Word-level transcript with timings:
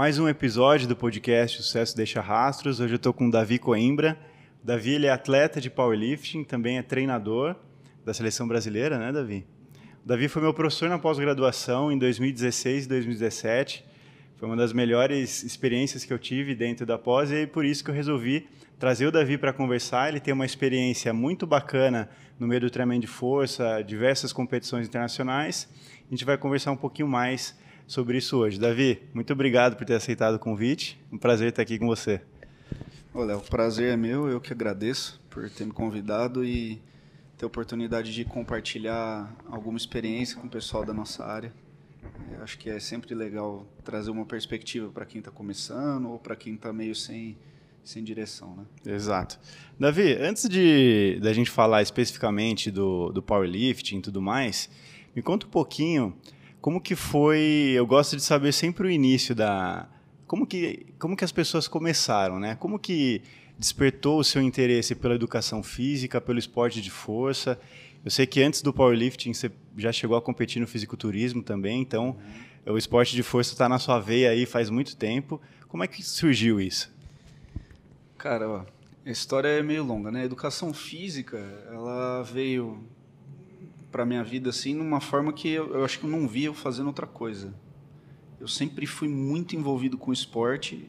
mais 0.00 0.18
um 0.18 0.26
episódio 0.26 0.88
do 0.88 0.96
podcast 0.96 1.58
Sucesso 1.58 1.94
Deixa 1.94 2.22
Rastros. 2.22 2.80
Hoje 2.80 2.94
eu 2.94 2.96
estou 2.96 3.12
com 3.12 3.28
o 3.28 3.30
Davi 3.30 3.58
Coimbra. 3.58 4.18
O 4.64 4.66
Davi 4.66 4.94
ele 4.94 5.06
é 5.06 5.10
atleta 5.10 5.60
de 5.60 5.68
powerlifting, 5.68 6.42
também 6.42 6.78
é 6.78 6.82
treinador 6.82 7.54
da 8.02 8.14
seleção 8.14 8.48
brasileira, 8.48 8.98
né, 8.98 9.12
Davi? 9.12 9.44
O 10.02 10.08
Davi 10.08 10.26
foi 10.26 10.40
meu 10.40 10.54
professor 10.54 10.88
na 10.88 10.98
pós-graduação 10.98 11.92
em 11.92 11.98
2016 11.98 12.86
e 12.86 12.88
2017. 12.88 13.84
Foi 14.38 14.48
uma 14.48 14.56
das 14.56 14.72
melhores 14.72 15.42
experiências 15.42 16.02
que 16.02 16.14
eu 16.14 16.18
tive 16.18 16.54
dentro 16.54 16.86
da 16.86 16.96
pós 16.96 17.30
e 17.30 17.46
por 17.46 17.66
isso 17.66 17.84
que 17.84 17.90
eu 17.90 17.94
resolvi 17.94 18.48
trazer 18.78 19.04
o 19.04 19.12
Davi 19.12 19.36
para 19.36 19.52
conversar. 19.52 20.08
Ele 20.08 20.18
tem 20.18 20.32
uma 20.32 20.46
experiência 20.46 21.12
muito 21.12 21.46
bacana 21.46 22.08
no 22.38 22.46
meio 22.46 22.62
do 22.62 22.70
treinamento 22.70 23.02
de 23.02 23.06
força, 23.06 23.82
diversas 23.82 24.32
competições 24.32 24.88
internacionais. 24.88 25.68
A 26.06 26.10
gente 26.10 26.24
vai 26.24 26.38
conversar 26.38 26.72
um 26.72 26.76
pouquinho 26.78 27.06
mais 27.06 27.54
sobre 27.90 28.18
isso 28.18 28.36
hoje. 28.36 28.56
Davi, 28.56 29.02
muito 29.12 29.32
obrigado 29.32 29.74
por 29.74 29.84
ter 29.84 29.94
aceitado 29.94 30.36
o 30.36 30.38
convite. 30.38 30.96
Um 31.10 31.18
prazer 31.18 31.48
estar 31.48 31.62
aqui 31.62 31.76
com 31.76 31.88
você. 31.88 32.20
Olha, 33.12 33.36
o 33.36 33.40
prazer 33.40 33.92
é 33.92 33.96
meu, 33.96 34.28
eu 34.28 34.40
que 34.40 34.52
agradeço 34.52 35.20
por 35.28 35.50
ter 35.50 35.64
me 35.64 35.72
convidado 35.72 36.44
e 36.44 36.80
ter 37.36 37.46
a 37.46 37.48
oportunidade 37.48 38.14
de 38.14 38.24
compartilhar 38.24 39.34
alguma 39.44 39.76
experiência 39.76 40.36
com 40.36 40.46
o 40.46 40.50
pessoal 40.50 40.84
da 40.84 40.94
nossa 40.94 41.24
área. 41.24 41.52
Eu 42.32 42.44
acho 42.44 42.56
que 42.58 42.70
é 42.70 42.78
sempre 42.78 43.12
legal 43.12 43.66
trazer 43.84 44.12
uma 44.12 44.24
perspectiva 44.24 44.88
para 44.88 45.04
quem 45.04 45.18
está 45.18 45.32
começando 45.32 46.10
ou 46.10 46.18
para 46.20 46.36
quem 46.36 46.54
está 46.54 46.72
meio 46.72 46.94
sem, 46.94 47.36
sem 47.82 48.04
direção, 48.04 48.54
né? 48.54 48.94
Exato. 48.94 49.36
Davi, 49.80 50.12
antes 50.12 50.48
de 50.48 51.18
da 51.20 51.32
gente 51.32 51.50
falar 51.50 51.82
especificamente 51.82 52.70
do, 52.70 53.10
do 53.10 53.20
powerlifting 53.20 53.98
e 53.98 54.00
tudo 54.00 54.22
mais, 54.22 54.70
me 55.12 55.20
conta 55.22 55.44
um 55.44 55.50
pouquinho 55.50 56.16
como 56.60 56.80
que 56.80 56.94
foi. 56.94 57.72
Eu 57.74 57.86
gosto 57.86 58.16
de 58.16 58.22
saber 58.22 58.52
sempre 58.52 58.86
o 58.86 58.90
início 58.90 59.34
da. 59.34 59.88
Como 60.26 60.46
que, 60.46 60.86
como 60.98 61.16
que 61.16 61.24
as 61.24 61.32
pessoas 61.32 61.66
começaram, 61.66 62.38
né? 62.38 62.54
Como 62.54 62.78
que 62.78 63.22
despertou 63.58 64.18
o 64.20 64.24
seu 64.24 64.40
interesse 64.40 64.94
pela 64.94 65.14
educação 65.14 65.62
física, 65.62 66.20
pelo 66.20 66.38
esporte 66.38 66.80
de 66.80 66.90
força? 66.90 67.60
Eu 68.04 68.10
sei 68.10 68.26
que 68.26 68.42
antes 68.42 68.62
do 68.62 68.72
powerlifting 68.72 69.34
você 69.34 69.50
já 69.76 69.92
chegou 69.92 70.16
a 70.16 70.22
competir 70.22 70.60
no 70.60 70.66
fisiculturismo 70.66 71.42
também, 71.42 71.82
então 71.82 72.16
uhum. 72.66 72.74
o 72.74 72.78
esporte 72.78 73.14
de 73.14 73.22
força 73.22 73.52
está 73.52 73.68
na 73.68 73.78
sua 73.78 73.98
veia 73.98 74.30
aí 74.30 74.46
faz 74.46 74.70
muito 74.70 74.96
tempo. 74.96 75.40
Como 75.68 75.84
é 75.84 75.86
que 75.86 76.02
surgiu 76.02 76.60
isso? 76.60 76.90
Cara, 78.16 78.48
ó, 78.48 78.64
a 79.04 79.10
história 79.10 79.48
é 79.48 79.62
meio 79.62 79.84
longa, 79.84 80.10
né? 80.10 80.22
A 80.22 80.24
educação 80.24 80.72
física, 80.72 81.38
ela 81.70 82.22
veio 82.22 82.82
para 83.90 84.06
minha 84.06 84.22
vida 84.22 84.50
assim 84.50 84.74
numa 84.74 85.00
forma 85.00 85.32
que 85.32 85.48
eu, 85.48 85.74
eu, 85.74 85.84
acho 85.84 85.98
que 85.98 86.06
eu 86.06 86.10
não 86.10 86.26
via 86.26 86.46
eu 86.46 86.54
fazendo 86.54 86.86
outra 86.86 87.06
coisa. 87.06 87.52
Eu 88.40 88.48
sempre 88.48 88.86
fui 88.86 89.08
muito 89.08 89.54
envolvido 89.54 89.98
com 89.98 90.12
esporte, 90.12 90.88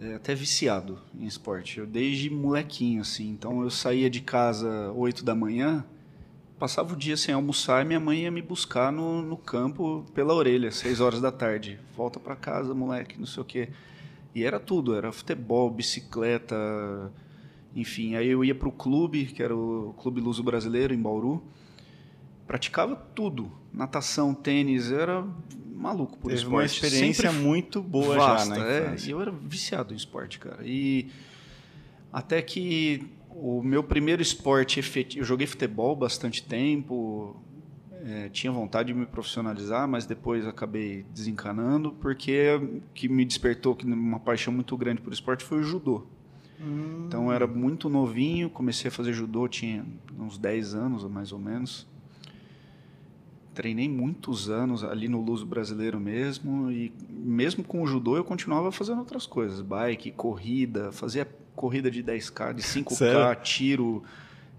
é, 0.00 0.14
até 0.14 0.34
viciado 0.34 0.98
em 1.18 1.26
esporte. 1.26 1.78
Eu 1.78 1.86
desde 1.86 2.28
molequinho 2.30 3.02
assim, 3.02 3.30
então 3.30 3.62
eu 3.62 3.70
saía 3.70 4.10
de 4.10 4.20
casa 4.20 4.90
8 4.92 5.24
da 5.24 5.34
manhã, 5.34 5.84
passava 6.58 6.94
o 6.94 6.96
dia 6.96 7.16
sem 7.16 7.34
almoçar 7.34 7.84
e 7.84 7.86
minha 7.86 8.00
mãe 8.00 8.22
ia 8.22 8.30
me 8.30 8.42
buscar 8.42 8.90
no, 8.90 9.22
no 9.22 9.36
campo 9.36 10.04
pela 10.14 10.34
orelha, 10.34 10.72
6 10.72 11.00
horas 11.00 11.20
da 11.20 11.30
tarde. 11.30 11.78
Volta 11.96 12.18
para 12.18 12.34
casa, 12.34 12.74
moleque, 12.74 13.18
não 13.18 13.26
sei 13.26 13.42
o 13.42 13.46
quê. 13.46 13.68
E 14.34 14.42
era 14.42 14.58
tudo, 14.58 14.96
era 14.96 15.12
futebol, 15.12 15.70
bicicleta, 15.70 16.56
enfim. 17.76 18.16
Aí 18.16 18.28
eu 18.28 18.44
ia 18.44 18.54
para 18.54 18.68
o 18.68 18.72
clube, 18.72 19.26
que 19.26 19.40
era 19.40 19.54
o 19.54 19.94
Clube 19.98 20.20
Luso 20.20 20.42
Brasileiro, 20.42 20.92
em 20.92 21.00
Bauru 21.00 21.40
praticava 22.46 22.96
tudo. 23.14 23.50
Natação, 23.72 24.34
tênis, 24.34 24.90
era 24.92 25.26
maluco 25.74 26.16
por 26.18 26.28
Teve 26.28 26.40
esporte. 26.40 26.54
uma 26.54 26.64
experiência 26.64 27.30
Sempre 27.30 27.42
muito 27.42 27.82
boa 27.82 28.16
vasta, 28.16 28.54
já 28.54 28.60
na 28.62 28.70
é, 28.70 28.96
eu 29.06 29.20
era 29.20 29.30
viciado 29.30 29.92
em 29.92 29.96
esporte, 29.96 30.38
cara. 30.38 30.60
E 30.62 31.10
até 32.12 32.40
que 32.40 33.06
o 33.30 33.62
meu 33.62 33.82
primeiro 33.82 34.22
esporte 34.22 34.78
efetivo... 34.78 35.22
Eu 35.22 35.26
joguei 35.26 35.46
futebol 35.46 35.96
bastante 35.96 36.42
tempo, 36.42 37.36
é, 38.04 38.28
tinha 38.28 38.52
vontade 38.52 38.92
de 38.92 38.98
me 38.98 39.04
profissionalizar, 39.04 39.88
mas 39.88 40.06
depois 40.06 40.46
acabei 40.46 41.04
desencanando, 41.12 41.92
porque 42.00 42.60
que 42.94 43.08
me 43.08 43.24
despertou 43.24 43.76
uma 43.84 44.20
paixão 44.20 44.52
muito 44.52 44.76
grande 44.76 45.00
por 45.00 45.12
esporte 45.12 45.44
foi 45.44 45.58
o 45.58 45.62
judô. 45.62 46.06
Hum. 46.60 47.04
Então 47.08 47.26
eu 47.26 47.32
era 47.32 47.46
muito 47.46 47.88
novinho, 47.88 48.48
comecei 48.48 48.88
a 48.88 48.92
fazer 48.92 49.12
judô, 49.12 49.48
tinha 49.48 49.84
uns 50.18 50.38
10 50.38 50.74
anos 50.74 51.04
mais 51.04 51.32
ou 51.32 51.38
menos 51.38 51.92
treinei 53.54 53.88
muitos 53.88 54.50
anos 54.50 54.82
ali 54.82 55.08
no 55.08 55.20
Luso 55.20 55.46
Brasileiro 55.46 56.00
mesmo 56.00 56.70
e 56.70 56.92
mesmo 57.08 57.62
com 57.62 57.82
o 57.82 57.86
judô 57.86 58.16
eu 58.16 58.24
continuava 58.24 58.70
fazendo 58.72 58.98
outras 58.98 59.26
coisas, 59.26 59.60
bike, 59.60 60.10
corrida, 60.10 60.90
fazia 60.92 61.26
corrida 61.54 61.90
de 61.90 62.02
10k, 62.02 62.52
de 62.52 62.62
5k, 62.62 62.92
Sério? 62.94 63.42
tiro. 63.42 64.02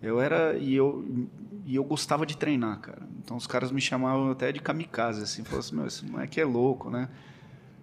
Eu 0.02 0.20
era 0.20 0.58
e 0.58 0.74
eu 0.74 1.28
e 1.66 1.76
eu 1.76 1.84
gostava 1.84 2.26
de 2.26 2.38
treinar, 2.38 2.80
cara. 2.80 3.02
Então 3.24 3.36
os 3.36 3.46
caras 3.46 3.72
me 3.72 3.82
chamavam 3.82 4.32
até 4.32 4.52
de 4.52 4.60
kamikaze 4.60 5.24
assim, 5.24 5.44
falavam 5.44 5.60
assim, 5.60 5.76
meu, 5.76 5.88
esse 5.88 6.06
moleque 6.06 6.40
é 6.40 6.46
louco, 6.46 6.90
né? 6.90 7.10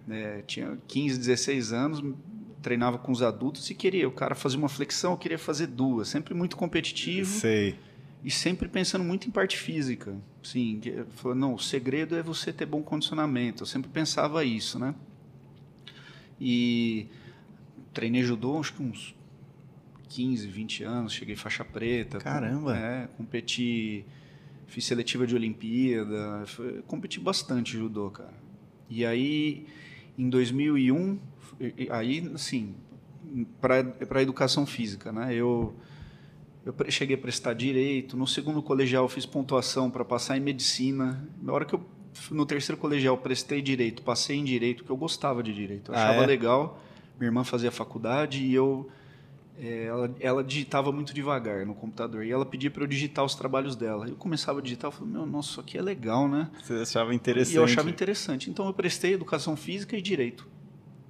É, 0.09 0.41
tinha 0.45 0.77
15, 0.87 1.17
16 1.17 1.71
anos, 1.71 2.03
treinava 2.61 2.97
com 2.97 3.11
os 3.11 3.21
adultos 3.21 3.69
e 3.69 3.75
queria, 3.75 4.07
o 4.07 4.11
cara 4.11 4.35
fazia 4.35 4.57
uma 4.57 4.69
flexão, 4.69 5.11
eu 5.11 5.17
queria 5.17 5.39
fazer 5.39 5.67
duas, 5.67 6.07
sempre 6.07 6.33
muito 6.33 6.57
competitivo. 6.57 7.29
Sei 7.29 7.77
e 8.23 8.31
sempre 8.31 8.69
pensando 8.69 9.03
muito 9.03 9.27
em 9.27 9.31
parte 9.31 9.57
física. 9.57 10.15
Sim, 10.41 10.79
falou, 11.15 11.35
não, 11.35 11.53
o 11.55 11.59
segredo 11.59 12.15
é 12.15 12.23
você 12.23 12.53
ter 12.53 12.65
bom 12.65 12.81
condicionamento. 12.81 13.63
Eu 13.63 13.67
sempre 13.67 13.89
pensava 13.91 14.43
isso, 14.45 14.79
né? 14.79 14.95
E 16.39 17.07
treinei 17.93 18.23
judô 18.23 18.59
acho 18.59 18.73
que 18.73 18.81
uns 18.81 19.13
15, 20.07 20.47
20 20.47 20.83
anos, 20.83 21.13
cheguei 21.13 21.35
faixa 21.35 21.65
preta. 21.65 22.17
Caramba! 22.19 22.77
É, 22.77 23.07
competi, 23.17 24.05
fiz 24.67 24.85
seletiva 24.85 25.27
de 25.27 25.35
Olimpíada, 25.35 26.45
foi, 26.45 26.81
competi 26.83 27.19
bastante 27.19 27.73
judô, 27.73 28.09
cara. 28.09 28.33
E 28.89 29.05
aí, 29.05 29.65
em 30.17 30.29
2001, 30.29 31.19
aí, 31.89 32.31
assim, 32.33 32.75
para 33.59 34.19
a 34.19 34.21
educação 34.21 34.65
física, 34.65 35.11
né? 35.11 35.33
Eu 35.33 35.75
eu 36.65 36.73
cheguei 36.91 37.15
a 37.15 37.19
prestar 37.19 37.53
direito. 37.53 38.15
No 38.15 38.25
segundo 38.25 38.61
colegial, 38.61 39.07
fiz 39.09 39.25
pontuação 39.25 39.91
para 39.91 40.05
passar 40.05 40.37
em 40.37 40.39
medicina. 40.39 41.27
Na 41.41 41.51
hora 41.51 41.65
que 41.65 41.75
eu, 41.75 41.85
no 42.31 42.45
terceiro 42.45 42.79
colegial, 42.79 43.17
prestei 43.17 43.61
direito, 43.61 44.01
passei 44.01 44.37
em 44.37 44.43
direito, 44.43 44.77
porque 44.77 44.91
eu 44.91 44.97
gostava 44.97 45.43
de 45.43 45.53
direito. 45.53 45.91
Eu 45.91 45.95
ah, 45.95 46.03
achava 46.03 46.23
é? 46.23 46.27
legal. 46.27 46.79
Minha 47.19 47.27
irmã 47.27 47.43
fazia 47.43 47.71
faculdade 47.71 48.43
e 48.43 48.53
eu. 48.53 48.89
É, 49.59 49.85
ela, 49.85 50.15
ela, 50.19 50.43
digitava 50.43 50.91
muito 50.91 51.13
devagar 51.13 51.63
no 51.63 51.75
computador 51.75 52.25
e 52.25 52.31
ela 52.31 52.43
pedia 52.43 52.71
para 52.71 52.83
eu 52.83 52.87
digitar 52.87 53.23
os 53.23 53.35
trabalhos 53.35 53.75
dela. 53.75 54.07
Eu 54.09 54.15
começava 54.15 54.57
a 54.57 54.61
digitar, 54.63 54.87
eu 54.87 54.91
falei, 54.91 55.13
meu, 55.13 55.27
nossa, 55.27 55.51
isso 55.51 55.59
aqui 55.59 55.77
é 55.77 55.81
legal, 55.81 56.27
né? 56.27 56.49
Você 56.63 56.73
achava 56.73 57.13
interessante? 57.13 57.53
E 57.53 57.57
eu 57.57 57.63
achava 57.63 57.87
interessante. 57.87 58.49
Então 58.49 58.65
eu 58.65 58.73
prestei 58.73 59.13
educação 59.13 59.55
física 59.55 59.95
e 59.95 60.01
direito. 60.01 60.47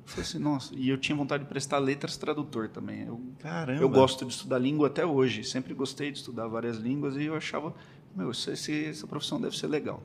Falei 0.06 0.26
assim, 0.26 0.40
nossa, 0.40 0.76
e 0.76 0.90
eu 0.90 0.98
tinha 0.98 1.16
vontade 1.16 1.44
de 1.44 1.50
prestar 1.50 1.78
letras 1.80 2.18
tradutor 2.18 2.68
também. 2.68 3.04
Eu, 3.04 3.22
Caramba! 3.40 3.82
Eu 3.82 3.90
gosto 3.90 4.26
de 4.26 4.34
estudar 4.34 4.60
língua 4.60 4.88
até 4.88 5.06
hoje, 5.06 5.44
sempre 5.44 5.74
gostei 5.74 6.12
de 6.12 6.18
estudar 6.18 6.48
várias 6.48 6.78
línguas 6.78 7.16
e 7.16 7.24
eu 7.24 7.36
achava, 7.36 7.74
meu, 8.16 8.32
esse, 8.32 8.86
essa 8.86 9.08
profissão 9.08 9.40
deve 9.40 9.58
ser 9.58 9.68
legal. 9.68 10.04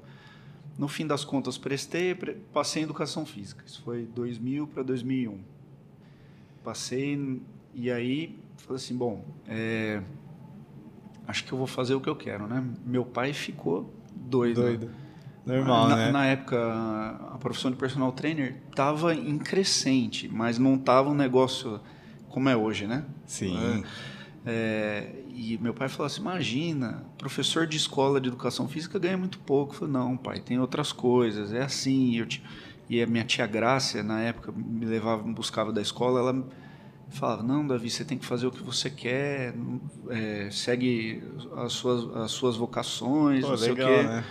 No 0.78 0.86
fim 0.86 1.06
das 1.06 1.25
contas, 1.25 1.59
prestei, 1.59 2.14
passei 2.53 2.82
em 2.82 2.84
educação 2.84 3.26
física. 3.26 3.64
Isso 3.66 3.82
foi 3.82 4.06
2000 4.06 4.69
para 4.69 4.84
2001. 4.84 5.41
Passei 6.62 7.42
e 7.75 7.91
aí 7.91 8.38
falei 8.59 8.76
assim, 8.76 8.97
bom, 8.97 9.25
é, 9.48 10.00
acho 11.26 11.44
que 11.44 11.53
eu 11.53 11.59
vou 11.59 11.66
fazer 11.66 11.94
o 11.94 12.00
que 12.00 12.09
eu 12.09 12.15
quero, 12.15 12.47
né? 12.47 12.65
Meu 12.86 13.04
pai 13.04 13.32
ficou 13.32 13.92
doido. 14.15 14.62
Doido 14.62 15.08
Normal, 15.48 15.89
na, 15.89 15.97
né? 15.97 16.10
Na 16.10 16.27
época, 16.27 16.56
a 17.33 17.39
profissão 17.39 17.71
de 17.71 17.77
personal 17.77 18.12
trainer 18.12 18.56
estava 18.68 19.15
em 19.15 19.39
crescente, 19.39 20.28
mas 20.28 20.59
não 20.59 20.74
estava 20.74 21.09
um 21.09 21.15
negócio 21.15 21.80
como 22.28 22.48
é 22.48 22.56
hoje, 22.56 22.86
né? 22.86 23.04
Sim. 23.27 23.84
É, 24.45 24.50
é, 24.50 25.15
e 25.34 25.59
meu 25.59 25.72
pai 25.72 25.89
falou 25.89 26.06
assim: 26.06 26.21
imagina, 26.21 27.04
professor 27.16 27.66
de 27.66 27.77
escola 27.77 28.21
de 28.21 28.28
educação 28.28 28.68
física 28.68 28.98
ganha 28.98 29.16
muito 29.16 29.39
pouco. 29.39 29.72
Eu 29.74 29.78
falei: 29.78 29.95
não, 29.95 30.16
pai, 30.16 30.41
tem 30.41 30.59
outras 30.59 30.92
coisas, 30.92 31.53
é 31.53 31.62
assim. 31.62 32.16
Eu 32.16 32.27
te... 32.27 32.42
E 32.91 33.03
a 33.03 33.06
minha 33.06 33.24
tia 33.24 33.47
Grácia, 33.47 34.03
na 34.03 34.21
época, 34.21 34.53
me 34.53 34.86
levava, 34.86 35.22
me 35.22 35.34
buscava 35.34 35.72
da 35.72 35.80
escola, 35.80 36.21
ela 36.21 36.48
falava: 37.10 37.42
não, 37.42 37.66
Davi, 37.66 37.91
você 37.91 38.04
tem 38.04 38.18
que 38.18 38.24
fazer 38.24 38.47
o 38.47 38.51
que 38.51 38.62
você 38.62 38.91
quer, 38.91 39.54
é, 40.10 40.48
segue 40.51 41.22
as 41.56 41.72
suas, 41.72 42.16
as 42.16 42.30
suas 42.30 42.56
vocações, 42.56 43.44
Pô, 43.44 43.51
não 43.51 43.56
sei 43.56 43.72
legal, 43.72 43.91
o 43.91 43.94
quê. 43.94 44.03
Né? 44.03 44.24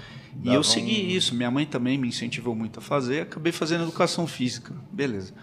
E 0.43 0.53
eu 0.53 0.63
segui 0.63 1.05
um... 1.05 1.09
isso. 1.09 1.35
Minha 1.35 1.51
mãe 1.51 1.65
também 1.65 1.97
me 1.97 2.07
incentivou 2.07 2.55
muito 2.55 2.79
a 2.79 2.81
fazer. 2.81 3.21
Acabei 3.21 3.51
fazendo 3.51 3.83
educação 3.83 4.27
física. 4.27 4.75
Beleza. 4.91 5.33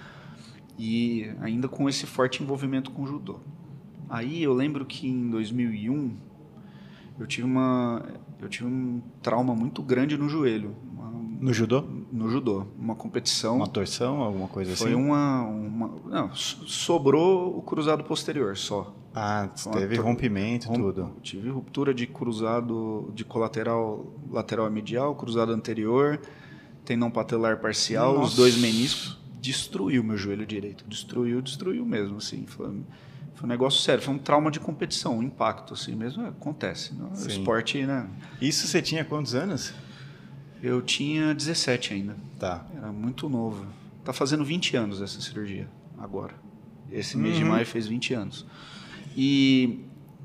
E 0.78 1.30
ainda 1.40 1.68
com 1.68 1.88
esse 1.88 2.06
forte 2.06 2.42
envolvimento 2.42 2.90
com 2.90 3.06
judô. 3.06 3.40
Aí 4.08 4.42
eu 4.42 4.52
lembro 4.52 4.84
que 4.84 5.08
em 5.08 5.30
2001 5.30 6.16
eu 7.18 7.26
tive 7.26 7.46
uma 7.46 8.04
eu 8.40 8.48
tive 8.48 8.66
um 8.66 9.00
trauma 9.22 9.54
muito 9.54 9.82
grande 9.82 10.18
no 10.18 10.28
joelho, 10.28 10.76
uma, 10.92 11.10
No 11.40 11.52
judô? 11.52 11.82
No 12.12 12.28
judô. 12.28 12.66
Uma 12.78 12.94
competição. 12.94 13.56
Uma 13.56 13.66
torção, 13.66 14.20
alguma 14.20 14.48
coisa 14.48 14.76
foi 14.76 14.88
assim? 14.88 14.94
Foi 14.94 15.02
uma, 15.02 15.42
uma. 15.42 15.90
Não, 16.06 16.34
sobrou 16.34 17.56
o 17.56 17.62
cruzado 17.62 18.04
posterior 18.04 18.56
só. 18.56 18.94
Ah, 19.14 19.48
teve 19.72 19.96
rompimento, 19.96 20.66
romp... 20.66 20.78
tudo. 20.78 21.16
Tive 21.22 21.48
ruptura 21.48 21.94
de 21.94 22.04
cruzado 22.04 23.12
de 23.14 23.24
colateral 23.24 24.12
lateral 24.28 24.68
medial, 24.68 25.14
cruzado 25.14 25.52
anterior, 25.52 26.20
tendão 26.84 27.10
patelar 27.10 27.58
parcial, 27.58 28.14
Nossa. 28.14 28.30
os 28.30 28.36
dois 28.36 28.56
meniscos. 28.56 29.22
Destruiu 29.40 30.02
meu 30.02 30.16
joelho 30.16 30.44
direito. 30.44 30.84
Destruiu, 30.88 31.40
destruiu 31.40 31.84
mesmo, 31.84 32.16
assim. 32.16 32.44
Foi, 32.46 32.66
foi 33.34 33.44
um 33.44 33.46
negócio 33.46 33.80
sério. 33.82 34.02
Foi 34.02 34.14
um 34.14 34.18
trauma 34.18 34.50
de 34.50 34.58
competição, 34.58 35.18
um 35.18 35.22
impacto, 35.22 35.74
assim 35.74 35.94
mesmo. 35.94 36.24
É, 36.24 36.28
acontece. 36.30 36.92
No 36.94 37.12
esporte, 37.14 37.84
né? 37.84 38.08
Isso 38.40 38.66
você 38.66 38.82
tinha 38.82 39.04
quantos 39.04 39.34
anos? 39.34 39.72
Eu 40.62 40.80
tinha 40.80 41.34
17 41.34 41.92
ainda. 41.92 42.16
Tá. 42.38 42.66
Era 42.74 42.90
muito 42.90 43.28
novo. 43.28 43.66
Tá 44.02 44.12
fazendo 44.12 44.44
20 44.44 44.76
anos 44.76 45.02
essa 45.02 45.20
cirurgia, 45.20 45.68
agora. 45.98 46.34
Esse 46.90 47.16
mês 47.16 47.36
uhum. 47.36 47.44
de 47.44 47.48
maio 47.48 47.66
fez 47.66 47.86
20 47.86 48.14
anos. 48.14 48.46
E 49.16 49.80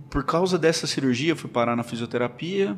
por 0.09 0.23
causa 0.23 0.57
dessa 0.57 0.87
cirurgia, 0.87 1.31
eu 1.31 1.35
fui 1.35 1.49
parar 1.49 1.75
na 1.75 1.83
fisioterapia. 1.83 2.77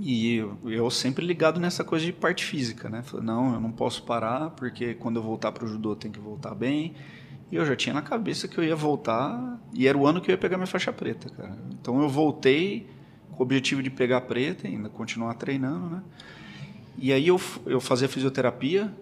E 0.00 0.36
eu, 0.36 0.58
eu 0.64 0.90
sempre 0.90 1.24
ligado 1.24 1.60
nessa 1.60 1.84
coisa 1.84 2.04
de 2.04 2.12
parte 2.12 2.44
física, 2.44 2.88
né? 2.88 3.02
Falei, 3.02 3.26
não, 3.26 3.54
eu 3.54 3.60
não 3.60 3.70
posso 3.70 4.02
parar, 4.02 4.50
porque 4.50 4.94
quando 4.94 5.16
eu 5.16 5.22
voltar 5.22 5.52
para 5.52 5.64
o 5.64 5.68
judô 5.68 5.94
tem 5.94 6.10
que 6.10 6.18
voltar 6.18 6.54
bem. 6.54 6.94
E 7.50 7.56
eu 7.56 7.64
já 7.64 7.76
tinha 7.76 7.94
na 7.94 8.02
cabeça 8.02 8.48
que 8.48 8.58
eu 8.58 8.64
ia 8.64 8.74
voltar, 8.74 9.60
e 9.72 9.86
era 9.86 9.96
o 9.96 10.06
ano 10.06 10.20
que 10.20 10.30
eu 10.30 10.32
ia 10.32 10.38
pegar 10.38 10.56
minha 10.56 10.66
faixa 10.66 10.92
preta, 10.92 11.28
cara. 11.30 11.56
Então 11.72 12.02
eu 12.02 12.08
voltei 12.08 12.88
com 13.30 13.40
o 13.40 13.42
objetivo 13.42 13.82
de 13.82 13.90
pegar 13.90 14.22
preta, 14.22 14.66
ainda 14.66 14.88
continuar 14.88 15.34
treinando, 15.34 15.88
né? 15.88 16.02
E 16.98 17.12
aí 17.12 17.28
eu, 17.28 17.40
eu 17.66 17.80
fazia 17.80 18.08
fisioterapia, 18.08 18.92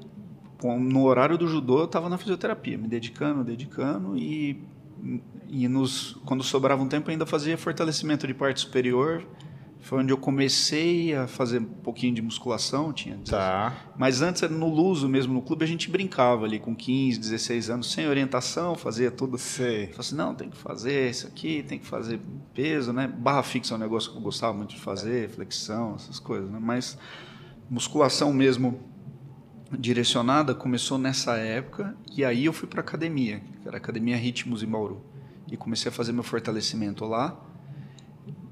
no 0.62 1.04
horário 1.04 1.36
do 1.36 1.46
judô 1.46 1.80
eu 1.80 1.84
estava 1.84 2.08
na 2.08 2.18
fisioterapia, 2.18 2.78
me 2.78 2.88
dedicando, 2.88 3.42
dedicando 3.44 4.16
e, 4.16 4.62
e 5.48 5.68
nos, 5.68 6.16
quando 6.24 6.42
sobrava 6.42 6.82
um 6.82 6.88
tempo 6.88 7.10
ainda 7.10 7.26
fazia 7.26 7.58
fortalecimento 7.58 8.26
de 8.26 8.34
parte 8.34 8.60
superior, 8.60 9.26
foi 9.82 9.98
onde 9.98 10.12
eu 10.12 10.16
comecei 10.16 11.12
a 11.12 11.26
fazer 11.26 11.58
um 11.58 11.64
pouquinho 11.64 12.14
de 12.14 12.22
musculação, 12.22 12.92
tinha 12.92 13.18
tá. 13.28 13.74
Mas 13.98 14.22
antes, 14.22 14.48
no 14.48 14.68
Luso 14.68 15.08
mesmo, 15.08 15.34
no 15.34 15.42
clube, 15.42 15.64
a 15.64 15.68
gente 15.68 15.90
brincava 15.90 16.44
ali 16.44 16.60
com 16.60 16.74
15, 16.74 17.18
16 17.18 17.68
anos, 17.68 17.90
sem 17.90 18.06
orientação, 18.06 18.76
fazia 18.76 19.10
tudo. 19.10 19.36
Sei. 19.36 19.86
Falei 19.88 19.98
assim, 19.98 20.14
não, 20.14 20.34
tem 20.36 20.48
que 20.48 20.56
fazer 20.56 21.10
isso 21.10 21.26
aqui, 21.26 21.64
tem 21.64 21.80
que 21.80 21.86
fazer 21.86 22.20
peso, 22.54 22.92
né? 22.92 23.08
Barra 23.08 23.42
fixa 23.42 23.74
é 23.74 23.76
um 23.76 23.80
negócio 23.80 24.12
que 24.12 24.16
eu 24.16 24.22
gostava 24.22 24.56
muito 24.56 24.70
de 24.70 24.80
fazer, 24.80 25.28
flexão, 25.30 25.96
essas 25.96 26.20
coisas, 26.20 26.48
né? 26.48 26.60
Mas 26.62 26.96
musculação 27.68 28.32
mesmo 28.32 28.91
direcionada 29.78 30.54
começou 30.54 30.98
nessa 30.98 31.36
época 31.36 31.96
e 32.14 32.24
aí 32.24 32.44
eu 32.44 32.52
fui 32.52 32.68
para 32.68 32.80
academia, 32.80 33.40
que 33.60 33.68
era 33.68 33.76
a 33.76 33.78
Academia 33.78 34.16
Ritmos 34.16 34.62
em 34.62 34.66
Bauru. 34.66 35.02
E 35.50 35.56
comecei 35.56 35.90
a 35.90 35.92
fazer 35.92 36.12
meu 36.12 36.22
fortalecimento 36.22 37.04
lá 37.04 37.38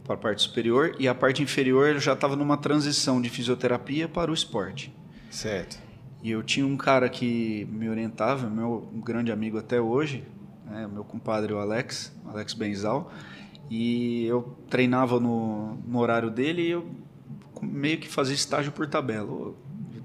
para 0.04 0.14
a 0.14 0.18
parte 0.18 0.42
superior 0.42 0.96
e 0.98 1.06
a 1.06 1.14
parte 1.14 1.42
inferior 1.42 1.88
eu 1.88 2.00
já 2.00 2.14
estava 2.14 2.36
numa 2.36 2.56
transição 2.56 3.20
de 3.20 3.30
fisioterapia 3.30 4.08
para 4.08 4.30
o 4.30 4.34
esporte. 4.34 4.94
Certo. 5.30 5.78
E 6.22 6.30
eu 6.30 6.42
tinha 6.42 6.66
um 6.66 6.76
cara 6.76 7.08
que 7.08 7.66
me 7.70 7.88
orientava, 7.88 8.48
meu 8.48 8.90
grande 8.96 9.32
amigo 9.32 9.56
até 9.58 9.80
hoje, 9.80 10.24
né, 10.66 10.88
meu 10.92 11.04
compadre 11.04 11.52
o 11.52 11.58
Alex, 11.58 12.14
Alex 12.26 12.52
Benzal, 12.52 13.10
e 13.70 14.26
eu 14.26 14.56
treinava 14.68 15.18
no, 15.18 15.76
no 15.86 15.98
horário 15.98 16.30
dele 16.30 16.62
e 16.62 16.70
eu 16.70 16.90
meio 17.62 17.98
que 17.98 18.08
fazia 18.08 18.34
estágio 18.34 18.72
por 18.72 18.86
tabela. 18.86 19.54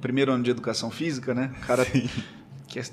Primeiro 0.06 0.31
ano 0.31 0.44
de 0.44 0.52
educação 0.52 0.92
física, 0.92 1.34
né? 1.34 1.52
O 1.63 1.66
cara 1.66 1.84
Sim. 1.84 2.07
que 2.68 2.78
é 2.78 2.84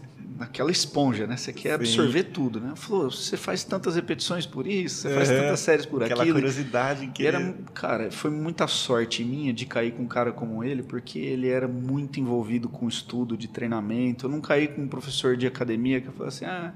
aquela 0.40 0.70
esponja, 0.70 1.26
né? 1.26 1.36
Você 1.36 1.52
quer 1.52 1.68
Sim. 1.68 1.74
absorver 1.74 2.22
tudo, 2.24 2.58
né? 2.58 2.72
Falou, 2.74 3.10
você 3.10 3.36
faz 3.36 3.62
tantas 3.64 3.96
repetições 3.96 4.46
por 4.46 4.66
isso, 4.66 5.02
você 5.02 5.08
é, 5.08 5.14
faz 5.14 5.28
tantas 5.28 5.60
séries 5.60 5.84
por 5.84 6.02
aquilo. 6.02 6.20
Aquela 6.22 6.32
curiosidade 6.32 7.06
que 7.08 7.26
era, 7.26 7.54
cara, 7.74 8.10
foi 8.10 8.30
muita 8.30 8.66
sorte 8.66 9.22
minha 9.22 9.52
de 9.52 9.66
cair 9.66 9.92
com 9.92 10.04
um 10.04 10.08
cara 10.08 10.32
como 10.32 10.64
ele, 10.64 10.82
porque 10.82 11.18
ele 11.18 11.48
era 11.48 11.68
muito 11.68 12.18
envolvido 12.18 12.66
com 12.70 12.88
estudo 12.88 13.36
de 13.36 13.46
treinamento. 13.46 14.24
Eu 14.24 14.30
não 14.30 14.40
caí 14.40 14.68
com 14.68 14.80
um 14.80 14.88
professor 14.88 15.36
de 15.36 15.46
academia 15.46 16.00
que 16.00 16.10
falou 16.12 16.28
assim: 16.28 16.46
"Ah, 16.46 16.72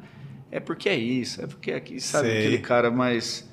é 0.51 0.61
porque 0.61 0.91
é 0.91 0.97
isso, 0.97 1.43
é 1.43 1.47
porque 1.47 1.71
é 1.71 1.77
aqui", 1.77 1.99
sabe, 1.99 2.29
Sei. 2.29 2.39
aquele 2.41 2.59
cara 2.59 2.91
mais 2.91 3.49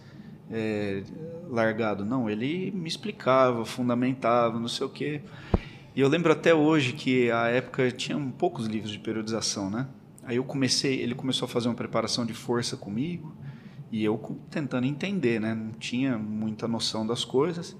é, 0.51 1.01
largado. 1.49 2.03
Não, 2.03 2.29
ele 2.29 2.71
me 2.71 2.89
explicava, 2.89 3.63
fundamentava, 3.63 4.59
não 4.59 4.67
sei 4.67 4.85
o 4.85 4.89
quê. 4.89 5.21
E 5.95 6.01
eu 6.01 6.09
lembro 6.09 6.31
até 6.31 6.53
hoje 6.53 6.93
que 6.93 7.29
a 7.29 7.47
época 7.47 7.91
tinha 7.91 8.17
poucos 8.37 8.65
livros 8.65 8.91
de 8.91 8.99
periodização, 8.99 9.69
né? 9.69 9.87
Aí 10.23 10.37
eu 10.37 10.43
comecei, 10.43 10.99
ele 11.01 11.13
começou 11.13 11.45
a 11.45 11.49
fazer 11.49 11.67
uma 11.67 11.75
preparação 11.75 12.25
de 12.25 12.33
força 12.33 12.75
comigo 12.75 13.35
e 13.91 14.03
eu 14.03 14.17
tentando 14.49 14.87
entender, 14.87 15.39
né? 15.39 15.53
Não 15.53 15.71
tinha 15.71 16.17
muita 16.17 16.67
noção 16.67 17.05
das 17.05 17.23
coisas. 17.23 17.77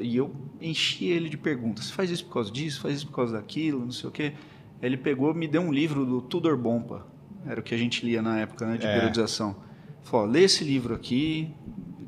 E 0.00 0.16
eu 0.16 0.34
enchi 0.60 1.06
ele 1.06 1.28
de 1.28 1.36
perguntas. 1.36 1.90
Faz 1.90 2.10
isso 2.10 2.24
por 2.24 2.34
causa 2.34 2.50
disso, 2.50 2.80
faz 2.80 2.96
isso 2.96 3.06
por 3.06 3.16
causa 3.16 3.34
daquilo, 3.34 3.80
não 3.80 3.90
sei 3.90 4.08
o 4.08 4.12
quê. 4.12 4.32
Ele 4.80 4.96
pegou, 4.96 5.34
me 5.34 5.46
deu 5.46 5.60
um 5.60 5.72
livro 5.72 6.06
do 6.06 6.22
Tudor 6.22 6.56
Bompa. 6.56 7.06
Era 7.46 7.60
o 7.60 7.62
que 7.62 7.74
a 7.74 7.78
gente 7.78 8.06
lia 8.06 8.22
na 8.22 8.38
época, 8.38 8.66
né, 8.66 8.78
de 8.78 8.86
é. 8.86 8.94
periodização. 8.94 9.56
Falou, 10.02 10.26
lê 10.26 10.44
esse 10.44 10.64
livro 10.64 10.94
aqui, 10.94 11.54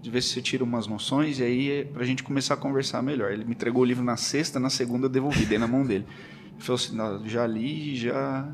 de 0.05 0.11
ver 0.11 0.23
se 0.23 0.29
você 0.29 0.43
tira 0.43 0.63
umas 0.63 0.87
noções 0.87 1.39
e 1.39 1.43
aí 1.43 1.71
é 1.71 1.85
para 1.85 2.03
a 2.03 2.05
gente 2.05 2.23
começar 2.23 2.53
a 2.53 2.57
conversar 2.59 3.01
melhor. 3.01 3.33
Ele 3.33 3.43
me 3.43 3.53
entregou 3.53 3.81
o 3.81 3.85
livro 3.87 4.05
na 4.05 4.19
sexta, 4.19 4.61
na 4.61 4.69
segunda 4.69 5.07
eu 5.07 5.11
devolvi, 5.11 5.47
dei 5.47 5.57
na 5.57 5.67
mão 5.67 5.83
dele. 5.83 6.07
Ele 6.53 6.61
falou 6.63 6.75
assim, 6.79 7.27
já 7.27 7.47
li, 7.47 7.97
já 7.97 8.47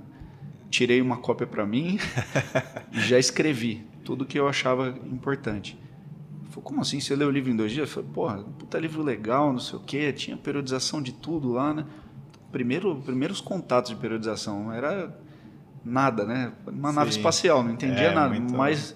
tirei 0.70 1.00
uma 1.02 1.16
cópia 1.16 1.48
para 1.48 1.66
mim 1.66 1.98
já 2.92 3.18
escrevi 3.18 3.84
tudo 4.04 4.24
que 4.24 4.38
eu 4.38 4.46
achava 4.46 4.90
importante. 5.10 5.76
Ele 6.40 6.50
falou, 6.50 6.62
como 6.62 6.82
assim? 6.82 7.00
Você 7.00 7.16
leu 7.16 7.26
o 7.26 7.32
livro 7.32 7.50
em 7.50 7.56
dois 7.56 7.72
dias? 7.72 7.88
Eu 7.88 7.94
falei, 7.94 8.10
porra, 8.14 8.44
puta 8.56 8.78
livro 8.78 9.02
legal, 9.02 9.52
não 9.52 9.58
sei 9.58 9.76
o 9.76 9.82
quê, 9.82 10.12
tinha 10.12 10.36
periodização 10.36 11.02
de 11.02 11.10
tudo 11.10 11.50
lá, 11.50 11.74
né? 11.74 11.84
Primeiro, 12.52 12.94
primeiros 13.04 13.40
contatos 13.40 13.90
de 13.90 13.96
periodização, 13.96 14.72
era 14.72 15.12
nada, 15.84 16.24
né? 16.24 16.52
Uma 16.64 16.90
Sim. 16.90 16.94
nave 16.94 17.10
espacial, 17.10 17.64
não 17.64 17.72
entendia 17.72 18.10
é, 18.10 18.14
nada, 18.14 18.38
mas 18.38 18.94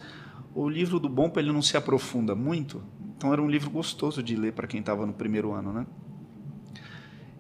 o 0.54 0.68
livro 0.68 1.00
do 1.00 1.08
Bompa 1.08 1.40
ele 1.40 1.52
não 1.52 1.60
se 1.60 1.76
aprofunda 1.76 2.34
muito, 2.34 2.82
então 3.16 3.32
era 3.32 3.42
um 3.42 3.48
livro 3.48 3.70
gostoso 3.70 4.22
de 4.22 4.36
ler 4.36 4.52
para 4.52 4.66
quem 4.66 4.80
estava 4.80 5.04
no 5.04 5.12
primeiro 5.12 5.52
ano, 5.52 5.72
né? 5.72 5.86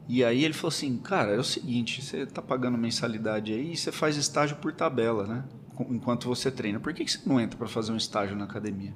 E 0.08 0.22
aí 0.22 0.44
ele 0.44 0.52
falou 0.52 0.68
assim, 0.68 0.98
cara, 0.98 1.32
é 1.32 1.38
o 1.38 1.44
seguinte, 1.44 2.02
você 2.02 2.18
está 2.18 2.42
pagando 2.42 2.76
mensalidade 2.76 3.52
aí 3.52 3.72
e 3.72 3.76
você 3.76 3.90
faz 3.90 4.16
estágio 4.16 4.56
por 4.56 4.72
tabela, 4.72 5.26
né? 5.26 5.44
Enquanto 5.90 6.28
você 6.28 6.50
treina. 6.50 6.78
Por 6.78 6.92
que, 6.92 7.04
que 7.04 7.10
você 7.10 7.20
não 7.26 7.40
entra 7.40 7.56
para 7.56 7.66
fazer 7.66 7.90
um 7.90 7.96
estágio 7.96 8.36
na 8.36 8.44
academia? 8.44 8.94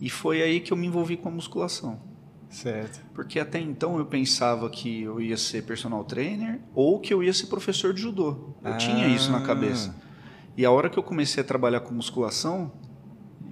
E 0.00 0.08
foi 0.08 0.42
aí 0.42 0.60
que 0.60 0.72
eu 0.72 0.76
me 0.76 0.86
envolvi 0.86 1.16
com 1.16 1.28
a 1.28 1.32
musculação. 1.32 2.00
Certo. 2.48 3.00
Porque 3.14 3.38
até 3.38 3.60
então 3.60 3.98
eu 3.98 4.06
pensava 4.06 4.68
que 4.70 5.02
eu 5.02 5.20
ia 5.20 5.36
ser 5.36 5.64
personal 5.64 6.04
trainer 6.04 6.60
ou 6.74 6.98
que 6.98 7.12
eu 7.12 7.22
ia 7.22 7.32
ser 7.32 7.46
professor 7.46 7.92
de 7.92 8.00
judô. 8.00 8.54
Eu 8.62 8.72
ah. 8.72 8.76
tinha 8.76 9.08
isso 9.08 9.30
na 9.30 9.38
ah. 9.38 9.42
cabeça. 9.42 9.94
E 10.56 10.64
a 10.64 10.70
hora 10.70 10.88
que 10.88 10.98
eu 10.98 11.02
comecei 11.02 11.42
a 11.42 11.46
trabalhar 11.46 11.80
com 11.80 11.94
musculação, 11.94 12.72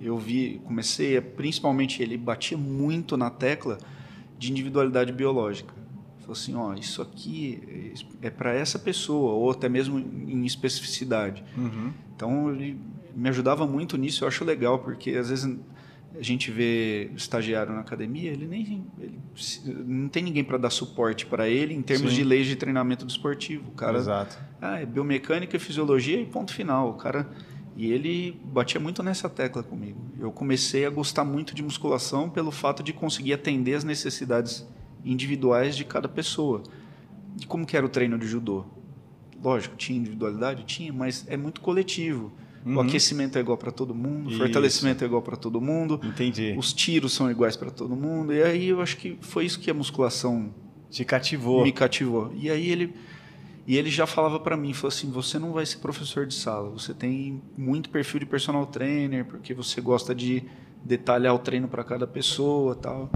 eu 0.00 0.17
vi, 0.17 0.61
comecei 0.64 1.17
a, 1.17 1.23
principalmente 1.23 2.02
ele 2.02 2.17
batia 2.17 2.57
muito 2.57 3.17
na 3.17 3.31
tecla 3.31 3.78
de 4.38 4.50
individualidade 4.50 5.12
biológica. 5.12 5.75
Falou 6.21 6.33
assim, 6.33 6.55
ó, 6.55 6.75
isso 6.75 7.00
aqui 7.00 7.95
é 8.21 8.31
para 8.31 8.52
essa 8.52 8.78
pessoa 8.78 9.33
ou 9.33 9.50
até 9.50 9.69
mesmo 9.69 9.99
em 9.99 10.45
especificidade. 10.45 11.43
Uhum. 11.57 11.93
Então 12.14 12.50
ele 12.50 12.78
me 13.17 13.28
ajudava 13.28 13.67
muito 13.67 13.97
nisso. 13.97 14.25
Eu 14.25 14.28
acho 14.28 14.45
legal 14.45 14.78
porque 14.78 15.12
às 15.12 15.31
vezes 15.31 15.59
a 16.14 16.23
gente 16.23 16.50
vê 16.50 17.11
estagiário 17.17 17.73
na 17.73 17.81
academia, 17.81 18.31
ele 18.31 18.47
nem 18.47 18.85
ele, 18.99 19.19
não 19.87 20.09
tem 20.09 20.23
ninguém 20.23 20.43
para 20.43 20.59
dar 20.59 20.71
suporte 20.71 21.26
para 21.26 21.49
ele 21.49 21.75
em 21.75 21.83
termos 21.83 22.11
Sim. 22.11 22.17
de 22.17 22.25
leis 22.25 22.47
de 22.47 22.57
treinamento 22.57 23.05
desportivo. 23.05 23.69
O 23.69 23.73
cara, 23.73 23.99
Exato. 23.99 24.38
Ah, 24.61 24.81
é 24.81 24.87
biomecânica 24.87 25.57
e 25.57 25.61
fisiologia 25.61 26.21
e 26.21 26.26
ponto 26.26 26.52
final. 26.52 26.90
O 26.90 26.95
cara 26.95 27.28
e 27.79 27.93
ele 27.93 28.37
batia 28.45 28.81
muito 28.81 29.05
nessa 29.05 29.29
tecla 29.29 29.63
comigo. 29.63 30.01
Eu 30.19 30.33
comecei 30.33 30.85
a 30.85 30.91
gostar 30.91 31.25
muito 31.25 31.55
de 31.55 31.63
musculação 31.63 32.29
pelo 32.29 32.51
fato 32.51 32.83
de 32.83 32.93
conseguir 32.93 33.35
atender 33.35 33.75
as 33.75 33.85
necessidades 33.85 34.67
individuais 35.05 35.77
de 35.77 35.85
cada 35.85 36.09
pessoa. 36.09 36.61
E 37.41 37.47
como 37.47 37.65
que 37.65 37.77
era 37.77 37.87
o 37.87 37.89
treino 37.89 38.19
de 38.19 38.27
judô? 38.27 38.65
Lógico, 39.41 39.77
tinha 39.77 39.97
individualidade? 39.97 40.65
Tinha, 40.65 40.93
mas 40.93 41.25
é 41.29 41.37
muito 41.37 41.61
coletivo. 41.61 42.33
Uhum. 42.67 42.79
O 42.79 42.81
aquecimento 42.81 43.39
é 43.39 43.41
igual 43.41 43.57
para 43.57 43.71
todo 43.71 43.95
mundo, 43.95 44.31
o 44.31 44.37
fortalecimento 44.37 45.05
é 45.05 45.07
igual 45.07 45.23
para 45.23 45.37
todo 45.37 45.61
mundo. 45.61 46.01
Entendi. 46.03 46.57
Os 46.59 46.73
tiros 46.73 47.13
são 47.13 47.31
iguais 47.31 47.57
para 47.57 47.71
todo 47.71 47.95
mundo. 47.95 48.35
E 48.35 48.43
aí 48.43 48.71
eu 48.71 48.83
acho 48.83 48.97
que 48.97 49.17
foi 49.21 49.45
isso 49.45 49.61
que 49.61 49.71
a 49.71 49.75
musculação 49.75 50.53
te 50.91 51.05
cativou. 51.05 51.63
Me 51.63 51.71
cativou. 51.71 52.33
E 52.35 52.51
aí 52.51 52.71
ele 52.71 52.93
e 53.69 53.77
ele 53.77 53.91
já 53.91 54.07
falava 54.07 54.41
para 54.41 54.57
mim, 54.57 54.73
falou 54.73 54.89
assim, 54.89 55.11
você 55.11 55.39
não 55.39 55.53
vai 55.53 55.67
ser 55.67 55.77
professor 55.77 56.25
de 56.25 56.33
sala, 56.33 56.71
você 56.71 56.95
tem 56.95 57.43
muito 57.55 57.91
perfil 57.91 58.19
de 58.19 58.25
personal 58.25 58.65
trainer, 58.65 59.27
porque 59.27 59.53
você 59.53 59.79
gosta 59.79 60.15
de 60.15 60.43
detalhar 60.83 61.35
o 61.35 61.39
treino 61.39 61.69
para 61.69 61.85
cada 61.85 62.07
pessoa, 62.07 62.75
tal. 62.75 63.11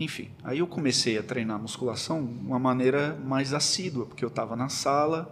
Enfim, 0.00 0.30
aí 0.42 0.60
eu 0.60 0.66
comecei 0.66 1.18
a 1.18 1.22
treinar 1.22 1.60
musculação 1.60 2.24
de 2.24 2.46
uma 2.46 2.58
maneira 2.58 3.20
mais 3.22 3.52
assídua, 3.52 4.06
porque 4.06 4.24
eu 4.24 4.28
estava 4.28 4.56
na 4.56 4.70
sala. 4.70 5.30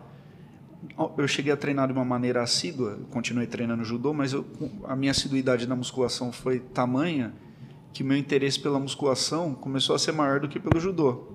Eu 1.16 1.26
cheguei 1.26 1.50
a 1.50 1.56
treinar 1.56 1.86
de 1.86 1.94
uma 1.94 2.04
maneira 2.04 2.42
assídua, 2.42 2.98
continuei 3.10 3.46
treinando 3.46 3.82
judô, 3.82 4.12
mas 4.12 4.34
eu, 4.34 4.44
a 4.84 4.94
minha 4.94 5.12
assiduidade 5.12 5.66
na 5.66 5.74
musculação 5.74 6.30
foi 6.30 6.58
tamanha 6.58 7.32
que 7.94 8.04
meu 8.04 8.18
interesse 8.18 8.60
pela 8.60 8.78
musculação 8.78 9.54
começou 9.54 9.96
a 9.96 9.98
ser 9.98 10.12
maior 10.12 10.38
do 10.38 10.48
que 10.48 10.60
pelo 10.60 10.78
judô. 10.78 11.32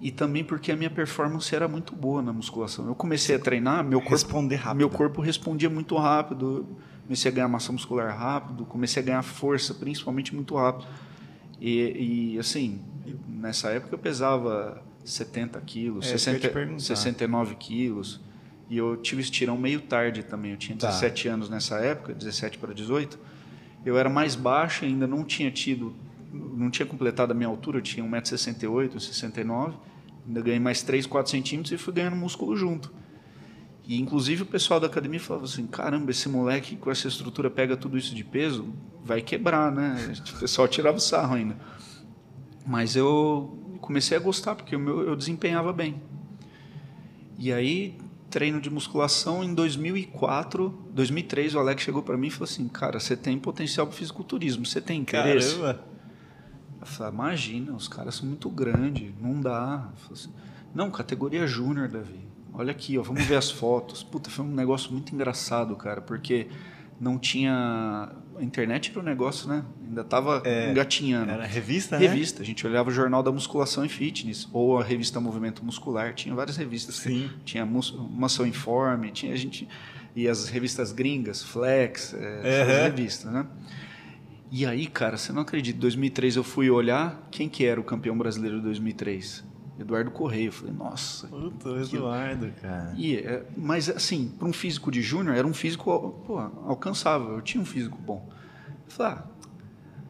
E 0.00 0.10
também 0.10 0.42
porque 0.42 0.72
a 0.72 0.76
minha 0.76 0.88
performance 0.90 1.54
era 1.54 1.68
muito 1.68 1.94
boa 1.94 2.22
na 2.22 2.32
musculação. 2.32 2.86
Eu 2.86 2.94
comecei 2.94 3.36
a 3.36 3.38
treinar, 3.38 3.84
meu 3.84 4.00
corpo, 4.00 4.14
Responder 4.14 4.56
rápido. 4.56 4.78
meu 4.78 4.88
corpo 4.90 5.20
respondia 5.20 5.68
muito 5.68 5.94
rápido, 5.96 6.66
comecei 7.02 7.30
a 7.30 7.34
ganhar 7.34 7.48
massa 7.48 7.70
muscular 7.70 8.16
rápido, 8.16 8.64
comecei 8.64 9.02
a 9.02 9.04
ganhar 9.06 9.22
força, 9.22 9.74
principalmente 9.74 10.34
muito 10.34 10.54
rápido. 10.56 10.86
E, 11.60 12.32
e 12.34 12.38
assim, 12.38 12.80
nessa 13.28 13.68
época 13.70 13.94
eu 13.94 13.98
pesava 13.98 14.82
70 15.04 15.60
quilos, 15.60 16.06
É, 16.10 16.14
isso 16.14 16.24
que 16.24 16.30
eu 16.30 16.34
ia 16.34 16.38
te 16.38 16.42
60, 16.44 16.54
perguntar. 16.54 16.80
69 16.80 17.54
quilos. 17.56 18.20
E 18.70 18.78
eu 18.78 18.96
tive 18.96 19.20
estirão 19.20 19.58
meio 19.58 19.80
tarde 19.82 20.22
também. 20.22 20.52
Eu 20.52 20.56
tinha 20.56 20.78
Tá. 20.78 20.86
17 20.86 21.28
anos 21.28 21.50
nessa 21.50 21.76
época, 21.80 22.14
17 22.14 22.56
para 22.56 22.72
18. 22.72 23.18
Eu 23.84 23.98
era 23.98 24.08
mais 24.08 24.34
baixo, 24.34 24.84
ainda 24.86 25.06
não 25.06 25.24
tinha 25.24 25.50
tido, 25.50 25.92
não 26.32 26.70
tinha 26.70 26.86
completado 26.86 27.32
a 27.32 27.34
minha 27.34 27.48
altura, 27.48 27.78
eu 27.78 27.82
tinha 27.82 28.06
1,68m, 28.06 28.98
69 28.98 29.74
Ainda 30.30 30.42
ganhei 30.42 30.60
mais 30.60 30.80
3, 30.80 31.06
4 31.06 31.28
centímetros 31.28 31.72
e 31.72 31.76
fui 31.76 31.92
ganhando 31.92 32.14
músculo 32.14 32.56
junto. 32.56 32.92
E 33.84 34.00
inclusive 34.00 34.44
o 34.44 34.46
pessoal 34.46 34.78
da 34.78 34.86
academia 34.86 35.18
falava 35.18 35.44
assim: 35.44 35.66
caramba, 35.66 36.12
esse 36.12 36.28
moleque 36.28 36.76
com 36.76 36.88
essa 36.88 37.08
estrutura 37.08 37.50
pega 37.50 37.76
tudo 37.76 37.98
isso 37.98 38.14
de 38.14 38.22
peso, 38.22 38.72
vai 39.04 39.20
quebrar, 39.20 39.72
né? 39.72 40.14
O 40.36 40.38
pessoal 40.38 40.68
tirava 40.68 40.98
o 40.98 41.00
sarro 41.00 41.34
ainda. 41.34 41.56
Mas 42.64 42.94
eu 42.94 43.58
comecei 43.80 44.16
a 44.16 44.20
gostar, 44.20 44.54
porque 44.54 44.76
meu, 44.76 45.00
eu 45.00 45.16
desempenhava 45.16 45.72
bem. 45.72 46.00
E 47.36 47.52
aí, 47.52 47.98
treino 48.30 48.60
de 48.60 48.70
musculação 48.70 49.42
em 49.42 49.52
2004, 49.52 50.90
2003, 50.92 51.56
o 51.56 51.58
Alex 51.58 51.82
chegou 51.82 52.04
para 52.04 52.16
mim 52.16 52.28
e 52.28 52.30
falou 52.30 52.44
assim: 52.44 52.68
Cara, 52.68 53.00
você 53.00 53.16
tem 53.16 53.36
potencial 53.36 53.84
para 53.88 53.96
fisiculturismo, 53.96 54.64
você 54.64 54.80
tem 54.80 55.00
interesse? 55.00 55.56
Caramba. 55.56 55.89
Eu 56.80 56.86
falei: 56.86 57.12
Imagina, 57.12 57.72
os 57.72 57.88
caras 57.88 58.14
são 58.16 58.26
muito 58.26 58.48
grandes, 58.48 59.12
não 59.20 59.40
dá. 59.40 59.88
Assim, 60.10 60.30
não, 60.74 60.90
categoria 60.90 61.46
júnior, 61.46 61.88
Davi. 61.88 62.20
Olha 62.52 62.70
aqui, 62.72 62.98
ó, 62.98 63.02
vamos 63.02 63.24
ver 63.24 63.36
as 63.36 63.50
fotos. 63.50 64.02
Puta, 64.02 64.28
foi 64.30 64.44
um 64.44 64.48
negócio 64.54 64.90
muito 64.92 65.14
engraçado, 65.14 65.74
cara, 65.76 66.00
porque 66.00 66.48
não 67.00 67.18
tinha. 67.18 68.10
A 68.36 68.42
internet 68.42 68.90
era 68.90 69.00
um 69.00 69.02
negócio, 69.02 69.48
né? 69.48 69.62
Ainda 69.86 70.02
tava 70.02 70.42
É, 70.44 70.70
engatinhando. 70.70 71.30
Era 71.30 71.44
revista, 71.44 71.98
né? 71.98 72.06
Revista, 72.06 72.42
a 72.42 72.44
gente 72.44 72.66
olhava 72.66 72.88
o 72.88 72.92
Jornal 72.92 73.22
da 73.22 73.30
Musculação 73.30 73.84
e 73.84 73.88
Fitness, 73.88 74.48
ou 74.52 74.78
a 74.78 74.82
revista 74.82 75.20
Movimento 75.20 75.62
Muscular, 75.64 76.14
tinha 76.14 76.34
várias 76.34 76.56
revistas. 76.56 76.96
Sim. 76.96 77.28
Tinha 77.44 77.66
Mus- 77.66 77.92
Muscle 77.92 78.48
Informe, 78.48 79.10
tinha 79.10 79.32
a 79.34 79.36
gente. 79.36 79.68
E 80.16 80.26
as 80.26 80.48
revistas 80.48 80.90
gringas, 80.90 81.42
Flex, 81.42 82.14
é, 82.14 82.16
Uhum. 82.16 82.40
essas 82.44 82.82
revistas, 82.84 83.32
né? 83.32 83.46
E 84.50 84.66
aí, 84.66 84.86
cara, 84.86 85.16
você 85.16 85.32
não 85.32 85.42
acredita, 85.42 85.76
em 85.76 85.80
2003 85.80 86.36
eu 86.36 86.44
fui 86.44 86.68
olhar 86.70 87.28
quem 87.30 87.48
que 87.48 87.64
era 87.64 87.80
o 87.80 87.84
campeão 87.84 88.18
brasileiro 88.18 88.56
de 88.56 88.64
2003. 88.64 89.44
Eduardo 89.78 90.10
Correia. 90.10 90.46
Eu 90.46 90.52
falei, 90.52 90.74
nossa. 90.74 91.28
Puta, 91.28 91.70
o 91.70 91.80
Eduardo, 91.80 92.52
cara. 92.60 92.92
E, 92.96 93.16
é, 93.16 93.46
mas, 93.56 93.88
assim, 93.88 94.28
para 94.38 94.46
um 94.46 94.52
físico 94.52 94.90
de 94.90 95.00
júnior, 95.00 95.36
era 95.36 95.46
um 95.46 95.54
físico 95.54 95.84
pô, 96.26 96.38
alcançável. 96.38 97.30
Eu 97.34 97.40
tinha 97.40 97.62
um 97.62 97.64
físico 97.64 97.96
bom. 97.96 98.28
Eu 98.86 98.90
falei, 98.90 99.12
ah, 99.12 99.24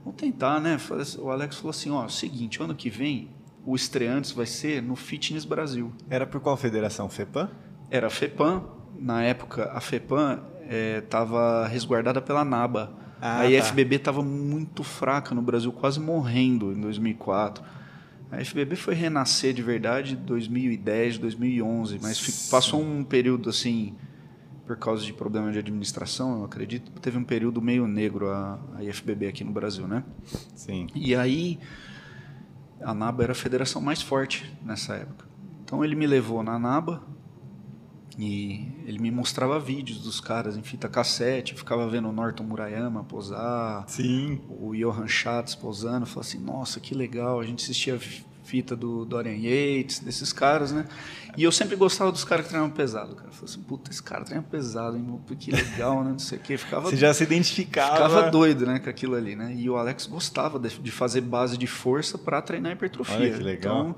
vamos 0.04 0.20
tentar, 0.20 0.58
né? 0.58 0.76
O 1.18 1.30
Alex 1.30 1.56
falou 1.56 1.70
assim: 1.70 1.90
ó, 1.90 2.08
seguinte, 2.08 2.60
ano 2.60 2.74
que 2.74 2.90
vem, 2.90 3.30
o 3.64 3.76
estreantes 3.76 4.32
vai 4.32 4.46
ser 4.46 4.82
no 4.82 4.96
Fitness 4.96 5.44
Brasil. 5.44 5.92
Era 6.08 6.26
por 6.26 6.40
qual 6.40 6.56
federação? 6.56 7.08
FEPAM? 7.08 7.50
Era 7.90 8.08
a 8.08 8.10
FEPAM. 8.10 8.64
Na 8.98 9.22
época, 9.22 9.70
a 9.72 9.80
FEPAM 9.80 10.42
estava 10.98 11.66
resguardada 11.68 12.20
pela 12.20 12.44
NABA. 12.44 12.99
Ah, 13.20 13.40
a 13.40 13.42
tá. 13.42 13.50
IFBB 13.50 13.96
estava 13.96 14.22
muito 14.22 14.82
fraca 14.82 15.34
no 15.34 15.42
Brasil, 15.42 15.70
quase 15.72 16.00
morrendo 16.00 16.72
em 16.72 16.80
2004. 16.80 17.62
A 18.30 18.44
FBB 18.44 18.76
foi 18.76 18.94
renascer 18.94 19.52
de 19.52 19.62
verdade 19.62 20.14
em 20.14 20.24
2010, 20.24 21.18
2011, 21.18 21.98
mas 22.00 22.48
passou 22.48 22.80
um 22.80 23.02
período 23.02 23.50
assim, 23.50 23.94
por 24.64 24.76
causa 24.76 25.04
de 25.04 25.12
problema 25.12 25.50
de 25.50 25.58
administração, 25.58 26.38
eu 26.38 26.44
acredito, 26.44 26.92
teve 27.00 27.18
um 27.18 27.24
período 27.24 27.60
meio 27.60 27.88
negro 27.88 28.30
a, 28.30 28.58
a 28.76 28.84
IFBB 28.84 29.26
aqui 29.26 29.42
no 29.42 29.50
Brasil, 29.50 29.88
né? 29.88 30.04
Sim. 30.54 30.86
E 30.94 31.14
aí, 31.14 31.58
a 32.80 32.94
NABA 32.94 33.24
era 33.24 33.32
a 33.32 33.34
federação 33.34 33.82
mais 33.82 34.00
forte 34.00 34.50
nessa 34.64 34.94
época. 34.94 35.26
Então 35.64 35.84
ele 35.84 35.96
me 35.96 36.06
levou 36.06 36.42
na 36.42 36.58
NABA 36.58 37.02
e 38.20 38.68
ele 38.86 38.98
me 38.98 39.10
mostrava 39.10 39.58
vídeos 39.58 39.98
dos 40.00 40.20
caras 40.20 40.56
em 40.56 40.62
fita 40.62 40.88
cassete, 40.88 41.54
ficava 41.54 41.88
vendo 41.88 42.08
o 42.08 42.12
Norton 42.12 42.44
Murayama 42.44 43.02
posar, 43.04 43.84
Sim. 43.88 44.40
o 44.48 44.74
Johan 44.74 45.08
Schatz 45.08 45.54
posando, 45.54 46.04
falava 46.04 46.20
assim, 46.28 46.38
nossa, 46.38 46.78
que 46.80 46.94
legal, 46.94 47.40
a 47.40 47.44
gente 47.44 47.62
assistia 47.64 47.98
fi- 47.98 48.24
fita 48.44 48.76
do 48.76 49.04
Dorian 49.04 49.36
Yates, 49.36 50.00
desses 50.00 50.32
caras, 50.32 50.72
né? 50.72 50.86
E 51.36 51.44
eu 51.44 51.52
sempre 51.52 51.76
gostava 51.76 52.10
dos 52.10 52.24
caras 52.24 52.44
que 52.44 52.50
treinavam 52.50 52.74
pesado, 52.74 53.14
cara. 53.14 53.28
Eu 53.28 53.32
falava 53.32 53.44
assim, 53.52 53.62
puta, 53.62 53.90
esse 53.90 54.02
cara 54.02 54.24
treina 54.24 54.42
pesado, 54.42 54.96
hein? 54.96 55.20
Que 55.38 55.52
legal, 55.52 56.02
né? 56.02 56.10
Não 56.10 56.18
sei 56.18 56.36
o 56.38 56.40
quê. 56.40 56.58
Ficava 56.58 56.90
Você 56.90 56.96
já 56.96 57.14
se 57.14 57.22
identificava. 57.22 57.92
Ficava 57.94 58.30
doido, 58.30 58.66
né, 58.66 58.80
com 58.80 58.90
aquilo 58.90 59.14
ali, 59.14 59.36
né? 59.36 59.54
E 59.56 59.70
o 59.70 59.76
Alex 59.76 60.06
gostava 60.06 60.58
de, 60.58 60.68
de 60.80 60.90
fazer 60.90 61.20
base 61.20 61.56
de 61.56 61.68
força 61.68 62.18
para 62.18 62.42
treinar 62.42 62.72
hipertrofia. 62.72 63.14
Olha 63.16 63.30
que 63.32 63.42
legal. 63.42 63.80
Então, 63.90 63.96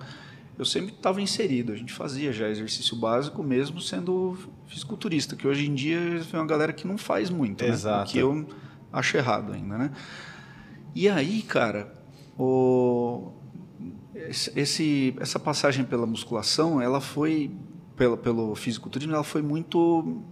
eu 0.62 0.66
sempre 0.66 0.92
estava 0.95 1.21
inserido. 1.21 1.73
A 1.73 1.76
gente 1.76 1.92
fazia 1.92 2.33
já 2.33 2.49
exercício 2.49 2.97
básico, 2.97 3.42
mesmo 3.42 3.81
sendo 3.81 4.37
fisiculturista, 4.66 5.37
que 5.37 5.47
hoje 5.47 5.69
em 5.69 5.75
dia 5.75 5.99
é 6.33 6.37
uma 6.37 6.47
galera 6.47 6.73
que 6.73 6.87
não 6.87 6.97
faz 6.97 7.28
muito, 7.31 7.62
né? 7.64 7.71
Exato. 7.71 8.09
O 8.11 8.12
que 8.12 8.19
eu 8.19 8.47
acho 8.92 9.16
errado 9.16 9.52
ainda, 9.52 9.76
né? 9.76 9.90
E 10.95 11.09
aí, 11.09 11.42
cara, 11.42 11.92
o 12.38 13.33
esse- 14.54 15.14
essa 15.19 15.38
passagem 15.38 15.85
pela 15.85 16.07
musculação, 16.07 16.81
ela 16.81 17.00
foi 17.00 17.50
pelo, 17.97 18.16
pelo 18.16 18.54
fisiculturismo, 18.54 19.12
ela 19.14 19.25
foi 19.25 19.42
muito 19.42 20.23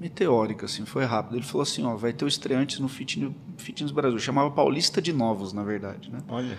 meteórica, 0.00 0.66
assim, 0.66 0.84
foi 0.86 1.04
rápido. 1.04 1.36
Ele 1.36 1.44
falou 1.44 1.62
assim, 1.62 1.84
ó, 1.84 1.94
vai 1.96 2.12
ter 2.12 2.24
o 2.24 2.28
estreantes 2.28 2.78
no 2.80 2.88
Fitness, 2.88 3.32
Fitness 3.58 3.90
Brasil. 3.92 4.18
Chamava 4.18 4.50
Paulista 4.50 5.00
de 5.02 5.12
Novos, 5.12 5.52
na 5.52 5.62
verdade, 5.62 6.10
né? 6.10 6.20
Olha. 6.28 6.56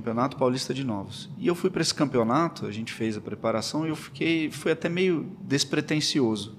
Campeonato 0.00 0.36
Paulista 0.38 0.72
de 0.72 0.82
Novos. 0.82 1.28
E 1.36 1.46
eu 1.46 1.54
fui 1.54 1.68
para 1.68 1.82
esse 1.82 1.94
campeonato, 1.94 2.64
a 2.66 2.72
gente 2.72 2.90
fez 2.92 3.18
a 3.18 3.20
preparação 3.20 3.84
e 3.84 3.90
eu 3.90 3.96
fiquei, 3.96 4.50
foi 4.50 4.72
até 4.72 4.88
meio 4.88 5.36
despretensioso. 5.42 6.58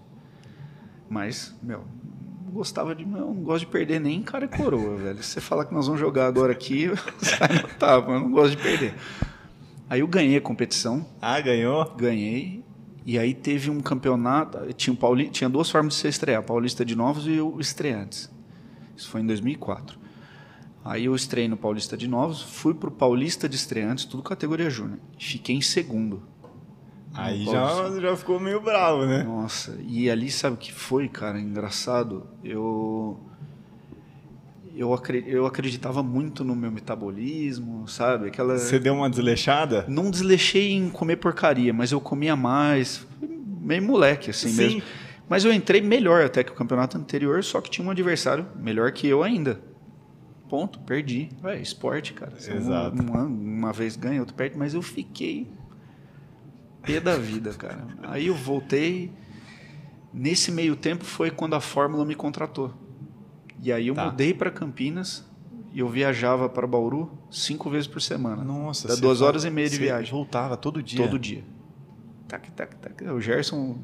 Mas, 1.10 1.56
meu, 1.62 1.84
não 2.46 2.52
gostava 2.52 2.94
de, 2.94 3.02
eu 3.02 3.10
não 3.10 3.34
gosto 3.36 3.66
de 3.66 3.72
perder 3.72 4.00
nem 4.00 4.22
cara 4.22 4.46
e 4.46 4.48
coroa, 4.48 4.96
velho. 4.96 5.24
Se 5.24 5.32
você 5.32 5.42
falar 5.42 5.66
que 5.66 5.74
nós 5.74 5.88
vamos 5.88 6.00
jogar 6.00 6.28
agora 6.28 6.52
aqui, 6.52 6.84
eu 6.86 6.96
saio 7.20 7.64
no 7.64 7.68
tapa, 7.80 8.12
eu 8.12 8.20
não 8.20 8.32
gosto 8.32 8.56
de 8.56 8.62
perder. 8.62 8.94
Aí 9.90 10.00
eu 10.02 10.08
ganhei 10.08 10.38
a 10.38 10.42
competição, 10.42 11.06
Ah, 11.20 11.42
ganhou? 11.42 11.84
ganhei. 11.98 12.64
E 13.04 13.18
aí 13.18 13.34
teve 13.34 13.72
um 13.72 13.82
campeonato, 13.82 14.72
tinha, 14.74 14.94
um 14.94 14.96
Pauli, 14.96 15.30
tinha 15.30 15.50
duas 15.50 15.68
formas 15.70 15.96
de 15.96 16.00
se 16.00 16.08
estrear, 16.08 16.44
Paulista 16.44 16.86
de 16.86 16.96
Novos 16.96 17.26
e 17.28 17.42
o 17.42 17.60
Estreantes. 17.60 18.32
Isso 18.96 19.10
foi 19.10 19.22
em 19.22 19.26
2004. 19.26 20.00
Aí 20.84 21.06
eu 21.06 21.16
estreiei 21.16 21.48
no 21.48 21.58
Paulista 21.58 21.96
de 21.96 22.08
Novos, 22.08 22.42
fui 22.42 22.74
pro 22.74 22.90
Paulista 22.90 23.48
de 23.48 23.56
Estreantes, 23.56 24.06
tudo 24.06 24.24
categoria 24.24 24.70
júnior. 24.70 25.00
Fiquei 25.20 25.56
em 25.56 25.62
segundo. 25.62 26.24
Aí 27.14 27.46
já, 27.46 28.00
já 28.00 28.16
ficou 28.16 28.40
meio 28.40 28.62
bravo, 28.62 29.06
né? 29.06 29.24
Nossa, 29.24 29.78
e 29.86 30.10
ali 30.10 30.32
sabe 30.32 30.56
o 30.56 30.58
que 30.58 30.74
foi, 30.74 31.08
cara? 31.10 31.40
Engraçado. 31.40 32.26
Eu 32.44 33.20
eu, 34.76 34.98
eu 35.28 35.46
acreditava 35.46 36.02
muito 36.02 36.44
no 36.44 36.56
meu 36.56 36.72
metabolismo, 36.72 37.88
sabe? 37.88 38.28
Aquela 38.28 38.58
Você 38.58 38.80
deu 38.80 38.94
uma 38.94 39.10
desleixada? 39.10 39.86
não 39.88 40.10
desleixei 40.10 40.72
em 40.72 40.90
comer 40.90 41.18
porcaria, 41.18 41.74
mas 41.74 41.92
eu 41.92 42.00
comia 42.00 42.36
mais, 42.36 43.06
meio 43.62 43.84
moleque 43.84 44.30
assim 44.30 44.50
Sim. 44.50 44.58
mesmo. 44.58 44.84
Mas 45.28 45.46
eu 45.46 45.54
entrei 45.54 45.82
melhor 45.82 46.26
até 46.26 46.44
que 46.44 46.52
o 46.52 46.56
campeonato 46.56 46.98
anterior, 46.98 47.44
só 47.44 47.62
que 47.62 47.70
tinha 47.70 47.86
um 47.86 47.92
adversário 47.92 48.46
melhor 48.56 48.92
que 48.92 49.08
eu 49.08 49.24
ainda. 49.24 49.62
Ponto, 50.52 50.80
perdi. 50.80 51.30
É 51.46 51.62
esporte, 51.62 52.12
cara. 52.12 52.34
Você 52.38 52.52
Exato. 52.52 53.02
Uma, 53.02 53.24
uma 53.24 53.72
vez 53.72 53.96
ganha, 53.96 54.20
outro 54.20 54.36
perde, 54.36 54.58
mas 54.58 54.74
eu 54.74 54.82
fiquei 54.82 55.50
pé 56.84 57.00
da 57.00 57.16
vida, 57.16 57.54
cara. 57.54 57.88
Aí 58.04 58.28
eu 58.28 58.36
voltei. 58.36 59.14
Nesse 60.14 60.52
meio 60.52 60.76
tempo 60.76 61.06
foi 61.06 61.32
quando 61.32 61.54
a 61.54 61.62
Fórmula 61.62 62.04
me 62.04 62.16
contratou. 62.16 62.74
E 63.64 63.72
aí 63.72 63.88
eu 63.88 63.96
Tá. 63.96 64.08
mudei 64.08 64.34
para 64.34 64.52
Campinas 64.52 65.26
e 65.72 65.80
eu 65.80 65.88
viajava 65.88 66.50
para 66.50 66.68
Bauru 66.68 67.10
cinco 67.32 67.70
vezes 67.70 67.88
por 67.88 68.02
semana. 68.02 68.44
Nossa. 68.44 68.90
Dá 68.90 68.96
você 68.96 69.00
duas 69.02 69.22
horas 69.22 69.46
e 69.46 69.50
meia 69.50 69.70
de 69.70 69.78
viagem. 69.78 70.12
Voltava 70.12 70.58
todo 70.58 70.84
dia. 70.84 71.02
Todo 71.02 71.18
dia. 71.18 71.46
Tac, 72.28 72.52
tac, 72.52 72.76
tac. 72.76 73.02
O 73.06 73.22
Gerson 73.22 73.78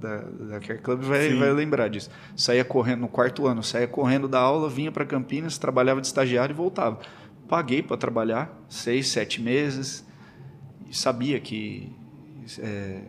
da, 0.00 0.18
da 0.18 0.60
Care 0.60 0.78
Club 0.80 1.02
vai, 1.02 1.30
Sim. 1.30 1.38
vai 1.38 1.52
lembrar 1.52 1.88
disso. 1.88 2.10
Saía 2.36 2.64
correndo 2.64 3.00
no 3.00 3.08
quarto 3.08 3.46
ano, 3.46 3.62
saía 3.62 3.86
correndo 3.88 4.28
da 4.28 4.38
aula, 4.38 4.68
vinha 4.68 4.92
para 4.92 5.04
Campinas, 5.04 5.58
trabalhava 5.58 6.00
de 6.00 6.06
estagiário 6.06 6.52
e 6.52 6.56
voltava. 6.56 6.98
paguei 7.48 7.82
para 7.82 7.96
trabalhar 7.96 8.52
seis, 8.68 9.08
sete 9.08 9.40
meses 9.40 10.04
e 10.88 10.96
sabia 10.96 11.40
que 11.40 11.92
é, 12.58 13.02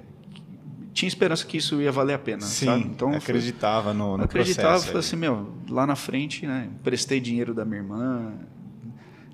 tinha 0.94 1.08
esperança 1.08 1.46
que 1.46 1.58
isso 1.58 1.82
ia 1.82 1.92
valer 1.92 2.14
a 2.14 2.20
pena, 2.20 2.42
Sim, 2.42 2.66
sabe? 2.66 2.84
Então 2.84 3.14
acreditava 3.14 3.94
no, 3.94 4.18
no 4.18 4.24
acreditava, 4.24 4.70
processo. 4.70 4.88
falei 4.88 5.00
assim, 5.00 5.16
meu, 5.18 5.54
lá 5.70 5.86
na 5.86 5.96
frente, 5.96 6.48
né? 6.48 6.70
Prestei 6.84 7.20
dinheiro 7.20 7.54
da 7.54 7.66
minha 7.66 7.82
irmã, 7.82 8.34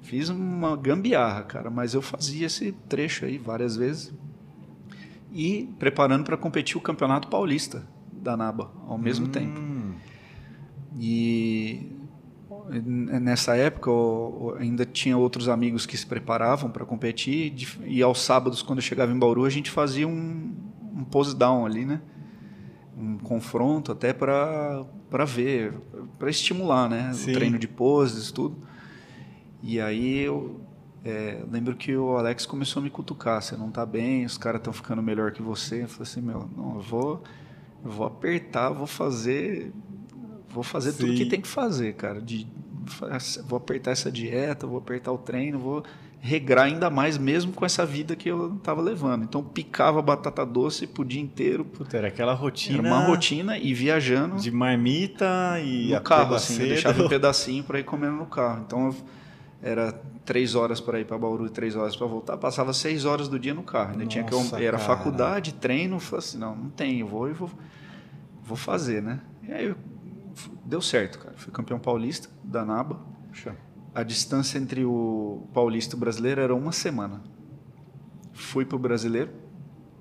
fiz 0.02 0.30
uma 0.30 0.76
gambiarra, 0.76 1.44
cara, 1.44 1.70
mas 1.70 1.94
eu 1.94 2.02
fazia 2.02 2.48
esse 2.48 2.72
trecho 2.90 3.26
aí 3.26 3.38
várias 3.38 3.76
vezes 3.76 4.12
e 5.32 5.70
preparando 5.80 6.24
para 6.26 6.36
competir 6.38 6.78
o 6.78 6.82
Campeonato 6.82 7.28
Paulista 7.28 7.88
da 8.12 8.36
NABA 8.38 8.70
ao 8.88 8.98
mesmo 8.98 9.28
Hum, 9.28 9.30
tempo. 9.30 9.62
E 11.00 11.88
nessa 12.86 13.56
época 13.56 13.90
eu 13.90 14.56
ainda 14.60 14.86
tinha 14.86 15.18
outros 15.18 15.48
amigos 15.50 15.86
que 15.86 15.98
se 15.98 16.06
preparavam 16.06 16.70
para 16.70 16.86
competir 16.86 17.54
e 17.86 18.02
aos 18.02 18.22
sábados 18.22 18.62
quando 18.62 18.80
eu 18.80 18.84
chegava 18.84 19.12
em 19.12 19.18
Bauru 19.18 19.46
a 19.46 19.50
gente 19.50 19.72
fazia 19.72 20.08
um, 20.08 20.54
um 20.96 21.04
pose 21.04 21.36
down 21.36 21.66
ali, 21.66 21.86
né? 21.86 22.02
Um 22.98 23.18
confronto 23.18 23.92
até 23.92 24.14
para 24.14 24.86
para 25.10 25.26
ver, 25.26 25.74
para 26.18 26.30
estimular, 26.30 26.90
né? 26.90 27.12
Sim. 27.14 27.32
O 27.32 27.34
treino 27.34 27.60
de 27.60 27.68
poses, 27.68 28.32
tudo. 28.32 28.58
E 29.62 29.80
aí 29.80 30.20
eu 30.20 30.62
é, 31.04 31.44
lembro 31.52 31.76
que 31.76 31.96
o 31.96 32.18
Alex 32.18 32.46
começou 32.46 32.80
a 32.80 32.84
me 32.84 32.90
cutucar, 32.90 33.42
você 33.42 33.56
não 33.56 33.72
tá 33.72 33.86
bem, 33.86 34.26
os 34.26 34.38
caras 34.38 34.60
estão 34.60 34.72
ficando 34.72 35.02
melhor 35.02 35.32
que 35.32 35.42
você. 35.42 35.84
Eu 35.84 35.88
falei 35.88 36.04
assim, 36.04 36.22
meu, 36.22 36.50
não, 36.56 36.76
eu 36.76 36.82
vou 36.82 37.24
eu 37.84 37.90
vou 37.90 38.06
apertar, 38.06 38.70
vou 38.70 38.86
fazer 38.86 39.74
vou 40.50 40.64
fazer 40.64 40.94
tudo 40.94 41.12
Sim. 41.12 41.18
que 41.18 41.26
tem 41.26 41.42
que 41.42 41.48
fazer, 41.48 41.94
cara. 41.94 42.22
De, 42.22 42.48
vou 43.48 43.58
apertar 43.58 43.92
essa 43.92 44.12
dieta, 44.12 44.68
vou 44.68 44.78
apertar 44.78 45.12
o 45.12 45.18
treino, 45.18 45.58
vou 45.58 45.84
regrar 46.20 46.66
ainda 46.66 46.90
mais, 46.90 47.18
mesmo 47.18 47.52
com 47.52 47.66
essa 47.66 47.84
vida 47.84 48.16
que 48.16 48.30
eu 48.30 48.56
estava 48.56 48.80
levando. 48.80 49.24
Então, 49.24 49.44
picava 49.44 50.02
batata 50.02 50.46
doce 50.46 50.86
pro 50.86 51.04
dia 51.04 51.20
inteiro. 51.20 51.66
Puta, 51.66 51.98
era 51.98 52.10
aquela 52.10 52.34
rotina. 52.34 52.78
Era 52.78 52.88
uma 52.88 53.06
rotina 53.06 53.58
e 53.58 53.74
viajando 53.74 54.36
De 54.36 54.52
marmita 54.52 55.60
e 55.64 55.92
no 55.92 56.02
carro, 56.02 56.36
assim. 56.36 56.62
Eu 56.62 56.68
deixava 56.68 57.04
um 57.04 57.10
pedacinho 57.10 57.64
para 57.64 57.80
ir 57.80 57.84
comendo 57.84 58.18
no 58.18 58.28
carro. 58.28 58.64
Então, 58.68 58.88
eu, 58.88 58.96
era 59.62 59.92
três 60.26 60.56
horas 60.56 60.80
para 60.80 61.00
ir 61.00 61.06
para 61.06 61.18
Bauru 61.18 61.46
e 61.46 61.50
três 61.50 61.76
horas 61.76 61.96
para 61.96 62.08
voltar. 62.08 62.38
Passava 62.38 62.74
seis 62.74 63.06
horas 63.06 63.28
do 63.28 63.38
dia 63.40 63.54
no 63.54 63.64
carro. 63.64 63.92
Ainda 63.92 64.06
tinha 64.06 64.24
que 64.24 64.34
eu, 64.34 64.40
era 64.58 64.78
cara. 64.78 64.80
faculdade, 64.80 65.54
treino. 65.54 66.00
Falei 66.00 66.20
assim, 66.20 66.38
não, 66.38 66.56
não 66.56 66.70
tem, 66.70 67.00
eu 67.00 67.08
vou 67.08 67.30
e 67.30 67.34
vou, 67.34 67.50
vou 68.44 68.58
fazer, 68.58 69.02
né? 69.02 69.20
E 69.48 69.52
aí 69.52 69.66
eu- 69.66 69.76
deu 70.66 70.82
certo, 70.82 71.20
cara. 71.20 71.36
Fui 71.38 71.52
campeão 71.52 71.80
paulista 71.80 72.30
da 72.44 72.64
NABA. 72.66 73.00
Puxa. 73.30 73.56
A 73.94 74.04
distância 74.04 74.58
entre 74.58 74.86
o 74.86 75.48
paulista 75.54 75.96
e 75.96 75.98
o 75.98 76.00
brasileiro 76.00 76.40
era 76.42 76.56
uma 76.56 76.72
semana. 76.72 77.22
Fui 78.34 78.64
pro 78.66 78.80
brasileiro, 78.80 79.30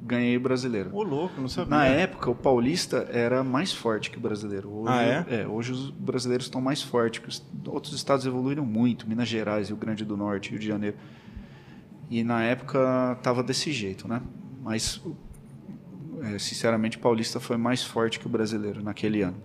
ganhei 0.02 0.36
o 0.36 0.40
brasileiro. 0.40 0.90
Ô, 0.94 1.02
louco, 1.02 1.40
não 1.40 1.48
sabia. 1.48 1.70
Na 1.70 1.84
época, 1.86 2.30
o 2.30 2.34
paulista 2.34 3.06
era 3.10 3.44
mais 3.44 3.72
forte 3.72 4.10
que 4.10 4.18
o 4.18 4.20
brasileiro. 4.20 4.68
Hoje, 4.72 4.92
Ah, 4.92 5.02
é? 5.02 5.46
hoje 5.46 5.72
os 5.72 5.90
brasileiros 5.90 6.46
estão 6.46 6.60
mais 6.60 6.82
fortes, 6.82 7.22
os 7.26 7.68
outros 7.68 7.94
estados 7.94 8.24
evoluíram 8.26 8.64
muito, 8.64 9.08
Minas 9.08 9.28
Gerais, 9.28 9.68
Rio 9.68 9.76
Grande 9.76 10.04
do 10.04 10.16
Norte, 10.16 10.50
Rio 10.50 10.58
de 10.58 10.66
Janeiro. 10.66 10.96
E 12.08 12.24
na 12.24 12.42
época 12.42 13.14
estava 13.18 13.42
desse 13.42 13.70
jeito, 13.72 14.08
né? 14.08 14.20
Mas, 14.62 15.00
é, 16.22 16.38
sinceramente, 16.38 16.96
o 16.96 17.00
paulista 17.00 17.38
foi 17.38 17.56
mais 17.56 17.82
forte 17.84 18.18
que 18.18 18.26
o 18.26 18.28
brasileiro 18.28 18.82
naquele 18.82 19.22
ano. 19.22 19.36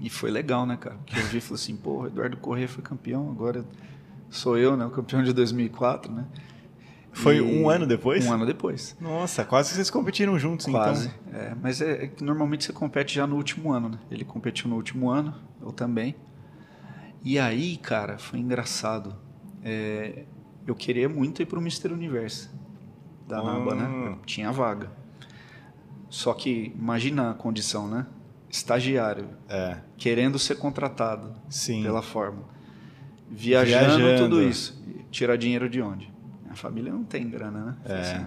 E 0.00 0.10
foi 0.10 0.30
legal, 0.30 0.66
né, 0.66 0.76
cara? 0.76 0.96
Porque 0.96 1.16
eu 1.18 1.24
vi 1.26 1.38
e 1.38 1.40
falei 1.40 1.62
assim, 1.62 1.76
pô, 1.76 2.06
Eduardo 2.06 2.36
Corrêa 2.36 2.66
foi 2.66 2.82
campeão, 2.82 3.30
agora 3.30 3.64
sou 4.28 4.58
eu, 4.58 4.76
né? 4.76 4.84
O 4.84 4.90
campeão 4.90 5.22
de 5.22 5.32
2004, 5.32 6.10
né? 6.12 6.24
Foi 7.12 7.36
E- 7.36 7.40
um 7.42 7.68
ano 7.68 7.86
depois? 7.86 8.26
Um 8.26 8.32
ano 8.32 8.46
depois. 8.46 8.96
Nossa, 9.00 9.44
quase 9.44 9.68
que 9.70 9.74
vocês 9.76 9.90
competiram 9.90 10.38
juntos, 10.38 10.66
Quase. 10.66 11.10
então. 11.28 11.40
É, 11.40 11.54
mas 11.60 11.80
é, 11.80 12.04
é 12.04 12.06
que 12.08 12.24
normalmente 12.24 12.64
você 12.64 12.72
compete 12.72 13.14
já 13.14 13.26
no 13.26 13.36
último 13.36 13.70
ano, 13.72 13.90
né? 13.90 13.98
Ele 14.10 14.24
competiu 14.24 14.68
no 14.68 14.76
último 14.76 15.10
ano, 15.10 15.34
eu 15.60 15.70
também. 15.72 16.14
E 17.22 17.38
aí, 17.38 17.76
cara, 17.76 18.18
foi 18.18 18.38
engraçado. 18.38 19.14
É, 19.62 20.24
eu 20.66 20.74
queria 20.74 21.08
muito 21.08 21.42
ir 21.42 21.46
pro 21.46 21.60
Mister 21.60 21.92
Universo 21.92 22.50
da 23.28 23.38
Ah. 23.38 23.42
NABA, 23.44 23.74
né? 23.74 24.16
Tinha 24.26 24.50
vaga. 24.50 24.90
Só 26.08 26.34
que 26.34 26.72
imagina 26.78 27.30
a 27.30 27.34
condição, 27.34 27.86
né? 27.88 28.06
Estagiário, 28.50 29.28
É, 29.48 29.78
querendo 29.96 30.38
ser 30.38 30.56
contratado 30.56 31.32
sim. 31.48 31.82
pela 31.82 32.02
fórmula. 32.02 32.48
Viajando, 33.30 33.96
Viajando. 33.98 34.22
tudo 34.24 34.42
isso. 34.42 34.82
Tirar 35.10 35.36
dinheiro 35.36 35.68
de 35.70 35.80
onde? 35.80 36.11
A 36.52 36.56
família 36.56 36.92
não 36.92 37.04
tem 37.04 37.28
grana, 37.28 37.64
né? 37.64 37.76
É. 37.84 38.00
assim, 38.00 38.26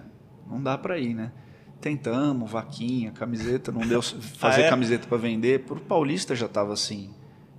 não 0.50 0.62
dá 0.62 0.78
para 0.78 0.98
ir, 1.00 1.14
né? 1.14 1.32
Tentamos, 1.80 2.50
vaquinha, 2.50 3.12
camiseta, 3.12 3.72
não 3.72 3.82
deu 3.82 4.02
fazer 4.38 4.64
Ah, 4.64 4.66
é? 4.66 4.70
camiseta 4.70 5.08
para 5.08 5.18
vender. 5.18 5.62
Por 5.66 5.80
paulista 5.80 6.36
já 6.36 6.48
tava 6.48 6.74
assim, 6.74 7.12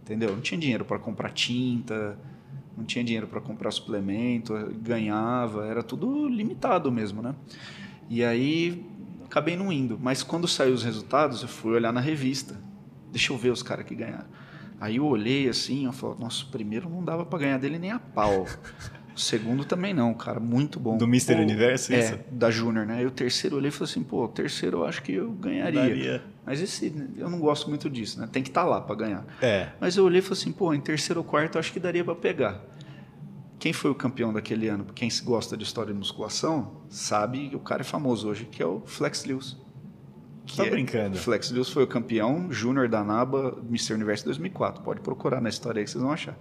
entendeu? 0.02 0.30
Não 0.34 0.40
tinha 0.40 0.58
dinheiro 0.58 0.84
para 0.84 0.98
comprar 0.98 1.30
tinta, 1.30 2.18
não 2.76 2.84
tinha 2.84 3.04
dinheiro 3.04 3.26
para 3.26 3.40
comprar 3.40 3.70
suplemento, 3.70 4.52
ganhava, 4.82 5.66
era 5.66 5.82
tudo 5.82 6.28
limitado 6.28 6.90
mesmo, 6.90 7.22
né? 7.22 7.34
E 8.08 8.24
aí 8.24 8.84
acabei 9.24 9.56
não 9.56 9.72
indo, 9.72 9.98
mas 10.00 10.22
quando 10.22 10.46
saiu 10.48 10.74
os 10.74 10.82
resultados, 10.84 11.42
eu 11.42 11.48
fui 11.48 11.72
olhar 11.74 11.92
na 11.92 12.00
revista. 12.00 12.56
Deixa 13.12 13.32
eu 13.32 13.36
ver 13.38 13.50
os 13.50 13.62
caras 13.62 13.86
que 13.86 13.94
ganharam. 13.94 14.26
Aí 14.80 14.96
eu 14.96 15.06
olhei 15.06 15.48
assim, 15.48 15.86
eu 15.86 15.92
falei, 15.92 16.16
nossa, 16.18 16.44
o 16.44 16.48
primeiro 16.48 16.88
não 16.88 17.02
dava 17.02 17.24
para 17.24 17.38
ganhar 17.38 17.58
dele 17.58 17.78
nem 17.78 17.90
a 17.92 17.98
pau. 17.98 18.46
O 19.16 19.18
segundo 19.18 19.64
também 19.64 19.94
não, 19.94 20.12
cara, 20.12 20.38
muito 20.38 20.78
bom. 20.78 20.98
Do 20.98 21.06
Mr. 21.06 21.34
Pô, 21.34 21.40
Universo, 21.40 21.90
é, 21.90 21.98
isso? 21.98 22.18
da 22.30 22.50
Júnior, 22.50 22.84
né? 22.84 23.02
E 23.02 23.06
o 23.06 23.10
terceiro 23.10 23.56
e 23.66 23.70
falei 23.70 23.90
assim, 23.90 24.02
pô, 24.02 24.24
o 24.24 24.28
terceiro 24.28 24.78
eu 24.80 24.84
acho 24.84 25.02
que 25.02 25.12
eu 25.12 25.30
ganharia. 25.30 25.80
Daria. 25.80 26.22
Mas 26.44 26.60
esse, 26.60 26.92
eu 27.16 27.30
não 27.30 27.40
gosto 27.40 27.70
muito 27.70 27.88
disso, 27.88 28.20
né? 28.20 28.28
Tem 28.30 28.42
que 28.42 28.50
estar 28.50 28.64
lá 28.64 28.78
para 28.78 28.94
ganhar. 28.94 29.24
É. 29.40 29.70
Mas 29.80 29.96
eu 29.96 30.04
olhei 30.04 30.18
e 30.18 30.22
falei 30.22 30.38
assim, 30.38 30.52
pô, 30.52 30.74
em 30.74 30.80
terceiro 30.80 31.20
ou 31.20 31.24
quarto 31.24 31.54
eu 31.56 31.60
acho 31.60 31.72
que 31.72 31.80
daria 31.80 32.04
para 32.04 32.14
pegar. 32.14 32.60
Quem 33.58 33.72
foi 33.72 33.90
o 33.90 33.94
campeão 33.94 34.34
daquele 34.34 34.68
ano? 34.68 34.84
Quem 34.94 35.08
gosta 35.24 35.56
de 35.56 35.64
história 35.64 35.94
de 35.94 35.98
musculação 35.98 36.82
sabe 36.90 37.48
que 37.48 37.56
o 37.56 37.60
cara 37.60 37.80
é 37.80 37.84
famoso 37.84 38.28
hoje, 38.28 38.44
que 38.44 38.62
é 38.62 38.66
o 38.66 38.82
Flex 38.84 39.24
Lewis. 39.24 39.56
Que 40.44 40.58
Tá 40.58 40.66
é- 40.66 40.70
brincando. 40.70 41.16
Flex 41.16 41.50
Lewis 41.50 41.70
foi 41.70 41.84
o 41.84 41.86
campeão 41.86 42.52
júnior 42.52 42.86
da 42.86 43.02
NABA 43.02 43.56
Mr. 43.68 43.94
Universo 43.94 44.26
2004. 44.26 44.82
Pode 44.82 45.00
procurar 45.00 45.40
na 45.40 45.48
história 45.48 45.80
aí 45.80 45.84
que 45.84 45.90
vocês 45.90 46.02
vão 46.02 46.12
achar. 46.12 46.36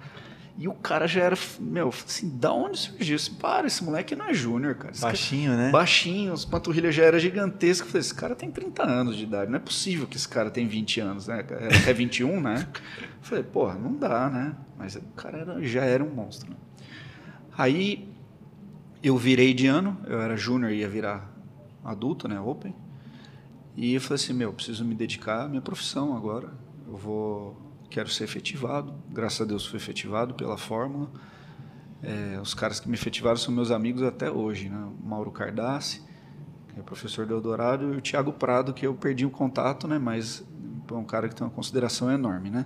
E 0.58 0.70
o 0.70 0.74
cara 0.74 1.06
já 1.06 1.22
era, 1.22 1.38
meu, 1.60 1.90
assim, 1.90 2.30
da 2.38 2.54
onde 2.54 2.78
surgiu? 2.80 3.18
Assim, 3.18 3.34
para, 3.34 3.68
esse 3.68 3.84
moleque 3.84 4.16
não 4.16 4.26
é 4.26 4.34
júnior, 4.34 4.76
cara. 4.76 4.92
Esse 4.94 5.02
cara- 5.02 5.12
Baixinho, 5.12 5.52
né? 5.58 5.70
Baixinho, 5.70 6.32
as 6.32 6.46
panturrilhas 6.46 6.96
já 6.96 7.04
era 7.04 7.20
gigantesca. 7.20 7.86
Eu 7.86 7.92
falei, 7.92 8.00
esse 8.02 8.14
cara 8.16 8.36
tem 8.36 8.50
30 8.50 8.84
anos 8.84 9.18
de 9.18 9.24
idade, 9.24 9.52
não 9.52 9.58
é 9.58 9.62
possível 9.62 10.08
que 10.08 10.16
esse 10.16 10.30
cara 10.30 10.50
tem 10.50 10.66
20 10.66 11.02
anos, 11.02 11.28
né? 11.28 11.40
Até 11.82 11.92
21, 11.94 12.40
né? 12.40 12.66
Eu 12.74 13.08
falei, 13.22 13.44
porra, 13.44 13.74
não 13.76 13.94
dá, 13.96 14.30
né? 14.30 14.56
Mas 14.78 14.96
o 14.96 15.02
cara 15.16 15.40
era- 15.40 15.62
já 15.62 15.84
era 15.84 16.02
um 16.04 16.10
monstro. 16.10 16.50
né? 16.50 16.56
Aí 17.58 18.10
eu 19.04 19.18
virei 19.18 19.54
de 19.54 19.68
ano, 19.68 19.98
eu 20.08 20.22
era 20.22 20.36
júnior 20.38 20.72
e 20.72 20.78
ia 20.80 20.90
virar 20.90 21.30
adulto, 21.84 22.28
né? 22.30 22.40
Open. 22.40 22.74
E 23.76 23.94
eu 23.94 24.00
falei 24.02 24.16
assim, 24.24 24.32
meu, 24.34 24.54
preciso 24.54 24.86
me 24.86 24.96
dedicar 24.96 25.44
à 25.44 25.48
minha 25.50 25.62
profissão 25.62 26.16
agora. 26.16 26.50
Eu 26.88 26.96
vou, 26.96 27.65
quero 27.96 28.10
ser 28.10 28.26
efetivado. 28.26 28.94
Graças 29.10 29.40
a 29.40 29.46
Deus 29.46 29.66
fui 29.66 29.78
efetivado 29.78 30.34
pela 30.34 30.58
fórmula. 30.58 31.10
É, 32.04 32.38
os 32.42 32.54
caras 32.54 32.78
que 32.78 32.90
me 32.90 32.96
efetivaram 32.96 33.38
são 33.38 33.54
meus 33.54 33.72
amigos 33.72 34.04
até 34.04 34.30
hoje, 34.30 34.68
né? 34.68 34.90
Mauro 35.02 35.32
Cardassi, 35.32 36.04
que 36.68 36.78
é 36.78 36.84
professor 36.84 37.26
do 37.26 37.34
Eldorado, 37.34 37.94
e 37.94 37.98
o 37.98 38.02
Thiago 38.02 38.34
Prado, 38.34 38.74
que 38.74 38.86
eu 38.86 38.94
perdi 38.96 39.26
o 39.26 39.30
contato, 39.30 39.88
né? 39.88 39.98
Mas 39.98 40.46
é 40.92 40.94
um 40.94 41.06
cara 41.06 41.30
que 41.30 41.36
tem 41.36 41.48
uma 41.48 41.54
consideração 41.54 42.12
enorme, 42.12 42.50
né? 42.50 42.66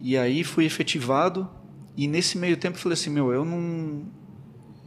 E 0.00 0.16
aí 0.16 0.44
fui 0.44 0.64
efetivado 0.64 1.50
e 1.96 2.06
nesse 2.06 2.38
meio 2.38 2.56
tempo 2.56 2.78
falei 2.78 2.94
assim, 2.94 3.10
meu, 3.10 3.32
eu 3.32 3.44
não 3.44 4.04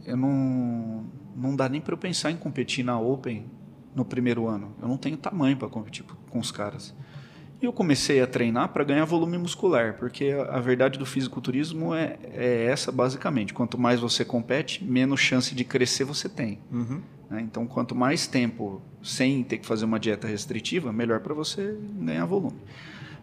eu 0.06 0.16
não 0.16 1.04
não 1.36 1.54
dá 1.54 1.68
nem 1.68 1.82
para 1.82 1.92
eu 1.92 1.98
pensar 1.98 2.30
em 2.30 2.36
competir 2.38 2.82
na 2.82 2.98
Open 2.98 3.46
no 3.94 4.06
primeiro 4.06 4.48
ano. 4.48 4.74
Eu 4.80 4.88
não 4.88 4.96
tenho 4.96 5.18
tamanho 5.18 5.58
para 5.58 5.68
competir 5.68 6.02
com 6.30 6.38
os 6.38 6.50
caras. 6.50 6.94
E 7.60 7.66
eu 7.66 7.72
comecei 7.72 8.20
a 8.20 8.26
treinar 8.26 8.68
para 8.68 8.84
ganhar 8.84 9.04
volume 9.04 9.36
muscular, 9.36 9.94
porque 9.98 10.30
a, 10.48 10.60
verdade 10.60 10.98
do 10.98 11.04
fisiculturismo 11.04 11.92
é, 11.92 12.16
é 12.32 12.66
essa 12.66 12.92
basicamente. 12.92 13.52
Quanto 13.52 13.76
mais 13.76 13.98
você 13.98 14.24
compete, 14.24 14.84
menos 14.84 15.18
chance 15.18 15.54
de 15.54 15.64
crescer 15.64 16.04
você 16.04 16.28
tem. 16.28 16.60
Uhum. 16.70 17.02
né? 17.28 17.40
Então, 17.40 17.66
quanto 17.66 17.96
mais 17.96 18.28
tempo 18.28 18.80
sem 19.02 19.42
ter 19.42 19.58
que 19.58 19.66
fazer 19.66 19.84
uma 19.84 19.98
dieta 19.98 20.28
restritiva, 20.28 20.92
melhor 20.92 21.18
para 21.18 21.34
você 21.34 21.76
ganhar 22.00 22.24
volume. 22.26 22.58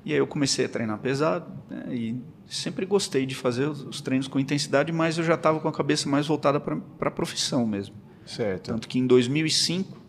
E 0.03 0.11
aí 0.11 0.19
eu 0.19 0.27
comecei 0.27 0.65
a 0.65 0.69
treinar 0.69 0.99
pesado 0.99 1.51
né? 1.69 1.85
e 1.95 2.21
sempre 2.45 2.85
gostei 2.85 3.25
de 3.25 3.33
fazer 3.33 3.69
os, 3.69 3.81
os 3.83 4.01
treinos 4.01 4.27
com 4.27 4.37
intensidade, 4.37 4.91
mas 4.91 5.17
eu 5.17 5.23
já 5.23 5.35
estava 5.35 5.59
com 5.61 5.67
a 5.67 5.71
cabeça 5.71 6.09
mais 6.09 6.27
voltada 6.27 6.59
para 6.59 6.77
a 6.99 7.11
profissão 7.11 7.65
mesmo. 7.65 7.95
Certo. 8.25 8.65
Tanto 8.65 8.87
que 8.87 8.99
em 8.99 9.07
2005, 9.07 10.04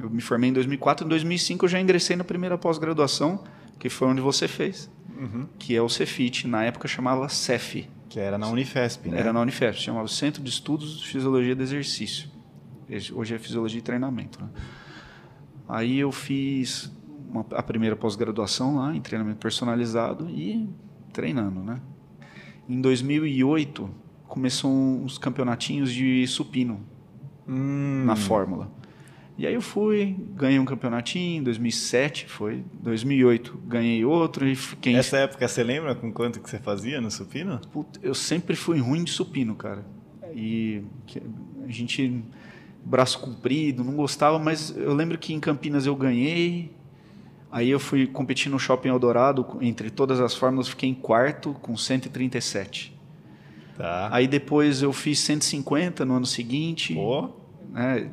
eu 0.00 0.08
me 0.10 0.20
formei 0.20 0.50
em 0.50 0.52
2004, 0.52 1.04
em 1.06 1.08
2005 1.08 1.64
eu 1.64 1.68
já 1.68 1.80
ingressei 1.80 2.16
na 2.16 2.24
primeira 2.24 2.56
pós-graduação, 2.58 3.42
que 3.78 3.88
foi 3.88 4.08
onde 4.08 4.20
você 4.20 4.46
fez. 4.48 4.90
Uhum. 5.18 5.46
que 5.58 5.76
é 5.76 5.80
o 5.80 5.88
Cefit. 5.88 6.48
Na 6.48 6.64
época 6.64 6.88
chamava 6.88 7.28
CEF. 7.28 7.88
Que 8.08 8.18
era 8.18 8.36
na 8.36 8.48
Unifesp, 8.48 9.08
né? 9.08 9.20
Era 9.20 9.32
na 9.32 9.40
Unifesp, 9.40 9.80
chamava 9.80 10.08
Centro 10.08 10.42
de 10.42 10.50
Estudos 10.50 10.98
de 10.98 11.06
Fisiologia 11.06 11.54
do 11.54 11.62
Exercício. 11.62 12.28
Hoje 13.14 13.34
é 13.34 13.38
Fisiologia 13.38 13.78
e 13.78 13.82
Treinamento. 13.82 14.42
né? 14.42 14.48
Aí 15.68 15.98
eu 15.98 16.10
fiz 16.10 16.90
uma- 17.30 17.46
a 17.52 17.62
primeira 17.62 17.94
pós-graduação 17.94 18.76
lá 18.76 18.94
em 18.96 19.00
treinamento 19.00 19.38
personalizado 19.38 20.28
e 20.28 20.68
treinando, 21.12 21.60
né? 21.60 21.80
Em 22.68 22.80
2008 22.80 23.88
começou 24.26 24.70
uns 24.72 25.18
campeonatinhos 25.18 25.92
de 25.92 26.26
supino 26.26 26.80
Hum, 27.46 28.04
na 28.06 28.16
fórmula. 28.16 28.70
E 29.38 29.46
aí 29.46 29.54
eu 29.54 29.62
fui, 29.62 30.14
ganhei 30.34 30.58
um 30.58 30.64
campeonatinho, 30.64 31.40
em 31.40 31.42
2007 31.42 32.26
foi, 32.26 32.62
2008 32.82 33.62
ganhei 33.66 34.04
outro 34.04 34.46
e 34.46 34.54
fiquei... 34.54 34.94
Essa 34.94 35.18
época, 35.18 35.48
você 35.48 35.64
lembra 35.64 35.94
com 35.94 36.12
quanto 36.12 36.38
que 36.38 36.48
você 36.48 36.58
fazia 36.58 37.00
no 37.00 37.10
supino? 37.10 37.58
Puta, 37.72 37.98
eu 38.02 38.14
sempre 38.14 38.54
fui 38.54 38.78
ruim 38.78 39.04
de 39.04 39.10
supino, 39.10 39.54
cara. 39.54 39.84
E 40.34 40.82
a 41.66 41.70
gente, 41.70 42.22
braço 42.84 43.18
comprido, 43.20 43.82
não 43.82 43.94
gostava, 43.94 44.38
mas 44.38 44.74
eu 44.76 44.94
lembro 44.94 45.16
que 45.18 45.32
em 45.32 45.40
Campinas 45.40 45.86
eu 45.86 45.96
ganhei. 45.96 46.70
Aí 47.50 47.70
eu 47.70 47.80
fui 47.80 48.06
competir 48.06 48.50
no 48.50 48.58
Shopping 48.58 48.88
Eldorado, 48.88 49.46
entre 49.60 49.90
todas 49.90 50.20
as 50.20 50.34
fórmulas, 50.34 50.68
fiquei 50.68 50.88
em 50.88 50.94
quarto 50.94 51.54
com 51.54 51.76
137. 51.76 52.96
Tá. 53.76 54.08
Aí 54.12 54.26
depois 54.26 54.82
eu 54.82 54.92
fiz 54.92 55.18
150 55.20 56.04
no 56.04 56.14
ano 56.14 56.26
seguinte. 56.26 56.94
Pô, 56.94 57.30
né? 57.70 58.10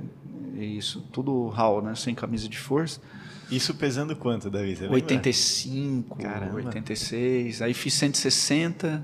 Isso, 0.63 1.02
tudo 1.12 1.48
raw, 1.48 1.82
né? 1.82 1.95
Sem 1.95 2.13
camisa 2.13 2.48
de 2.48 2.58
força. 2.58 3.02
isso 3.52 3.74
pesando 3.74 4.15
quanto, 4.15 4.50
Davi? 4.50 4.76
Você 4.76 4.82
lembra? 4.84 4.95
85, 4.95 6.17
Caramba. 6.17 6.56
86. 6.56 7.62
Aí 7.62 7.74
fiz 7.74 7.93
160. 7.93 9.04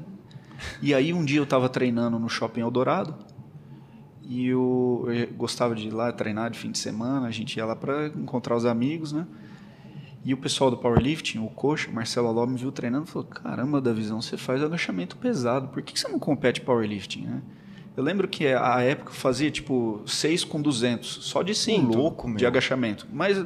E 0.82 0.94
aí 0.94 1.14
um 1.14 1.24
dia 1.24 1.40
eu 1.40 1.44
estava 1.44 1.70
treinando 1.70 2.20
no 2.20 2.30
Shopping 2.30 2.62
Eldorado. 2.62 3.16
E 4.22 4.48
eu, 4.48 5.08
eu 5.08 5.28
gostava 5.34 5.76
de 5.76 5.88
ir 5.88 5.92
lá 5.92 6.12
treinar 6.12 6.50
de 6.50 6.58
fim 6.58 6.72
de 6.72 6.80
semana. 6.80 7.28
A 7.28 7.32
gente 7.32 7.58
ia 7.58 7.66
lá 7.66 7.76
para 7.76 8.08
encontrar 8.08 8.56
os 8.56 8.66
amigos, 8.66 9.12
né? 9.12 9.26
E 10.26 10.34
o 10.34 10.38
pessoal 10.38 10.72
do 10.72 10.78
powerlifting, 10.78 11.38
o 11.38 11.48
coach, 11.48 11.88
Marcelo 11.92 12.28
Aló, 12.28 12.48
me 12.48 12.58
viu 12.58 12.72
treinando 12.72 13.06
e 13.06 13.08
falou: 13.08 13.28
Caramba, 13.28 13.80
Davizão, 13.80 14.20
você 14.20 14.36
faz 14.36 14.64
agachamento 14.64 15.16
pesado, 15.18 15.68
por 15.68 15.84
que 15.84 15.94
que 15.94 16.00
você 16.00 16.08
não 16.08 16.18
compete 16.18 16.62
powerlifting, 16.62 17.22
né? 17.22 17.42
Eu 17.96 18.04
lembro 18.04 18.28
que 18.28 18.48
a 18.48 18.82
época 18.82 19.12
eu 19.12 19.16
fazia 19.16 19.50
tipo 19.50 20.02
6 20.06 20.44
com 20.44 20.62
200, 20.62 21.08
só 21.26 21.42
de 21.42 21.56
cinto 21.56 21.98
louco, 21.98 22.28
de 22.28 22.34
meu. 22.42 22.48
agachamento. 22.48 23.08
Mas 23.12 23.44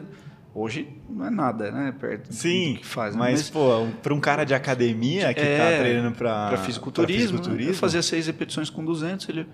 hoje 0.55 0.87
não 1.07 1.25
é 1.25 1.29
nada, 1.29 1.71
né? 1.71 1.93
Perto 1.99 2.33
Sim, 2.33 2.73
do 2.73 2.79
que 2.79 2.85
faz. 2.85 3.13
né? 3.15 3.19
mas, 3.19 3.49
pô, 3.49 3.77
um, 3.79 3.91
pra 3.91 4.13
um 4.13 4.19
cara 4.19 4.43
de 4.43 4.53
academia 4.55 5.33
que 5.33 5.39
É, 5.39 5.57
tá 5.57 5.77
treinando 5.83 6.15
para 6.15 6.57
fisiculturismo, 6.57 7.39
né? 7.47 7.65
eu 7.69 7.73
fazia 7.75 8.01
seis 8.01 8.25
repetições 8.27 8.69
com 8.69 8.83
200, 8.83 9.29
ele 9.29 9.45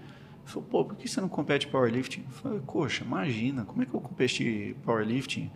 falou, 0.46 0.68
pô, 0.70 0.86
por 0.86 0.96
que 0.96 1.08
você 1.10 1.20
não 1.20 1.28
compete 1.28 1.68
powerlifting? 1.68 2.24
Eu 2.26 2.32
falei, 2.42 2.62
coxa, 2.66 3.04
imagina, 3.04 3.66
como 3.66 3.82
é 3.84 3.86
que 3.86 3.94
eu 3.94 4.00
competi 4.00 4.76
powerlifting? 4.86 5.52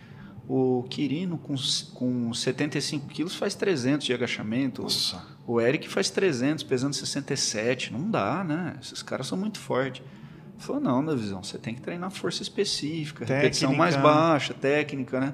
O 0.50 0.84
Quirino 0.90 1.38
com, 1.38 1.54
com 1.94 2.34
75 2.34 3.08
quilos 3.08 3.36
faz 3.36 3.54
300 3.54 4.04
de 4.04 4.12
agachamento. 4.12 4.82
Nossa. 4.82 5.24
O 5.46 5.62
Eric 5.62 5.88
faz 5.88 6.10
300, 6.10 6.64
pesando 6.64 6.94
67. 6.96 7.94
Não 7.94 8.10
dá, 8.10 8.44
né? 8.44 8.76
Esses 8.82 9.04
caras 9.04 9.28
são 9.28 9.38
muito 9.38 9.60
fortes. 9.60 10.02
Ele 10.02 10.64
falou, 10.64 10.82
não, 10.82 11.06
Davizão, 11.06 11.44
você 11.44 11.60
tem 11.60 11.76
que 11.76 11.82
treinar 11.82 12.10
força 12.10 12.42
específica, 12.42 13.26
repetição 13.26 13.70
Técnica. 13.70 13.78
mais 13.78 13.96
baixa, 13.96 14.54
técnica, 14.56 15.20
né? 15.20 15.34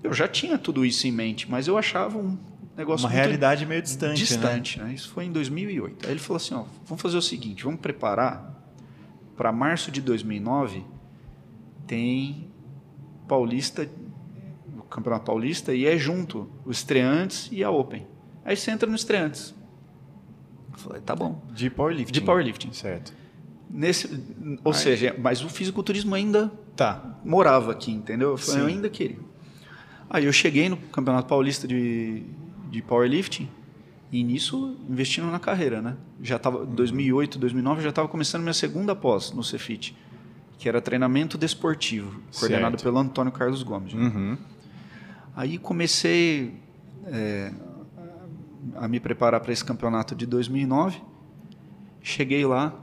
Eu 0.00 0.12
já 0.12 0.28
tinha 0.28 0.56
tudo 0.56 0.84
isso 0.84 1.08
em 1.08 1.12
mente, 1.12 1.50
mas 1.50 1.66
eu 1.66 1.76
achava 1.76 2.16
um 2.16 2.38
negócio 2.76 3.06
Uma 3.06 3.12
realidade 3.12 3.66
meio 3.66 3.82
distante, 3.82 4.10
né? 4.10 4.14
distante, 4.14 4.80
né? 4.80 4.94
Isso 4.94 5.08
foi 5.10 5.24
em 5.24 5.32
2008. 5.32 6.06
Aí 6.06 6.12
ele 6.12 6.20
falou 6.20 6.36
assim, 6.36 6.54
ó, 6.54 6.64
vamos 6.86 7.02
fazer 7.02 7.16
o 7.16 7.22
seguinte, 7.22 7.64
vamos 7.64 7.80
preparar 7.80 8.62
para 9.36 9.50
março 9.50 9.90
de 9.90 10.00
2009 10.00 10.84
tem 11.86 12.48
Paulista, 13.26 13.88
Campeonato 14.92 15.24
Paulista 15.26 15.74
e 15.74 15.86
é 15.86 15.96
junto 15.96 16.48
o 16.64 16.70
Estreantes 16.70 17.48
e 17.52 17.62
a 17.64 17.70
Open. 17.70 18.06
Aí 18.44 18.56
você 18.56 18.70
entra 18.70 18.88
no 18.88 18.94
Estreantes. 18.96 19.54
Eu 20.72 20.78
falei, 20.78 21.00
tá 21.02 21.14
bom. 21.14 21.42
De 21.52 21.68
powerlifting. 21.70 22.12
De 22.12 22.20
powerlifting. 22.20 22.72
Certo. 22.72 23.12
Nesse, 23.70 24.06
ou 24.64 24.72
Aí- 24.72 24.78
seja, 24.78 25.16
mas 25.18 25.42
o 25.44 25.48
fisiculturismo 25.48 26.14
ainda 26.14 26.52
Tá. 26.76 27.16
morava 27.24 27.72
aqui, 27.72 27.90
entendeu? 27.92 28.30
Eu, 28.30 28.36
falei, 28.38 28.62
eu 28.62 28.66
ainda 28.66 28.88
queria. 28.90 29.18
Aí 30.10 30.24
eu 30.26 30.32
cheguei 30.32 30.68
no 30.68 30.76
Campeonato 30.76 31.26
Paulista 31.28 31.66
de, 31.66 32.22
de 32.70 32.82
Powerlifting 32.82 33.48
e 34.10 34.22
nisso 34.22 34.76
investindo 34.90 35.26
na 35.30 35.38
carreira, 35.38 35.80
né? 35.80 35.96
Já 36.20 36.38
tava 36.38 36.66
2008, 36.66 37.38
2009, 37.38 37.78
eu 37.80 37.84
já 37.84 37.88
estava 37.90 38.08
começando 38.08 38.42
minha 38.42 38.52
segunda 38.52 38.94
pós 38.94 39.32
no 39.32 39.42
Cefit, 39.42 39.96
que 40.58 40.68
era 40.68 40.80
treinamento 40.82 41.38
desportivo, 41.38 42.20
coordenado 42.38 42.72
Certo. 42.72 42.82
pelo 42.82 42.98
Antônio 42.98 43.32
Carlos 43.32 43.62
Gomes. 43.62 43.94
né? 43.94 44.36
Aí 45.34 45.58
comecei 45.58 46.54
é, 47.06 47.52
a 48.76 48.86
me 48.86 49.00
preparar 49.00 49.40
para 49.40 49.52
esse 49.52 49.64
campeonato 49.64 50.14
de 50.14 50.26
2009. 50.26 51.00
Cheguei 52.02 52.44
lá, 52.44 52.74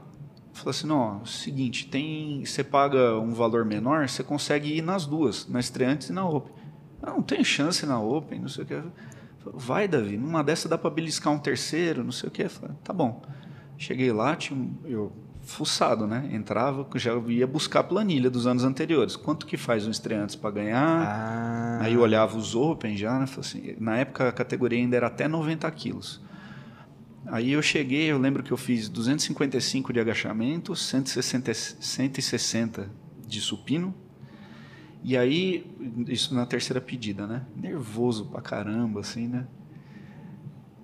falei 0.52 0.70
assim, 0.70 0.86
não, 0.86 1.20
ó, 1.22 1.24
seguinte, 1.24 1.86
tem, 1.88 2.44
você 2.44 2.64
paga 2.64 3.18
um 3.18 3.32
valor 3.32 3.64
menor, 3.64 4.08
você 4.08 4.22
consegue 4.22 4.76
ir 4.76 4.82
nas 4.82 5.06
duas, 5.06 5.46
na 5.46 5.60
estreantes 5.60 6.08
e 6.08 6.12
na 6.12 6.26
Open. 6.26 6.52
Ah, 7.02 7.10
não 7.10 7.22
tem 7.22 7.44
chance 7.44 7.84
na 7.86 8.00
Open, 8.00 8.40
não 8.40 8.48
sei 8.48 8.64
o 8.64 8.66
que. 8.66 8.74
Falei, 8.74 9.58
Vai, 9.58 9.88
Davi, 9.88 10.16
numa 10.16 10.42
dessa 10.42 10.68
dá 10.68 10.76
para 10.76 10.90
beliscar 10.90 11.32
um 11.32 11.38
terceiro, 11.38 12.02
não 12.02 12.12
sei 12.12 12.28
o 12.28 12.32
que. 12.32 12.48
Falei, 12.48 12.76
tá 12.82 12.92
bom. 12.92 13.22
Cheguei 13.78 14.12
lá, 14.12 14.36
tinha 14.36 14.70
eu 14.84 15.12
fuçado, 15.50 16.06
né? 16.06 16.28
Entrava, 16.32 16.86
já 16.94 17.14
ia 17.28 17.46
buscar 17.46 17.80
a 17.80 17.84
planilha 17.84 18.30
dos 18.30 18.46
anos 18.46 18.64
anteriores. 18.64 19.16
Quanto 19.16 19.46
que 19.46 19.56
faz 19.56 19.86
um 19.86 19.90
estreantes 19.90 20.36
para 20.36 20.50
ganhar? 20.50 21.06
Ah. 21.06 21.78
Aí 21.82 21.94
eu 21.94 22.00
olhava 22.00 22.36
os 22.36 22.54
Open 22.54 22.96
já, 22.96 23.18
né? 23.18 23.26
Assim, 23.38 23.74
na 23.78 23.98
época 23.98 24.28
a 24.28 24.32
categoria 24.32 24.78
ainda 24.78 24.96
era 24.96 25.08
até 25.08 25.26
90 25.26 25.70
quilos. 25.72 26.20
Aí 27.26 27.52
eu 27.52 27.62
cheguei, 27.62 28.06
eu 28.06 28.18
lembro 28.18 28.42
que 28.42 28.52
eu 28.52 28.56
fiz 28.56 28.88
255 28.88 29.92
de 29.92 30.00
agachamento, 30.00 30.74
160, 30.74 31.52
160 31.54 32.90
de 33.26 33.40
supino. 33.40 33.94
E 35.02 35.16
aí, 35.16 35.66
isso 36.06 36.34
na 36.34 36.44
terceira 36.44 36.80
pedida, 36.80 37.26
né? 37.26 37.42
Nervoso 37.56 38.26
pra 38.26 38.40
caramba, 38.40 39.00
assim, 39.00 39.26
né? 39.26 39.46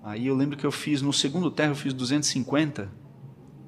Aí 0.03 0.27
eu 0.27 0.35
lembro 0.35 0.57
que 0.57 0.65
eu 0.65 0.71
fiz, 0.71 1.01
no 1.01 1.13
segundo 1.13 1.51
terra, 1.51 1.71
eu 1.71 1.75
fiz 1.75 1.93
250. 1.93 3.06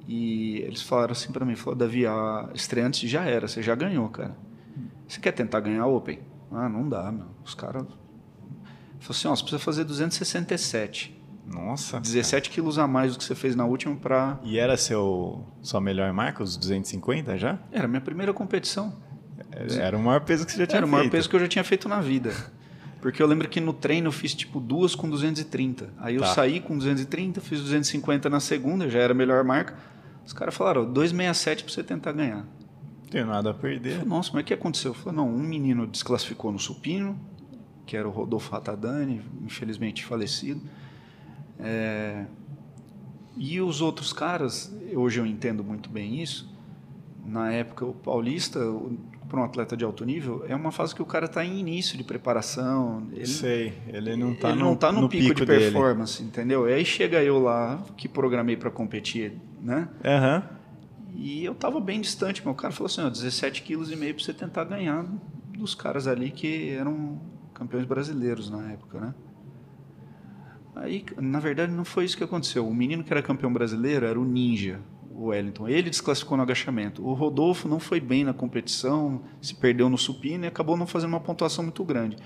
E 0.08 0.58
eles 0.58 0.82
falaram 0.82 1.12
assim 1.12 1.32
pra 1.32 1.44
mim, 1.44 1.54
falou, 1.54 1.76
Davi, 1.78 2.06
a 2.06 2.48
estreante 2.54 3.06
já 3.06 3.24
era, 3.24 3.46
você 3.46 3.62
já 3.62 3.74
ganhou, 3.74 4.08
cara. 4.08 4.36
Você 5.06 5.20
quer 5.20 5.32
tentar 5.32 5.60
ganhar 5.60 5.82
a 5.82 5.86
Open? 5.86 6.20
Ah, 6.52 6.68
não 6.68 6.88
dá, 6.88 7.10
meu. 7.12 7.26
Os 7.44 7.54
caras... 7.54 7.82
Falou 7.82 9.10
assim, 9.10 9.28
ó, 9.28 9.34
você 9.34 9.42
precisa 9.42 9.58
fazer 9.58 9.84
267. 9.84 11.18
Nossa. 11.46 11.98
17 12.00 12.50
quilos 12.50 12.78
a 12.78 12.86
mais 12.86 13.12
do 13.12 13.18
que 13.18 13.24
você 13.24 13.34
fez 13.34 13.56
na 13.56 13.64
última 13.64 13.96
pra... 13.96 14.38
E 14.42 14.58
era 14.58 14.76
seu, 14.76 15.44
sua 15.62 15.80
melhor 15.80 16.12
marca, 16.12 16.42
os 16.42 16.56
250 16.56 17.36
já? 17.38 17.58
Era 17.72 17.86
a 17.86 17.88
minha 17.88 18.00
primeira 18.00 18.32
competição. 18.32 18.92
Era 19.80 19.96
o 19.96 20.00
maior 20.02 20.20
peso 20.20 20.44
que 20.46 20.52
você 20.52 20.58
já 20.58 20.66
tinha 20.66 20.78
Era 20.78 20.86
o 20.86 20.88
maior 20.88 21.02
feito. 21.02 21.12
peso 21.12 21.28
que 21.30 21.36
eu 21.36 21.40
já 21.40 21.48
tinha 21.48 21.64
feito 21.64 21.88
na 21.88 22.00
vida. 22.00 22.32
Porque 23.00 23.22
eu 23.22 23.26
lembro 23.26 23.48
que 23.48 23.60
no 23.60 23.72
treino 23.72 24.08
eu 24.08 24.12
fiz 24.12 24.34
tipo 24.34 24.60
duas 24.60 24.94
com 24.94 25.08
230. 25.08 25.90
Aí 25.98 26.14
eu 26.16 26.20
Tá. 26.20 26.34
saí 26.34 26.60
com 26.60 26.76
230, 26.76 27.40
fiz 27.40 27.60
250 27.60 28.28
na 28.28 28.40
segunda, 28.40 28.88
já 28.90 28.98
era 28.98 29.12
a 29.12 29.16
melhor 29.16 29.42
marca. 29.44 29.74
Os 30.26 30.32
caras 30.32 30.54
falaram, 30.54 30.82
ó, 30.82 30.84
267 30.84 31.64
pra 31.64 31.72
você 31.72 31.82
tentar 31.82 32.12
ganhar. 32.12 32.46
Tenho 33.10 33.26
nada 33.26 33.50
a 33.50 33.52
Eu 33.52 33.54
perder. 33.54 33.92
falei, 33.94 34.06
Nossa, 34.08 34.30
mas 34.34 34.42
o 34.42 34.44
que 34.44 34.54
aconteceu? 34.54 34.90
Eu 34.90 34.94
falei, 34.94 35.16
não, 35.16 35.28
um 35.28 35.38
menino 35.42 35.86
desclassificou 35.86 36.52
no 36.52 36.58
supino, 36.58 37.18
que 37.86 37.96
era 37.96 38.06
o 38.06 38.10
Rodolfo 38.10 38.52
Ratadani, 38.52 39.20
infelizmente 39.44 40.04
falecido. 40.04 40.60
É, 41.58 42.26
E 43.36 43.60
os 43.60 43.80
outros 43.80 44.12
caras, 44.12 44.72
hoje 44.94 45.18
eu 45.20 45.24
entendo 45.26 45.64
muito 45.64 45.88
bem 45.88 46.20
isso. 46.22 46.48
Na 47.24 47.50
época, 47.52 47.84
o 47.86 47.92
paulista, 47.94 48.60
para 49.30 49.40
um 49.40 49.44
atleta 49.44 49.76
de 49.76 49.84
alto 49.84 50.04
nível, 50.04 50.44
é 50.48 50.54
uma 50.56 50.72
fase 50.72 50.94
que 50.94 51.00
o 51.00 51.06
cara 51.06 51.26
está 51.26 51.44
em 51.44 51.60
início 51.60 51.96
de 51.96 52.02
preparação. 52.02 53.06
Ele, 53.12 53.26
Sei, 53.26 53.72
ele 53.86 54.16
não 54.16 54.34
tá, 54.34 54.50
ele 54.50 54.58
no, 54.58 54.76
tá 54.76 54.90
no, 54.90 55.08
pico, 55.08 55.34
de 55.34 55.46
dele. 55.46 55.70
performance, 55.70 56.22
entendeu? 56.22 56.68
E 56.68 56.74
aí 56.74 56.84
chega 56.84 57.22
eu 57.22 57.38
lá, 57.38 57.80
que 57.96 58.08
programei 58.08 58.56
para 58.56 58.70
competir, 58.70 59.34
né? 59.62 59.88
Aham. 60.04 60.42
E 61.14 61.44
eu 61.44 61.54
tava 61.54 61.80
bem 61.80 62.00
distante, 62.00 62.44
meu 62.44 62.54
cara 62.54 62.72
falou 62.72 62.86
assim, 62.86 63.02
ó, 63.02 63.08
17 63.08 63.62
quilos 63.62 63.90
e 63.92 63.96
meio 63.96 64.14
para 64.14 64.24
você 64.24 64.34
tentar 64.34 64.64
ganhar 64.64 65.06
dos 65.56 65.74
caras 65.74 66.06
ali 66.06 66.30
que 66.30 66.70
eram 66.70 67.20
campeões 67.54 67.84
brasileiros 67.84 68.50
na 68.50 68.72
época, 68.72 69.00
né? 69.00 69.14
Aí, 70.74 71.04
na 71.18 71.38
verdade, 71.38 71.72
não 71.72 71.84
foi 71.84 72.04
isso 72.04 72.16
que 72.16 72.24
aconteceu. 72.24 72.66
O 72.66 72.74
menino 72.74 73.04
que 73.04 73.12
era 73.12 73.22
campeão 73.22 73.52
brasileiro 73.52 74.06
era 74.06 74.18
o 74.18 74.24
Ninja, 74.24 74.80
o 75.10 75.26
Wellington. 75.26 75.68
Ele 75.68 75.90
desclassificou 75.90 76.36
no 76.36 76.42
agachamento. 76.42 77.04
O 77.06 77.12
Rodolfo 77.14 77.68
não 77.68 77.80
foi 77.80 78.00
bem 78.00 78.24
na 78.24 78.32
competição, 78.32 79.20
se 79.42 79.54
perdeu 79.54 79.88
no 79.88 79.98
supino 79.98 80.44
e 80.44 80.48
acabou 80.48 80.76
não 80.76 80.86
fazendo 80.86 81.10
uma 81.10 81.20
pontuação 81.20 81.64
muito 81.64 81.82
grande. 81.84 82.16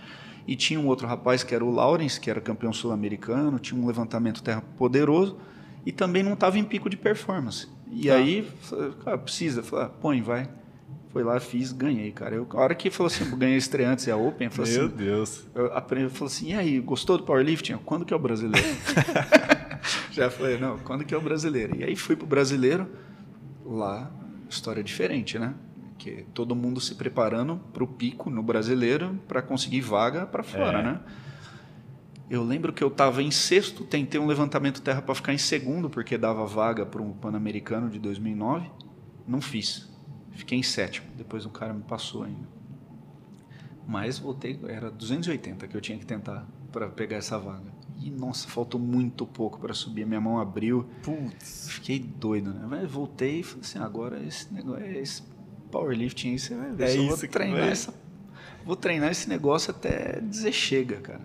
E 0.47 0.55
tinha 0.55 0.79
um 0.79 0.87
outro 0.87 1.07
rapaz 1.07 1.43
que 1.43 1.55
era 1.55 1.65
o 1.65 1.71
Lawrence, 1.71 2.21
que 2.21 2.29
era 2.31 2.41
campeão 2.41 2.73
sul-americano, 2.73 3.59
tinha 3.59 3.81
um 3.81 3.87
levantamento 3.87 4.43
terra 4.43 4.63
poderoso 4.77 5.39
e 5.87 5.91
também 5.93 6.23
não 6.23 6.35
estava 6.35 6.59
em 6.59 6.65
pico 6.65 6.91
de 6.91 6.97
performance. 6.99 7.67
E 7.91 8.09
Tá. 8.09 8.17
aí, 8.17 8.47
cara, 9.05 9.17
precisa, 9.19 9.63
falei, 9.63 9.87
ah, 9.87 9.89
põe, 9.89 10.21
vai. 10.21 10.49
Foi 11.11 11.23
lá, 11.23 11.39
fiz, 11.39 11.71
ganhei, 11.73 12.11
cara. 12.11 12.35
Eu, 12.35 12.47
a 12.51 12.57
hora 12.57 12.75
que 12.75 12.91
falou 12.91 13.07
assim, 13.07 13.25
ganhei 13.39 13.57
estreantes 13.57 14.07
e 14.07 14.11
a 14.11 14.17
Open, 14.17 14.47
eu 14.49 14.51
falei 14.51 14.73
Meu 14.73 14.87
assim, 14.87 14.97
Deus. 14.97 15.45
eu 15.55 15.73
aprendi, 15.73 16.11
falou 16.13 16.27
assim, 16.27 16.49
e 16.51 16.55
aí, 16.55 16.81
gostou 16.81 17.17
do 17.17 17.23
powerlifting? 17.23 17.77
Quando 17.85 18.05
que 18.05 18.13
é 18.13 18.17
o 18.17 18.19
brasileiro? 18.21 18.67
Já 20.11 20.31
falei, 20.31 20.59
não, 20.59 20.79
quando 20.79 21.05
que 21.05 21.15
é 21.15 21.17
o 21.17 21.21
brasileiro? 21.21 21.77
E 21.77 21.85
aí 21.85 21.97
fui 21.97 22.17
pro 22.17 22.27
brasileiro, 22.27 22.89
lá, 23.65 24.11
história 24.49 24.83
diferente, 24.83 25.39
né? 25.39 25.55
Que 25.99 26.25
todo 26.35 26.55
mundo 26.55 26.81
se 26.81 26.95
preparando 26.95 27.57
pro 27.73 27.87
pico 27.87 28.29
no 28.31 28.43
brasileiro 28.43 29.19
para 29.29 29.41
conseguir 29.43 29.81
vaga 29.81 30.27
para 30.27 30.43
fora, 30.43 30.79
É. 30.79 30.83
né? 30.83 31.01
Eu 32.31 32.43
lembro 32.43 32.73
que 32.73 32.83
eu 32.83 32.89
estava 32.89 33.23
em 33.23 33.31
sexto, 33.31 33.85
tentei 33.85 34.19
um 34.19 34.27
levantamento 34.27 34.81
terra 34.81 35.03
para 35.03 35.15
ficar 35.15 35.35
em 35.35 35.39
segundo, 35.39 35.91
porque 35.91 36.17
dava 36.17 36.45
vaga 36.47 36.87
para 36.87 37.03
um 37.03 37.13
Pan-Americano 37.13 37.91
de 37.91 37.99
2009. 37.99 38.71
Não 39.29 39.41
fiz. 39.43 39.91
Fiquei 40.33 40.59
em 40.59 40.63
sétimo. 40.63 41.07
Depois 41.17 41.45
o 41.45 41.51
cara 41.51 41.75
me 41.75 41.83
passou 41.83 42.23
ainda. 42.25 42.49
Mas 43.87 44.19
voltei, 44.19 44.59
era 44.67 44.91
280 44.91 45.69
que 45.69 45.77
eu 45.77 45.81
tinha 45.83 45.99
que 45.99 46.07
tentar 46.07 46.47
para 46.73 46.89
pegar 46.89 47.19
essa 47.19 47.39
vaga. 47.39 47.71
E 48.05 48.11
nossa, 48.11 48.47
faltou 48.49 48.79
muito 48.79 49.25
pouco 49.25 49.59
para 49.59 49.73
subir. 49.73 50.05
Minha 50.05 50.21
mão 50.21 50.39
abriu. 50.39 50.87
Putz. 51.03 51.69
Fiquei 51.71 51.99
doido, 51.99 52.53
né? 52.53 52.67
Mas 52.69 52.91
voltei 52.91 53.41
e 53.41 53.43
falei 53.43 53.63
assim: 53.63 53.79
agora 53.79 54.23
esse 54.23 54.53
negócio, 54.53 54.85
esse 54.85 55.23
powerlifting 55.71 56.33
aí, 56.33 56.39
você 56.39 56.55
vai 56.55 56.71
ver. 56.73 56.85
É 56.85 56.99
eu 56.99 57.09
vou 57.09 57.17
treinar 57.17 57.67
essa. 57.67 57.95
Vou 58.63 58.77
treinar 58.77 59.11
esse 59.11 59.27
negócio 59.27 59.71
até 59.71 60.21
dizer 60.21 60.53
chega, 60.53 60.97
cara. 60.97 61.23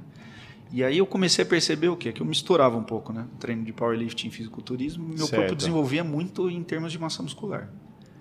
E 0.71 0.81
aí 0.81 0.97
eu 0.99 1.05
comecei 1.05 1.43
a 1.43 1.45
perceber 1.45 1.89
o 1.89 1.97
quê? 1.97 2.13
Que 2.13 2.21
eu 2.21 2.25
misturava 2.25 2.77
um 2.77 2.83
pouco, 2.83 3.11
né? 3.11 3.27
Treino 3.41 3.65
de 3.65 3.73
powerlifting 3.73 4.29
e 4.29 4.31
fisiculturismo. 4.31 5.05
Meu 5.05 5.25
Certo. 5.25 5.35
corpo 5.35 5.55
desenvolvia 5.55 6.03
muito 6.05 6.49
em 6.49 6.63
termos 6.63 6.93
de 6.93 6.99
massa 6.99 7.21
muscular. 7.21 7.69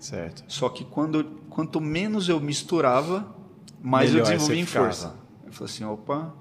Certo. 0.01 0.43
Só 0.49 0.69
que 0.69 0.85
quando, 0.85 1.23
quanto 1.49 1.81
menos 1.81 2.29
eu 2.29 2.41
misturava, 2.41 3.37
mais 3.81 4.11
Melhor 4.11 4.27
eu 4.27 4.33
desenvolvia 4.33 4.63
em 4.63 4.67
força. 4.67 5.15
Eu 5.47 5.53
falei 5.53 5.73
assim, 5.73 5.85
opa, 5.85 6.35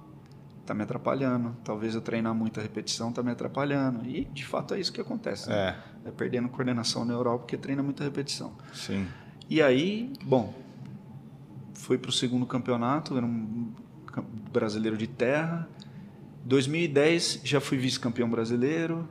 tá 0.68 0.74
me 0.74 0.84
atrapalhando. 0.84 1.56
Talvez 1.64 1.96
eu 1.96 2.02
treinar 2.02 2.36
muita 2.36 2.62
repetição 2.62 3.12
tá 3.12 3.24
me 3.24 3.32
atrapalhando. 3.32 4.06
E 4.06 4.26
de 4.26 4.46
fato 4.46 4.74
é 4.74 4.80
isso 4.80 4.92
que 4.92 5.02
acontece. 5.02 5.50
né? 5.50 5.76
É, 6.06 6.10
É 6.10 6.12
perdendo 6.12 6.50
coordenação 6.50 7.06
neural 7.06 7.40
porque 7.40 7.58
treina 7.58 7.82
muita 7.82 8.04
repetição. 8.04 8.54
sim. 8.74 9.08
E 9.50 9.62
aí, 9.62 10.12
bom, 10.26 10.54
fui 11.74 11.98
para 11.98 12.10
o 12.10 12.12
segundo 12.12 12.46
campeonato, 12.46 13.16
era 13.16 13.26
um 13.26 13.72
brasileiro 14.52 14.98
de 14.98 15.08
terra. 15.08 15.70
2010 16.44 17.42
já 17.46 17.62
fui 17.62 17.78
vice-campeão 17.78 18.30
brasileiro. 18.30 19.08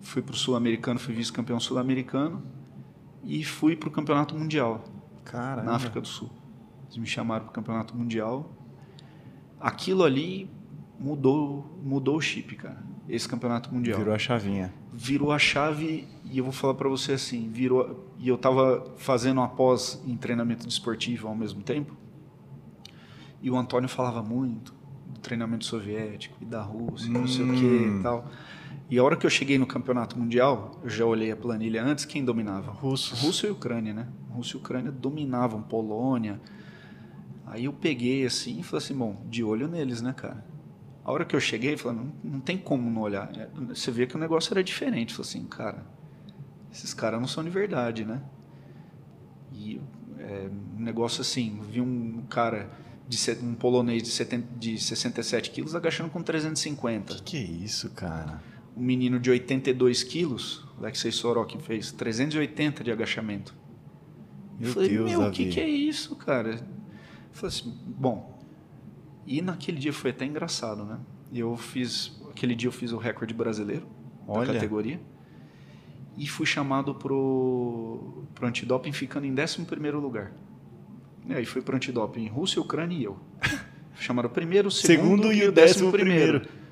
Fui 0.00 0.22
para 0.22 0.32
o 0.32 0.36
sul-americano, 0.36 0.98
fui 0.98 1.14
vice-campeão 1.14 1.60
sul-americano. 1.60 2.42
E 3.22 3.44
fui 3.44 3.76
para 3.76 3.88
o 3.90 3.92
campeonato 3.92 4.34
mundial 4.34 4.82
Caramba. 5.24 5.64
na 5.64 5.76
África 5.76 6.00
do 6.00 6.08
Sul. 6.08 6.30
Eles 6.84 6.96
me 6.96 7.06
chamaram 7.06 7.44
para 7.44 7.50
o 7.50 7.54
campeonato 7.54 7.94
mundial. 7.94 8.50
Aquilo 9.60 10.04
ali 10.04 10.48
mudou, 10.98 11.78
mudou 11.82 12.16
o 12.16 12.20
chip, 12.20 12.54
cara. 12.56 12.82
Esse 13.08 13.28
campeonato 13.28 13.72
mundial 13.72 13.98
Virou 13.98 14.14
a 14.14 14.18
chavinha. 14.18 14.74
virou 14.92 15.30
a 15.30 15.38
chave 15.38 16.08
e 16.24 16.38
eu 16.38 16.44
vou 16.44 16.52
falar 16.52 16.74
para 16.74 16.88
você 16.88 17.12
assim, 17.12 17.48
virou 17.52 18.04
e 18.18 18.26
eu 18.28 18.36
tava 18.36 18.84
fazendo 18.96 19.38
uma 19.38 19.48
pós 19.48 20.02
em 20.06 20.16
treinamento 20.16 20.66
desportivo 20.66 21.28
ao 21.28 21.36
mesmo 21.36 21.62
tempo. 21.62 21.96
E 23.40 23.50
o 23.50 23.56
Antônio 23.56 23.88
falava 23.88 24.22
muito 24.22 24.74
do 25.06 25.20
treinamento 25.20 25.64
soviético 25.64 26.36
e 26.40 26.44
da 26.44 26.62
Rússia, 26.62 27.08
não 27.10 27.26
sei 27.28 27.44
o 27.44 27.54
que 27.54 27.64
Hum. 27.64 28.00
e 28.00 28.02
tal. 28.02 28.28
E 28.90 28.98
a 28.98 29.04
hora 29.04 29.16
que 29.16 29.24
eu 29.26 29.30
cheguei 29.30 29.58
no 29.58 29.66
campeonato 29.66 30.18
mundial, 30.18 30.80
eu 30.82 30.88
já 30.90 31.04
olhei 31.04 31.30
a 31.30 31.36
planilha 31.36 31.84
antes, 31.84 32.04
quem 32.04 32.24
dominava? 32.24 32.72
Russos. 32.72 33.20
Rússia 33.20 33.48
e 33.48 33.50
Ucrânia, 33.50 33.92
né? 33.92 34.08
Rússia 34.30 34.56
e 34.56 34.60
Ucrânia 34.60 34.90
dominavam 34.92 35.62
Polônia. 35.62 36.40
Aí 37.46 37.64
eu 37.66 37.72
peguei 37.72 38.24
assim 38.26 38.58
e 38.58 38.62
falei 38.64 38.84
assim, 38.84 38.94
bom, 38.96 39.22
de 39.28 39.44
olho 39.44 39.68
neles, 39.68 40.00
né, 40.02 40.12
cara? 40.12 40.44
A 41.06 41.12
hora 41.12 41.24
que 41.24 41.36
eu 41.36 41.40
cheguei, 41.40 41.76
falei, 41.76 41.98
não, 41.98 42.32
não 42.32 42.40
tem 42.40 42.58
como 42.58 42.90
não 42.90 43.02
olhar. 43.02 43.30
É, 43.38 43.48
Você 43.68 43.92
vê 43.92 44.08
que 44.08 44.16
o 44.16 44.18
negócio 44.18 44.52
era 44.52 44.64
diferente. 44.64 45.14
Falei 45.14 45.30
assim, 45.30 45.44
cara, 45.44 45.86
esses 46.72 46.92
caras 46.92 47.20
não 47.20 47.28
são 47.28 47.44
de 47.44 47.50
verdade, 47.50 48.04
né? 48.04 48.20
E 49.52 49.80
é, 50.18 50.50
um 50.76 50.82
negócio 50.82 51.20
assim, 51.20 51.60
vi 51.70 51.80
um 51.80 52.24
cara, 52.28 52.68
de, 53.08 53.16
um 53.40 53.54
polonês 53.54 54.02
de, 54.02 54.08
70, 54.08 54.58
de 54.58 54.78
67 54.80 55.52
quilos 55.52 55.76
agachando 55.76 56.10
com 56.10 56.20
350 56.20 57.14
Que 57.14 57.22
que 57.22 57.36
é 57.36 57.40
isso, 57.40 57.88
cara? 57.90 58.42
um 58.76 58.82
menino 58.82 59.20
de 59.20 59.30
82 59.30 60.02
quilos, 60.02 60.64
o 60.76 60.80
Alexei 60.80 61.12
Sorokin 61.12 61.60
fez 61.60 61.92
380 61.92 62.82
de 62.82 62.90
agachamento. 62.90 63.54
Meu 64.58 64.70
eu 64.70 64.74
falei, 64.74 64.88
Deus, 64.88 65.10
meu, 65.10 65.22
o 65.22 65.30
que, 65.30 65.50
que 65.50 65.60
é 65.60 65.68
isso, 65.68 66.16
cara? 66.16 66.50
Eu 66.50 66.58
falei 67.32 67.56
assim, 67.56 67.78
bom. 67.86 68.35
E 69.26 69.42
naquele 69.42 69.78
dia 69.78 69.92
foi 69.92 70.10
até 70.10 70.24
engraçado, 70.24 70.84
né? 70.84 70.98
Eu 71.32 71.56
fiz, 71.56 72.22
aquele 72.30 72.54
dia 72.54 72.68
eu 72.68 72.72
fiz 72.72 72.92
o 72.92 72.96
recorde 72.96 73.34
brasileiro 73.34 73.86
Olha. 74.26 74.46
da 74.46 74.54
categoria 74.54 75.00
e 76.16 76.26
fui 76.26 76.46
chamado 76.46 76.94
pro, 76.94 78.24
pro 78.34 78.46
antidoping 78.46 78.92
ficando 78.92 79.26
em 79.26 79.34
11 79.38 79.64
primeiro 79.64 80.00
lugar. 80.00 80.32
E 81.28 81.34
aí 81.34 81.44
fui 81.44 81.60
pro 81.60 81.74
antidoping 81.74 82.28
Rússia, 82.28 82.62
Ucrânia 82.62 82.96
e 82.96 83.04
eu. 83.04 83.18
Chamaram 83.98 84.28
o 84.28 84.32
primeiro, 84.32 84.68
o 84.68 84.70
segundo, 84.70 85.22
Segundo 85.24 85.32
e, 85.32 85.48
o 85.48 85.52
décimo 85.52 85.90
décimo 85.90 85.92
primeiro. 85.92 86.40
primeiro. 86.40 86.66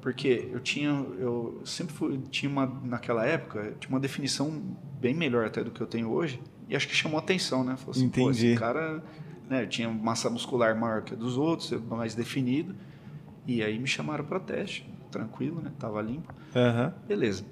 Porque 0.00 0.48
eu 0.52 0.60
tinha, 0.60 0.90
eu 1.18 1.60
sempre 1.64 1.94
fui, 1.94 2.18
tinha 2.30 2.50
uma, 2.50 2.66
naquela 2.84 3.26
época, 3.26 3.74
tinha 3.78 3.90
uma 3.90 4.00
definição 4.00 4.76
bem 5.00 5.14
melhor 5.14 5.44
até 5.44 5.62
do 5.62 5.70
que 5.70 5.80
eu 5.80 5.86
tenho 5.86 6.10
hoje, 6.10 6.40
e 6.68 6.76
acho 6.76 6.88
que 6.88 6.94
chamou 6.94 7.18
atenção, 7.18 7.64
né? 7.64 7.76
Falou 7.76 7.92
assim, 7.92 8.08
pô, 8.08 8.22
Entendi. 8.22 8.48
esse 8.48 8.58
cara 8.58 9.02
né, 9.48 9.66
tinha 9.66 9.88
massa 9.88 10.28
muscular 10.30 10.76
maior 10.78 11.02
que 11.02 11.14
a 11.14 11.16
dos 11.16 11.36
outros, 11.36 11.70
mais 11.88 12.14
definido, 12.14 12.74
e 13.46 13.62
aí 13.62 13.78
me 13.78 13.86
chamaram 13.86 14.24
para 14.24 14.40
teste, 14.40 14.88
tranquilo, 15.10 15.60
né? 15.60 15.70
Tava 15.78 16.00
limpo. 16.02 16.34
Aham. 16.54 16.92
Beleza. 17.06 17.44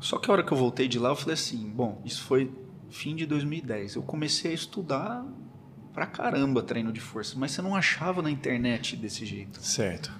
Só 0.00 0.18
que 0.18 0.30
a 0.30 0.32
hora 0.32 0.42
que 0.42 0.52
eu 0.52 0.56
voltei 0.56 0.88
de 0.88 0.98
lá, 0.98 1.10
eu 1.10 1.16
falei 1.16 1.34
assim, 1.34 1.68
bom, 1.68 2.00
isso 2.04 2.22
foi 2.24 2.50
fim 2.88 3.14
de 3.14 3.26
2010. 3.26 3.94
Eu 3.96 4.02
comecei 4.02 4.50
a 4.50 4.54
estudar 4.54 5.24
pra 5.92 6.06
caramba 6.06 6.62
treino 6.62 6.92
de 6.92 7.00
força, 7.00 7.34
mas 7.38 7.52
você 7.52 7.60
não 7.62 7.76
achava 7.76 8.22
na 8.22 8.30
internet 8.30 8.96
desse 8.96 9.26
jeito. 9.26 9.62
Certo. 9.62 10.10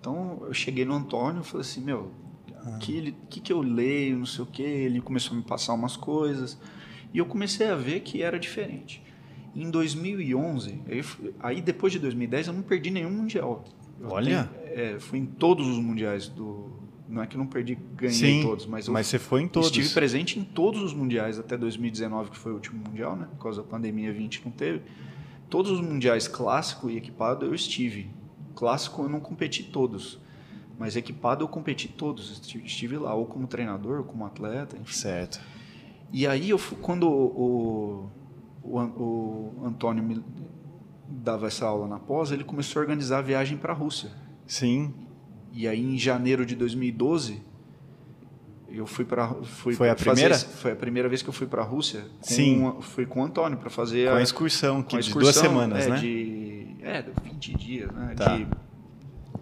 Então 0.00 0.42
eu 0.46 0.52
cheguei 0.52 0.84
no 0.84 0.94
Antônio 0.94 1.42
e 1.42 1.44
falei 1.44 1.60
assim, 1.60 1.80
meu, 1.80 2.12
o 2.66 2.78
que, 2.78 2.96
ele- 2.96 3.16
que, 3.30 3.40
que 3.40 3.52
eu 3.52 3.60
leio, 3.60 4.18
não 4.18 4.26
sei 4.26 4.42
o 4.42 4.46
que. 4.46 4.62
Ele 4.62 5.00
começou 5.00 5.34
a 5.34 5.36
me 5.36 5.42
passar 5.44 5.72
umas 5.74 5.96
coisas 5.96 6.58
e 7.14 7.18
eu 7.18 7.26
comecei 7.26 7.68
a 7.68 7.76
ver 7.76 8.00
que 8.00 8.22
era 8.22 8.38
diferente. 8.40 9.02
Em 9.54 9.70
2011, 9.70 10.80
aí, 11.40 11.60
depois 11.60 11.92
de 11.92 11.98
2010 11.98 12.46
eu 12.48 12.52
não 12.52 12.62
perdi 12.62 12.90
nenhum 12.90 13.10
mundial. 13.10 13.64
Eu 14.00 14.08
Olha. 14.10 14.48
tenho- 14.64 14.72
é, 14.94 14.98
fui 14.98 15.18
em 15.18 15.26
todos 15.26 15.66
os 15.68 15.78
mundiais 15.78 16.28
do. 16.28 16.70
Não 17.08 17.22
é 17.22 17.26
que 17.26 17.36
eu 17.36 17.38
não 17.38 17.46
perdi, 17.46 17.76
ganhei 17.94 18.14
Sim, 18.14 18.42
todos, 18.42 18.64
mas 18.64 18.86
eu 18.86 18.92
Mas 18.94 19.06
você 19.06 19.18
foi 19.18 19.42
em 19.42 19.48
todos. 19.48 19.68
estive 19.68 19.90
presente 19.90 20.38
em 20.38 20.44
todos 20.44 20.80
os 20.82 20.94
mundiais 20.94 21.38
até 21.38 21.58
2019, 21.58 22.30
que 22.30 22.38
foi 22.38 22.52
o 22.52 22.54
último 22.54 22.82
mundial, 22.88 23.14
né? 23.14 23.26
Por 23.36 23.42
causa 23.42 23.60
da 23.62 23.68
pandemia 23.68 24.10
20 24.12 24.40
não 24.44 24.50
teve. 24.52 24.80
Todos 25.50 25.70
os 25.70 25.80
mundiais 25.82 26.26
clássico 26.26 26.88
e 26.88 26.96
equipado 26.96 27.44
eu 27.44 27.54
estive. 27.54 28.08
Clássico 28.54 29.02
eu 29.02 29.08
não 29.10 29.20
competi 29.20 29.62
todos, 29.64 30.18
mas 30.78 30.96
equipado 30.96 31.44
eu 31.44 31.48
competi 31.48 31.86
todos. 31.88 32.30
Estive, 32.32 32.64
estive 32.64 32.96
lá 32.96 33.14
ou 33.14 33.26
como 33.26 33.46
treinador, 33.46 33.98
ou 33.98 34.04
como 34.04 34.24
atleta, 34.24 34.76
enfim. 34.78 34.94
Certo. 34.94 35.38
E 36.10 36.26
aí 36.26 36.48
eu 36.48 36.56
fui- 36.56 36.78
quando 36.80 37.04
o, 37.10 37.26
o, 37.26 38.10
An- 38.64 38.92
o 38.96 39.62
Antônio 39.64 40.02
me 40.02 40.22
dava 41.08 41.46
essa 41.46 41.66
aula 41.66 41.86
na 41.86 41.98
pós, 41.98 42.30
ele 42.32 42.44
começou 42.44 42.80
a 42.80 42.82
organizar 42.82 43.18
a 43.18 43.22
viagem 43.22 43.56
para 43.58 43.72
a 43.72 43.76
Rússia. 43.76 44.10
Sim. 44.46 44.94
E 45.52 45.68
aí 45.68 45.80
em 45.84 45.98
janeiro 45.98 46.46
de 46.46 46.54
2012 46.56 47.42
eu 48.68 48.86
fui 48.86 49.04
para 49.04 49.28
fui 49.44 49.74
Foi 49.74 49.90
a 49.90 49.94
primeira? 49.94 50.34
esse- 50.34 50.46
foi 50.46 50.72
a 50.72 50.76
primeira 50.76 51.08
vez 51.08 51.22
que 51.22 51.28
eu 51.28 51.32
fui 51.32 51.46
para 51.46 51.60
a 51.62 51.64
Rússia. 51.64 52.06
Sim. 52.22 52.72
Fui 52.80 53.04
com 53.04 53.20
o 53.20 53.24
Antônio 53.24 53.58
para 53.58 53.68
fazer 53.68 54.08
Com 54.10 54.16
a 54.16 54.22
excursão, 54.22 54.82
com 54.82 54.88
que 54.88 54.96
a 54.96 55.00
de 55.00 55.06
excursão, 55.08 55.32
duas 55.32 55.36
semanas, 55.52 55.86
é, 55.86 55.90
né? 55.90 55.96
De, 55.98 56.76
é, 56.80 57.04
20 57.24 57.54
dias, 57.54 57.90
né? 57.92 58.14
Tá. 58.16 58.36
De 58.38 58.46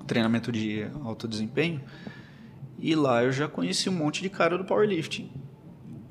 treinamento 0.06 0.50
de 0.50 0.84
alto 1.04 1.28
desempenho. 1.28 1.80
E 2.76 2.94
lá 2.96 3.22
eu 3.22 3.30
já 3.30 3.46
conheci 3.46 3.88
um 3.88 3.92
monte 3.92 4.20
de 4.22 4.28
cara 4.30 4.58
do 4.58 4.64
powerlifting. 4.64 5.30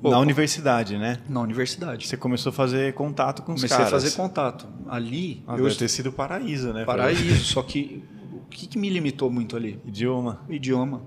Pô, 0.00 0.10
Na 0.10 0.18
universidade, 0.18 0.96
né? 0.96 1.18
na 1.28 1.40
universidade. 1.40 2.06
Você 2.08 2.16
começou 2.16 2.50
a 2.50 2.52
fazer 2.52 2.94
contato 2.94 3.42
com 3.42 3.52
os 3.52 3.60
Comecei 3.60 3.76
caras. 3.76 3.92
a 3.92 3.96
fazer 4.00 4.16
contato. 4.16 4.66
Ali, 4.88 5.42
Ah, 5.46 5.56
eu 5.56 5.64
deve 5.64 5.76
ter 5.76 5.88
sido 5.88 6.10
paraíso, 6.10 6.72
né? 6.72 6.84
paraíso, 6.84 7.44
só 7.44 7.62
que 7.62 8.02
o 8.34 8.48
que, 8.48 8.66
que 8.66 8.78
me 8.78 8.88
limitou 8.88 9.30
muito 9.30 9.56
ali? 9.56 9.78
Idioma. 9.84 10.40
Idioma. 10.48 11.02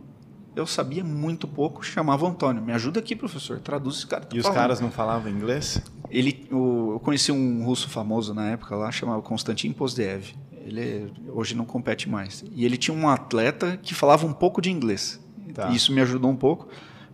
Eu 0.55 0.67
sabia 0.67 1.03
muito 1.03 1.47
pouco, 1.47 1.83
chamava 1.83 2.23
o 2.25 2.27
Antônio. 2.27 2.61
Me 2.61 2.71
ajuda 2.71 2.99
aqui, 2.99 3.15
professor. 3.15 3.59
Traduz 3.59 3.95
esse 3.97 4.07
cara. 4.07 4.23
tá 4.25 4.35
E 4.35 4.39
os 4.39 4.43
falando. 4.45 4.57
caras 4.59 4.79
não 4.79 4.91
falavam 4.91 5.31
inglês? 5.31 5.81
Ele, 6.11 6.47
o- 6.51 6.91
eu 6.93 6.99
conheci 6.99 7.31
um 7.31 7.65
russo 7.65 7.89
famoso 7.89 8.35
na 8.35 8.51
época 8.51 8.75
lá, 8.75 8.91
chamava 8.91 9.19
Konstantin 9.23 9.71
Pozdev. 9.73 10.35
Ele 10.63 11.11
hoje 11.33 11.55
não 11.55 11.65
compete 11.65 12.07
mais. 12.07 12.45
E 12.53 12.63
ele 12.63 12.77
tinha 12.77 12.95
um 12.95 13.09
atleta 13.09 13.75
que 13.81 13.95
falava 13.95 14.27
um 14.27 14.31
pouco 14.33 14.61
de 14.61 14.69
inglês. 14.69 15.19
Tá. 15.55 15.69
Isso 15.71 15.91
me 15.91 15.99
ajudou 16.01 16.29
um 16.29 16.35
pouco. 16.35 16.67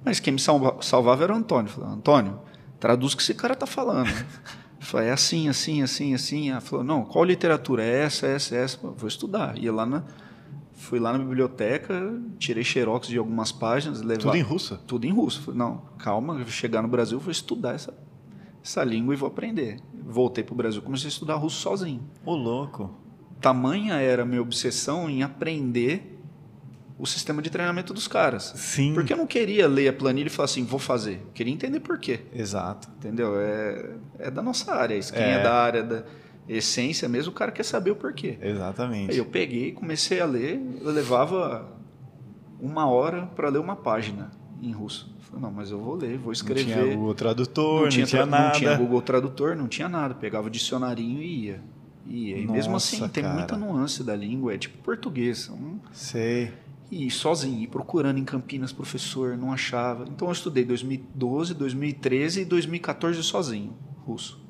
Mas 0.04 0.20
quem 0.20 0.34
me 0.34 0.40
salva- 0.40 0.78
salvava 0.82 1.24
era 1.24 1.34
o 1.34 1.36
Antônio. 1.38 1.70
Falei, 1.70 1.90
Antônio, 1.92 2.40
traduz 2.80 3.14
o 3.14 3.18
que 3.18 3.24
esse 3.24 3.34
cara 3.34 3.56
tá 3.56 3.66
falando. 3.66 4.10
Falei, 4.80 5.10
é 5.10 5.12
assim, 5.12 5.50
assim, 5.50 5.82
assim, 5.84 6.14
assim. 6.14 6.50
Ela 6.52 6.62
falou, 6.62 6.84
não, 6.86 7.04
qual 7.04 7.24
literatura? 7.26 7.84
É 7.84 8.04
essa, 8.04 8.26
essa, 8.28 8.56
essa. 8.56 8.78
Pô, 8.78 8.92
Vou 8.92 9.08
estudar. 9.08 9.58
Ia 9.58 9.74
lá 9.74 9.86
na, 9.86 10.04
fui 10.74 11.00
lá 11.00 11.12
na 11.12 11.20
biblioteca, 11.20 12.20
tirei 12.38 12.64
xerox 12.64 13.08
de 13.08 13.18
algumas 13.18 13.52
páginas. 13.52 14.02
Levar, 14.02 14.22
Tudo 14.24 14.38
em 14.38 14.42
russo? 14.42 14.78
Tudo 14.88 15.06
em 15.06 15.12
russo. 15.12 15.42
Falei, 15.42 15.58
não, 15.60 15.82
calma, 15.98 16.46
chegar 16.48 16.82
no 16.82 16.88
Brasil, 16.88 17.20
vou 17.20 17.30
estudar 17.32 17.76
essa, 17.76 17.94
essa 18.64 18.84
língua 18.84 19.14
e 19.14 19.18
vou 19.18 19.28
aprender. 19.28 19.80
Voltei 19.94 20.44
para 20.44 20.54
o 20.54 20.58
Brasil, 20.58 20.82
comecei 20.82 21.08
a 21.08 21.10
estudar 21.10 21.36
russo 21.36 21.58
sozinho. 21.62 22.02
Ô, 22.26 22.34
louco. 22.34 22.90
Tamanha 23.42 23.96
era 23.96 24.24
a 24.24 24.26
minha 24.26 24.42
obsessão 24.42 25.10
em 25.10 25.24
aprender 25.24 26.19
o 27.00 27.06
sistema 27.08 27.42
de 27.42 27.50
treinamento 27.50 27.94
dos 27.94 28.08
caras. 28.08 28.54
Sim. 28.58 28.94
Porque 28.94 29.14
eu 29.14 29.18
não 29.18 29.26
queria 29.26 29.68
ler 29.68 29.88
a 29.88 29.94
planilha 29.94 30.28
e 30.28 30.30
falar 30.30 30.46
assim, 30.46 30.66
vou 30.66 30.80
fazer. 30.80 31.22
Eu 31.26 31.32
queria 31.34 31.54
entender 31.54 31.80
por 31.80 31.98
quê. 31.98 32.20
Exato. 32.34 32.90
Entendeu? 32.98 33.40
É, 33.40 33.96
é 34.20 34.30
da 34.30 34.42
nossa 34.42 34.74
área. 34.74 34.96
Isso 34.96 35.14
Quem 35.14 35.24
é. 35.24 35.36
É. 35.36 35.42
da 35.44 35.54
área 35.54 35.82
da 35.82 36.04
essência 36.48 37.08
mesmo, 37.08 37.32
o 37.32 37.36
cara 37.36 37.52
quer 37.52 37.64
saber 37.64 37.92
o 37.92 37.96
porquê. 37.96 38.38
Exatamente. 38.42 39.12
Aí 39.12 39.18
eu 39.18 39.26
peguei, 39.26 39.72
comecei 39.72 40.20
a 40.20 40.26
ler, 40.26 40.62
eu 40.82 40.92
levava 40.92 41.72
uma 42.60 42.90
hora 42.90 43.28
para 43.28 43.48
ler 43.50 43.60
uma 43.60 43.78
página 43.78 44.32
em 44.62 44.72
russo. 44.72 45.16
Falei, 45.22 45.42
não, 45.42 45.52
mas 45.52 45.72
eu 45.72 45.80
vou 45.80 45.96
ler, 45.96 46.18
vou 46.18 46.26
Não 46.26 46.32
escrever. 46.34 46.66
tinha 46.66 46.96
Google 46.96 47.14
Tradutor, 47.14 47.82
não 47.84 47.90
tinha, 47.90 48.26
nada. 48.26 48.44
não 48.46 48.52
tinha 48.52 48.76
Google 48.76 49.02
Tradutor, 49.02 49.56
não 49.56 49.68
tinha 49.68 49.88
nada. 49.88 50.16
Pegava 50.16 50.48
o 50.48 50.50
dicionarinho 50.50 51.22
e 51.22 51.46
ia. 51.46 51.62
Ia. 52.08 52.38
E 52.40 52.48
mesmo 52.48 52.74
Nossa, 52.74 52.96
assim, 52.96 53.08
tem 53.10 53.24
cara. 53.24 53.36
muita 53.36 53.56
nuance 53.56 54.04
da 54.04 54.16
língua. 54.16 54.54
É 54.54 54.58
tipo 54.58 54.80
português. 54.80 55.50
Um, 55.50 55.80
Sei. 55.94 56.52
E 56.92 57.10
sozinho, 57.10 57.62
e 57.62 57.68
procurando 57.68 58.18
em 58.18 58.26
Campinas 58.26 58.72
professor, 58.72 59.38
não 59.38 59.52
achava. 59.52 60.06
Então 60.08 60.28
eu 60.28 60.32
estudei 60.32 60.66
2012, 60.66 61.54
2013 61.54 62.42
e 62.42 62.46
2014 62.46 63.24
sozinho, 63.24 63.78
russo. 64.06 64.42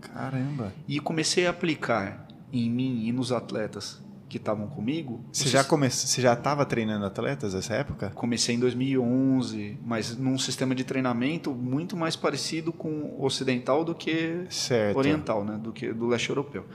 Caramba. 0.00 0.72
E 0.86 1.00
comecei 1.00 1.46
a 1.46 1.50
aplicar 1.50 2.26
em 2.52 2.70
mim 2.70 3.06
e 3.06 3.12
nos 3.12 3.32
atletas 3.32 4.02
que 4.28 4.38
estavam 4.38 4.66
comigo. 4.66 5.24
Você 5.32 5.48
já, 5.48 5.62
come... 5.62 5.88
Você 5.88 6.20
já 6.20 6.32
estava 6.32 6.64
treinando 6.66 7.04
atletas 7.04 7.54
nessa 7.54 7.74
época? 7.74 8.10
Comecei 8.10 8.56
em 8.56 8.58
2011, 8.58 9.78
mas 9.84 10.16
num 10.16 10.36
sistema 10.38 10.74
de 10.74 10.82
treinamento 10.82 11.52
muito 11.52 11.96
mais 11.96 12.16
parecido 12.16 12.72
com 12.72 12.88
o 12.88 13.24
ocidental 13.24 13.84
do 13.84 13.94
que 13.94 14.44
Certo. 14.50 14.96
oriental, 14.96 15.44
né, 15.44 15.56
do 15.56 15.72
que 15.72 15.92
do 15.92 16.08
leste 16.08 16.30
europeu. 16.30 16.66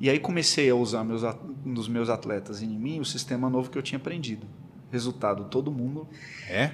E 0.00 0.08
aí 0.08 0.18
comecei 0.18 0.70
a 0.70 0.74
usar 0.74 1.04
meus, 1.04 1.22
nos 1.64 1.88
meus 1.88 2.08
atletas 2.08 2.62
e 2.62 2.66
em 2.66 2.78
mim 2.78 3.00
o 3.00 3.04
sistema 3.04 3.50
novo 3.50 3.70
que 3.70 3.76
eu 3.76 3.82
tinha 3.82 3.98
aprendido. 3.98 4.46
Resultado, 4.90 5.44
todo 5.44 5.70
mundo 5.70 6.08
É? 6.48 6.72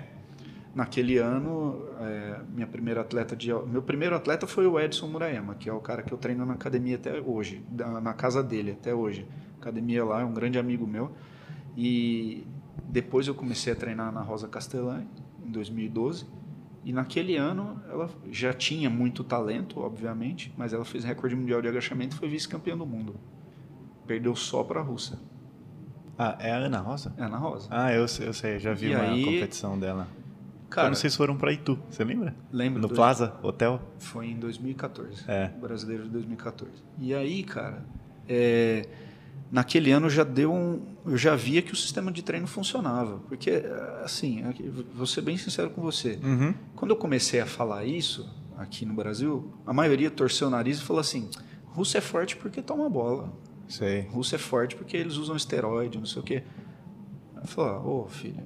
Naquele 0.74 1.18
ano, 1.18 1.86
é, 2.00 2.40
minha 2.52 2.66
primeira 2.66 3.00
atleta 3.00 3.36
de, 3.36 3.52
meu 3.52 3.80
primeiro 3.80 4.16
atleta 4.16 4.44
foi 4.44 4.66
o 4.66 4.78
Edson 4.78 5.06
Murayama, 5.06 5.54
que 5.54 5.68
é 5.68 5.72
o 5.72 5.78
cara 5.78 6.02
que 6.02 6.12
eu 6.12 6.18
treino 6.18 6.44
na 6.44 6.54
academia 6.54 6.96
até 6.96 7.20
hoje, 7.20 7.64
na 7.70 8.12
casa 8.12 8.42
dele 8.42 8.72
até 8.72 8.92
hoje. 8.92 9.24
Academia 9.60 10.04
lá 10.04 10.22
é 10.22 10.24
um 10.24 10.34
grande 10.34 10.58
amigo 10.58 10.84
meu. 10.84 11.12
E 11.76 12.44
depois 12.88 13.28
eu 13.28 13.36
comecei 13.36 13.72
a 13.72 13.76
treinar 13.76 14.12
na 14.12 14.20
Rosa 14.20 14.48
Castellani 14.48 15.06
em 15.46 15.50
2012. 15.50 16.26
E 16.84 16.92
naquele 16.92 17.36
ano 17.36 17.80
ela 17.88 18.10
já 18.30 18.52
tinha 18.52 18.90
muito 18.90 19.24
talento, 19.24 19.80
obviamente, 19.80 20.52
mas 20.56 20.72
ela 20.72 20.84
fez 20.84 21.02
recorde 21.02 21.34
mundial 21.34 21.62
de 21.62 21.68
agachamento 21.68 22.14
e 22.14 22.18
foi 22.18 22.28
vice-campeã 22.28 22.76
do 22.76 22.84
mundo. 22.84 23.14
Perdeu 24.06 24.36
só 24.36 24.62
para 24.62 24.80
a 24.80 24.82
Rússia. 24.82 25.18
Ah, 26.18 26.36
é 26.38 26.52
a 26.52 26.56
Ana 26.58 26.78
Rosa? 26.80 27.12
É 27.16 27.26
na 27.26 27.38
Rosa. 27.38 27.68
Ah, 27.70 27.92
eu 27.92 28.06
sei, 28.06 28.28
eu 28.28 28.32
sei, 28.34 28.54
eu 28.56 28.58
já 28.60 28.74
vi 28.74 28.90
E 28.90 28.94
uma 28.94 29.04
aí- 29.04 29.24
competição 29.24 29.78
dela. 29.78 30.06
Cara, 30.70 30.88
Quando 30.88 30.96
vocês 30.96 31.14
foram 31.16 31.36
pra 31.36 31.52
Itu, 31.52 31.78
você 31.88 32.04
lembra? 32.04 32.34
lembro 32.52 32.82
No 32.82 32.88
do- 32.88 32.94
Plaza 32.94 33.34
Hotel? 33.42 33.80
Foi 33.98 34.26
em 34.26 34.36
2014. 34.36 35.24
É. 35.28 35.48
Brasileiro 35.48 36.04
de 36.04 36.10
2014. 36.10 36.82
E 36.98 37.14
aí, 37.14 37.42
cara, 37.44 37.84
é, 38.28 38.86
naquele 39.50 39.90
ano 39.92 40.10
já 40.10 40.24
deu 40.24 40.52
um. 40.52 40.82
Eu 41.06 41.16
já 41.16 41.36
via 41.36 41.60
que 41.60 41.72
o 41.72 41.76
sistema 41.76 42.10
de 42.10 42.22
treino 42.22 42.46
funcionava. 42.46 43.18
Porque, 43.28 43.62
assim, 44.02 44.42
aqui, 44.44 44.68
vou 44.68 45.06
ser 45.06 45.20
bem 45.20 45.36
sincero 45.36 45.70
com 45.70 45.82
você. 45.82 46.18
Uhum. 46.22 46.54
Quando 46.74 46.92
eu 46.92 46.96
comecei 46.96 47.40
a 47.40 47.46
falar 47.46 47.84
isso 47.84 48.28
aqui 48.56 48.86
no 48.86 48.94
Brasil, 48.94 49.52
a 49.66 49.72
maioria 49.72 50.10
torceu 50.10 50.48
o 50.48 50.50
nariz 50.50 50.78
e 50.78 50.82
falou 50.82 51.00
assim: 51.00 51.28
russo 51.66 51.96
é 51.96 52.00
forte 52.00 52.36
porque 52.36 52.62
toma 52.62 52.88
bola. 52.88 53.32
Sei. 53.68 54.02
Russo 54.02 54.34
é 54.34 54.38
forte 54.38 54.76
porque 54.76 54.96
eles 54.96 55.16
usam 55.16 55.36
esteroide, 55.36 55.98
não 55.98 56.06
sei 56.06 56.22
o 56.22 56.24
quê. 56.24 56.42
Eu 57.36 57.46
falei, 57.46 57.72
ô 57.84 58.06
filho, 58.08 58.42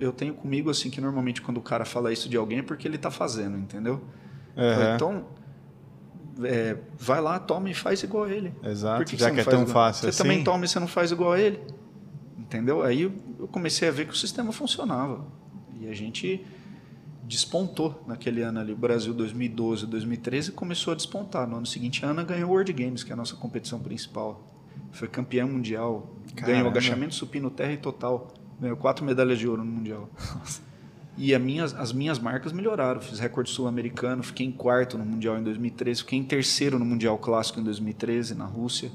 eu 0.00 0.12
tenho 0.12 0.34
comigo 0.34 0.70
assim 0.70 0.90
que 0.90 1.00
normalmente 1.00 1.42
quando 1.42 1.58
o 1.58 1.62
cara 1.62 1.84
fala 1.84 2.12
isso 2.12 2.28
de 2.28 2.36
alguém 2.36 2.60
é 2.60 2.62
porque 2.62 2.88
ele 2.88 2.98
tá 2.98 3.10
fazendo, 3.10 3.58
entendeu? 3.58 4.02
Aham. 4.56 4.94
Então, 4.94 5.24
é, 6.42 6.76
vai 6.98 7.20
lá, 7.20 7.38
toma 7.38 7.70
e 7.70 7.74
faz 7.74 8.02
igual 8.02 8.24
a 8.24 8.30
ele. 8.30 8.52
Exato, 8.62 8.98
Por 8.98 9.06
que 9.06 9.16
que 9.16 9.20
já 9.20 9.26
você 9.28 9.30
que 9.30 9.36
não 9.36 9.42
é 9.42 9.44
tão 9.44 9.62
igual? 9.62 9.74
fácil 9.74 10.02
Você 10.02 10.08
assim. 10.08 10.22
também 10.22 10.44
toma 10.44 10.64
e 10.64 10.68
você 10.68 10.78
não 10.80 10.86
faz 10.88 11.10
igual 11.10 11.32
a 11.32 11.40
ele. 11.40 11.60
Entendeu? 12.38 12.82
Aí 12.82 13.02
eu 13.02 13.48
comecei 13.48 13.88
a 13.88 13.90
ver 13.90 14.06
que 14.06 14.12
o 14.12 14.16
sistema 14.16 14.52
funcionava. 14.52 15.24
E 15.80 15.88
a 15.88 15.94
gente 15.94 16.44
despontou 17.24 18.02
naquele 18.06 18.42
ano 18.42 18.60
ali. 18.60 18.72
O 18.72 18.76
Brasil 18.76 19.12
2012, 19.12 19.86
2013 19.86 20.52
começou 20.52 20.92
a 20.92 20.96
despontar. 20.96 21.46
No 21.48 21.56
ano 21.56 21.66
seguinte, 21.66 22.04
a 22.04 22.10
Ana 22.10 22.22
ganhou 22.22 22.48
o 22.50 22.52
World 22.52 22.72
Games, 22.72 23.02
que 23.02 23.10
é 23.10 23.14
a 23.14 23.16
nossa 23.16 23.34
competição 23.34 23.80
principal. 23.80 24.46
Foi 24.92 25.08
campeã 25.08 25.46
mundial. 25.46 26.14
Ganhou 26.34 26.46
Caramba. 26.52 26.68
agachamento 26.70 27.14
supino 27.14 27.50
terra 27.50 27.72
e 27.72 27.76
total. 27.76 28.32
Ganhou 28.60 28.76
quatro 28.76 29.04
medalhas 29.04 29.38
de 29.38 29.46
ouro 29.48 29.64
no 29.64 29.70
Mundial. 29.70 30.08
E 31.18 31.36
minhas, 31.38 31.74
as 31.74 31.92
minhas 31.92 32.18
marcas 32.18 32.52
melhoraram. 32.52 33.00
Fiz 33.00 33.18
recorde 33.18 33.50
sul-americano, 33.50 34.22
fiquei 34.22 34.46
em 34.46 34.52
quarto 34.52 34.98
no 34.98 35.04
Mundial 35.04 35.38
em 35.38 35.42
2013, 35.42 36.00
fiquei 36.00 36.18
em 36.18 36.24
terceiro 36.24 36.78
no 36.78 36.84
Mundial 36.84 37.16
Clássico 37.18 37.58
em 37.58 37.62
2013, 37.64 38.34
na 38.34 38.44
Rússia. 38.44 38.90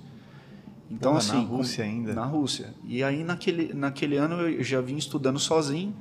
Então, 0.89 1.13
Porra, 1.13 1.23
na 1.25 1.33
assim. 1.39 1.45
Rússia 1.45 1.83
com- 1.85 1.89
ainda? 1.91 2.13
Na 2.13 2.25
Rússia. 2.25 2.73
E 2.83 3.03
aí, 3.03 3.23
naquele, 3.23 3.73
naquele 3.73 4.17
ano, 4.17 4.35
eu 4.41 4.63
já 4.63 4.81
vim 4.81 4.97
estudando 4.97 5.39
sozinho, 5.39 5.95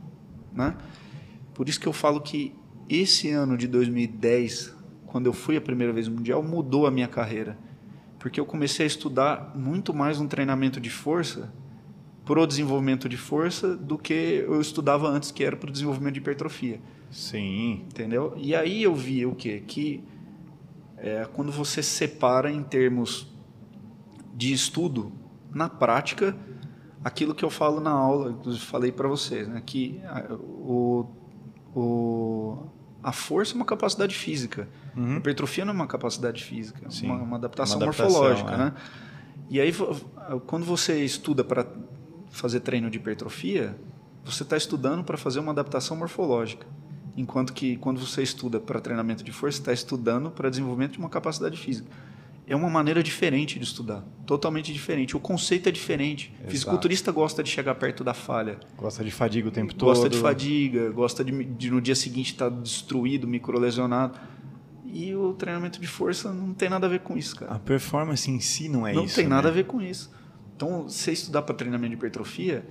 né? 0.53 0.75
Por 1.55 1.69
isso 1.69 1.81
que 1.81 1.87
eu 1.87 1.93
falo 1.93 2.21
que 2.21 2.55
esse 2.89 3.31
ano 3.31 3.57
de 3.57 3.67
2010, 3.69 4.75
quando 5.07 5.27
eu 5.27 5.33
fui 5.33 5.57
a 5.57 5.61
primeira 5.61 5.93
vez 5.93 6.09
no 6.09 6.17
Mundial, 6.17 6.43
mudou 6.43 6.87
a 6.87 6.91
minha 6.91 7.09
carreira. 7.09 7.57
Porque 8.19 8.39
eu 8.39 8.45
comecei 8.45 8.85
a 8.85 8.87
estudar 8.87 9.53
muito 9.57 9.95
mais 9.95 10.21
um 10.21 10.27
treinamento 10.27 10.79
de 10.81 10.91
força 10.91 11.51
pro 12.31 12.47
desenvolvimento 12.47 13.09
de 13.09 13.17
força 13.17 13.77
do 13.77 13.99
que 13.99 14.45
eu 14.47 14.61
estudava 14.61 15.09
antes, 15.09 15.33
que 15.33 15.43
era 15.43 15.57
pro 15.57 15.69
desenvolvimento 15.69 16.15
de 16.15 16.21
hipertrofia. 16.21 16.81
Sim. 17.11 17.87
Entendeu? 17.89 18.35
E 18.37 18.55
aí 18.55 18.85
eu 18.85 18.95
vi 18.95 19.27
o 19.27 19.35
quê? 19.35 19.65
Que 19.67 20.05
é, 20.97 21.27
quando 21.33 21.51
você 21.51 21.83
separa 21.83 22.49
em 22.49 22.63
termos 22.63 23.27
de 24.33 24.53
estudo, 24.53 25.11
na 25.53 25.69
prática, 25.69 26.37
aquilo 27.03 27.35
que 27.35 27.45
eu 27.45 27.51
falo 27.51 27.81
na 27.81 27.91
aula, 27.91 28.31
inclusive 28.31 28.65
falei 28.65 28.93
para 28.93 29.09
vocês, 29.09 29.49
né? 29.49 29.61
que 29.67 30.01
a, 30.05 30.33
o, 30.33 31.07
o, 31.75 32.59
a 33.03 33.11
força 33.11 33.55
é 33.55 33.57
uma 33.57 33.65
capacidade 33.65 34.15
física. 34.15 34.69
Uhum. 34.97 35.15
A 35.15 35.17
hipertrofia 35.17 35.65
não 35.65 35.73
é 35.73 35.75
uma 35.75 35.89
capacidade 35.89 36.45
física, 36.45 36.87
é 36.87 37.07
uma, 37.07 37.17
uma 37.17 37.37
adaptação 37.39 37.79
Uma 37.79 37.87
adaptação, 37.87 38.23
morfológica. 38.23 38.53
é. 38.53 38.57
Né? 38.57 38.75
E 39.51 39.61
aí, 39.61 39.73
quando 40.47 40.65
você 40.65 41.05
estuda 41.05 41.43
para 41.43 41.67
fazer 42.31 42.61
treino 42.61 42.91
de 42.91 42.99
hipertrofia, 42.99 43.77
você 44.25 44.43
está 44.43 44.57
estudando 44.57 45.03
para 45.05 45.17
fazer 45.17 45.41
uma 45.41 45.53
adaptação 45.53 45.97
morfológica. 45.97 46.67
Enquanto 47.17 47.53
que 47.53 47.77
quando 47.77 47.99
você 48.01 48.23
estuda 48.23 48.61
para 48.61 48.81
treinamento 48.81 49.23
de 49.25 49.33
força, 49.33 49.59
está 49.59 49.73
estudando 49.73 50.31
para 50.31 50.49
desenvolvimento 50.49 50.93
de 50.93 50.99
uma 50.99 51.09
capacidade 51.09 51.57
física. 51.59 51.89
É 52.47 52.57
uma 52.57 52.69
maneira 52.71 53.01
diferente 53.03 53.59
de 53.59 53.65
estudar, 53.65 54.05
totalmente 54.27 54.73
diferente. 54.73 55.17
O 55.17 55.21
conceito 55.21 55.69
é 55.69 55.73
diferente. 55.73 56.33
Exato. 56.39 56.51
Fisiculturista 56.51 57.13
gosta 57.13 57.43
de 57.45 57.51
chegar 57.51 57.75
perto 57.77 58.03
da 58.03 58.13
falha, 58.15 58.59
Gosta 58.77 59.05
de 59.05 59.11
fadiga 59.13 59.49
o 59.49 59.51
tempo 59.53 59.73
todo. 59.75 59.89
gosta 59.89 60.09
de 60.09 60.19
fadiga, 60.19 60.91
gosta 60.91 61.23
de, 61.25 61.45
de 61.45 61.71
no 61.71 61.81
dia 61.81 61.95
seguinte 61.95 62.33
estar 62.33 62.49
destruído, 62.49 63.29
microlesionado. 63.29 64.19
E 64.93 65.15
o 65.15 65.33
treinamento 65.35 65.81
de 65.81 65.87
força 65.87 66.33
não 66.33 66.53
tem 66.53 66.69
nada 66.69 66.87
a 66.87 66.91
ver 66.91 67.01
com 67.01 67.17
isso, 67.17 67.37
cara 67.37 67.55
A 67.55 67.59
performance 67.61 68.29
em 68.29 68.41
si 68.41 68.69
não 68.69 68.85
é 68.85 68.93
não 68.93 69.05
isso. 69.05 69.15
tem 69.15 69.29
nada 69.29 69.47
a 69.47 69.51
né? 69.53 69.57
ver 69.59 69.65
com 69.67 69.81
isso. 69.81 70.11
Então, 70.61 70.83
você 70.83 71.11
estudar 71.13 71.41
para 71.41 71.55
treinamento 71.55 71.89
de 71.91 71.97
hipertrofia 71.97 72.63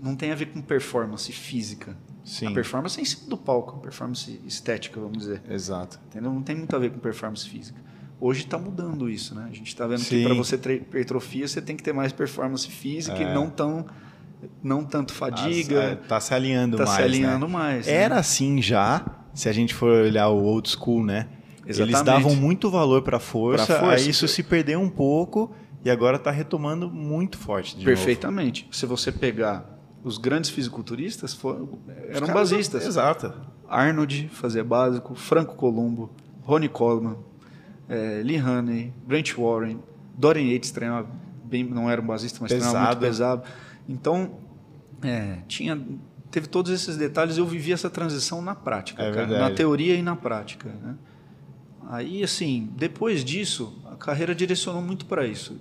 não 0.00 0.16
tem 0.16 0.32
a 0.32 0.34
ver 0.34 0.46
com 0.46 0.62
performance 0.62 1.30
física. 1.30 1.94
Sim. 2.24 2.46
A 2.46 2.50
performance 2.52 2.98
é 2.98 3.02
em 3.02 3.04
cima 3.04 3.28
do 3.28 3.36
palco, 3.36 3.78
performance 3.80 4.40
estética, 4.46 4.98
vamos 4.98 5.18
dizer. 5.18 5.42
Exato. 5.50 6.00
Entendeu? 6.08 6.32
Não 6.32 6.40
tem 6.42 6.56
muito 6.56 6.74
a 6.74 6.78
ver 6.78 6.90
com 6.90 6.98
performance 6.98 7.46
física. 7.46 7.78
Hoje 8.18 8.44
está 8.44 8.56
mudando 8.56 9.10
isso, 9.10 9.34
né? 9.34 9.46
A 9.50 9.54
gente 9.54 9.66
está 9.68 9.86
vendo 9.86 9.98
Sim. 9.98 10.20
que 10.20 10.24
para 10.24 10.34
você 10.34 10.56
ter 10.56 10.76
hipertrofia 10.76 11.46
você 11.46 11.60
tem 11.60 11.76
que 11.76 11.82
ter 11.82 11.92
mais 11.92 12.12
performance 12.12 12.66
física 12.66 13.18
É. 13.18 13.30
e 13.30 13.34
não 13.34 13.50
tão 13.50 13.84
não 14.62 14.82
tanto 14.84 15.12
é, 15.12 15.16
fadiga. 15.16 16.00
tá 16.08 16.18
se 16.20 16.32
alinhando 16.32 16.76
Tá 16.78 16.84
mais. 16.84 16.96
se 16.96 17.02
alinhando 17.02 17.46
né? 17.46 17.52
mais. 17.52 17.86
né? 17.86 17.92
Era 17.92 18.16
assim 18.16 18.62
já, 18.62 19.04
se 19.34 19.48
a 19.50 19.52
gente 19.52 19.74
for 19.74 19.90
olhar 20.04 20.28
o 20.28 20.42
old 20.44 20.66
school, 20.70 21.04
né? 21.04 21.28
Eles 21.64 21.78
Exatamente. 21.78 22.04
davam 22.04 22.34
muito 22.36 22.70
valor 22.70 23.02
para 23.02 23.18
força, 23.18 23.66
Pra 23.66 23.80
força. 23.80 24.04
aí 24.04 24.08
isso 24.10 24.26
se 24.28 24.42
perdeu 24.42 24.80
um 24.80 24.88
pouco 24.88 25.54
e 25.84 25.90
agora 25.90 26.16
está 26.16 26.30
retomando 26.30 26.90
muito 26.90 27.36
forte. 27.36 27.76
Perfeitamente. 27.84 28.62
Novo. 28.62 28.76
Se 28.76 28.86
você 28.86 29.12
pegar 29.12 29.78
os 30.02 30.18
grandes 30.18 30.50
fisiculturistas, 30.50 31.34
foram, 31.34 31.78
eram 32.08 32.28
basistas. 32.28 32.86
Exato. 32.86 33.32
Arnold 33.68 34.28
fazia 34.32 34.64
básico, 34.64 35.14
Franco 35.14 35.54
Columbo, 35.56 36.10
Ronnie 36.42 36.68
Coleman, 36.68 37.16
é, 37.88 38.22
Lee 38.24 38.38
Haney, 38.38 38.92
Brent 39.06 39.34
Warren, 39.36 39.78
Dorian 40.16 40.52
Yates 40.52 40.70
treinava 40.70 41.08
bem, 41.44 41.64
não 41.64 41.90
era 41.90 42.00
um 42.00 42.06
basista, 42.06 42.38
mas 42.40 42.52
pesado. 42.52 42.70
treinava 42.70 42.90
muito 42.92 43.00
pesado. 43.00 43.42
Então, 43.88 44.38
é, 45.02 45.38
tinha 45.48 45.78
teve 46.34 46.48
todos 46.48 46.72
esses 46.72 46.96
detalhes. 46.96 47.38
Eu 47.38 47.46
vivi 47.46 47.72
essa 47.72 47.88
transição 47.88 48.42
na 48.42 48.54
prática, 48.56 49.02
é 49.02 49.12
cara, 49.12 49.38
na 49.38 49.50
teoria 49.50 49.94
e 49.94 50.02
na 50.02 50.16
prática. 50.16 50.68
Né? 50.68 50.96
Aí, 51.88 52.24
assim, 52.24 52.70
depois 52.76 53.24
disso, 53.24 53.80
a 53.94 53.96
carreira 53.96 54.34
direcionou 54.34 54.82
muito 54.82 55.06
para 55.06 55.26
isso. 55.26 55.56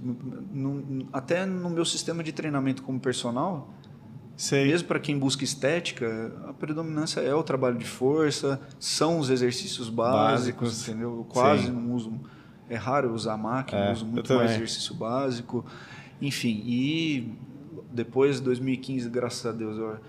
No, 0.52 1.08
até 1.14 1.46
no 1.46 1.70
meu 1.70 1.86
sistema 1.86 2.24
de 2.24 2.32
treinamento 2.32 2.82
como 2.82 3.00
personal, 3.00 3.72
Sei. 4.36 4.66
mesmo 4.66 4.88
para 4.88 5.00
quem 5.00 5.18
busca 5.18 5.44
estética, 5.44 6.34
a 6.48 6.54
predominância 6.54 7.22
é 7.22 7.34
o 7.34 7.44
trabalho 7.44 7.78
de 7.78 7.86
força, 7.86 8.60
são 8.80 9.20
os 9.20 9.30
exercícios 9.30 9.90
básicos, 9.90 10.70
básicos. 10.70 10.90
entendeu? 10.90 11.18
Eu 11.18 11.24
quase 11.26 11.66
Sim. 11.66 11.72
não 11.72 11.94
uso. 11.94 12.12
É 12.70 12.76
raro 12.76 13.14
usar 13.14 13.38
máquina, 13.38 13.82
é, 13.86 13.92
uso 13.92 14.06
muito 14.06 14.34
mais 14.34 14.52
exercício 14.52 14.96
básico. 14.96 15.64
Enfim, 16.22 16.64
e 16.66 17.38
depois 17.92 18.38
de 18.38 18.44
2015, 18.44 19.10
graças 19.10 19.46
a 19.46 19.52
Deus, 19.52 19.78
eu 19.78 20.00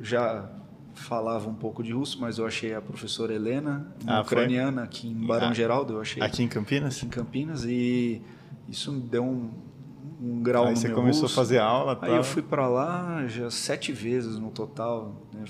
já 0.00 0.48
falava 0.94 1.48
um 1.48 1.54
pouco 1.54 1.82
de 1.82 1.92
russo, 1.92 2.20
mas 2.20 2.38
eu 2.38 2.46
achei 2.46 2.74
a 2.74 2.80
professora 2.80 3.34
Helena, 3.34 3.94
ah, 4.06 4.20
ucraniana, 4.20 4.84
aqui 4.84 5.08
em 5.08 5.26
Barão 5.26 5.48
ah, 5.48 5.54
Geraldo, 5.54 5.94
eu 5.94 6.00
achei. 6.00 6.22
Aqui 6.22 6.42
em 6.42 6.48
Campinas? 6.48 6.96
Aqui 6.96 7.06
em 7.06 7.08
Campinas, 7.08 7.64
e 7.64 8.22
isso 8.68 8.92
me 8.92 9.00
deu 9.00 9.24
um, 9.24 9.50
um 10.20 10.42
grau 10.42 10.64
Aí 10.64 10.70
no 10.70 10.76
você 10.76 10.90
começou 10.90 11.22
russo. 11.22 11.34
a 11.34 11.42
fazer 11.42 11.58
aula? 11.58 11.98
Aí 12.00 12.14
eu 12.14 12.24
fui 12.24 12.42
para 12.42 12.66
lá 12.66 13.26
já 13.26 13.50
sete 13.50 13.92
vezes 13.92 14.38
no 14.38 14.50
total. 14.50 15.22
Né? 15.32 15.44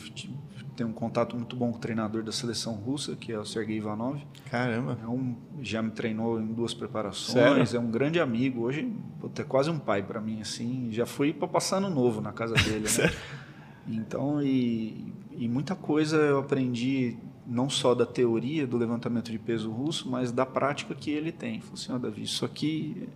Tenho 0.75 0.89
um 0.89 0.93
contato 0.93 1.37
muito 1.37 1.55
bom 1.55 1.71
com 1.71 1.79
o 1.79 1.81
treinador 1.81 2.25
da 2.25 2.33
seleção 2.33 2.75
russa, 2.75 3.15
que 3.15 3.31
é 3.31 3.39
o 3.39 3.45
Sergei 3.45 3.77
Ivanov. 3.77 4.21
Caramba! 4.51 4.99
É 5.01 5.07
um, 5.07 5.37
já 5.63 5.81
me 5.81 5.93
treinou 5.93 6.41
em 6.41 6.47
duas 6.47 6.75
preparações, 6.75 7.71
Sério? 7.71 7.77
é 7.77 7.79
um 7.79 7.91
grande 7.91 8.19
amigo. 8.19 8.63
Hoje 8.63 8.93
é 9.39 9.43
quase 9.45 9.71
um 9.71 9.79
pai 9.79 10.03
para 10.03 10.21
mim, 10.21 10.41
assim. 10.41 10.89
Já 10.91 11.07
fui 11.07 11.33
para 11.33 11.47
passar 11.47 11.77
ano 11.77 11.91
novo 11.91 12.21
na 12.21 12.33
casa 12.33 12.55
dele, 12.55 12.87
né? 12.99 13.13
Então, 13.87 14.43
e, 14.43 15.14
e 15.37 15.49
muita 15.49 15.75
coisa 15.75 16.17
eu 16.17 16.39
aprendi 16.39 17.17
não 17.47 17.69
só 17.69 17.95
da 17.95 18.07
teoria 18.07 18.67
do 18.67 18.77
levantamento 18.77 19.31
de 19.31 19.39
peso 19.39 19.71
russo, 19.71 20.09
mas 20.09 20.33
da 20.33 20.47
prática 20.47 20.95
que 20.95 21.11
ele 21.11 21.31
tem. 21.31 21.61
Falei 21.61 21.75
assim, 21.75 21.93
oh, 21.93 21.99
Davi, 21.99 22.23
isso 22.23 22.45
aqui 22.45 23.09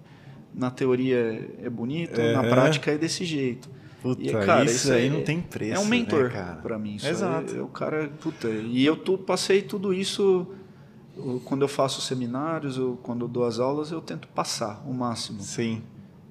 na 0.54 0.70
teoria 0.70 1.56
é 1.62 1.70
bonito, 1.70 2.20
é. 2.20 2.32
na 2.32 2.42
prática 2.42 2.90
é 2.90 2.98
desse 2.98 3.24
jeito. 3.24 3.70
Puta, 4.02 4.22
e, 4.22 4.30
cara, 4.30 4.64
isso, 4.64 4.74
isso 4.74 4.92
aí 4.92 5.06
é, 5.06 5.10
não 5.10 5.22
tem 5.22 5.40
preço. 5.40 5.74
É 5.74 5.78
um 5.78 5.86
mentor 5.86 6.30
né, 6.30 6.58
para 6.62 6.78
mim. 6.78 6.96
Exato. 7.02 7.54
É, 7.54 7.58
é, 7.58 7.62
o 7.62 7.68
cara, 7.68 8.08
puta, 8.20 8.48
e 8.48 8.84
eu 8.84 8.96
tu, 8.96 9.18
passei 9.18 9.62
tudo 9.62 9.92
isso 9.92 10.46
quando 11.44 11.62
eu 11.62 11.68
faço 11.68 12.00
seminários, 12.00 12.78
ou 12.78 12.96
quando 12.96 13.24
eu 13.24 13.28
dou 13.28 13.44
as 13.44 13.58
aulas, 13.58 13.90
eu 13.90 14.00
tento 14.00 14.28
passar 14.28 14.84
o 14.86 14.94
máximo. 14.94 15.42
Sim. 15.42 15.82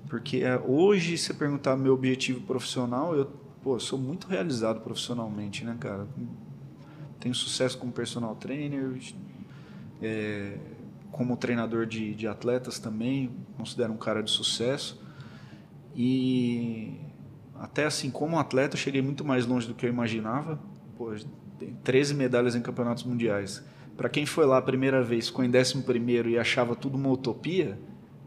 Porque 0.10 0.38
é, 0.38 0.58
hoje, 0.66 1.18
se 1.18 1.34
perguntar 1.34 1.76
meu 1.76 1.94
objetivo 1.94 2.40
profissional, 2.42 3.14
eu 3.14 3.30
pô, 3.64 3.80
sou 3.80 3.98
muito 4.00 4.28
realizado 4.28 4.82
profissionalmente, 4.82 5.64
né, 5.64 5.76
cara? 5.80 6.08
Tenho 7.20 7.36
sucesso 7.36 7.78
como 7.78 7.92
personal 7.92 8.36
trainer, 8.36 8.98
é, 10.02 10.58
como 11.12 11.36
treinador 11.36 11.86
de, 11.86 12.14
de 12.14 12.28
atletas 12.28 12.80
também, 12.80 13.32
considero 13.58 13.92
um 13.92 13.98
cara 13.98 14.22
de 14.22 14.32
sucesso. 14.32 15.02
E 15.96 16.94
até 17.56 17.86
assim, 17.86 18.12
como 18.12 18.38
atleta, 18.38 18.76
eu 18.76 18.80
cheguei 18.80 19.02
muito 19.02 19.26
mais 19.26 19.46
longe 19.46 19.68
do 19.68 19.74
que 19.74 19.86
eu 19.86 19.90
imaginava. 19.90 20.60
Pô, 20.98 21.14
tem 21.58 21.74
13 21.84 22.14
medalhas 22.14 22.56
em 22.56 22.62
campeonatos 22.62 23.04
mundiais. 23.04 23.64
Para 23.96 24.10
quem 24.10 24.26
foi 24.28 24.46
lá 24.46 24.60
a 24.60 24.62
primeira 24.62 25.04
vez, 25.04 25.28
ficou 25.28 25.44
em 25.44 25.50
11 25.50 25.84
e 26.28 26.38
achava 26.38 26.76
tudo 26.76 26.96
uma 26.96 27.10
utopia, 27.10 27.80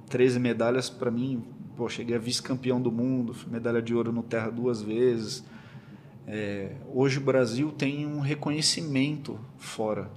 13 0.08 0.40
medalhas 0.40 0.90
para 0.90 1.12
mim 1.12 1.44
pô, 1.80 1.88
cheguei 1.88 2.14
a 2.14 2.18
vice-campeão 2.18 2.78
do 2.78 2.92
mundo, 2.92 3.34
medalha 3.50 3.80
de 3.80 3.94
ouro 3.94 4.12
no 4.12 4.22
Terra 4.22 4.50
duas 4.50 4.82
vezes. 4.82 5.42
É, 6.26 6.72
hoje 6.92 7.16
o 7.16 7.22
Brasil 7.22 7.72
tem 7.72 8.06
um 8.06 8.20
reconhecimento 8.20 9.40
fora. 9.56 10.10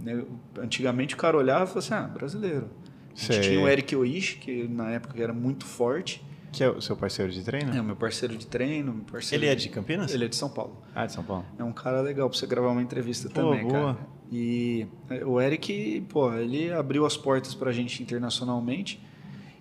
Né? 0.00 0.22
Antigamente 0.56 1.16
o 1.16 1.18
cara 1.18 1.36
olhava 1.36 1.64
e 1.64 1.66
falava 1.66 1.78
assim, 1.80 1.94
ah, 1.94 2.06
brasileiro. 2.06 2.70
A 3.12 3.18
gente 3.18 3.48
tinha 3.48 3.60
o 3.60 3.66
Eric 3.66 3.96
Oish, 3.96 4.34
que 4.34 4.68
na 4.68 4.92
época 4.92 5.20
era 5.20 5.32
muito 5.32 5.66
forte. 5.66 6.24
Que 6.52 6.62
é 6.62 6.70
o 6.70 6.80
seu 6.80 6.96
parceiro 6.96 7.32
de 7.32 7.42
treino? 7.42 7.74
É, 7.74 7.80
o 7.80 7.84
meu 7.84 7.96
parceiro 7.96 8.36
de 8.36 8.46
treino. 8.46 8.94
Meu 8.94 9.04
parceiro 9.04 9.42
ele 9.42 9.50
é 9.50 9.56
de 9.56 9.68
Campinas? 9.68 10.14
Ele 10.14 10.26
é 10.26 10.28
de 10.28 10.36
São 10.36 10.48
Paulo. 10.48 10.80
Ah, 10.94 11.04
de 11.04 11.12
São 11.12 11.24
Paulo. 11.24 11.44
É 11.58 11.64
um 11.64 11.72
cara 11.72 12.00
legal 12.00 12.30
para 12.30 12.38
você 12.38 12.46
gravar 12.46 12.70
uma 12.70 12.80
entrevista 12.80 13.28
pô, 13.28 13.40
também, 13.40 13.66
boa. 13.66 13.94
cara. 13.96 14.06
E 14.30 14.86
é, 15.10 15.24
o 15.24 15.40
Eric, 15.40 16.06
pô, 16.08 16.32
ele 16.32 16.70
abriu 16.70 17.04
as 17.04 17.16
portas 17.16 17.56
para 17.56 17.70
a 17.70 17.72
gente 17.72 18.00
internacionalmente. 18.00 19.04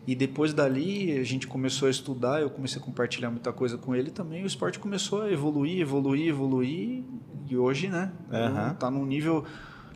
E 0.07 0.15
depois 0.15 0.53
dali 0.53 1.17
a 1.17 1.23
gente 1.23 1.47
começou 1.47 1.87
a 1.87 1.91
estudar, 1.91 2.41
eu 2.41 2.49
comecei 2.49 2.79
a 2.79 2.83
compartilhar 2.83 3.31
muita 3.31 3.51
coisa 3.51 3.77
com 3.77 3.95
ele 3.95 4.11
também. 4.11 4.43
O 4.43 4.47
esporte 4.47 4.77
começou 4.77 5.23
a 5.23 5.31
evoluir, 5.31 5.81
evoluir, 5.81 6.27
evoluir. 6.27 7.03
E 7.49 7.57
hoje, 7.57 7.87
né? 7.87 8.11
Uhum. 8.31 8.75
Tá 8.75 8.91
num 8.91 9.05
nível 9.05 9.43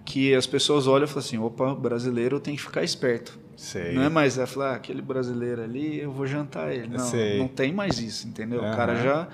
que 0.04 0.34
as 0.34 0.48
pessoas 0.48 0.88
olham 0.88 1.06
e 1.06 1.08
falam 1.08 1.20
assim: 1.20 1.38
opa, 1.38 1.76
brasileiro 1.76 2.40
tem 2.40 2.56
que 2.56 2.62
ficar 2.62 2.84
esperto. 2.84 3.40
Sei. 3.60 3.94
Não 3.94 4.04
é 4.04 4.10
mais 4.10 4.38
é 4.38 4.46
falar, 4.46 4.72
ah, 4.72 4.76
aquele 4.76 5.02
brasileiro 5.02 5.62
ali, 5.62 6.00
eu 6.00 6.14
vou 6.14 6.26
jantar 6.26 6.74
ele. 6.74 6.88
Não, 6.88 7.00
Sei. 7.00 7.38
não 7.38 7.48
tem 7.50 7.74
mais 7.74 8.00
isso, 8.00 8.26
entendeu? 8.26 8.62
Uhum. 8.62 8.72
O 8.72 8.76
cara 8.76 8.96
já. 8.96 9.28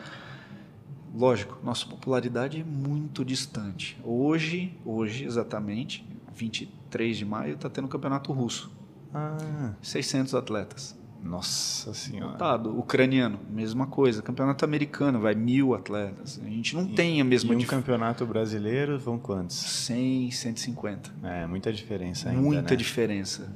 Lógico, 1.13 1.59
nossa 1.63 1.85
popularidade 1.85 2.59
é 2.59 2.63
muito 2.63 3.23
distante. 3.23 3.97
Hoje, 4.03 4.73
hoje 4.83 5.23
exatamente, 5.23 6.03
23 6.33 7.17
de 7.17 7.23
maio, 7.23 7.53
está 7.53 7.69
tendo 7.69 7.85
o 7.85 7.87
campeonato 7.87 8.33
russo. 8.33 8.74
Ah. 9.15 9.73
600 9.81 10.35
atletas. 10.35 10.97
Nossa 11.23 11.93
senhora. 11.93 12.33
Lotado. 12.33 12.77
Ucraniano, 12.77 13.39
mesma 13.49 13.87
coisa. 13.87 14.21
Campeonato 14.21 14.63
americano, 14.63 15.19
vai 15.19 15.33
mil 15.33 15.73
atletas. 15.73 16.39
A 16.43 16.47
gente 16.47 16.75
não 16.75 16.83
e, 16.83 16.93
tem 16.93 17.19
a 17.19 17.23
mesma... 17.23 17.53
E 17.53 17.55
um 17.55 17.59
dif... 17.59 17.69
campeonato 17.69 18.25
brasileiro, 18.25 18.99
vão 18.99 19.17
quantos? 19.17 19.55
100, 19.55 20.31
150. 20.31 21.15
É, 21.23 21.47
muita 21.47 21.73
diferença 21.73 22.29
ainda, 22.29 22.41
Muita 22.41 22.71
né? 22.71 22.75
diferença. 22.75 23.55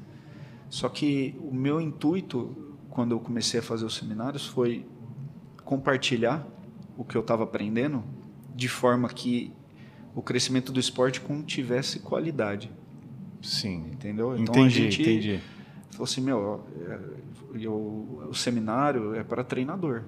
Só 0.69 0.87
que 0.87 1.35
o 1.39 1.53
meu 1.53 1.79
intuito, 1.79 2.75
quando 2.89 3.11
eu 3.11 3.19
comecei 3.19 3.59
a 3.59 3.63
fazer 3.63 3.85
os 3.85 3.95
seminários, 3.95 4.47
foi 4.47 4.87
compartilhar 5.63 6.47
o 6.97 7.03
que 7.03 7.15
eu 7.15 7.21
estava 7.21 7.43
aprendendo 7.43 8.03
de 8.55 8.67
forma 8.67 9.07
que 9.09 9.53
o 10.15 10.21
crescimento 10.21 10.71
do 10.71 10.79
esporte 10.79 11.21
tivesse 11.45 11.99
qualidade. 11.99 12.71
Sim. 13.41 13.87
Entendeu? 13.91 14.37
Então 14.37 14.55
entendi, 14.55 14.79
a 14.79 14.83
gente 14.83 15.01
entendi. 15.01 15.39
falou 15.91 16.03
assim, 16.05 16.21
meu, 16.21 16.63
eu, 17.53 18.27
o 18.29 18.33
seminário 18.33 19.15
é 19.15 19.23
para 19.23 19.43
treinador. 19.43 20.03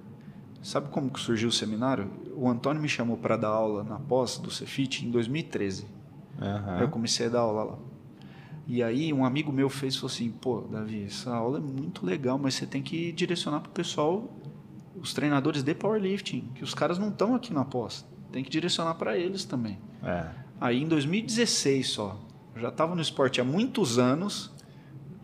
Sabe 0.61 0.89
como 0.89 1.09
que 1.09 1.19
surgiu 1.19 1.49
o 1.49 1.51
seminário? 1.51 2.09
O 2.35 2.47
Antônio 2.47 2.81
me 2.81 2.89
chamou 2.89 3.17
para 3.17 3.35
dar 3.35 3.49
aula 3.49 3.83
na 3.83 3.97
pós 3.97 4.37
do 4.37 4.51
Cefit 4.51 5.05
em 5.05 5.11
2013. 5.11 5.85
Uhum. 6.39 6.79
Eu 6.79 6.89
comecei 6.89 7.25
a 7.25 7.29
dar 7.29 7.39
aula 7.39 7.63
lá. 7.63 7.79
E 8.67 8.83
aí 8.83 9.11
um 9.11 9.25
amigo 9.25 9.51
meu 9.51 9.69
fez 9.69 9.95
falou 9.95 10.11
assim, 10.11 10.29
pô, 10.29 10.61
Davi, 10.61 11.03
essa 11.03 11.33
aula 11.33 11.57
é 11.57 11.61
muito 11.61 12.05
legal, 12.05 12.37
mas 12.37 12.53
você 12.53 12.65
tem 12.65 12.81
que 12.81 13.11
direcionar 13.11 13.59
para 13.59 13.69
o 13.69 13.73
pessoal, 13.73 14.31
os 14.95 15.13
treinadores 15.13 15.63
de 15.63 15.73
powerlifting, 15.73 16.49
que 16.55 16.63
os 16.63 16.73
caras 16.73 16.99
não 16.99 17.09
estão 17.09 17.33
aqui 17.33 17.51
na 17.51 17.65
pós. 17.65 18.05
Tem 18.31 18.43
que 18.43 18.49
direcionar 18.49 18.93
para 18.95 19.17
eles 19.17 19.43
também. 19.43 19.79
É. 20.03 20.29
Aí 20.59 20.81
em 20.81 20.87
2016 20.87 21.89
só, 21.89 22.19
já 22.55 22.69
estava 22.69 22.95
no 22.95 23.01
esporte 23.01 23.39
há 23.39 23.43
muitos 23.43 23.97
anos. 23.97 24.51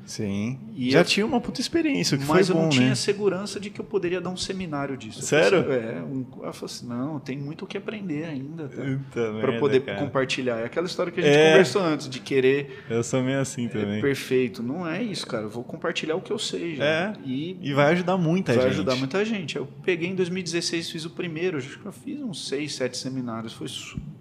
Sim. 0.08 0.58
E 0.74 0.89
já 0.89 0.99
eu, 0.99 1.05
tinha 1.05 1.26
uma 1.26 1.41
puta 1.41 1.60
experiência, 1.60 2.18
que 2.18 2.24
mas 2.24 2.47
foi 2.47 2.55
bom, 2.55 2.62
eu 2.62 2.64
não 2.64 2.70
tinha 2.70 2.89
né? 2.89 2.95
segurança 2.95 3.60
de 3.60 3.70
que 3.70 3.82
eu 3.82 3.84
poderia 3.84 4.22
dar 4.22 4.30
um 4.30 4.38
seminário 4.38 4.95
disso. 4.95 5.22
Sério? 5.22 5.58
Eu, 5.60 5.74
é, 5.74 6.01
um, 6.01 6.26
eu 6.43 6.53
falei 6.53 6.74
assim, 6.74 6.88
não, 6.88 7.20
tem 7.20 7.38
muito 7.38 7.66
o 7.66 7.68
que 7.68 7.78
aprender 7.78 8.24
ainda. 8.24 8.70
Tá? 8.70 9.39
Para 9.41 9.60
poder 9.60 9.82
cara. 9.82 9.99
compartilhar. 9.99 10.60
É 10.60 10.66
aquela 10.66 10.88
história 10.88 11.12
que 11.12 11.20
a 11.20 11.24
gente 11.24 11.36
é. 11.36 11.51
conversou 11.51 11.82
antes, 11.82 12.10
de 12.10 12.22
querer... 12.22 12.86
Eu 12.89 13.03
sou 13.03 13.22
meio 13.22 13.41
assim 13.41 13.66
é, 13.66 13.70
também. 13.70 14.01
perfeito. 14.01 14.64
Não 14.64 14.88
é 14.88 15.03
isso, 15.03 15.28
cara. 15.28 15.43
Eu 15.43 15.49
vou 15.49 15.64
compartilhar 15.66 16.16
o 16.16 16.22
que 16.22 16.32
eu 16.32 16.39
sei. 16.39 16.78
Já. 16.78 16.86
É, 16.86 17.14
e, 17.26 17.58
e 17.62 17.74
vai 17.74 17.91
ajudar 17.91 18.18
muita 18.18 18.53
vai 18.53 18.62
gente. 18.62 18.64
Vai 18.64 18.72
ajudar 18.72 18.95
muita 18.95 19.26
gente. 19.26 19.58
Eu 19.58 19.68
peguei 19.84 20.08
em 20.08 20.16
2016, 20.16 20.89
fiz 20.89 21.03
o 21.03 21.10
primeiro. 21.10 21.58
Acho 21.58 21.78
que 21.78 21.86
eu 21.86 21.91
fiz 21.91 22.22
uns 22.22 22.47
seis, 22.47 22.76
sete 22.76 22.97
seminários. 22.97 23.51
Foi, 23.51 23.68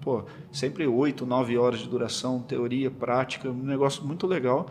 pô, 0.00 0.24
sempre 0.50 0.84
oito, 0.84 1.24
nove 1.24 1.56
horas 1.56 1.78
de 1.78 1.88
duração, 1.88 2.40
teoria, 2.40 2.90
prática. 2.90 3.48
Um 3.48 3.62
negócio 3.62 4.04
muito 4.04 4.26
legal. 4.26 4.68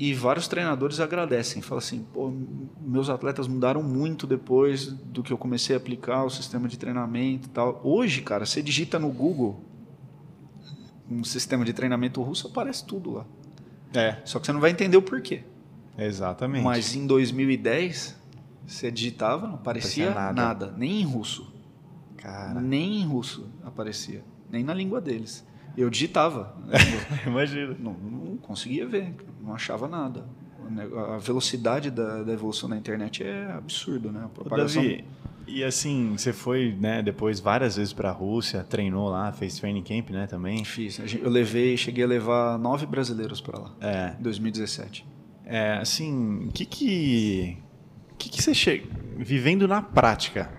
E 0.00 0.14
vários 0.14 0.46
treinadores 0.46 1.00
agradecem, 1.00 1.60
falam 1.60 1.78
assim: 1.80 2.06
pô, 2.14 2.32
meus 2.80 3.10
atletas 3.10 3.48
mudaram 3.48 3.82
muito 3.82 4.28
depois 4.28 4.86
do 4.86 5.24
que 5.24 5.32
eu 5.32 5.36
comecei 5.36 5.74
a 5.74 5.78
aplicar 5.78 6.22
o 6.22 6.30
sistema 6.30 6.68
de 6.68 6.78
treinamento 6.78 7.48
e 7.48 7.50
tal. 7.50 7.80
Hoje, 7.82 8.22
cara, 8.22 8.46
você 8.46 8.62
digita 8.62 8.96
no 8.96 9.08
Google 9.08 9.60
um 11.10 11.24
sistema 11.24 11.64
de 11.64 11.72
treinamento 11.72 12.22
russo, 12.22 12.46
aparece 12.46 12.86
tudo 12.86 13.10
lá. 13.10 13.26
É. 13.92 14.18
Só 14.24 14.38
que 14.38 14.46
você 14.46 14.52
não 14.52 14.60
vai 14.60 14.70
entender 14.70 14.96
o 14.96 15.02
porquê. 15.02 15.42
Exatamente. 15.98 16.62
Mas 16.62 16.94
em 16.94 17.04
2010, 17.04 18.16
você 18.68 18.92
digitava, 18.92 19.48
não 19.48 19.54
aparecia, 19.56 20.10
Aparecia 20.10 20.32
nada. 20.32 20.66
nada. 20.66 20.74
Nem 20.78 21.00
em 21.00 21.04
russo. 21.04 21.52
Cara, 22.18 22.60
Nem 22.60 23.00
em 23.00 23.04
russo 23.04 23.48
aparecia. 23.64 24.22
Nem 24.48 24.62
na 24.62 24.74
língua 24.74 25.00
deles. 25.00 25.44
Eu 25.78 25.88
digitava. 25.88 26.56
imagina. 27.26 27.76
não, 27.78 27.92
não 27.92 28.36
conseguia 28.38 28.86
ver. 28.86 29.14
Não 29.40 29.54
achava 29.54 29.86
nada. 29.86 30.26
A 31.14 31.18
velocidade 31.18 31.90
da, 31.90 32.22
da 32.22 32.32
evolução 32.32 32.68
da 32.68 32.76
internet 32.76 33.22
é 33.22 33.50
absurdo, 33.52 34.12
né? 34.12 34.24
A 34.24 34.28
propagação... 34.28 34.82
Davi, 34.82 35.04
e 35.46 35.64
assim, 35.64 36.12
você 36.14 36.30
foi, 36.30 36.76
né, 36.78 37.02
depois 37.02 37.40
várias 37.40 37.76
vezes 37.76 37.94
pra 37.94 38.10
Rússia, 38.10 38.62
treinou 38.62 39.08
lá, 39.08 39.32
fez 39.32 39.58
training 39.58 39.82
camp, 39.82 40.10
né, 40.10 40.26
também? 40.26 40.62
Fiz. 40.62 41.00
A 41.00 41.04
Eu 41.06 41.30
levei, 41.30 41.74
cheguei 41.76 42.04
a 42.04 42.06
levar 42.06 42.58
nove 42.58 42.84
brasileiros 42.84 43.40
para 43.40 43.58
lá. 43.58 43.74
É, 43.80 44.14
Em 44.18 44.22
2017. 44.22 45.06
é 45.46 45.78
assim, 45.78 46.48
o 46.48 46.52
que 46.52 46.66
que, 46.66 47.56
que 48.18 48.28
que 48.28 48.42
você 48.42 48.52
chega, 48.52 48.86
vivendo 49.16 49.66
na 49.66 49.80
prática, 49.80 50.50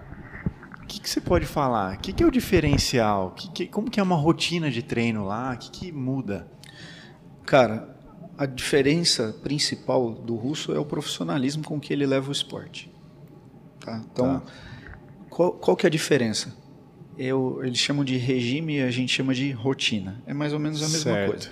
que 0.90 1.00
que 1.00 1.10
você 1.10 1.22
pode 1.22 1.46
falar? 1.46 1.96
O 1.96 2.00
que 2.00 2.12
que 2.12 2.24
é 2.24 2.26
o 2.26 2.32
diferencial? 2.32 3.32
Que 3.32 3.50
que, 3.52 3.68
como 3.68 3.90
que 3.90 4.00
é 4.00 4.04
uma 4.04 4.16
rotina 4.16 4.70
de 4.70 4.82
treino 4.82 5.24
lá? 5.26 5.54
O 5.54 5.58
que 5.58 5.72
que 5.72 5.92
muda? 5.92 6.48
Cara, 7.46 7.96
a 8.38 8.46
diferença 8.46 9.36
principal 9.44 10.12
do 10.12 10.36
russo 10.36 10.74
é 10.74 10.80
o 10.80 10.86
profissionalismo 10.86 11.64
com 11.64 11.80
que 11.80 11.94
ele 11.94 12.06
leva 12.06 12.30
o 12.30 12.32
esporte. 12.32 12.92
Tá? 13.80 14.02
Então, 14.12 14.40
Tá. 14.40 14.52
Qual, 15.30 15.52
qual 15.54 15.78
que 15.78 15.86
é 15.86 15.88
a 15.88 15.92
diferença? 15.92 16.54
Eu, 17.18 17.60
eles 17.64 17.78
chamam 17.78 18.04
de 18.04 18.18
regime 18.18 18.78
e 18.78 18.82
a 18.82 18.90
gente 18.92 19.14
chama 19.14 19.34
de 19.34 19.52
rotina. 19.52 20.22
É 20.26 20.34
mais 20.34 20.54
ou 20.54 20.60
menos 20.60 20.82
a 20.82 20.88
mesma 20.88 21.12
Certo. 21.14 21.32
coisa. 21.32 21.50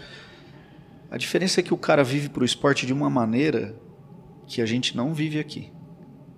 A 1.11 1.17
diferença 1.17 1.59
é 1.59 1.63
que 1.63 1.73
o 1.73 1.77
cara 1.77 2.03
vive 2.03 2.27
para 2.29 2.41
o 2.41 2.45
esporte 2.45 2.85
de 2.85 2.91
uma 2.93 3.09
maneira 3.09 3.75
que 4.45 4.61
a 4.61 4.65
gente 4.65 4.95
não 4.97 5.13
vive 5.13 5.39
aqui. 5.39 5.71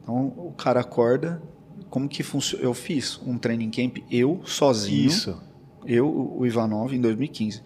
Então, 0.03 0.27
o 0.35 0.51
cara 0.51 0.81
acorda, 0.81 1.41
como 1.89 2.07
que 2.07 2.23
funciona? 2.23 2.63
Eu 2.63 2.73
fiz 2.73 3.19
um 3.25 3.37
training 3.37 3.69
camp, 3.69 3.97
eu, 4.11 4.41
sozinho, 4.45 5.07
Isso. 5.07 5.37
eu, 5.85 6.07
o 6.37 6.45
Ivanov, 6.45 6.93
em 6.93 7.01
2015, 7.01 7.61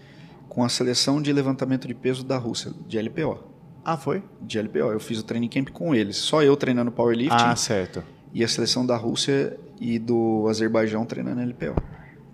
com 0.50 0.64
a 0.64 0.70
seleção 0.70 1.22
de 1.22 1.32
levantamento 1.34 1.88
de 1.88 1.94
peso 1.94 2.24
da 2.24 2.38
Rússia, 2.38 2.72
de 2.88 2.98
LPO. 3.00 3.40
Ah, 3.86 3.98
foi? 3.98 4.24
De 4.42 4.58
LPO, 4.60 4.78
eu 4.94 5.00
fiz 5.00 5.20
o 5.20 5.24
training 5.24 5.50
camp 5.50 5.70
com 5.70 5.94
eles. 5.94 6.16
Só 6.18 6.42
eu 6.42 6.56
treinando 6.56 6.92
powerlifting 6.92 7.36
Ah, 7.36 7.56
certo. 7.56 8.02
e 8.34 8.44
a 8.44 8.48
seleção 8.48 8.86
da 8.86 8.96
Rússia 8.96 9.58
e 9.80 10.00
do 10.00 10.48
Azerbaijão 10.50 11.06
treinando 11.06 11.42
LPO. 11.42 11.76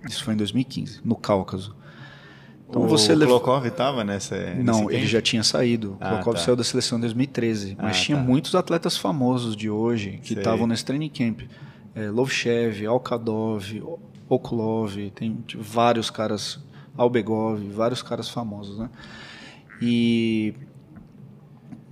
Isso 0.07 0.23
foi 0.23 0.33
em 0.35 0.37
2015, 0.37 1.01
no 1.03 1.15
Cáucaso. 1.15 1.75
Então 2.69 2.83
o 2.83 2.87
você 2.87 3.15
levou. 3.15 3.39
Klokov 3.39 3.65
estava 3.65 4.03
nessa 4.03 4.53
Não, 4.55 4.91
ele 4.91 5.07
já 5.07 5.19
tinha 5.21 5.41
saído. 5.43 5.93
O 5.93 5.97
Ah, 5.99 6.09
Klokov 6.17 6.35
tá. 6.35 6.41
saiu 6.43 6.55
da 6.55 6.63
seleção 6.63 6.99
em 6.99 7.01
2013. 7.01 7.75
Mas 7.81 7.97
Ah, 7.97 7.99
tinha 7.99 8.17
tá. 8.19 8.23
muitos 8.23 8.53
atletas 8.53 8.95
famosos 8.95 9.55
de 9.55 9.69
hoje 9.71 10.19
que 10.23 10.35
estavam 10.35 10.67
nesse 10.67 10.85
training 10.85 11.09
camp. 11.09 11.41
É, 11.99 12.09
Lovchev, 12.09 12.85
Alkadov, 12.85 13.61
Okulov, 14.29 14.95
tem 15.13 15.43
tipo, 15.45 15.61
vários 15.61 16.09
caras, 16.09 16.57
Albegov, 16.95 17.61
vários 17.71 18.01
caras 18.01 18.29
famosos, 18.29 18.79
né? 18.79 18.89
E 19.81 20.53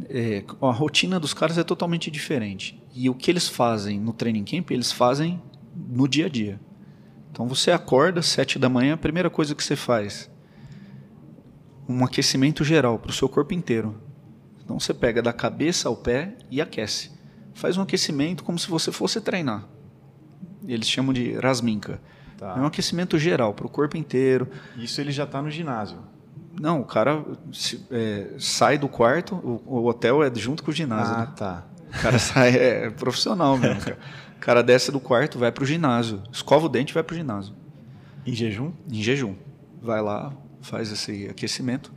é, 0.07 0.45
a 0.61 0.71
rotina 0.71 1.19
dos 1.19 1.33
caras 1.33 1.57
é 1.57 1.63
totalmente 1.63 2.09
diferente. 2.09 2.81
E 2.95 3.09
o 3.09 3.13
que 3.13 3.29
eles 3.29 3.49
fazem 3.49 3.99
no 3.99 4.13
training 4.13 4.45
camp, 4.45 4.71
eles 4.71 4.93
fazem 4.93 5.41
no 5.75 6.07
dia 6.07 6.27
a 6.27 6.29
dia. 6.29 6.57
Então 7.29 7.45
você 7.45 7.69
acorda 7.69 8.21
às 8.21 8.27
7 8.27 8.57
da 8.57 8.69
manhã, 8.69 8.93
a 8.93 8.97
primeira 8.97 9.29
coisa 9.29 9.53
que 9.53 9.63
você 9.63 9.75
faz, 9.75 10.31
um 11.87 12.05
aquecimento 12.05 12.63
geral 12.63 12.97
para 12.97 13.11
o 13.11 13.13
seu 13.13 13.27
corpo 13.27 13.53
inteiro. 13.53 14.01
Então 14.63 14.79
você 14.79 14.93
pega 14.93 15.21
da 15.21 15.33
cabeça 15.33 15.89
ao 15.89 15.97
pé 15.97 16.37
e 16.49 16.61
aquece. 16.61 17.11
Faz 17.53 17.75
um 17.75 17.81
aquecimento 17.81 18.45
como 18.45 18.57
se 18.57 18.69
você 18.69 18.89
fosse 18.89 19.19
treinar. 19.19 19.67
Eles 20.67 20.87
chamam 20.89 21.13
de 21.13 21.33
rasminka. 21.33 21.99
Tá. 22.37 22.55
É 22.57 22.59
um 22.61 22.65
aquecimento 22.65 23.17
geral 23.17 23.53
para 23.53 23.65
o 23.65 23.69
corpo 23.69 23.97
inteiro. 23.97 24.47
Isso 24.77 24.99
ele 25.01 25.11
já 25.11 25.25
tá 25.25 25.41
no 25.41 25.49
ginásio. 25.49 25.97
Não, 26.59 26.81
o 26.81 26.85
cara 26.85 27.23
se- 27.51 27.85
é, 27.91 28.27
sai 28.37 28.77
do 28.77 28.87
quarto, 28.87 29.35
o, 29.35 29.61
o 29.65 29.85
hotel 29.87 30.23
é 30.23 30.31
junto 30.35 30.63
com 30.63 30.71
o 30.71 30.73
ginásio. 30.73 31.13
Ah, 31.15 31.19
né? 31.21 31.33
tá. 31.35 31.63
O 31.87 32.01
cara 32.01 32.19
sai, 32.19 32.55
é 32.55 32.89
profissional 32.89 33.57
mesmo. 33.57 33.79
Cara. 33.81 33.97
O 34.35 34.39
cara 34.39 34.61
desce 34.63 34.91
do 34.91 34.99
quarto, 34.99 35.39
vai 35.39 35.51
pro 35.51 35.65
ginásio. 35.65 36.21
Escova 36.31 36.65
o 36.65 36.69
dente 36.69 36.91
e 36.91 36.93
vai 36.93 37.03
pro 37.03 37.15
ginásio. 37.15 37.55
Em 38.25 38.33
jejum? 38.33 38.71
Em 38.91 39.01
jejum. 39.01 39.35
Vai 39.81 40.01
lá, 40.01 40.31
faz 40.61 40.91
esse 40.91 41.27
aquecimento. 41.29 41.91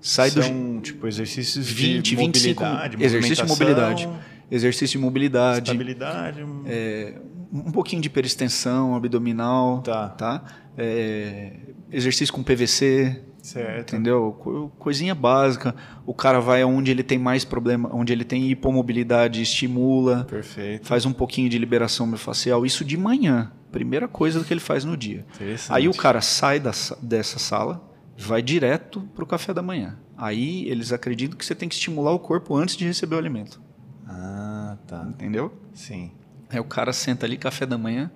Sai 0.00 0.30
do 0.30 0.42
São, 0.42 0.80
tipo, 0.80 1.06
exercícios 1.06 1.68
20, 1.70 2.02
de 2.04 2.16
25 2.16 2.62
mobilidade, 2.64 3.02
exercício 3.04 3.44
de 3.44 3.50
mobilidade. 3.50 4.08
Exercício 4.50 4.98
de 4.98 5.04
mobilidade, 5.04 5.58
Estabilidade. 5.70 6.44
é, 6.66 7.14
um 7.54 7.70
pouquinho 7.70 8.02
de 8.02 8.10
peristensão 8.10 8.94
abdominal, 8.96 9.80
Tá. 9.82 10.42
É, 10.76 11.52
exercício 11.92 12.34
com 12.34 12.42
PVC, 12.42 13.22
certo. 13.40 13.94
entendeu? 13.94 14.36
Co- 14.40 14.70
Coisinha 14.78 15.14
básica. 15.14 15.74
O 16.04 16.12
cara 16.12 16.40
vai 16.40 16.64
onde 16.64 16.90
ele 16.90 17.04
tem 17.04 17.16
mais 17.18 17.44
problema, 17.44 17.88
onde 17.94 18.12
ele 18.12 18.24
tem 18.24 18.50
hipomobilidade, 18.50 19.40
estimula, 19.40 20.24
Perfeito. 20.24 20.84
faz 20.86 21.06
um 21.06 21.12
pouquinho 21.12 21.48
de 21.48 21.56
liberação 21.58 22.06
miofascial. 22.08 22.66
Isso 22.66 22.84
de 22.84 22.96
manhã, 22.96 23.52
primeira 23.70 24.08
coisa 24.08 24.42
que 24.42 24.52
ele 24.52 24.60
faz 24.60 24.84
no 24.84 24.96
dia. 24.96 25.24
Aí 25.68 25.86
o 25.88 25.94
cara 25.94 26.20
sai 26.20 26.58
da 26.58 26.72
sa- 26.72 26.98
dessa 27.00 27.38
sala, 27.38 27.80
vai 28.18 28.42
direto 28.42 29.00
para 29.14 29.22
o 29.22 29.26
café 29.26 29.54
da 29.54 29.62
manhã. 29.62 29.96
Aí 30.16 30.68
eles 30.68 30.92
acreditam 30.92 31.36
que 31.38 31.44
você 31.46 31.54
tem 31.54 31.68
que 31.68 31.74
estimular 31.76 32.10
o 32.12 32.18
corpo 32.18 32.56
antes 32.56 32.76
de 32.76 32.84
receber 32.84 33.14
o 33.14 33.18
alimento, 33.18 33.60
Ah, 34.08 34.76
tá. 34.86 35.06
entendeu? 35.08 35.52
Sim. 35.72 36.10
Aí 36.50 36.60
o 36.60 36.64
cara 36.64 36.92
senta 36.92 37.26
ali, 37.26 37.36
café 37.36 37.66
da 37.66 37.76
manhã, 37.78 38.10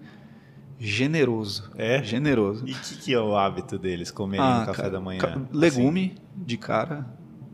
generoso. 0.78 1.70
É? 1.76 2.02
Generoso. 2.02 2.64
E 2.66 2.72
o 2.72 2.76
que, 2.78 2.96
que 2.96 3.14
é 3.14 3.20
o 3.20 3.36
hábito 3.36 3.78
deles 3.78 4.10
comerem 4.10 4.44
no 4.46 4.66
café 4.66 4.70
Ah, 4.70 4.74
cara, 4.74 4.90
da 4.90 5.00
manhã? 5.00 5.18
ca- 5.20 5.40
Legume 5.52 6.14
de 6.36 6.56
cara. 6.56 7.06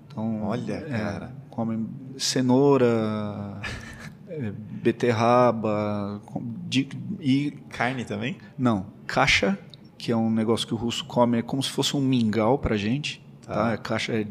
Então, 0.08 0.42
Olha, 0.44 0.74
é, 0.74 0.80
cara. 0.98 1.32
Come 1.50 1.86
cenoura, 2.18 3.60
é, 4.28 4.52
beterraba. 4.82 6.20
de- 6.68 6.88
e 7.20 7.48
Assim, 7.48 7.56
carne 7.70 8.04
também? 8.04 8.36
Não, 8.58 8.86
caixa, 9.06 9.58
que 9.96 10.12
é 10.12 10.16
um 10.16 10.30
negócio 10.30 10.66
que 10.66 10.74
o 10.74 10.76
russo 10.76 11.04
come, 11.06 11.38
é 11.38 11.42
como 11.42 11.62
se 11.62 11.70
fosse 11.70 11.96
um 11.96 12.00
mingau 12.00 12.58
pra 12.58 12.76
gente. 12.76 13.24
Tá. 13.46 13.54
Tá. 13.70 13.76
Caixa 13.78 14.12
é, 14.12 14.26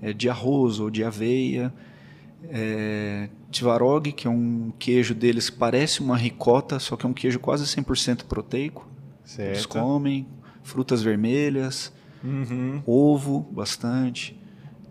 é 0.00 0.12
de 0.12 0.28
arroz 0.30 0.80
ou 0.80 0.90
de 0.90 1.04
aveia. 1.04 1.72
É, 2.48 3.28
Tvarog, 3.52 4.12
que 4.12 4.26
é 4.26 4.30
um 4.30 4.72
queijo 4.78 5.14
deles 5.14 5.50
que 5.50 5.56
parece 5.56 6.00
uma 6.00 6.16
ricota, 6.16 6.78
só 6.78 6.96
que 6.96 7.04
é 7.06 7.08
um 7.08 7.12
queijo 7.12 7.38
quase 7.38 7.64
100% 7.66 8.24
proteico. 8.24 8.88
Eles 9.38 9.62
Certo. 9.62 9.68
comem. 9.68 10.26
Frutas 10.62 11.02
vermelhas, 11.02 11.92
Uhum. 12.22 12.82
ovo, 12.86 13.40
bastante. 13.50 14.38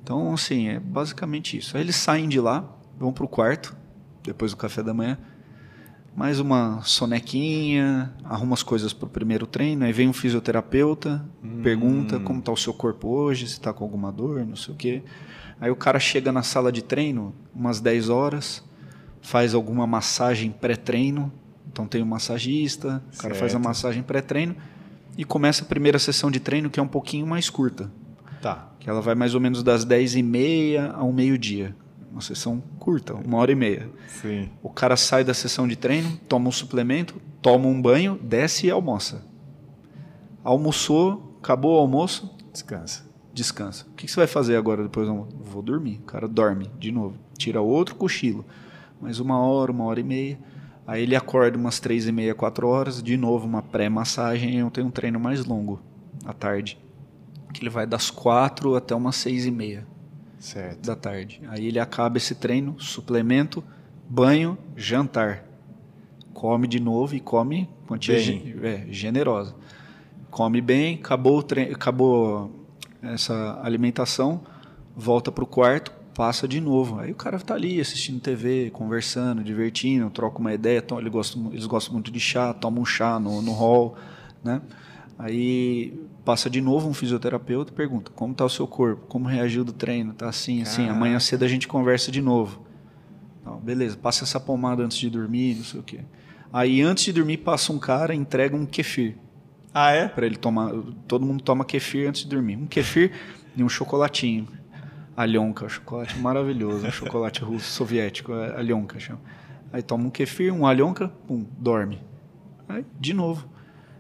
Então, 0.04 0.34
assim, 0.34 0.68
é 0.68 0.80
basicamente 0.80 1.58
isso. 1.58 1.78
Aí 1.78 1.84
eles 1.84 1.96
saem 1.96 2.28
de 2.28 2.40
lá, 2.40 2.68
vão 2.98 3.14
pro 3.14 3.28
quarto, 3.28 3.76
depois 4.24 4.52
do 4.52 4.58
café 4.58 4.82
da 4.82 4.94
manhã, 4.94 5.18
mais 6.16 6.40
uma 6.40 6.82
sonequinha, 6.84 8.12
arruma 8.24 8.54
as 8.56 8.64
coisas 8.64 8.92
pro 8.94 9.08
primeiro 9.08 9.46
treino, 9.46 9.86
aí 9.86 9.94
vem 9.94 10.10
um 10.10 10.14
fisioterapeuta, 10.14 11.24
pergunta 11.64 12.20
como 12.20 12.42
tá 12.42 12.52
o 12.52 12.58
seu 12.58 12.74
corpo 12.74 13.08
hoje, 13.08 13.48
se 13.48 13.62
tá 13.62 13.72
com 13.72 13.84
alguma 13.84 14.12
dor, 14.12 14.46
não 14.46 14.56
sei 14.56 14.74
o 14.74 14.78
quê. 14.78 15.04
Aí 15.62 15.70
o 15.70 15.76
cara 15.76 16.00
chega 16.00 16.32
na 16.32 16.42
sala 16.44 16.72
de 16.72 16.82
treino, 16.82 17.34
umas 17.54 17.80
10 17.82 18.10
horas, 18.10 18.64
faz 19.22 19.54
alguma 19.54 19.86
massagem 19.86 20.52
pré-treino, 20.52 21.32
então 21.72 21.86
tem 21.86 22.02
um 22.02 22.06
massagista, 22.06 23.04
o 23.14 23.18
cara 23.18 23.36
faz 23.36 23.52
a 23.52 23.56
Certo. 23.56 23.64
massagem 23.64 24.02
pré-treino 24.04 24.56
e 25.18 25.26
começa 25.26 25.64
a 25.64 25.68
primeira 25.68 26.00
sessão 26.00 26.32
de 26.32 26.40
treino, 26.40 26.70
que 26.70 26.80
é 26.80 26.84
um 26.84 26.88
pouquinho 26.88 27.28
mais 27.28 27.50
curta 27.50 27.92
Tá. 28.42 28.70
que 28.80 28.90
ela 28.90 29.02
vai 29.02 29.16
mais 29.16 29.36
ou 29.36 29.42
menos 29.42 29.62
das 29.62 29.84
10 29.84 30.16
e 30.16 30.24
meia 30.24 30.92
ao 30.92 31.12
meio-dia. 31.12 31.76
Uma 32.12 32.22
sessão 32.22 32.64
curta, 32.80 33.14
uma 33.14 33.38
hora 33.38 33.52
e 33.52 33.56
meia. 33.56 33.90
Sim. 34.08 34.50
O 34.64 34.70
cara 34.70 34.96
sai 34.98 35.24
da 35.24 35.34
sessão 35.34 35.68
de 35.68 35.76
treino, 35.76 36.18
toma 36.28 36.48
um 36.50 36.52
suplemento, 36.52 37.16
toma 37.42 37.68
um 37.68 37.80
banho, 37.82 38.18
desce 38.24 38.68
e 38.68 38.72
almoça. 38.72 39.24
Almoçou, 40.44 41.38
acabou 41.42 41.76
o 41.76 41.80
almoço, 41.80 42.36
Descansa. 42.52 43.08
Descansa. 43.40 43.86
O 43.90 43.94
que 43.96 44.06
que 44.06 44.12
você 44.12 44.20
vai 44.20 44.28
fazer 44.28 44.56
agora 44.58 44.84
depois 44.84 45.08
do 45.08 45.12
almoço? 45.12 45.36
Vou 45.42 45.62
dormir. 45.62 46.00
O 46.04 46.06
cara 46.06 46.28
dorme 46.28 46.70
de 46.78 46.92
novo. 46.92 47.16
Tira 47.38 47.62
outro 47.62 47.96
cochilo. 47.96 48.46
Mais 49.02 49.20
uma 49.20 49.40
hora, 49.40 49.72
uma 49.72 49.86
hora 49.86 50.00
e 50.00 50.04
meia. 50.04 50.38
Aí 50.86 51.04
ele 51.04 51.16
acorda 51.16 51.58
umas 51.58 51.80
três 51.80 52.06
e 52.08 52.12
meia, 52.12 52.36
quatro 52.36 52.68
horas. 52.68 53.02
De 53.02 53.16
novo, 53.16 53.48
uma 53.48 53.62
pré-massagem. 53.62 54.58
Eu 54.58 54.70
tenho 54.70 54.88
um 54.88 54.92
treino 54.92 55.20
mais 55.20 55.46
longo, 55.46 55.80
à 56.26 56.34
tarde. 56.34 56.78
Que 57.54 57.62
ele 57.64 57.70
vai 57.70 57.88
das 57.88 58.10
quatro 58.12 58.76
até 58.76 58.94
umas 58.94 59.16
seis 59.16 59.46
e 59.46 59.52
meia 59.52 59.88
Certo. 60.38 60.86
da 60.86 60.96
tarde. 60.96 61.42
Aí 61.48 61.66
ele 61.68 61.80
acaba 61.80 62.18
esse 62.18 62.36
treino, 62.36 62.76
suplemento, 62.80 63.64
banho, 64.10 64.58
jantar. 64.76 65.46
Come 66.34 66.68
de 66.68 66.80
novo 66.80 67.16
e 67.16 67.20
come 67.20 67.70
quantia 67.88 68.16
é, 68.18 68.86
generosa. 68.90 69.56
Come 70.30 70.62
bem, 70.62 70.96
acabou, 70.96 71.40
o 71.40 71.44
tre- 71.44 71.72
acabou 71.74 72.59
essa 73.02 73.60
alimentação, 73.64 74.42
volta 74.96 75.32
para 75.32 75.44
o 75.44 75.48
quarto, 75.48 75.92
passa 76.14 76.48
de 76.48 76.60
novo. 76.60 77.00
Aí 77.00 77.12
o 77.12 77.16
cara 77.16 77.40
tá 77.40 77.54
ali 77.54 77.80
assistindo 77.80 78.20
TV, 78.20 78.70
conversando, 78.72 79.44
divertindo, 79.44 80.10
troca 80.10 80.40
uma 80.40 80.54
ideia. 80.54 80.84
Ele 80.98 81.10
gosta, 81.10 81.40
eles 81.52 81.66
gostam 81.66 81.94
muito 81.94 82.12
de 82.12 82.20
chá, 82.20 82.54
tomam 82.54 82.82
um 82.82 82.86
chá 82.86 83.20
no, 83.20 83.42
no 83.42 83.54
hall, 83.54 83.96
né? 84.44 84.62
Aí 85.18 86.00
passa 86.24 86.50
de 86.50 86.62
novo 86.62 86.88
um 86.88 86.94
fisioterapeuta 86.94 87.72
e 87.72 87.76
pergunta: 87.76 88.12
como 88.14 88.34
está 88.34 88.46
o 88.46 88.50
seu 88.50 88.68
corpo? 88.68 89.06
Como 89.08 89.28
reagiu 89.28 89.64
do 89.64 89.74
treino? 89.74 90.14
Tá 90.14 90.30
assim, 90.30 90.62
assim. 90.62 90.84
Caraca. 90.84 90.96
Amanhã 90.96 91.20
cedo 91.20 91.44
a 91.44 91.48
gente 91.48 91.68
conversa 91.68 92.12
de 92.12 92.22
novo. 92.22 92.62
Então, 93.42 93.58
beleza, 93.58 93.98
passa 93.98 94.24
essa 94.24 94.40
pomada 94.40 94.84
antes 94.84 94.98
de 94.98 95.10
dormir, 95.10 95.56
não 95.56 95.64
sei 95.64 95.80
o 95.80 95.84
quê. 95.84 96.00
Aí 96.52 96.82
antes 96.82 97.06
de 97.06 97.14
dormir 97.14 97.38
passa 97.38 97.72
um 97.72 97.80
cara 97.80 98.14
e 98.14 98.18
entrega 98.18 98.56
um 98.56 98.66
kefir 98.66 99.18
Ah, 99.74 99.92
é? 99.92 100.08
para 100.08 100.26
ele 100.26 100.36
tomar. 100.36 100.72
Todo 101.08 101.26
mundo 101.26 101.44
toma 101.44 101.64
kefir 101.64 102.08
antes 102.10 102.24
de 102.24 102.28
dormir. 102.30 102.58
Um 102.58 102.66
kefir 102.66 103.12
e 103.56 103.64
um 103.64 103.70
chocolatinho. 103.70 104.48
Alhonka, 105.16 105.68
chocolate 105.68 106.18
maravilhoso, 106.18 106.88
um 106.88 106.92
chocolate 106.92 107.42
russo 107.42 107.70
soviético, 107.72 108.34
é 108.34 108.58
alhonka 108.58 108.98
chama. 109.00 109.20
Aí 109.72 109.82
toma 109.82 110.06
um 110.06 110.10
kefir, 110.10 110.54
um 110.54 110.66
alhonka, 110.66 111.10
pum, 111.28 111.46
dorme. 111.58 112.00
Aí 112.68 112.86
de 113.00 113.14
novo. 113.14 113.48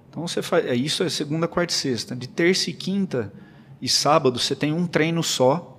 Então 0.09 0.25
você 0.25 0.41
faz, 0.41 0.65
é, 0.65 0.73
isso 0.73 1.03
é 1.03 1.09
segunda, 1.09 1.47
quarta 1.47 1.73
e 1.73 1.75
sexta. 1.75 2.15
De 2.15 2.27
terça 2.27 2.69
e 2.69 2.73
quinta 2.73 3.31
e 3.81 3.87
sábado 3.89 4.39
você 4.39 4.55
tem 4.55 4.71
um 4.73 4.87
treino 4.87 5.21
só. 5.21 5.77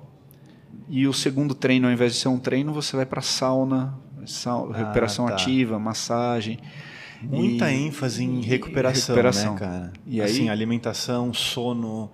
E 0.89 1.07
o 1.07 1.13
segundo 1.13 1.55
treino, 1.55 1.87
ao 1.87 1.93
invés 1.93 2.13
de 2.15 2.19
ser 2.19 2.29
um 2.29 2.39
treino, 2.39 2.73
você 2.73 2.97
vai 2.97 3.07
para 3.07 3.23
sauna, 3.23 3.95
sauna 4.27 4.75
Ah, 4.75 4.79
recuperação 4.79 5.27
tá. 5.27 5.33
ativa, 5.33 5.79
massagem. 5.79 6.59
Muita 7.23 7.71
E- 7.71 7.87
ênfase 7.87 8.25
em 8.25 8.41
recuperação, 8.41 9.15
recuperação. 9.15 9.53
né, 9.55 9.59
cara? 9.61 9.93
E 10.07 10.21
aí- 10.21 10.31
assim, 10.31 10.49
alimentação, 10.49 11.33
sono, 11.35 12.11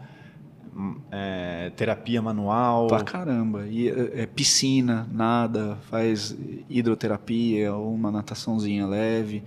hum, 0.77 0.97
é, 1.11 1.71
terapia 1.77 2.21
manual. 2.21 2.87
Pra 2.89 3.03
caramba. 3.05 3.67
E 3.67 3.89
é, 3.89 4.23
é 4.23 4.27
piscina, 4.27 5.09
nada, 5.13 5.77
faz 5.91 6.37
hidroterapia, 6.69 7.75
uma 7.75 8.11
nataçãozinha 8.11 8.87
leve, 8.87 9.43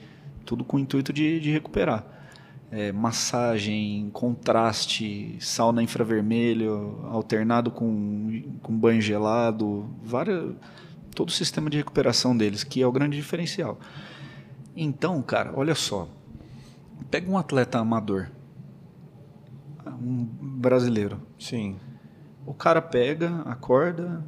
tudo 0.45 0.63
com 0.63 0.77
o 0.77 0.79
intuito 0.79 1.11
de, 1.11 1.39
de 1.39 1.51
recuperar. 1.51 2.05
É, 2.71 2.91
massagem, 2.91 4.09
contraste, 4.13 5.35
sauna 5.39 5.81
infravermelho, 5.81 6.99
alternado 7.05 7.71
com, 7.71 8.43
com 8.61 8.77
banho 8.77 9.01
gelado, 9.01 9.89
várias, 10.03 10.53
todo 11.15 11.29
o 11.29 11.31
sistema 11.31 11.67
de 11.69 11.77
recuperação 11.77 12.37
deles, 12.37 12.63
que 12.63 12.79
é 12.81 12.85
o 12.85 12.91
grande 12.91 13.17
diferencial. 13.17 13.79
Então, 14.81 15.21
cara, 15.21 15.51
olha 15.53 15.75
só. 15.75 16.07
Pega 17.11 17.29
um 17.29 17.37
atleta 17.37 17.79
amador, 17.79 18.29
um 20.01 20.23
brasileiro, 20.23 21.19
Sim. 21.37 21.77
o 22.45 22.53
cara 22.53 22.81
pega, 22.81 23.41
acorda, 23.45 24.23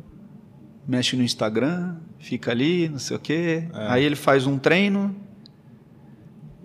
mexe 0.88 1.16
no 1.16 1.24
Instagram, 1.24 1.95
fica 2.18 2.52
ali, 2.52 2.89
não 2.89 2.99
sei 2.99 3.16
o 3.16 3.20
quê. 3.20 3.68
É. 3.74 3.88
Aí 3.88 4.04
ele 4.04 4.16
faz 4.16 4.45
um 4.45 4.58
treino, 4.58 5.16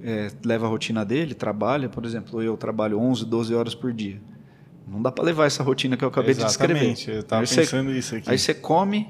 é, 0.02 0.30
leva 0.44 0.66
a 0.66 0.68
rotina 0.68 1.04
dele, 1.04 1.34
trabalha. 1.34 1.88
Por 1.88 2.04
exemplo, 2.04 2.42
eu 2.42 2.56
trabalho 2.56 2.98
11, 2.98 3.24
12 3.24 3.54
horas 3.54 3.74
por 3.74 3.92
dia. 3.92 4.20
Não 4.86 5.02
dá 5.02 5.12
para 5.12 5.24
levar 5.24 5.46
essa 5.46 5.62
rotina 5.62 5.96
que 5.96 6.04
eu 6.04 6.08
acabei 6.08 6.30
Exatamente, 6.30 6.80
de 6.80 6.94
descrever. 6.94 7.18
eu 7.18 7.22
tava 7.22 7.42
aí, 7.42 7.46
você, 7.46 7.60
pensando 7.60 7.92
isso 7.92 8.16
aqui. 8.16 8.30
aí 8.30 8.38
você 8.38 8.54
come, 8.54 9.08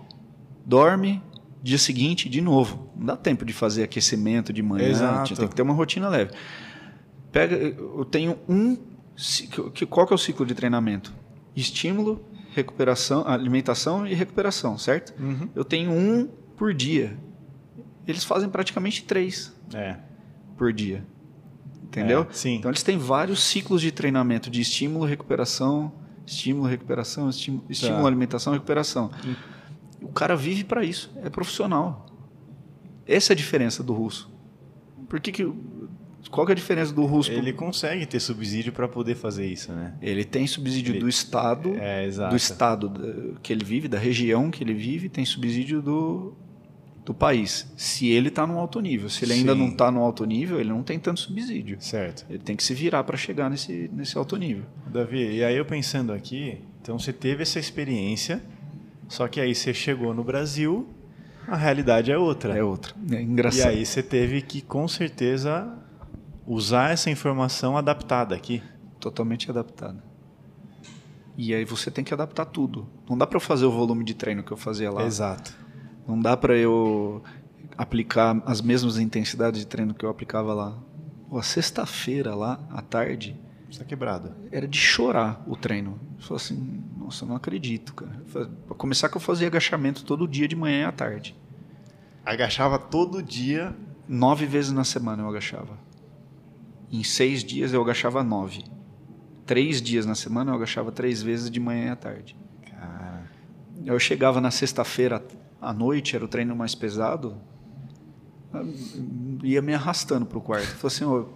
dorme, 0.64 1.22
dia 1.67 1.79
seguinte 1.79 2.29
de 2.29 2.41
novo. 2.41 2.91
Não 2.97 3.07
dá 3.07 3.17
tempo 3.17 3.45
de 3.45 3.53
fazer 3.53 3.83
aquecimento 3.83 4.53
de 4.53 4.62
manhã, 4.62 4.89
Exato. 4.89 5.35
tem 5.35 5.49
que 5.49 5.55
ter 5.55 5.62
uma 5.62 5.75
rotina 5.75 6.09
leve. 6.09 6.31
Pega, 7.33 7.57
eu 7.57 8.05
tenho 8.05 8.39
um. 8.49 8.77
Qual 9.91 10.07
que 10.07 10.12
é 10.12 10.17
o 10.17 10.19
ciclo 10.19 10.47
de 10.47 10.55
treinamento? 10.55 11.12
Estímulo, 11.55 12.25
recuperação, 12.55 13.27
alimentação 13.27 14.07
e 14.07 14.14
recuperação, 14.14 14.79
certo? 14.79 15.12
Uhum. 15.21 15.49
Eu 15.55 15.64
tenho 15.64 15.91
um 15.91 16.27
por 16.57 16.73
dia. 16.73 17.17
Eles 18.07 18.23
fazem 18.25 18.49
praticamente 18.49 19.03
três 19.05 19.53
É. 19.75 19.97
por 20.57 20.73
dia. 20.73 21.05
Entendeu? 21.83 22.27
É, 22.31 22.33
sim. 22.33 22.57
Então 22.57 22.71
eles 22.71 22.83
têm 22.83 22.99
vários 22.99 23.43
ciclos 23.43 23.81
de 23.81 23.91
treinamento 23.91 24.51
de 24.51 24.61
estímulo, 24.61 25.05
recuperação, 25.07 25.93
estímulo, 26.27 26.67
recuperação, 26.69 27.29
estímulo, 27.31 27.64
estímulo 27.71 28.03
Tá. 28.03 28.07
alimentação, 28.09 28.53
recuperação. 28.53 29.11
O 30.09 30.12
cara 30.12 30.36
vive 30.36 30.64
para 30.64 30.84
isso, 30.84 31.12
é 31.22 31.28
profissional. 31.30 32.07
Essa 33.07 33.32
é 33.32 33.34
a 33.34 33.36
diferença 33.36 33.82
do 33.82 33.92
russo. 33.92 34.30
Por 35.09 35.20
que 35.20 35.30
que 35.32 35.52
qual 36.30 36.44
que 36.44 36.50
é 36.50 36.54
a 36.54 36.57
diferença 36.57 36.92
do 36.92 37.04
russo? 37.07 37.30
Ele 37.30 37.52
consegue 37.52 38.04
ter 38.04 38.18
subsídio 38.18 38.72
para 38.72 38.88
poder 38.88 39.14
fazer 39.14 39.46
isso, 39.46 39.72
né? 39.72 39.94
Ele 40.02 40.24
tem 40.24 40.44
subsídio 40.46 40.92
Ele- 40.92 41.00
do 41.00 41.09
estado, 41.09 41.74
É, 41.76 42.09
do 42.28 42.34
estado 42.34 42.88
da- 42.88 43.38
que 43.40 43.52
ele 43.52 43.64
vive, 43.64 43.86
da 43.86 43.98
região 43.98 44.50
que 44.50 44.64
ele 44.64 44.74
vive, 44.74 45.09
tem 45.09 45.24
subsídio 45.24 45.80
do, 45.80 46.34
do 47.04 47.14
país. 47.14 47.72
Se 47.76 48.09
ele 48.09 48.26
está 48.28 48.44
no 48.44 48.59
alto 48.59 48.80
nível, 48.80 49.09
se 49.09 49.24
ele 49.24 49.34
ainda 49.34 49.52
Sim. 49.52 49.59
não 49.61 49.68
está 49.68 49.88
no 49.92 50.00
alto 50.00 50.24
nível, 50.24 50.59
ele 50.59 50.70
não 50.70 50.82
tem 50.82 50.98
tanto 50.98 51.20
subsídio. 51.20 51.76
Certo. 51.80 52.26
Ele 52.28 52.40
tem 52.40 52.57
que 52.57 52.64
se 52.64 52.74
virar 52.74 53.04
para 53.04 53.16
chegar 53.16 53.48
nesse, 53.48 53.88
nesse 53.92 54.18
alto 54.18 54.36
nível. 54.36 54.64
Davi, 54.92 55.36
e 55.36 55.44
aí 55.44 55.57
eu 55.57 55.64
pensando 55.64 56.12
aqui, 56.12 56.59
então 56.82 56.98
você 56.98 57.12
teve 57.12 57.42
essa 57.42 57.61
experiência, 57.61 58.42
só 59.09 59.28
que 59.28 59.40
aí 59.40 59.54
você 59.54 59.72
chegou 59.72 60.12
no 60.14 60.24
Brasil, 60.24 60.88
a 61.46 61.57
realidade 61.57 62.11
é 62.11 62.18
outra. 62.18 62.57
É 62.57 62.62
outra. 62.62 62.94
É 63.11 63.20
E 63.20 63.22
engraçado. 63.24 63.68
aí 63.70 63.84
você 63.86 64.02
teve 64.02 64.42
que, 64.42 64.61
com 64.61 64.86
certeza, 64.88 65.72
usar 66.46 66.90
essa 66.92 67.11
informação 67.11 67.76
adaptada 67.76 68.34
aqui. 68.34 68.62
Totalmente 68.98 69.50
adaptado. 69.50 70.02
E 71.36 71.54
aí 71.54 71.64
você 71.64 71.90
tem 71.90 72.02
que 72.04 72.14
adaptar 72.14 72.46
tudo. 72.46 72.88
Não 73.09 73.16
dá 73.16 73.26
para 73.26 73.36
eu 73.36 73.40
fazer 73.40 73.66
o 73.66 73.70
volume 73.70 74.04
de 74.04 74.14
treino 74.14 74.42
que 74.42 74.52
eu 74.52 74.57
fazia 74.57 74.90
lá. 74.90 75.04
Exato. 75.04 75.54
Não 76.09 76.18
dá 76.20 76.36
para 76.36 76.57
eu 76.57 77.22
aplicar 77.76 78.42
as 78.46 78.61
mesmas 78.62 78.96
intensidades 78.98 79.61
de 79.61 79.66
treino 79.66 79.92
que 79.92 80.04
eu 80.04 80.09
aplicava 80.09 80.54
lá. 80.54 80.78
Pô, 81.28 81.38
a 81.38 81.42
sexta-feira 81.42 82.34
lá, 82.34 82.59
à 82.70 82.80
tarde, 82.80 83.36
Está 83.69 83.85
quebrado. 83.85 84.33
era 84.53 84.67
de 84.67 84.79
chorar 84.79 85.43
o 85.47 85.57
treino. 85.57 85.99
Eu 86.17 86.23
falei 86.23 86.37
assim, 86.43 86.85
nossa, 86.97 87.27
não 87.27 87.37
acredito, 87.37 87.95
cara. 87.95 88.23
Para 88.33 88.77
começar 88.77 89.09
que 89.09 89.17
eu 89.17 89.21
fazia 89.21 89.47
agachamento 89.49 90.05
todo 90.05 90.27
dia 90.27 90.47
de 90.49 90.55
manhã 90.57 90.83
e 90.83 90.85
à 90.85 90.93
tarde. 90.93 91.37
Agachava 92.25 92.79
todo 92.79 93.23
dia. 93.23 93.75
Nove 94.09 94.47
vezes 94.47 94.71
na 94.73 94.85
semana 94.85 95.23
eu 95.23 95.29
agachava. 95.29 95.79
Em 96.91 97.03
seis 97.03 97.43
dias 97.43 97.73
eu 97.73 97.83
agachava 97.83 98.23
nove. 98.23 98.64
Três 99.45 99.83
dias 99.83 100.07
na 100.07 100.14
semana 100.14 100.53
eu 100.53 100.55
agachava 100.57 100.91
três 100.93 101.23
vezes 101.23 101.51
de 101.51 101.59
manhã 101.61 101.87
e 101.87 101.91
à 101.91 101.97
tarde. 101.97 102.37
Cara, 102.71 103.25
Eu 103.85 103.99
chegava 103.99 104.41
na 104.41 104.51
sexta-feira 104.51 105.25
à 105.61 105.73
noite, 105.73 106.14
era 106.14 106.25
o 106.25 106.29
treino 106.29 106.55
mais 106.55 106.75
pesado, 106.75 107.37
ia 109.42 109.61
me 109.62 109.74
arrastando 109.74 110.24
pro 110.26 110.40
quarto. 110.40 110.66
Falei 110.66 110.86
assim, 110.94 111.05
eu 111.05 111.32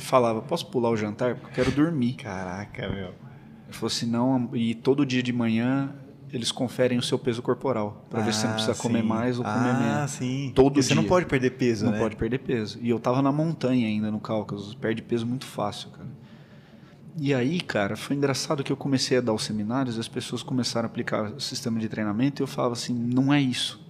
falava, 0.00 0.40
posso 0.42 0.66
pular 0.66 0.90
o 0.90 0.96
jantar? 0.96 1.34
Porque 1.36 1.60
eu 1.60 1.64
quero 1.64 1.76
dormir. 1.76 2.14
caraca, 2.14 2.88
meu. 2.88 3.08
Ele 3.08 3.72
falou 3.72 3.86
assim, 3.88 4.06
não, 4.06 4.50
e 4.54 4.74
todo 4.74 5.04
dia 5.04 5.22
de 5.22 5.32
manhã 5.32 5.94
eles 6.30 6.52
conferem 6.52 6.98
o 6.98 7.02
seu 7.02 7.18
peso 7.18 7.40
corporal, 7.40 8.04
para 8.10 8.20
ver 8.20 8.34
se 8.34 8.40
você 8.40 8.46
não 8.46 8.52
Ah, 8.52 8.56
precisa 8.56 8.76
comer 8.76 9.00
sim. 9.00 9.06
mais 9.06 9.38
ou 9.38 9.44
comer 9.44 9.56
ah, 9.70 9.94
menos. 9.96 10.10
sim. 10.10 10.52
Todo 10.54 10.66
Porque 10.72 10.82
você 10.82 10.94
não 10.94 11.02
dia. 11.02 11.08
pode 11.08 11.24
perder 11.26 11.50
peso, 11.52 11.86
não 11.86 11.92
né? 11.92 11.98
pode 11.98 12.16
perder 12.16 12.38
peso. 12.40 12.78
E 12.82 12.90
eu 12.90 12.98
tava 12.98 13.22
na 13.22 13.32
montanha 13.32 13.86
ainda, 13.86 14.10
no 14.10 14.20
Cáucaso, 14.20 14.76
perde 14.76 15.00
peso 15.00 15.26
muito 15.26 15.46
fácil, 15.46 15.88
cara. 15.90 16.08
E 17.20 17.32
aí, 17.34 17.60
cara, 17.60 17.96
foi 17.96 18.14
engraçado 18.14 18.62
que 18.62 18.70
eu 18.70 18.76
comecei 18.76 19.16
a 19.18 19.20
dar 19.22 19.32
os 19.32 19.42
seminários, 19.42 19.96
e 19.96 20.00
as 20.00 20.06
pessoas 20.06 20.42
começaram 20.42 20.86
a 20.86 20.90
aplicar 20.90 21.32
o 21.32 21.40
sistema 21.40 21.80
de 21.80 21.88
treinamento 21.88 22.40
e 22.40 22.44
eu 22.44 22.46
falava 22.46 22.74
assim, 22.74 22.92
não 22.94 23.32
é 23.32 23.40
isso. 23.40 23.80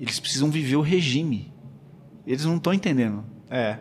Eles 0.00 0.18
precisam 0.18 0.50
viver 0.50 0.76
o 0.76 0.80
regime. 0.80 1.52
Eles 2.26 2.44
não 2.46 2.56
estão 2.56 2.72
entendendo. 2.72 3.22
É. 3.50 3.78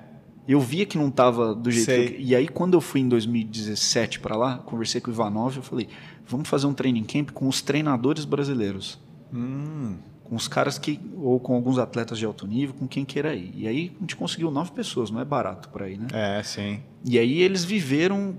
Eu 0.47 0.59
via 0.59 0.86
que 0.86 0.97
não 0.97 1.07
estava 1.07 1.55
do 1.55 1.72
jeito 1.72 1.86
Sei. 1.86 2.07
que 2.09 2.13
eu... 2.15 2.20
E 2.22 2.36
aí, 2.36 2.47
quando 2.47 2.74
eu 2.74 2.82
fui 2.82 2.99
em 3.01 3.07
2017 3.07 4.20
para 4.20 4.36
lá, 4.36 4.57
conversei 4.57 4.99
com 4.99 5.09
o 5.09 5.13
Ivanov, 5.13 5.55
eu 5.55 5.63
falei, 5.63 5.88
vamos 6.28 6.49
fazer 6.49 6.67
um 6.67 6.74
training 6.74 7.03
camp 7.03 7.32
com 7.32 7.47
os 7.47 7.61
treinadores 7.61 8.26
brasileiros. 8.26 8.99
Hum, 9.34 9.97
Com 10.24 10.36
os 10.36 10.47
caras 10.47 10.78
que... 10.78 10.99
Ou 11.15 11.39
com 11.39 11.53
alguns 11.55 11.78
atletas 11.78 12.17
de 12.17 12.26
alto 12.26 12.45
nível, 12.47 12.76
com 12.76 12.88
quem 12.88 13.05
queira 13.05 13.34
ir. 13.36 13.51
E 13.55 13.67
aí, 13.67 13.95
a 13.97 14.01
gente 14.01 14.15
conseguiu 14.15 14.51
nove 14.51 14.72
pessoas, 14.72 15.09
não 15.11 15.22
é 15.22 15.26
barato 15.26 15.70
para 15.70 15.88
ir, 15.89 15.97
né? 15.99 16.07
é, 16.11 16.43
sim. 16.43 16.82
E 17.05 17.17
aí, 17.17 17.41
eles 17.41 17.63
viveram 17.63 18.36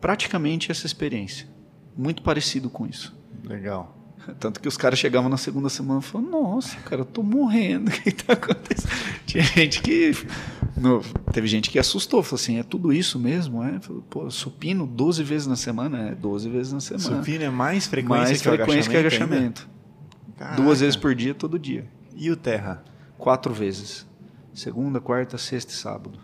praticamente 0.00 0.70
essa 0.70 0.86
experiência. 0.86 1.48
Muito 1.96 2.22
parecido 2.22 2.70
com 2.70 2.86
isso. 2.86 3.16
Legal. 3.42 3.97
Tanto 4.40 4.60
que 4.60 4.68
os 4.68 4.76
caras 4.76 4.98
chegavam 4.98 5.28
na 5.28 5.36
segunda 5.36 5.68
semana 5.68 6.00
e 6.00 6.02
falavam, 6.02 6.30
nossa, 6.30 6.76
cara, 6.80 7.02
eu 7.02 7.04
tô 7.06 7.22
morrendo, 7.22 7.88
o 7.90 7.92
que 7.92 8.12
tá 8.12 8.32
acontecendo? 8.34 8.90
Tinha 9.26 9.42
gente 9.42 9.80
que. 9.82 10.12
no- 10.76 11.02
teve 11.32 11.46
gente 11.46 11.70
que 11.70 11.78
assustou, 11.78 12.22
falou 12.22 12.40
assim, 12.40 12.58
é 12.58 12.62
tudo 12.62 12.92
isso 12.92 13.18
mesmo? 13.18 13.62
É? 13.62 13.78
Falei, 13.80 14.02
Pô, 14.08 14.30
supino 14.30 14.86
12 14.86 15.22
vezes 15.22 15.46
na 15.46 15.56
semana? 15.56 16.10
É, 16.10 16.14
12 16.14 16.48
vezes 16.48 16.72
na 16.72 16.80
semana. 16.80 17.16
Supino 17.18 17.44
é 17.44 17.50
mais 17.50 17.86
frequência 17.86 18.24
Mais 18.24 18.42
que 18.42 18.48
o 18.48 18.52
frequência 18.52 18.90
que 18.90 18.96
agachamento 18.96 19.34
agachamento. 19.34 19.62
ainda? 19.62 19.78
Caraca. 20.38 20.62
Duas 20.62 20.80
vezes 20.80 20.96
por 20.96 21.14
dia, 21.14 21.34
todo 21.34 21.58
dia. 21.58 21.86
E 22.16 22.30
o 22.30 22.36
terra? 22.36 22.84
Quatro 23.16 23.52
vezes. 23.52 24.06
Segunda, 24.54 25.00
quarta, 25.00 25.36
sexta 25.38 25.72
e 25.72 25.76
sábado. 25.76 26.18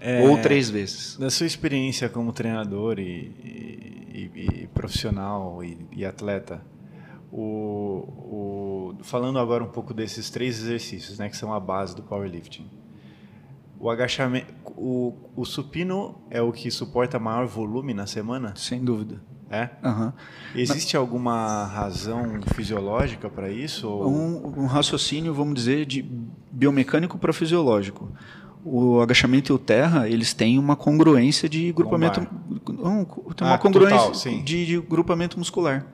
É, 0.00 0.20
Ou 0.28 0.36
três 0.38 0.68
vezes. 0.68 1.16
Da 1.16 1.30
sua 1.30 1.46
experiência 1.46 2.08
como 2.08 2.32
treinador 2.32 2.98
e, 2.98 3.02
e- 3.02 4.30
e- 4.34 4.62
e 4.62 4.66
profissional 4.74 5.60
e 5.92 6.04
atleta, 6.04 6.60
o, 7.32 8.92
o, 9.00 9.04
falando 9.04 9.38
agora 9.38 9.64
um 9.64 9.68
pouco 9.68 9.94
desses 9.94 10.28
três 10.28 10.58
exercícios, 10.60 11.18
né, 11.18 11.30
que 11.30 11.36
são 11.36 11.52
a 11.52 11.58
base 11.58 11.96
do 11.96 12.02
powerlifting. 12.02 12.66
O 13.80 13.90
agachamento, 13.90 14.52
o, 14.76 15.14
o 15.34 15.44
supino 15.44 16.14
é 16.30 16.42
o 16.42 16.52
que 16.52 16.70
suporta 16.70 17.18
maior 17.18 17.46
volume 17.46 17.94
na 17.94 18.06
semana? 18.06 18.52
Sem 18.54 18.84
dúvida. 18.84 19.20
É? 19.50 19.68
Uhum. 19.84 20.12
Existe 20.54 20.96
alguma 20.96 21.66
razão 21.66 22.40
fisiológica 22.54 23.28
para 23.28 23.50
isso? 23.50 23.88
Ou... 23.88 24.08
Um, 24.10 24.62
um, 24.62 24.66
raciocínio, 24.66 25.34
vamos 25.34 25.54
dizer, 25.54 25.84
de 25.84 26.02
biomecânico 26.50 27.18
para 27.18 27.32
fisiológico. 27.32 28.10
O 28.64 29.00
agachamento 29.00 29.52
e 29.52 29.54
o 29.54 29.58
terra, 29.58 30.08
eles 30.08 30.32
têm 30.32 30.58
uma 30.58 30.76
congruência 30.76 31.48
de 31.48 31.72
grupamento. 31.72 32.20
Um, 32.20 33.04
tem 33.34 33.46
uma 33.46 33.54
ah, 33.54 33.58
congruência 33.58 34.12
total, 34.12 34.42
de, 34.42 34.66
de 34.66 34.80
grupamento 34.80 35.38
muscular. 35.38 35.84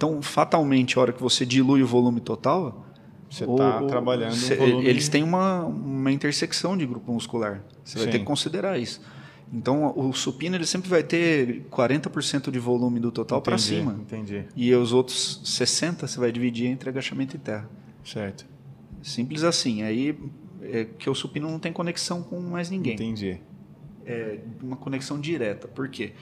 Então, 0.00 0.22
fatalmente, 0.22 0.98
a 0.98 1.02
hora 1.02 1.12
que 1.12 1.20
você 1.20 1.44
dilui 1.44 1.82
o 1.82 1.86
volume 1.86 2.22
total, 2.22 2.86
você 3.28 3.44
está 3.44 3.82
trabalhando. 3.82 4.34
Cê, 4.34 4.56
volume... 4.56 4.86
Eles 4.86 5.10
têm 5.10 5.22
uma, 5.22 5.66
uma 5.66 6.10
intersecção 6.10 6.74
de 6.74 6.86
grupo 6.86 7.12
muscular. 7.12 7.62
Você 7.84 7.98
Sim. 7.98 8.04
vai 8.04 8.12
ter 8.12 8.18
que 8.20 8.24
considerar 8.24 8.78
isso. 8.78 9.02
Então, 9.52 9.92
o 9.94 10.10
supino 10.14 10.56
ele 10.56 10.64
sempre 10.64 10.88
vai 10.88 11.02
ter 11.02 11.66
40% 11.70 12.50
de 12.50 12.58
volume 12.58 12.98
do 12.98 13.12
total 13.12 13.42
para 13.42 13.58
cima. 13.58 13.92
Entendi. 14.00 14.46
E 14.56 14.74
os 14.74 14.94
outros 14.94 15.42
60% 15.44 16.08
você 16.08 16.18
vai 16.18 16.32
dividir 16.32 16.68
entre 16.68 16.88
agachamento 16.88 17.36
e 17.36 17.38
terra. 17.38 17.68
Certo. 18.02 18.46
Simples 19.02 19.44
assim. 19.44 19.82
Aí 19.82 20.18
é 20.62 20.86
que 20.86 21.10
o 21.10 21.14
supino 21.14 21.50
não 21.50 21.58
tem 21.58 21.74
conexão 21.74 22.22
com 22.22 22.40
mais 22.40 22.70
ninguém. 22.70 22.94
Entendi. 22.94 23.38
É 24.06 24.38
uma 24.62 24.76
conexão 24.76 25.20
direta. 25.20 25.68
Por 25.68 25.90
quê? 25.90 26.14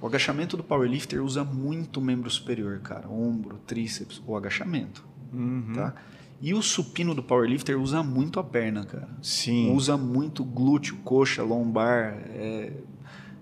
O 0.00 0.06
agachamento 0.06 0.56
do 0.56 0.62
powerlifter 0.62 1.22
usa 1.22 1.42
muito 1.42 1.98
o 1.98 2.02
membro 2.02 2.30
superior, 2.30 2.78
cara. 2.80 3.08
Ombro, 3.08 3.58
tríceps, 3.66 4.22
o 4.26 4.36
agachamento. 4.36 5.04
Uhum. 5.32 5.72
Tá? 5.74 5.94
E 6.40 6.54
o 6.54 6.62
supino 6.62 7.14
do 7.14 7.22
powerlifter 7.22 7.78
usa 7.80 8.02
muito 8.02 8.38
a 8.38 8.44
perna, 8.44 8.84
cara. 8.84 9.08
Sim. 9.20 9.74
Usa 9.74 9.96
muito 9.96 10.44
glúteo, 10.44 10.96
coxa, 10.98 11.42
lombar. 11.42 12.16
É... 12.30 12.72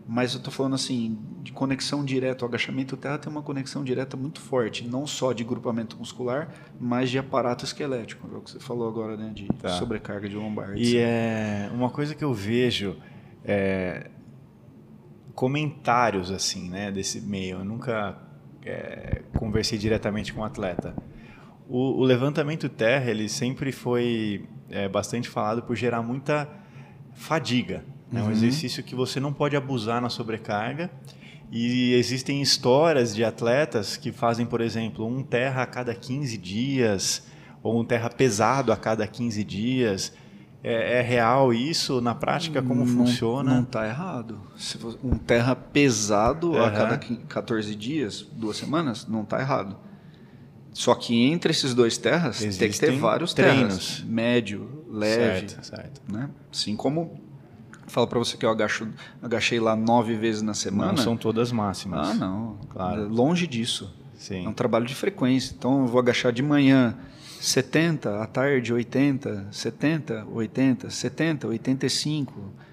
Mas 0.08 0.34
eu 0.34 0.40
tô 0.40 0.50
falando 0.50 0.74
assim, 0.74 1.18
de 1.42 1.52
conexão 1.52 2.02
direta. 2.04 2.44
O 2.44 2.48
agachamento 2.48 2.96
terra 2.96 3.18
tem 3.18 3.30
uma 3.30 3.42
conexão 3.42 3.84
direta 3.84 4.16
muito 4.16 4.40
forte. 4.40 4.88
Não 4.88 5.06
só 5.06 5.34
de 5.34 5.44
grupamento 5.44 5.98
muscular, 5.98 6.48
mas 6.80 7.10
de 7.10 7.18
aparato 7.18 7.66
esquelético. 7.66 8.26
É 8.32 8.38
o 8.38 8.40
que 8.40 8.52
você 8.52 8.60
falou 8.60 8.88
agora, 8.88 9.14
né? 9.16 9.30
De 9.34 9.46
tá. 9.48 9.68
sobrecarga 9.70 10.26
de 10.26 10.36
lombar. 10.36 10.74
E 10.74 10.96
é 10.96 11.68
uma 11.74 11.90
coisa 11.90 12.14
que 12.14 12.24
eu 12.24 12.32
vejo... 12.32 12.96
É, 13.44 14.10
comentários 15.36 16.30
assim, 16.30 16.70
né, 16.70 16.90
desse 16.90 17.20
meio. 17.20 17.58
Eu 17.58 17.64
nunca 17.64 18.18
é, 18.64 19.22
conversei 19.38 19.78
diretamente 19.78 20.32
com 20.32 20.40
o 20.40 20.42
um 20.42 20.46
atleta. 20.46 20.96
O, 21.68 22.00
o, 22.00 22.04
levantamento 22.04 22.68
terra 22.70 23.10
ele 23.10 23.28
sempre 23.28 23.70
foi 23.70 24.48
é, 24.70 24.88
bastante 24.88 25.28
falado 25.28 25.62
por 25.62 25.76
gerar 25.76 26.02
muita 26.02 26.48
fadiga. 27.12 27.84
É 28.12 28.18
uhum. 28.18 28.28
um 28.28 28.30
exercício 28.32 28.82
que 28.82 28.94
você 28.94 29.20
não 29.20 29.32
pode 29.32 29.54
abusar 29.54 30.00
na 30.00 30.08
sobrecarga. 30.08 30.90
E 31.52 31.92
existem 31.94 32.40
histórias 32.40 33.14
de 33.14 33.22
atletas 33.22 33.96
que 33.96 34.10
fazem, 34.10 34.46
por 34.46 34.60
exemplo, 34.60 35.06
um 35.06 35.22
terra 35.22 35.62
a 35.62 35.66
cada 35.66 35.94
15 35.94 36.36
dias, 36.38 37.26
ou 37.62 37.78
um 37.78 37.84
terra 37.84 38.08
pesado 38.08 38.72
a 38.72 38.76
cada 38.76 39.06
15 39.06 39.44
dias. 39.44 40.12
É, 40.68 40.98
é 40.98 41.00
real 41.00 41.54
isso? 41.54 42.00
Na 42.00 42.12
prática, 42.12 42.60
como 42.60 42.84
não, 42.84 42.86
funciona? 42.88 43.54
Não 43.54 43.62
está 43.62 43.86
errado. 43.86 44.40
Se 44.56 44.76
um 45.00 45.16
terra 45.16 45.54
pesado 45.54 46.50
uhum. 46.50 46.64
a 46.64 46.70
cada 46.72 46.98
14 46.98 47.72
dias, 47.76 48.26
duas 48.32 48.56
semanas, 48.56 49.06
não 49.06 49.22
está 49.22 49.38
errado. 49.38 49.76
Só 50.72 50.92
que 50.96 51.14
entre 51.22 51.52
esses 51.52 51.72
dois 51.72 51.96
terras 51.96 52.42
Existem 52.42 52.68
tem 52.68 52.70
que 52.72 52.84
ter 52.84 52.98
vários 52.98 53.32
treinos. 53.32 53.98
Terras, 53.98 54.04
médio, 54.08 54.84
leve. 54.90 55.48
Certo, 55.48 55.64
certo. 55.64 56.00
Né? 56.12 56.28
Assim 56.52 56.74
como 56.74 57.20
falo 57.86 58.08
para 58.08 58.18
você 58.18 58.36
que 58.36 58.44
eu 58.44 58.50
agacho, 58.50 58.88
agachei 59.22 59.60
lá 59.60 59.76
nove 59.76 60.16
vezes 60.16 60.42
na 60.42 60.52
semana. 60.52 60.94
Não 60.94 60.98
são 60.98 61.16
todas 61.16 61.52
máximas. 61.52 62.08
Ah, 62.08 62.14
não. 62.14 62.58
Claro. 62.70 63.08
Longe 63.08 63.46
disso. 63.46 63.94
Sim. 64.18 64.44
É 64.44 64.48
um 64.48 64.52
trabalho 64.52 64.84
de 64.84 64.96
frequência. 64.96 65.54
Então 65.56 65.82
eu 65.82 65.86
vou 65.86 66.00
agachar 66.00 66.32
de 66.32 66.42
manhã 66.42 66.98
70, 67.40 68.22
à 68.22 68.26
tarde 68.26 68.72
80, 68.72 69.48
70, 69.50 70.26
80, 70.30 70.90
70, 70.90 71.48
85 71.48 72.66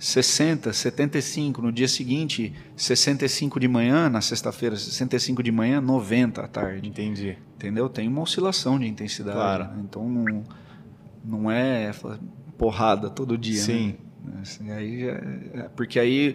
60, 0.00 0.72
75, 0.72 1.60
no 1.60 1.70
dia 1.70 1.86
seguinte 1.86 2.54
65 2.74 3.60
de 3.60 3.68
manhã, 3.68 4.08
na 4.08 4.22
sexta-feira 4.22 4.74
65 4.74 5.42
de 5.42 5.52
manhã, 5.52 5.78
90 5.78 6.40
à 6.40 6.48
tarde. 6.48 6.88
Entendi. 6.88 7.36
Entendeu? 7.56 7.86
Tem 7.86 8.08
uma 8.08 8.22
oscilação 8.22 8.78
de 8.78 8.86
intensidade. 8.86 9.36
Claro. 9.36 9.64
Né? 9.64 9.82
Então 9.84 10.08
não, 10.08 10.44
não 11.22 11.50
é 11.50 11.92
porrada 12.56 13.10
todo 13.10 13.36
dia. 13.36 13.60
Sim. 13.60 13.96
Né? 14.24 14.38
Assim, 14.40 14.70
aí 14.70 15.02
é, 15.06 15.50
é, 15.52 15.68
porque 15.76 16.00
aí 16.00 16.34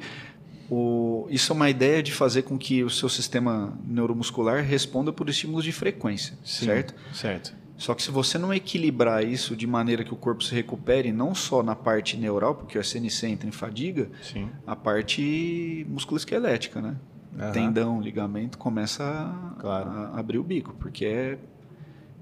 o, 0.69 1.25
isso 1.31 1.51
é 1.51 1.55
uma 1.55 1.69
ideia 1.69 2.03
de 2.03 2.11
fazer 2.11 2.43
com 2.43 2.59
que 2.59 2.83
o 2.83 2.89
seu 2.89 3.09
sistema 3.09 3.75
neuromuscular 3.83 4.63
responda 4.63 5.11
por 5.11 5.27
estímulos 5.27 5.63
de 5.63 5.71
frequência, 5.71 6.37
Sim, 6.43 6.65
certo? 6.65 6.93
Certo. 7.11 7.64
Só 7.77 7.93
que 7.93 8.01
se 8.01 8.09
você 8.09 8.37
não 8.37 8.53
equilibrar 8.53 9.23
isso 9.23 9.55
de 9.55 9.67
maneira 9.67 10.03
que 10.03 10.13
o 10.13 10.15
corpo 10.15 10.43
se 10.43 10.55
recupere, 10.55 11.11
não 11.11 11.35
só 11.35 11.61
na 11.61 11.75
parte 11.75 12.15
neural, 12.15 12.55
porque 12.55 12.77
o 12.77 12.81
SNC 12.81 13.27
entra 13.27 13.49
em 13.49 13.51
fadiga, 13.51 14.09
Sim. 14.21 14.49
a 14.65 14.75
parte 14.75 15.85
musculoesquelética, 15.89 16.81
né? 16.81 16.95
Uhum. 17.37 17.51
Tendão, 17.51 18.01
ligamento, 18.01 18.57
começa 18.57 19.03
a, 19.03 19.59
claro. 19.59 19.89
a, 19.89 20.19
abrir 20.19 20.37
o 20.37 20.43
bico, 20.43 20.73
porque 20.79 21.05
é, 21.05 21.37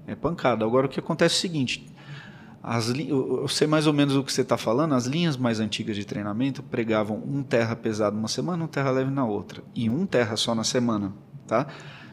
é 0.08 0.14
pancada. 0.16 0.64
Agora, 0.64 0.86
o 0.86 0.88
que 0.88 0.98
acontece 0.98 1.36
é 1.36 1.38
o 1.38 1.40
seguinte, 1.40 1.86
as, 2.60 2.88
eu 2.88 3.46
sei 3.46 3.68
mais 3.68 3.86
ou 3.86 3.92
menos 3.92 4.16
o 4.16 4.24
que 4.24 4.32
você 4.32 4.40
está 4.40 4.56
falando, 4.56 4.94
as 4.94 5.06
linhas 5.06 5.36
mais 5.36 5.60
antigas 5.60 5.94
de 5.94 6.04
treinamento 6.04 6.64
pregavam 6.64 7.22
um 7.24 7.44
terra 7.44 7.76
pesado 7.76 8.18
uma 8.18 8.26
semana, 8.26 8.64
um 8.64 8.66
terra 8.66 8.90
leve 8.90 9.10
na 9.10 9.24
outra, 9.24 9.62
e 9.72 9.88
um 9.88 10.04
terra 10.04 10.34
só 10.34 10.52
na 10.52 10.64
semana, 10.64 11.12
tá? 11.46 11.68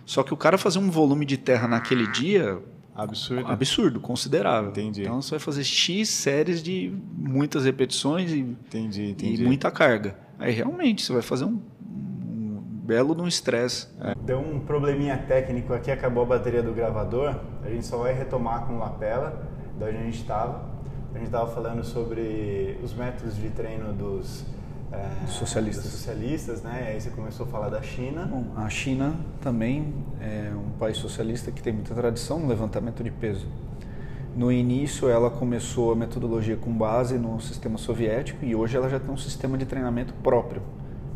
Só 0.06 0.22
que 0.22 0.34
o 0.34 0.38
cara 0.38 0.58
fazer 0.60 0.78
um 0.78 0.92
volume 0.92 1.26
de 1.26 1.38
terra 1.38 1.68
naquele 1.68 2.06
dia 2.08 2.62
Absurdo. 2.96 3.48
Absurdo, 3.48 4.00
considerável. 4.00 4.72
Entendi. 4.72 5.02
Então 5.02 5.22
você 5.22 5.32
vai 5.32 5.40
fazer 5.40 5.64
X 5.64 6.10
séries 6.10 6.62
de 6.62 6.94
muitas 7.18 7.66
repetições 7.66 8.32
e, 8.32 8.40
entendi, 8.40 9.12
entendi. 9.12 9.44
e 9.44 9.46
muita 9.46 9.72
carga. 9.72 10.16
Aí 10.38 10.52
realmente 10.52 11.04
você 11.04 11.14
vai 11.14 11.22
fazer 11.22 11.46
um, 11.46 11.62
um 11.82 12.62
belo 12.84 13.16
de 13.16 13.22
um 13.22 13.28
estresse. 13.28 13.88
É. 14.02 14.14
Deu 14.24 14.40
um 14.40 14.60
probleminha 14.60 15.18
técnico 15.18 15.74
aqui, 15.74 15.90
acabou 15.90 16.24
a 16.24 16.26
bateria 16.26 16.62
do 16.62 16.74
gravador. 16.74 17.36
A 17.64 17.70
gente 17.70 17.86
só 17.86 17.98
vai 17.98 18.14
retomar 18.14 18.66
com 18.66 18.78
lapela, 18.78 19.50
da 19.80 19.86
onde 19.86 19.98
a 19.98 20.04
gente 20.04 20.20
estava. 20.20 20.70
A 21.14 21.18
gente 21.18 21.28
estava 21.28 21.50
falando 21.52 21.84
sobre 21.84 22.78
os 22.84 22.94
métodos 22.94 23.36
de 23.36 23.50
treino 23.50 23.94
dos 23.94 24.46
é, 24.92 25.28
socialistas. 25.28 25.86
socialistas, 25.86 26.62
né? 26.62 26.84
E 26.86 26.88
aí 26.94 27.02
você 27.02 27.10
começou 27.10 27.46
a 27.46 27.50
falar 27.50 27.70
da 27.70 27.82
China. 27.82 28.26
Bom, 28.26 28.46
a 28.56 28.70
China 28.70 29.16
também 29.40 29.94
é 30.20 30.52
um 30.54 30.78
país 30.78 30.98
socialista 30.98 31.52
que 31.52 31.62
tem 31.62 31.72
muita 31.72 31.94
tradição 31.94 32.40
no 32.40 32.48
levantamento 32.48 33.04
de 33.04 33.12
peso. 33.12 33.48
No 34.36 34.52
início, 34.52 35.10
ela 35.10 35.30
começou 35.30 35.92
a 35.92 35.96
metodologia 35.96 36.56
com 36.56 36.72
base 36.72 37.18
no 37.18 37.40
sistema 37.42 37.78
soviético 37.78 38.46
e 38.46 38.56
hoje 38.56 38.78
ela 38.78 38.90
já 38.90 39.00
tem 39.00 39.14
um 39.14 39.18
sistema 39.18 39.58
de 39.58 39.66
treinamento 39.66 40.14
próprio. 40.16 40.62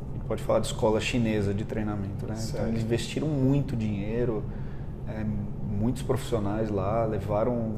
A 0.10 0.14
gente 0.18 0.26
pode 0.28 0.44
falar 0.44 0.60
de 0.60 0.68
escola 0.68 1.00
chinesa 1.00 1.54
de 1.54 1.64
treinamento, 1.64 2.26
né? 2.26 2.36
Então, 2.50 2.68
eles 2.68 2.84
investiram 2.84 3.28
muito 3.28 3.76
dinheiro, 3.76 4.44
é, 5.08 5.26
muitos 5.80 6.02
profissionais 6.02 6.70
lá, 6.70 7.06
levaram 7.06 7.76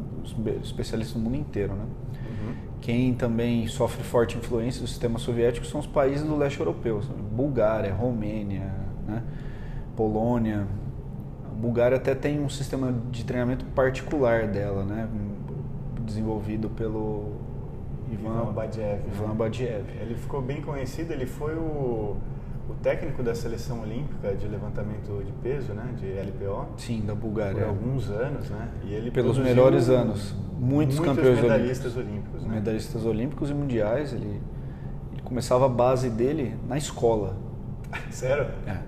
especialistas 0.63 1.15
do 1.15 1.23
mundo 1.23 1.35
inteiro, 1.35 1.73
né? 1.73 1.85
Quem 2.81 3.13
também 3.13 3.67
sofre 3.67 4.03
forte 4.03 4.37
influência 4.37 4.81
do 4.81 4.87
sistema 4.87 5.19
soviético 5.19 5.65
são 5.65 5.79
os 5.79 5.87
países 5.87 6.25
do 6.25 6.35
leste 6.35 6.59
europeu, 6.59 7.01
Bulgária, 7.31 7.93
Romênia, 7.93 8.73
né? 9.07 9.23
Polônia. 9.95 10.67
A 11.45 11.53
Bulgária 11.55 11.97
até 11.97 12.13
tem 12.13 12.39
um 12.39 12.49
sistema 12.49 12.93
de 13.11 13.25
treinamento 13.25 13.65
particular 13.65 14.47
dela, 14.47 14.83
né? 14.83 15.09
desenvolvido 16.07 16.69
pelo 16.69 17.33
Ivan, 18.11 18.29
Ivan 18.29 18.53
Badiev. 18.53 19.01
Ivan 19.07 19.35
Badiev. 19.35 19.85
Ele 20.01 20.15
ficou 20.15 20.41
bem 20.41 20.61
conhecido, 20.61 21.11
ele 21.11 21.25
foi 21.25 21.53
o 21.55 22.15
o 22.69 22.73
técnico 22.75 23.23
da 23.23 23.33
seleção 23.33 23.81
olímpica 23.81 24.35
de 24.35 24.47
levantamento 24.47 25.23
de 25.23 25.31
peso, 25.43 25.73
né, 25.73 25.93
de 25.97 26.05
LPO. 26.05 26.67
Sim, 26.77 27.01
da 27.05 27.15
Bulgária. 27.15 27.61
Por 27.61 27.69
alguns 27.69 28.09
anos, 28.09 28.49
né? 28.49 28.69
E 28.83 28.93
ele 28.93 29.09
pelos 29.09 29.37
melhores 29.37 29.89
anos, 29.89 30.33
muitos, 30.57 30.97
muitos 30.97 30.99
campeões 30.99 31.41
medalhistas 31.41 31.95
olímpicos, 31.95 32.17
olímpicos 32.17 32.43
né? 32.43 32.55
medalhistas 32.55 33.05
olímpicos 33.05 33.49
e 33.49 33.53
mundiais. 33.53 34.13
Ele, 34.13 34.41
ele 35.13 35.21
começava 35.23 35.65
a 35.65 35.69
base 35.69 36.09
dele 36.09 36.55
na 36.67 36.77
escola. 36.77 37.37
Sério? 38.11 38.47
É. 38.65 38.79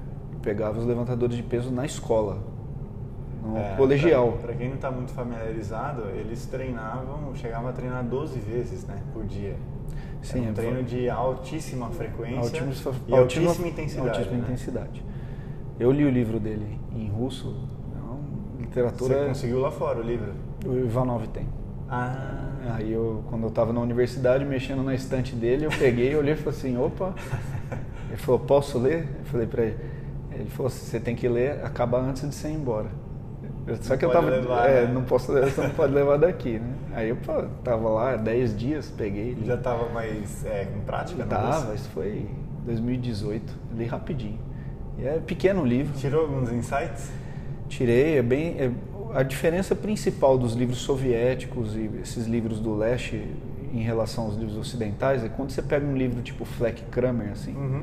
Pegava 0.42 0.78
os 0.78 0.86
levantadores 0.86 1.36
de 1.36 1.44
peso 1.44 1.72
na 1.72 1.86
escola, 1.86 2.42
no 3.44 3.58
é, 3.58 3.76
colegial. 3.76 4.34
Para 4.42 4.54
quem 4.54 4.68
não 4.68 4.76
está 4.76 4.92
muito 4.92 5.12
familiarizado, 5.12 6.04
eles 6.16 6.46
treinavam, 6.46 7.34
chegavam 7.36 7.70
a 7.70 7.74
treinar 7.74 8.04
12 8.04 8.40
vezes, 8.40 8.86
né, 8.86 9.02
por 9.14 9.26
dia. 9.26 9.56
Sim, 10.22 10.48
é 10.48 10.50
um 10.52 10.54
treino 10.54 10.84
de 10.84 11.10
altíssima 11.10 11.90
frequência 11.90 12.62
altíssima, 12.62 12.94
e 13.08 13.14
altíssima, 13.16 13.68
intensidade. 13.68 14.10
Altíssima 14.10 14.38
né? 14.38 14.44
intensidade. 14.44 15.04
Eu 15.80 15.92
li 15.92 16.04
o 16.04 16.10
livro 16.10 16.40
dele 16.40 16.78
em 16.94 17.08
russo, 17.10 17.56
é 18.58 18.62
literatura. 18.62 19.20
Você 19.20 19.28
conseguiu 19.28 19.60
lá 19.60 19.72
fora 19.72 20.00
o 20.00 20.04
livro? 20.04 20.34
O 20.66 20.78
Ivanov 20.78 21.26
tem. 21.28 21.48
Ah. 21.90 22.76
Aí 22.76 22.92
eu, 22.92 23.24
quando 23.30 23.44
eu 23.44 23.50
estava 23.50 23.74
na 23.74 23.80
universidade, 23.80 24.44
mexendo 24.46 24.84
na 24.84 24.94
estante 24.94 25.36
dele, 25.36 25.66
eu 25.66 25.72
peguei, 25.72 26.16
olhei 26.16 26.34
e 26.34 26.38
falei 26.38 26.60
assim, 26.60 26.78
opa. 26.78 27.16
Ele 28.10 28.18
falou, 28.18 28.40
posso 28.40 28.78
ler? 28.78 29.08
Eu 29.20 29.26
falei 29.26 29.48
para 29.48 29.64
ele. 29.64 29.78
Ele 30.32 30.50
falou, 30.50 30.70
você 30.70 31.00
tem 31.00 31.16
que 31.16 31.28
ler, 31.28 31.64
acabar 31.64 32.00
antes 32.00 32.28
de 32.28 32.34
você 32.34 32.50
ir 32.50 32.54
embora. 32.54 32.90
Só 33.82 33.98
que 33.98 34.06
eu 34.06 34.12
tava. 34.12 34.30
Levar, 34.30 34.70
é, 34.70 34.86
né? 34.86 34.94
não 34.94 35.04
posso, 35.04 35.32
você 35.32 35.62
não 35.62 35.70
pode 35.72 35.94
levar 35.94 36.18
daqui, 36.18 36.60
né? 36.60 36.74
Aí 36.94 37.10
eu 37.10 37.16
pô, 37.18 37.44
tava 37.64 37.90
lá 37.90 38.16
10 38.16 38.58
dias, 38.58 38.92
peguei. 38.96 39.38
Já 39.46 39.56
estava 39.56 39.90
mais 39.90 40.46
é, 40.46 40.64
em 40.76 40.82
prática? 40.82 41.22
não 41.24 41.28
Tava, 41.30 41.74
isso 41.76 41.90
foi 41.90 42.26
2018, 42.66 43.54
li 43.76 43.86
rapidinho. 43.86 44.40
E 44.98 45.06
é 45.06 45.20
pequeno 45.26 45.64
livro. 45.66 45.94
Tirou 45.98 46.22
alguns 46.22 46.52
insights? 46.52 47.10
Tirei, 47.68 48.18
é 48.18 48.22
bem. 48.22 48.56
é- 48.60 48.72
a 49.14 49.24
diferença 49.24 49.76
principal 49.76 50.38
dos 50.38 50.54
livros 50.54 50.78
soviéticos 50.80 51.76
e 51.76 51.90
esses 52.02 52.28
livros 52.28 52.60
do 52.60 52.76
leste 52.76 53.28
em 53.74 53.82
relação 53.82 54.26
aos 54.26 54.36
livros 54.36 54.56
ocidentais 54.58 55.24
é 55.24 55.30
quando 55.30 55.50
você 55.50 55.64
pega 55.64 55.84
um 55.86 55.96
livro 55.98 56.22
tipo 56.22 56.46
Fleck 56.46 56.84
Kramer, 56.92 57.32
assim, 57.32 57.56
Uhum. 57.56 57.82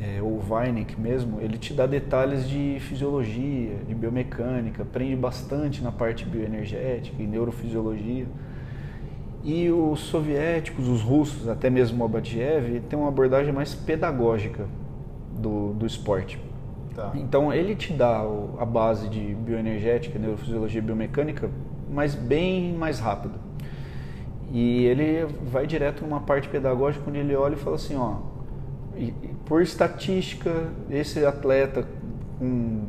É, 0.00 0.20
ou 0.20 0.42
Weineck 0.48 1.00
mesmo, 1.00 1.40
ele 1.40 1.56
te 1.56 1.72
dá 1.72 1.86
detalhes 1.86 2.48
de 2.48 2.78
fisiologia, 2.80 3.76
de 3.86 3.94
biomecânica, 3.94 4.82
aprende 4.82 5.14
bastante 5.14 5.82
na 5.82 5.92
parte 5.92 6.24
bioenergética 6.24 7.22
e 7.22 7.26
neurofisiologia. 7.26 8.26
E 9.44 9.70
os 9.70 10.00
soviéticos, 10.00 10.88
os 10.88 11.02
russos, 11.02 11.48
até 11.48 11.68
mesmo 11.68 12.02
o 12.02 12.06
Abadiev, 12.06 12.80
tem 12.88 12.98
uma 12.98 13.08
abordagem 13.08 13.52
mais 13.52 13.74
pedagógica 13.74 14.66
do, 15.38 15.74
do 15.74 15.86
esporte. 15.86 16.40
Tá. 16.94 17.12
Então 17.14 17.52
ele 17.52 17.74
te 17.74 17.92
dá 17.92 18.22
a 18.58 18.64
base 18.64 19.08
de 19.08 19.34
bioenergética, 19.34 20.18
neurofisiologia 20.18 20.78
e 20.78 20.82
biomecânica, 20.82 21.50
mas 21.90 22.14
bem 22.14 22.72
mais 22.72 22.98
rápido. 22.98 23.38
E 24.50 24.84
ele 24.84 25.26
vai 25.42 25.66
direto 25.66 26.02
numa 26.02 26.20
parte 26.20 26.48
pedagógica 26.48 27.04
onde 27.08 27.18
ele 27.18 27.34
olha 27.34 27.54
e 27.54 27.56
fala 27.56 27.76
assim, 27.76 27.96
ó, 27.96 28.18
por 29.46 29.62
estatística, 29.62 30.50
esse 30.90 31.24
atleta 31.24 31.84
com, 32.38 32.80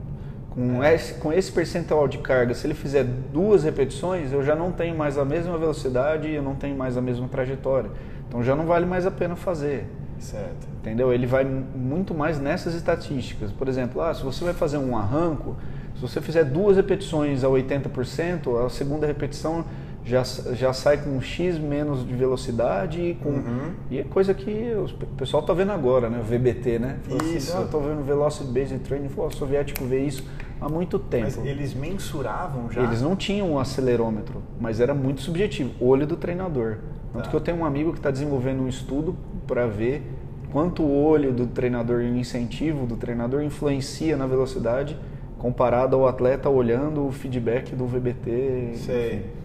com, 0.50 0.84
esse, 0.84 1.14
com 1.16 1.34
esse 1.34 1.52
percentual 1.52 2.08
de 2.08 2.18
carga, 2.20 2.54
se 2.54 2.66
ele 2.66 2.74
fizer 2.74 3.04
duas 3.04 3.64
repetições, 3.64 4.32
eu 4.32 4.44
já 4.44 4.56
não 4.56 4.72
tenho 4.72 4.98
mais 4.98 5.18
a 5.18 5.26
mesma 5.26 5.58
velocidade 5.58 6.28
e 6.28 6.36
eu 6.36 6.42
não 6.44 6.56
tenho 6.56 6.78
mais 6.78 6.98
a 6.98 7.02
mesma 7.02 7.28
trajetória. 7.28 7.90
Então 8.28 8.42
já 8.44 8.56
não 8.56 8.66
vale 8.66 8.86
mais 8.86 9.06
a 9.06 9.12
pena 9.12 9.36
fazer. 9.36 9.86
Certo. 10.18 10.68
Entendeu? 10.82 11.14
Ele 11.14 11.28
vai 11.28 11.44
mu- 11.44 11.66
muito 11.76 12.14
mais 12.14 12.40
nessas 12.40 12.74
estatísticas. 12.74 13.52
Por 13.52 13.68
exemplo, 13.68 14.02
ah, 14.02 14.14
se 14.14 14.24
você 14.24 14.46
vai 14.46 14.54
fazer 14.54 14.78
um 14.78 14.98
arranco, 14.98 15.56
se 15.96 16.02
você 16.02 16.22
fizer 16.22 16.46
duas 16.46 16.78
repetições 16.78 17.44
a 17.44 17.48
80%, 17.48 18.66
a 18.66 18.70
segunda 18.70 19.06
repetição 19.06 19.66
já, 20.06 20.24
já 20.54 20.72
sai 20.72 20.98
com 21.04 21.20
X 21.20 21.58
menos 21.58 22.08
de 22.08 22.14
velocidade 22.14 23.02
e 23.02 23.16
com. 23.16 23.30
Uhum. 23.30 23.72
E 23.90 24.00
é 24.00 24.04
coisa 24.04 24.34
que 24.36 24.52
o 24.76 25.06
pessoal 25.18 25.42
está 25.42 25.52
vendo 25.54 25.72
agora, 25.72 26.10
né? 26.10 26.20
O 26.20 26.24
VBT, 26.24 26.78
né? 26.78 27.00
Fala 27.04 27.22
assim, 27.22 27.36
Isso. 27.36 27.58
ah, 27.58 27.62
eu 27.62 27.68
tô 27.68 27.80
vendo 27.80 28.04
Velocity 28.04 28.52
Based 28.52 28.80
Training, 28.80 29.10
Pô, 29.10 29.26
o 29.26 29.32
soviético 29.32 29.84
vê 29.84 30.06
isso 30.06 30.24
há 30.62 30.70
muito 30.70 31.00
tempo. 31.00 31.24
Mas 31.26 31.44
eles 31.46 31.74
mensuravam 31.74 32.72
já? 32.72 32.84
Eles 32.84 33.02
não 33.02 33.16
tinham 33.16 33.52
um 33.52 33.60
acelerômetro, 33.60 34.44
mas 34.60 34.80
era 34.80 34.94
muito 34.94 35.22
subjetivo, 35.22 35.72
olho 35.84 36.06
do 36.06 36.16
treinador. 36.16 36.78
Tanto 37.12 37.24
Tá. 37.26 37.30
que 37.32 37.36
eu 37.36 37.42
tenho 37.42 37.58
um 37.58 37.66
amigo 37.66 37.92
que 37.92 37.98
está 38.00 38.12
desenvolvendo 38.12 38.62
um 38.62 38.68
estudo 38.68 39.16
para 39.48 39.66
ver 39.66 40.04
quanto 40.52 40.84
o 40.84 41.04
olho 41.04 41.34
do 41.34 41.48
treinador 41.48 42.02
e 42.02 42.12
o 42.12 42.16
incentivo 42.16 42.86
do 42.86 42.96
treinador 42.96 43.42
influencia 43.42 44.16
na 44.16 44.28
velocidade 44.28 44.98
comparado 45.40 45.96
ao 45.96 46.08
atleta 46.08 46.50
olhando 46.50 47.08
o 47.08 47.12
feedback 47.12 47.76
do 47.76 47.86
VBT. 47.86 48.74
Sei. 48.76 49.14
enfim. 49.16 49.45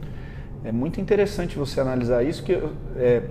É 0.64 0.70
muito 0.70 1.00
interessante 1.00 1.56
você 1.56 1.80
analisar 1.80 2.22
isso, 2.22 2.42
que 2.42 2.52
é, 2.96 3.22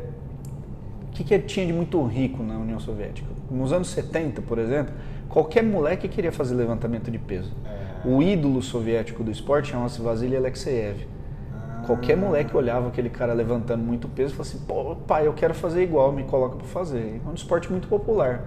o 1.03 1.11
que, 1.11 1.23
que 1.23 1.39
tinha 1.39 1.65
de 1.65 1.73
muito 1.73 2.03
rico 2.05 2.41
na 2.41 2.57
União 2.57 2.79
Soviética? 2.79 3.27
Nos 3.51 3.71
anos 3.71 3.89
70, 3.89 4.41
por 4.41 4.57
exemplo, 4.57 4.93
qualquer 5.27 5.63
moleque 5.63 6.07
queria 6.07 6.31
fazer 6.31 6.55
levantamento 6.55 7.11
de 7.11 7.19
peso. 7.19 7.51
É. 7.65 8.07
O 8.07 8.21
ídolo 8.21 8.61
soviético 8.61 9.23
do 9.23 9.29
esporte 9.29 9.69
chama-se 9.71 10.01
Vasily 10.01 10.35
Alexeyev. 10.35 11.07
Ah. 11.53 11.83
Qualquer 11.85 12.15
moleque 12.15 12.55
olhava 12.55 12.87
aquele 12.87 13.09
cara 13.09 13.33
levantando 13.33 13.83
muito 13.83 14.07
peso 14.07 14.33
e 14.33 14.37
falava 14.37 14.49
assim: 14.49 14.65
pô, 14.65 14.95
pai, 14.95 15.27
eu 15.27 15.33
quero 15.33 15.53
fazer 15.53 15.83
igual, 15.83 16.11
me 16.11 16.23
coloca 16.23 16.55
para 16.55 16.67
fazer. 16.67 17.21
É 17.25 17.29
um 17.29 17.33
esporte 17.33 17.69
muito 17.69 17.87
popular. 17.87 18.43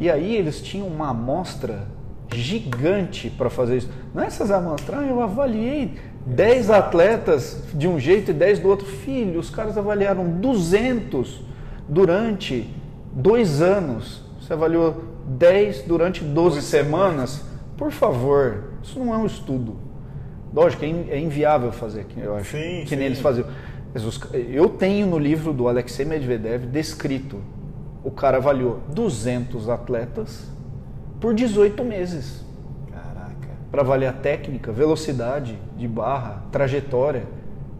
E 0.00 0.10
aí 0.10 0.34
eles 0.34 0.60
tinham 0.60 0.86
uma 0.86 1.10
amostra 1.10 1.86
gigante 2.34 3.30
para 3.30 3.48
fazer 3.48 3.78
isso. 3.78 3.90
Não 4.14 4.22
é 4.22 4.26
essas 4.26 4.50
amostras, 4.50 4.98
ah, 4.98 5.04
eu 5.04 5.20
avaliei 5.20 5.98
10 6.26 6.70
atletas 6.70 7.62
de 7.74 7.88
um 7.88 7.98
jeito 7.98 8.30
e 8.30 8.34
10 8.34 8.60
do 8.60 8.68
outro. 8.68 8.86
Filho, 8.86 9.40
os 9.40 9.50
caras 9.50 9.76
avaliaram 9.76 10.28
200 10.38 11.42
durante 11.88 12.72
dois 13.12 13.60
anos. 13.60 14.22
Você 14.40 14.52
avaliou 14.52 15.02
10 15.26 15.82
durante 15.82 16.22
12 16.22 16.56
Por 16.56 16.62
semanas. 16.62 17.44
Por 17.76 17.90
favor, 17.90 18.72
isso 18.82 18.98
não 18.98 19.12
é 19.12 19.18
um 19.18 19.26
estudo. 19.26 19.76
Lógico, 20.54 20.84
é 20.84 20.88
é 21.10 21.18
inviável 21.18 21.72
fazer, 21.72 22.04
que 22.04 22.20
eu 22.20 22.36
acho, 22.36 22.50
Sim, 22.50 22.84
que 22.86 22.94
eles 22.94 23.20
faziam. 23.20 23.46
Eu 24.32 24.68
tenho 24.68 25.06
no 25.06 25.18
livro 25.18 25.52
do 25.52 25.66
Alexei 25.66 26.04
Medvedev 26.04 26.66
descrito, 26.66 27.38
o 28.04 28.10
cara 28.10 28.36
avaliou 28.36 28.80
200 28.88 29.68
atletas 29.68 30.46
por 31.20 31.34
18 31.34 31.84
meses. 31.84 32.44
Para 33.72 33.80
avaliar 33.80 34.12
técnica, 34.20 34.70
velocidade 34.70 35.58
de 35.78 35.88
barra, 35.88 36.44
trajetória. 36.52 37.24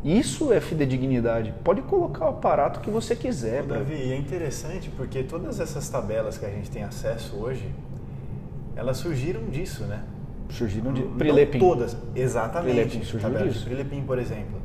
Isso 0.03 0.51
é 0.53 0.59
fidedignidade. 0.61 1.55
Pode 1.63 1.83
colocar 1.83 2.25
o 2.25 2.29
aparato 2.31 2.81
que 2.81 2.91
você 2.91 3.15
quiser. 3.15 3.63
Ô, 3.63 3.67
pra- 3.67 3.77
Davi, 3.79 4.11
é 4.11 4.17
interessante 4.17 4.91
porque 4.97 5.23
todas 5.23 5.61
essas 5.61 5.89
tabelas 5.91 6.39
que 6.39 6.47
a 6.47 6.49
gente 6.49 6.71
tem 6.71 6.83
acesso 6.83 7.37
hoje, 7.37 7.71
elas 8.75 8.97
surgiram 8.97 9.45
disso, 9.45 9.85
né? 9.85 10.03
Surgiram 10.49 10.93
de 10.93 11.03
Prilepin. 11.03 11.59
todas, 11.59 11.97
exatamente. 12.17 12.73
Prilepin 12.75 13.05
surgiu 13.05 13.31
Tabelas 13.31 13.53
disso. 13.53 13.65
Prilepin, 13.67 14.03
por 14.03 14.19
exemplo. 14.19 14.61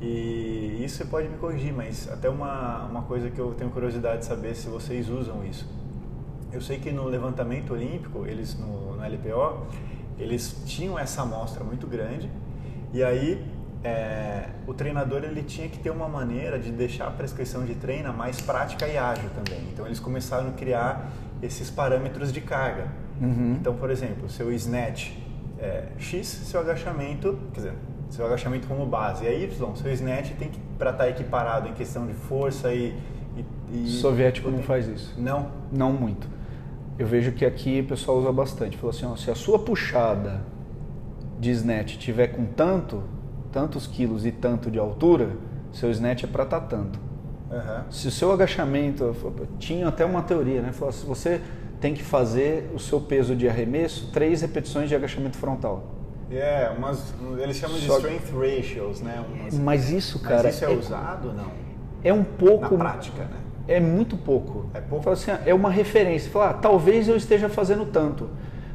E 0.00 0.80
isso 0.82 0.96
você 0.98 1.04
pode 1.04 1.28
me 1.28 1.36
corrigir, 1.36 1.74
mas 1.74 2.08
até 2.10 2.28
uma, 2.30 2.86
uma 2.86 3.02
coisa 3.02 3.28
que 3.28 3.38
eu 3.38 3.52
tenho 3.54 3.70
curiosidade 3.70 4.20
de 4.20 4.24
saber 4.24 4.54
se 4.54 4.68
vocês 4.68 5.10
usam 5.10 5.44
isso. 5.44 5.68
Eu 6.52 6.60
sei 6.60 6.78
que 6.78 6.90
no 6.90 7.04
levantamento 7.04 7.74
olímpico, 7.74 8.24
eles 8.26 8.58
no, 8.58 8.96
no 8.96 9.02
LPO, 9.04 9.66
eles 10.20 10.62
tinham 10.66 10.98
essa 10.98 11.22
amostra 11.22 11.64
muito 11.64 11.86
grande 11.86 12.30
e 12.92 13.02
aí 13.02 13.44
é, 13.82 14.48
o 14.66 14.74
treinador 14.74 15.24
ele 15.24 15.42
tinha 15.42 15.68
que 15.68 15.78
ter 15.78 15.90
uma 15.90 16.08
maneira 16.08 16.58
de 16.58 16.70
deixar 16.70 17.06
a 17.06 17.10
prescrição 17.10 17.64
de 17.64 17.74
treino 17.74 18.12
mais 18.12 18.40
prática 18.40 18.86
e 18.86 18.96
ágil 18.96 19.30
também. 19.30 19.60
Então 19.72 19.86
eles 19.86 19.98
começaram 19.98 20.48
a 20.48 20.52
criar 20.52 21.10
esses 21.42 21.70
parâmetros 21.70 22.32
de 22.32 22.40
carga. 22.40 22.88
Uhum. 23.20 23.56
Então, 23.58 23.74
por 23.74 23.90
exemplo, 23.90 24.28
seu 24.28 24.52
snatch 24.52 25.12
é 25.58 25.84
X, 25.98 26.26
seu 26.26 26.60
agachamento, 26.60 27.38
quer 27.52 27.60
dizer, 27.60 27.74
seu 28.10 28.26
agachamento 28.26 28.66
como 28.66 28.84
base, 28.86 29.26
é 29.26 29.38
Y, 29.38 29.76
seu 29.76 29.92
snatch 29.92 30.32
tem 30.38 30.48
que 30.48 30.58
para 30.78 30.90
estar 30.90 31.08
equiparado 31.08 31.68
em 31.68 31.74
questão 31.74 32.06
de 32.06 32.14
força 32.14 32.72
e, 32.72 32.94
e, 33.70 33.84
e 33.84 33.88
Soviético 33.88 34.50
não 34.50 34.62
faz 34.62 34.88
isso. 34.88 35.14
Não. 35.18 35.50
Não 35.70 35.92
muito. 35.92 36.26
Eu 37.00 37.06
vejo 37.06 37.32
que 37.32 37.46
aqui 37.46 37.80
o 37.80 37.88
pessoal 37.88 38.18
usa 38.18 38.30
bastante. 38.30 38.76
Falou 38.76 38.90
assim, 38.90 39.06
ó, 39.06 39.16
se 39.16 39.30
a 39.30 39.34
sua 39.34 39.58
puxada 39.58 40.42
de 41.38 41.50
snatch 41.50 41.96
tiver 41.96 42.26
com 42.26 42.44
tanto, 42.44 43.02
tantos 43.50 43.86
quilos 43.86 44.26
e 44.26 44.30
tanto 44.30 44.70
de 44.70 44.78
altura, 44.78 45.30
seu 45.72 45.90
snatch 45.90 46.24
é 46.24 46.26
para 46.26 46.44
estar 46.44 46.60
tanto. 46.60 47.00
Aham. 47.50 47.86
Se 47.90 48.06
o 48.06 48.10
seu 48.10 48.30
agachamento, 48.30 49.16
tinha 49.58 49.88
até 49.88 50.04
uma 50.04 50.20
teoria, 50.20 50.60
né? 50.60 50.72
Falou 50.72 50.90
assim, 50.90 51.06
você 51.06 51.40
tem 51.80 51.94
que 51.94 52.02
fazer 52.02 52.70
o 52.74 52.78
seu 52.78 53.00
peso 53.00 53.34
de 53.34 53.48
arremesso 53.48 54.10
três 54.12 54.42
repetições 54.42 54.90
de 54.90 54.94
agachamento 54.94 55.38
frontal. 55.38 55.94
É, 56.30 56.70
umas, 56.76 57.14
eles 57.42 57.56
chamam 57.56 57.78
de 57.78 57.86
Só- 57.86 57.96
strength 57.96 58.30
ratios, 58.38 59.00
né? 59.00 59.24
Umas- 59.26 59.58
Mas 59.58 59.90
isso, 59.90 60.20
Mas 60.22 60.28
cara, 60.28 60.50
isso 60.50 60.64
é, 60.66 60.68
usado 60.68 61.28
ou 61.28 61.34
não? 61.34 61.50
é 62.04 62.12
um 62.12 62.22
pouco 62.22 62.76
Na 62.76 62.84
prática, 62.84 63.24
né? 63.24 63.38
É 63.70 63.78
muito 63.78 64.16
pouco. 64.16 64.66
É 64.74 64.80
pouco? 64.80 65.04
Fala 65.04 65.14
assim, 65.14 65.30
ah, 65.30 65.40
é 65.46 65.54
uma 65.54 65.70
referência. 65.70 66.28
Fala, 66.28 66.50
ah, 66.50 66.54
talvez 66.54 67.06
eu 67.06 67.16
esteja 67.16 67.48
fazendo 67.48 67.86
tanto. 67.86 68.28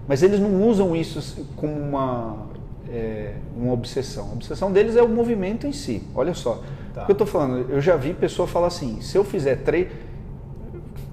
Mas 0.08 0.24
eles 0.24 0.40
não 0.40 0.64
usam 0.64 0.96
isso 0.96 1.46
como 1.58 1.74
uma, 1.78 2.48
é, 2.90 3.34
uma 3.58 3.74
obsessão. 3.74 4.30
A 4.30 4.34
obsessão 4.34 4.72
deles 4.72 4.96
é 4.96 5.04
o 5.04 5.10
movimento 5.10 5.68
em 5.68 5.74
si. 5.74 6.02
Olha 6.16 6.34
só. 6.34 6.62
Tá. 6.94 7.04
O 7.04 7.06
que 7.06 7.12
eu 7.12 7.16
estou 7.16 7.28
falando? 7.28 7.70
Eu 7.70 7.82
já 7.82 7.98
vi 7.98 8.14
pessoa 8.14 8.48
falar 8.48 8.68
assim, 8.68 9.02
se 9.02 9.18
eu 9.18 9.26
fizer 9.26 9.58
três... 9.58 9.90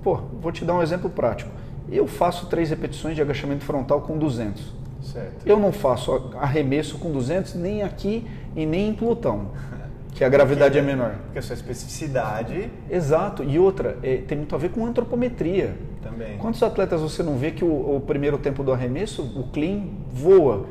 Pô, 0.00 0.20
vou 0.40 0.52
te 0.52 0.64
dar 0.64 0.74
um 0.74 0.82
exemplo 0.82 1.10
prático. 1.10 1.50
Eu 1.90 2.06
faço 2.06 2.46
três 2.46 2.70
repetições 2.70 3.16
de 3.16 3.22
agachamento 3.22 3.64
frontal 3.64 4.02
com 4.02 4.16
200. 4.16 4.62
Certo. 5.02 5.44
Eu 5.44 5.58
não 5.58 5.72
faço 5.72 6.30
arremesso 6.40 6.98
com 6.98 7.10
200 7.10 7.54
nem 7.54 7.82
aqui 7.82 8.24
e 8.54 8.64
nem 8.64 8.90
em 8.90 8.94
Plutão, 8.94 9.50
que 10.22 10.24
a 10.24 10.28
gravidade 10.28 10.78
é 10.78 10.82
menor. 10.82 11.16
Porque 11.24 11.38
a 11.40 11.42
sua 11.42 11.54
especificidade 11.54 12.70
Exato. 12.88 13.42
E 13.42 13.58
outra, 13.58 13.98
é, 14.02 14.18
tem 14.18 14.38
muito 14.38 14.54
a 14.54 14.58
ver 14.58 14.70
com 14.70 14.86
antropometria. 14.86 15.74
também. 16.00 16.38
Quantos 16.38 16.62
atletas 16.62 17.00
você 17.00 17.22
não 17.22 17.36
vê 17.36 17.50
que 17.50 17.64
o, 17.64 17.96
o 17.96 18.00
primeiro 18.00 18.38
tempo 18.38 18.62
do 18.62 18.72
arremesso, 18.72 19.22
o 19.22 19.48
clean, 19.52 19.86
voa? 20.12 20.66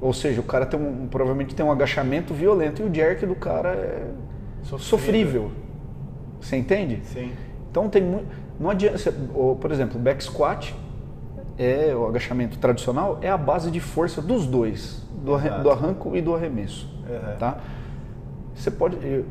Ou 0.00 0.12
seja, 0.12 0.40
o 0.40 0.44
cara 0.44 0.64
tem 0.64 0.78
um, 0.78 1.08
provavelmente 1.08 1.54
tem 1.54 1.66
um 1.66 1.72
agachamento 1.72 2.32
violento 2.32 2.80
e 2.80 2.84
o 2.84 2.94
jerk 2.94 3.26
do 3.26 3.34
cara 3.34 3.70
é 3.70 4.06
sofrível. 4.62 4.78
sofrível. 4.78 5.52
Você 6.40 6.56
entende? 6.56 7.00
Sim. 7.04 7.32
Então 7.68 7.88
tem 7.88 8.02
muito. 8.02 8.28
Não 8.60 8.70
adianta. 8.70 9.12
Por 9.60 9.72
exemplo, 9.72 9.98
o 9.98 10.00
back 10.00 10.22
squat 10.22 10.72
é 11.58 11.92
o 11.92 12.06
agachamento 12.06 12.56
tradicional 12.58 13.18
é 13.20 13.28
a 13.28 13.36
base 13.36 13.68
de 13.68 13.80
força 13.80 14.22
dos 14.22 14.46
dois, 14.46 15.02
do, 15.24 15.36
do 15.62 15.70
arranco 15.70 16.16
e 16.16 16.22
do 16.22 16.32
arremesso. 16.32 16.88
Uhum. 17.08 17.36
Tá? 17.36 17.58
Você 18.58 18.70
pode. 18.70 18.96
Eu, 19.06 19.24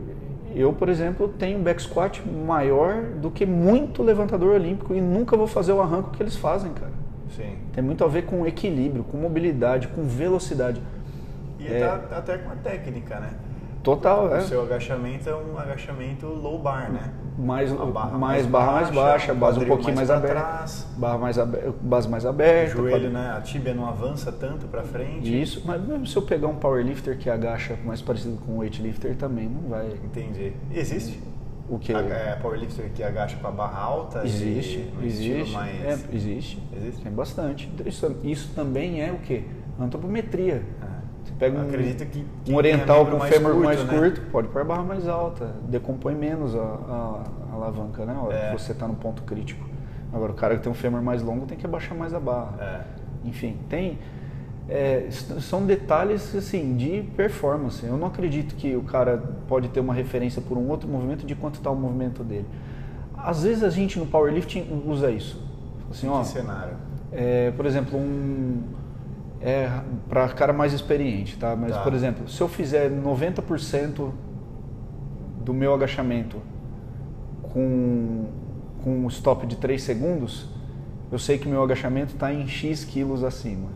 eu, 0.56 0.74
por 0.74 0.90
exemplo, 0.90 1.28
tenho 1.28 1.60
um 1.60 1.64
back 1.64 1.82
squat 1.82 2.26
maior 2.26 3.04
do 3.04 3.30
que 3.30 3.46
muito 3.46 4.02
levantador 4.02 4.56
olímpico 4.56 4.96
e 4.96 5.02
nunca 5.02 5.36
vou 5.36 5.46
fazer 5.46 5.74
o 5.74 5.82
arranco 5.82 6.12
que 6.12 6.24
eles 6.24 6.36
fazem, 6.36 6.74
cara. 6.74 6.94
Sim. 7.36 7.58
Tem 7.74 7.84
muito 7.84 8.04
a 8.04 8.08
ver 8.08 8.24
com 8.24 8.48
equilíbrio, 8.48 9.04
com 9.04 9.18
mobilidade, 9.18 9.90
com 9.90 10.04
velocidade. 10.04 10.82
E 11.60 11.68
é, 11.68 11.80
tá, 11.80 12.18
até 12.18 12.38
com 12.38 12.52
a 12.52 12.56
técnica, 12.56 13.20
né? 13.20 13.34
Total, 13.84 14.28
o 14.28 14.36
é. 14.36 14.40
O 14.40 14.42
seu 14.44 14.64
agachamento 14.64 15.30
é 15.30 15.36
um 15.36 15.58
agachamento 15.58 16.26
low 16.26 16.58
bar, 16.60 16.92
né? 16.92 17.12
Mais, 17.38 17.72
barra 17.72 18.18
mais, 18.18 18.18
mais, 18.18 18.46
barra 18.48 18.72
mais 18.72 18.90
baixa, 18.90 19.34
base 19.34 19.60
um 19.60 19.66
pouquinho 19.66 19.96
mais, 19.96 20.10
mais 20.10 20.24
aberta. 20.24 20.66
Barra 20.98 21.18
mais 21.20 21.38
aberta, 21.38 21.74
base 21.82 22.10
mais 22.10 22.26
aberta. 22.26 22.74
O 22.74 22.78
joelho, 22.78 23.12
né? 23.12 23.36
A 23.38 23.42
tíbia 23.42 23.76
não 23.76 23.88
avança 23.88 24.32
tanto 24.32 24.66
para 24.66 24.82
frente. 24.82 25.42
Isso, 25.42 25.62
mas 25.64 25.80
mesmo 25.86 26.08
se 26.08 26.16
eu 26.16 26.24
pegar 26.24 26.48
um 26.48 26.56
powerlifter 26.56 27.16
que 27.18 27.30
agacha 27.30 27.78
mais 27.86 28.02
parecido 28.02 28.38
com 28.38 28.54
um 28.54 28.58
weightlifter 28.58 29.16
também 29.16 29.48
não 29.48 29.70
vai. 29.70 29.88
Entendi. 30.04 30.54
Existe? 30.72 31.20
O 31.70 31.78
que? 31.78 31.94
É, 31.94 32.38
powerlifter 32.42 32.90
que 32.92 33.04
agacha 33.04 33.38
com 33.38 33.48
a 33.48 33.52
barra 33.52 33.82
alta? 33.82 34.26
Existe, 34.26 34.92
existe. 35.04 35.52
Mais... 35.52 35.86
É, 35.86 36.00
existe. 36.14 36.64
Existe? 36.76 37.02
Tem 37.04 37.12
bastante. 37.12 37.72
Isso, 37.86 38.16
isso 38.24 38.52
também 38.56 39.02
é 39.04 39.12
o 39.12 39.20
quê? 39.20 39.44
Antropometria. 39.80 40.64
Ah. 40.82 40.97
Você 41.28 41.34
pega 41.38 41.60
um, 41.60 41.68
que, 41.68 42.26
um 42.50 42.56
oriental 42.56 43.06
com 43.06 43.20
fêmur 43.20 43.52
curto, 43.52 43.66
mais 43.66 43.84
né? 43.84 43.98
curto, 43.98 44.22
pode 44.32 44.48
pôr 44.48 44.62
a 44.62 44.66
barra 44.66 44.84
mais 44.84 45.08
alta, 45.08 45.54
decompõe 45.68 46.16
menos 46.16 46.56
a, 46.56 46.60
a, 46.60 47.24
a 47.52 47.56
alavanca, 47.56 48.06
né? 48.06 48.16
A 48.18 48.22
hora 48.22 48.36
é. 48.36 48.52
que 48.52 48.62
você 48.62 48.72
está 48.72 48.88
no 48.88 48.96
ponto 48.96 49.24
crítico. 49.24 49.68
Agora, 50.14 50.32
o 50.32 50.36
cara 50.36 50.56
que 50.56 50.64
tem 50.64 50.72
um 50.72 50.76
fêmur 50.76 51.02
mais 51.02 51.22
longo 51.22 51.46
tem 51.46 51.58
que 51.58 51.66
abaixar 51.66 51.98
mais 51.98 52.14
a 52.14 52.20
barra. 52.20 52.56
É. 52.60 53.28
Enfim, 53.28 53.58
tem. 53.68 54.00
É, 54.70 55.08
são 55.12 55.66
detalhes 55.66 56.34
assim 56.34 56.76
de 56.76 57.02
performance. 57.16 57.86
Eu 57.86 57.98
não 57.98 58.08
acredito 58.08 58.56
que 58.56 58.76
o 58.76 58.84
cara 58.84 59.22
pode 59.48 59.68
ter 59.68 59.82
uma 59.82 59.94
referência 59.94 60.42
por 60.42 60.58
um 60.58 60.70
outro 60.70 60.88
movimento 60.88 61.26
de 61.26 61.36
quanto 61.36 61.56
está 61.56 61.70
o 61.70 61.76
movimento 61.76 62.24
dele. 62.24 62.46
Às 63.18 63.44
vezes 63.44 63.64
a 63.64 63.70
gente 63.70 64.00
no 64.00 64.06
powerlifting 64.06 64.84
usa 64.86 65.12
isso. 65.12 65.42
Assim, 65.90 66.08
ó, 66.08 66.22
que 66.22 66.28
cenário? 66.28 66.76
É, 67.12 67.52
por 67.52 67.66
exemplo, 67.66 67.98
um 67.98 68.62
é 69.42 69.70
para 70.10 70.28
cara 70.30 70.54
mais 70.54 70.74
experiente, 70.74 71.38
tá? 71.38 71.56
Mas, 71.56 71.72
tá. 71.72 71.82
por 71.82 71.94
exemplo, 71.94 72.28
se 72.28 72.42
eu 72.42 72.48
fizer 72.48 72.90
90% 72.90 74.12
do 75.44 75.54
meu 75.54 75.74
agachamento 75.74 76.42
com, 77.42 78.26
com 78.84 79.06
um 79.06 79.08
stop 79.08 79.46
de 79.46 79.56
3 79.56 79.82
segundos, 79.82 80.50
eu 81.12 81.20
sei 81.20 81.38
que 81.38 81.48
meu 81.48 81.64
agachamento 81.64 82.14
está 82.14 82.34
em 82.34 82.48
X 82.48 82.84
quilos 82.84 83.24
acima. 83.24 83.70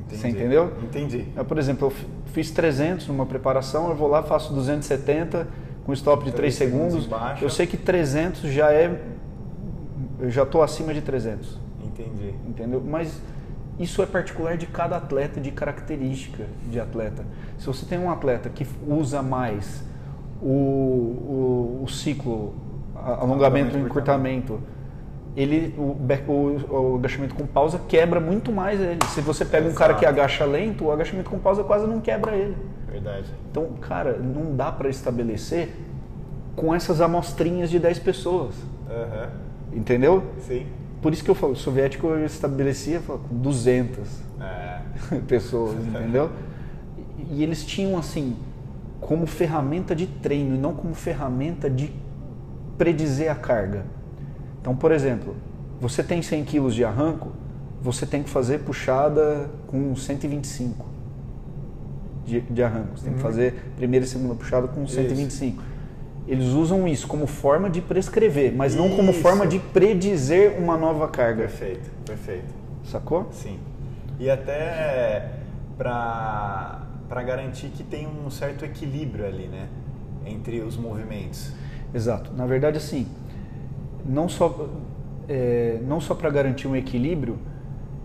Entendi. 0.00 0.20
Você 0.20 0.28
entendeu? 0.28 0.72
Entendi. 0.82 1.26
Eu, 1.34 1.44
por 1.44 1.58
exemplo, 1.58 1.88
eu 1.88 1.92
fiz 2.32 2.50
300 2.50 3.08
numa 3.08 3.26
preparação, 3.26 3.88
eu 3.88 3.96
vou 3.96 4.08
lá, 4.08 4.22
faço 4.22 4.52
270 4.52 5.48
com 5.84 5.92
stop 5.92 6.24
de 6.24 6.32
3, 6.32 6.54
3 6.54 6.54
segundos. 6.54 7.04
segundos 7.04 7.42
eu 7.42 7.50
sei 7.50 7.66
que 7.66 7.76
300 7.76 8.50
já 8.52 8.72
é. 8.72 9.00
Eu 10.18 10.30
já 10.30 10.42
estou 10.42 10.62
acima 10.62 10.92
de 10.92 11.00
300. 11.00 11.58
Entendi. 11.84 12.34
Entendeu? 12.46 12.82
Mas 12.84 13.20
isso 13.78 14.02
é 14.02 14.06
particular 14.06 14.56
de 14.56 14.66
cada 14.66 14.96
atleta, 14.96 15.40
de 15.40 15.50
característica 15.50 16.44
de 16.70 16.80
atleta. 16.80 17.24
Se 17.58 17.66
você 17.66 17.84
tem 17.84 17.98
um 17.98 18.10
atleta 18.10 18.48
que 18.48 18.66
usa 18.86 19.22
mais 19.22 19.84
o, 20.40 20.48
o, 20.48 21.80
o 21.84 21.88
ciclo, 21.88 22.54
alongamento 22.94 23.76
e 23.76 23.80
encurtamento, 23.80 24.60
ele, 25.36 25.74
o, 25.76 25.96
o, 26.28 26.92
o, 26.92 26.96
agachamento 26.96 27.34
com 27.34 27.46
pausa 27.46 27.78
quebra 27.86 28.18
muito 28.18 28.50
mais 28.50 28.80
ele. 28.80 28.98
Se 29.08 29.20
você 29.20 29.44
pega 29.44 29.66
Exato. 29.66 29.74
um 29.74 29.78
cara 29.78 29.94
que 29.94 30.06
agacha 30.06 30.46
lento, 30.46 30.86
o 30.86 30.92
agachamento 30.92 31.28
com 31.28 31.38
pausa 31.38 31.62
quase 31.62 31.86
não 31.86 32.00
quebra 32.00 32.34
ele. 32.34 32.56
Verdade. 32.88 33.26
Então, 33.50 33.66
cara, 33.82 34.16
não 34.16 34.56
dá 34.56 34.72
para 34.72 34.88
estabelecer 34.88 35.68
com 36.54 36.74
essas 36.74 37.02
amostrinhas 37.02 37.68
de 37.68 37.78
10 37.78 37.98
pessoas. 37.98 38.54
Uhum. 38.88 39.78
Entendeu? 39.78 40.22
Sim. 40.40 40.66
Por 41.00 41.12
isso 41.12 41.22
que 41.22 41.30
eu 41.30 41.34
falo, 41.34 41.52
o 41.52 41.56
soviético 41.56 42.06
eu 42.08 42.24
estabelecia 42.24 43.00
com 43.00 43.18
200 43.30 44.08
é. 44.40 44.80
pessoas, 45.28 45.74
entendeu? 45.84 46.30
E, 47.18 47.36
e 47.36 47.42
eles 47.42 47.64
tinham 47.64 47.98
assim, 47.98 48.36
como 49.00 49.26
ferramenta 49.26 49.94
de 49.94 50.06
treino 50.06 50.54
e 50.54 50.58
não 50.58 50.74
como 50.74 50.94
ferramenta 50.94 51.68
de 51.70 51.92
predizer 52.76 53.30
a 53.30 53.34
carga. 53.34 53.84
Então, 54.60 54.74
por 54.74 54.90
exemplo, 54.90 55.36
você 55.80 56.02
tem 56.02 56.22
100 56.22 56.44
quilos 56.44 56.74
de 56.74 56.84
arranco, 56.84 57.32
você 57.80 58.06
tem 58.06 58.22
que 58.22 58.30
fazer 58.30 58.60
puxada 58.60 59.50
com 59.66 59.94
125 59.94 60.84
de, 62.24 62.40
de 62.40 62.62
arranco. 62.62 62.96
Você 62.96 63.04
tem 63.04 63.12
que 63.12 63.18
uhum. 63.18 63.24
fazer 63.24 63.54
primeira 63.76 64.04
e 64.04 64.08
segunda 64.08 64.34
puxada 64.34 64.66
com 64.66 64.86
125. 64.86 65.62
Isso. 65.62 65.75
Eles 66.26 66.46
usam 66.48 66.88
isso 66.88 67.06
como 67.06 67.26
forma 67.26 67.70
de 67.70 67.80
prescrever, 67.80 68.52
mas 68.54 68.72
isso. 68.72 68.82
não 68.82 68.96
como 68.96 69.12
forma 69.12 69.46
de 69.46 69.58
predizer 69.58 70.58
uma 70.58 70.76
nova 70.76 71.06
carga. 71.08 71.42
Perfeito, 71.42 71.88
perfeito. 72.04 72.52
Sacou? 72.84 73.28
Sim. 73.30 73.58
E 74.18 74.28
até 74.28 75.30
para 75.76 77.22
garantir 77.24 77.68
que 77.68 77.84
tem 77.84 78.06
um 78.06 78.28
certo 78.30 78.64
equilíbrio 78.64 79.26
ali, 79.26 79.46
né? 79.46 79.68
Entre 80.24 80.60
os 80.60 80.76
movimentos. 80.76 81.52
Exato. 81.94 82.32
Na 82.34 82.46
verdade, 82.46 82.78
assim, 82.78 83.06
não 84.04 84.28
só, 84.28 84.68
é, 85.28 85.78
não 85.86 86.00
só 86.00 86.14
para 86.14 86.28
garantir 86.30 86.66
um 86.66 86.74
equilíbrio, 86.74 87.38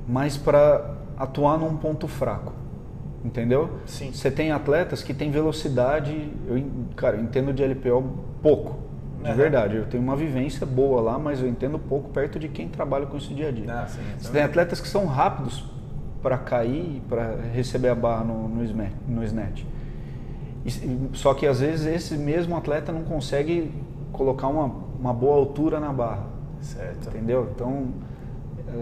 mas 0.08 0.38
para 0.38 0.96
atuar 1.18 1.58
num 1.58 1.76
ponto 1.78 2.08
fraco. 2.08 2.54
Entendeu? 3.24 3.78
Sim. 3.86 4.12
Você 4.12 4.32
tem 4.32 4.52
atletas 4.52 5.04
que 5.04 5.14
têm 5.14 5.30
velocidade, 5.30 6.32
eu, 6.48 6.64
cara, 6.96 7.18
eu 7.18 7.24
entendo 7.24 7.54
de 7.54 7.64
LPO 7.64 8.04
pouco, 8.42 8.80
de 9.22 9.30
uhum. 9.30 9.36
verdade. 9.36 9.76
Eu 9.76 9.86
tenho 9.86 10.02
uma 10.02 10.16
vivência 10.16 10.66
boa 10.66 11.02
lá, 11.02 11.20
mas 11.20 11.40
eu 11.40 11.48
entendo 11.48 11.78
pouco 11.78 12.10
perto 12.10 12.40
de 12.40 12.48
quem 12.48 12.68
trabalha 12.68 13.06
com 13.06 13.18
isso 13.18 13.34
dia 13.34 13.50
a 13.50 13.52
dia. 13.52 13.72
Ah, 13.72 13.88
sim, 13.88 14.02
Você 14.18 14.32
tem 14.32 14.42
atletas 14.42 14.82
que 14.82 14.88
são 14.88 15.06
rápidos 15.06 15.64
para 16.22 16.38
cair, 16.38 17.02
para 17.08 17.36
receber 17.54 17.90
a 17.90 17.96
barra 17.96 18.24
no, 18.24 18.48
no, 18.48 18.64
no 19.08 19.24
snatch. 19.24 19.64
Só 21.14 21.34
que 21.34 21.46
às 21.46 21.60
vezes 21.60 21.86
esse 21.86 22.16
mesmo 22.16 22.56
atleta 22.56 22.92
não 22.92 23.04
consegue 23.04 23.72
colocar 24.12 24.48
uma, 24.48 24.72
uma 25.00 25.14
boa 25.14 25.36
altura 25.36 25.80
na 25.80 25.92
barra. 25.92 26.26
Certo. 26.60 27.10
Entendeu? 27.10 27.50
Então 27.56 27.88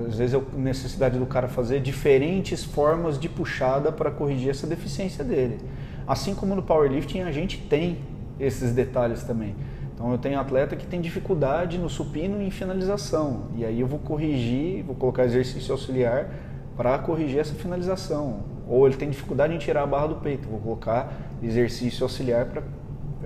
às 0.08 0.18
vezes 0.18 0.36
é 0.36 0.38
a 0.38 0.58
necessidade 0.58 1.18
do 1.18 1.26
cara 1.26 1.48
fazer 1.48 1.80
diferentes 1.80 2.64
formas 2.64 3.20
de 3.20 3.28
puxada 3.28 3.92
para 3.92 4.12
corrigir 4.12 4.50
essa 4.50 4.68
deficiência 4.68 5.24
dele. 5.24 5.60
Assim 6.08 6.36
como 6.36 6.56
no 6.56 6.62
powerlifting 6.62 7.22
a 7.22 7.32
gente 7.32 7.58
tem 7.58 8.00
esses 8.40 8.74
detalhes 8.74 9.24
também. 9.24 9.56
Então 9.94 10.12
eu 10.12 10.18
tenho 10.18 10.40
atleta 10.40 10.76
que 10.76 10.86
tem 10.86 11.02
dificuldade 11.02 11.78
no 11.78 11.90
supino 11.90 12.42
e 12.42 12.46
em 12.46 12.52
finalização. 12.52 13.48
E 13.56 13.66
aí 13.66 13.80
eu 13.80 13.88
vou 13.88 14.00
corrigir, 14.00 14.84
vou 14.84 14.96
colocar 14.96 15.26
exercício 15.26 15.72
auxiliar 15.72 16.30
para 16.78 16.98
corrigir 17.00 17.40
essa 17.40 17.54
finalização. 17.54 18.40
Ou 18.68 18.88
ele 18.88 18.96
tem 18.96 19.10
dificuldade 19.10 19.54
em 19.54 19.58
tirar 19.58 19.84
a 19.84 19.88
barra 19.88 20.08
do 20.08 20.16
peito, 20.16 20.48
vou 20.48 20.60
colocar 20.60 21.12
exercício 21.44 22.04
auxiliar 22.04 22.46
para 22.46 22.64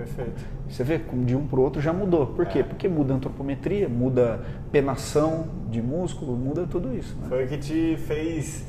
Perfeito. 0.04 0.44
Você 0.70 0.84
vê 0.84 1.00
como 1.00 1.24
de 1.24 1.36
um 1.36 1.48
para 1.48 1.60
o 1.60 1.64
outro 1.64 1.82
já 1.82 1.94
mudou. 1.94 2.28
Por 2.28 2.46
quê? 2.46 2.60
É. 2.60 2.64
Porque 2.64 2.88
muda 2.88 3.14
a 3.14 3.18
antropometria, 3.18 3.88
muda 3.88 4.42
penação 4.72 5.48
de 5.70 5.82
músculo, 5.82 6.36
muda 6.36 6.68
tudo 6.70 6.94
isso. 6.96 7.16
Né? 7.16 7.28
Foi 7.30 7.46
o 7.46 7.48
que 7.48 7.58
te 7.58 7.98
fez 7.98 8.66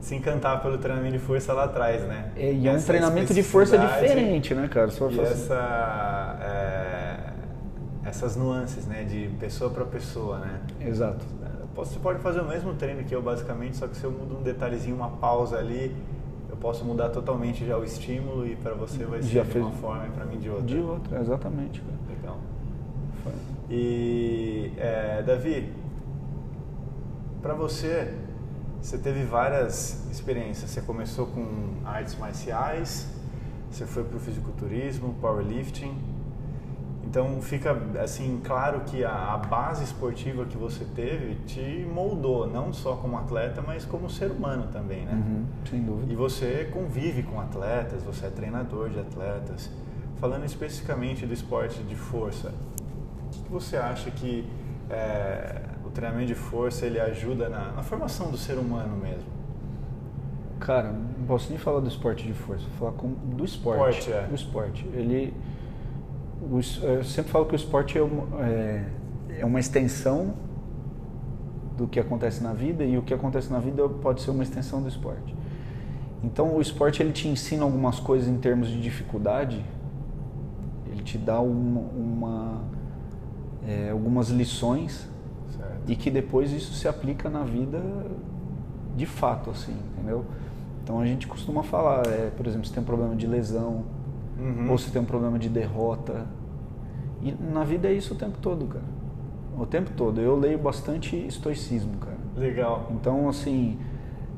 se 0.00 0.14
encantar 0.14 0.62
pelo 0.62 0.78
treinamento 0.78 1.12
de 1.12 1.18
força 1.18 1.52
lá 1.52 1.64
atrás, 1.64 2.02
né? 2.02 2.30
É, 2.34 2.52
e 2.52 2.66
é 2.66 2.72
um 2.72 2.80
treinamento 2.80 3.34
de 3.34 3.42
força 3.42 3.76
diferente, 3.76 4.54
né, 4.54 4.66
cara? 4.66 4.90
Só 4.90 5.10
e 5.10 5.20
essa, 5.20 6.38
é, 6.42 8.08
essas 8.08 8.34
nuances, 8.34 8.86
né, 8.86 9.04
de 9.04 9.28
pessoa 9.38 9.70
para 9.70 9.84
pessoa, 9.84 10.38
né? 10.38 10.60
Exato. 10.80 11.26
Você 11.74 11.98
pode 11.98 12.18
fazer 12.20 12.40
o 12.40 12.48
mesmo 12.48 12.74
treino 12.74 13.04
que 13.04 13.14
eu, 13.14 13.22
basicamente, 13.22 13.76
só 13.76 13.86
que 13.86 13.96
se 13.96 14.04
eu 14.04 14.10
mudo 14.10 14.38
um 14.38 14.42
detalhezinho, 14.42 14.96
uma 14.96 15.10
pausa 15.10 15.58
ali, 15.58 15.94
posso 16.60 16.84
mudar 16.84 17.08
totalmente 17.08 17.66
já 17.66 17.76
o 17.76 17.84
estímulo 17.84 18.46
e 18.46 18.54
para 18.56 18.74
você 18.74 19.04
vai 19.04 19.22
ser 19.22 19.28
já 19.28 19.42
de 19.42 19.50
fez... 19.50 19.64
uma 19.64 19.74
forma 19.74 20.06
e 20.06 20.10
para 20.10 20.24
mim 20.24 20.38
de 20.38 20.50
outra. 20.50 20.66
De 20.66 20.78
outra, 20.78 21.20
exatamente. 21.20 21.80
Cara. 21.80 21.98
Legal. 22.08 22.38
E 23.70 24.72
é, 24.76 25.22
Davi, 25.22 25.72
para 27.40 27.54
você, 27.54 28.14
você 28.80 28.98
teve 28.98 29.24
várias 29.24 30.10
experiências. 30.10 30.70
Você 30.70 30.82
começou 30.82 31.26
com 31.26 31.76
artes 31.84 32.16
marciais, 32.18 33.08
você 33.70 33.86
foi 33.86 34.04
para 34.04 34.16
o 34.16 34.20
fisiculturismo, 34.20 35.14
powerlifting 35.20 35.96
Então 37.04 37.40
fica 37.40 37.76
assim 38.00 38.40
claro 38.44 38.80
que 38.80 39.04
a, 39.04 39.34
a, 39.34 39.36
base 39.38 39.84
esportiva 39.84 40.44
que 40.44 40.56
você 40.56 40.84
teve 40.94 41.36
te 41.46 41.86
moldou, 41.92 42.46
não 42.46 42.72
só 42.72 42.94
como 42.96 43.16
atleta, 43.18 43.62
mas 43.66 43.84
como 43.84 44.08
ser 44.08 44.30
humano 44.30 44.68
também, 44.72 45.04
né? 45.04 45.14
Uhum, 45.14 45.44
sem 45.68 45.82
dúvida. 45.82 46.12
E 46.12 46.16
você 46.16 46.68
convive 46.72 47.22
com 47.22 47.40
atletas, 47.40 48.02
você 48.02 48.26
é 48.26 48.30
treinador 48.30 48.90
de 48.90 49.00
atletas. 49.00 49.70
Falando 50.20 50.44
especificamente 50.44 51.24
do 51.24 51.32
esporte 51.32 51.82
de 51.82 51.96
força, 51.96 52.52
o 53.28 53.44
que 53.44 53.50
você 53.50 53.78
acha 53.78 54.10
que 54.10 54.46
é, 54.90 55.62
o 55.84 55.90
treinamento 55.90 56.26
de 56.26 56.34
força 56.34 56.84
ele 56.84 57.00
ajuda 57.00 57.48
na, 57.48 57.72
na, 57.72 57.82
formação 57.82 58.30
do 58.30 58.36
ser 58.36 58.58
humano 58.58 58.96
mesmo? 58.96 59.40
Cara, 60.60 60.92
não 60.92 61.26
posso 61.26 61.48
nem 61.48 61.58
falar 61.58 61.80
do 61.80 61.88
esporte 61.88 62.26
de 62.26 62.34
força, 62.34 62.64
vou 62.68 62.78
falar 62.78 62.92
com, 62.92 63.08
do 63.08 63.44
esporte. 63.44 64.00
esporte 64.00 64.12
é. 64.12 64.28
O 64.30 64.34
esporte, 64.34 64.86
ele 64.92 65.34
eu 66.82 67.04
sempre 67.04 67.30
falo 67.30 67.46
que 67.46 67.54
o 67.54 67.56
esporte 67.56 67.98
é 67.98 68.02
uma, 68.02 68.44
é, 68.44 68.84
é 69.40 69.44
uma 69.44 69.60
extensão 69.60 70.34
do 71.76 71.86
que 71.86 72.00
acontece 72.00 72.42
na 72.42 72.52
vida 72.52 72.84
e 72.84 72.96
o 72.98 73.02
que 73.02 73.12
acontece 73.12 73.50
na 73.50 73.58
vida 73.58 73.88
pode 73.88 74.22
ser 74.22 74.30
uma 74.30 74.42
extensão 74.42 74.82
do 74.82 74.88
esporte. 74.88 75.34
Então 76.22 76.56
o 76.56 76.60
esporte 76.60 77.02
ele 77.02 77.12
te 77.12 77.28
ensina 77.28 77.62
algumas 77.62 77.98
coisas 77.98 78.28
em 78.28 78.36
termos 78.36 78.68
de 78.68 78.80
dificuldade, 78.80 79.64
ele 80.86 81.02
te 81.02 81.16
dá 81.16 81.40
uma, 81.40 81.80
uma 81.80 82.60
é, 83.66 83.90
algumas 83.90 84.28
lições 84.28 85.08
certo. 85.56 85.90
e 85.90 85.96
que 85.96 86.10
depois 86.10 86.52
isso 86.52 86.72
se 86.74 86.88
aplica 86.88 87.28
na 87.28 87.42
vida 87.42 87.80
de 88.96 89.06
fato, 89.06 89.50
assim, 89.50 89.76
entendeu? 89.92 90.24
Então 90.82 91.00
a 91.00 91.06
gente 91.06 91.26
costuma 91.26 91.62
falar, 91.62 92.06
é, 92.06 92.30
por 92.36 92.46
exemplo, 92.46 92.66
se 92.66 92.72
tem 92.72 92.82
um 92.82 92.86
problema 92.86 93.14
de 93.14 93.26
lesão, 93.26 93.84
Uhum. 94.40 94.70
Ou 94.70 94.78
se 94.78 94.90
tem 94.90 95.02
um 95.02 95.04
problema 95.04 95.38
de 95.38 95.48
derrota. 95.48 96.26
E 97.22 97.32
na 97.32 97.64
vida 97.64 97.88
é 97.88 97.92
isso 97.92 98.14
o 98.14 98.16
tempo 98.16 98.38
todo, 98.40 98.66
cara. 98.66 98.84
O 99.58 99.66
tempo 99.66 99.90
todo. 99.96 100.20
Eu 100.20 100.36
leio 100.36 100.58
bastante 100.58 101.16
estoicismo, 101.16 101.98
cara. 101.98 102.16
Legal. 102.36 102.90
Então, 102.92 103.28
assim, 103.28 103.78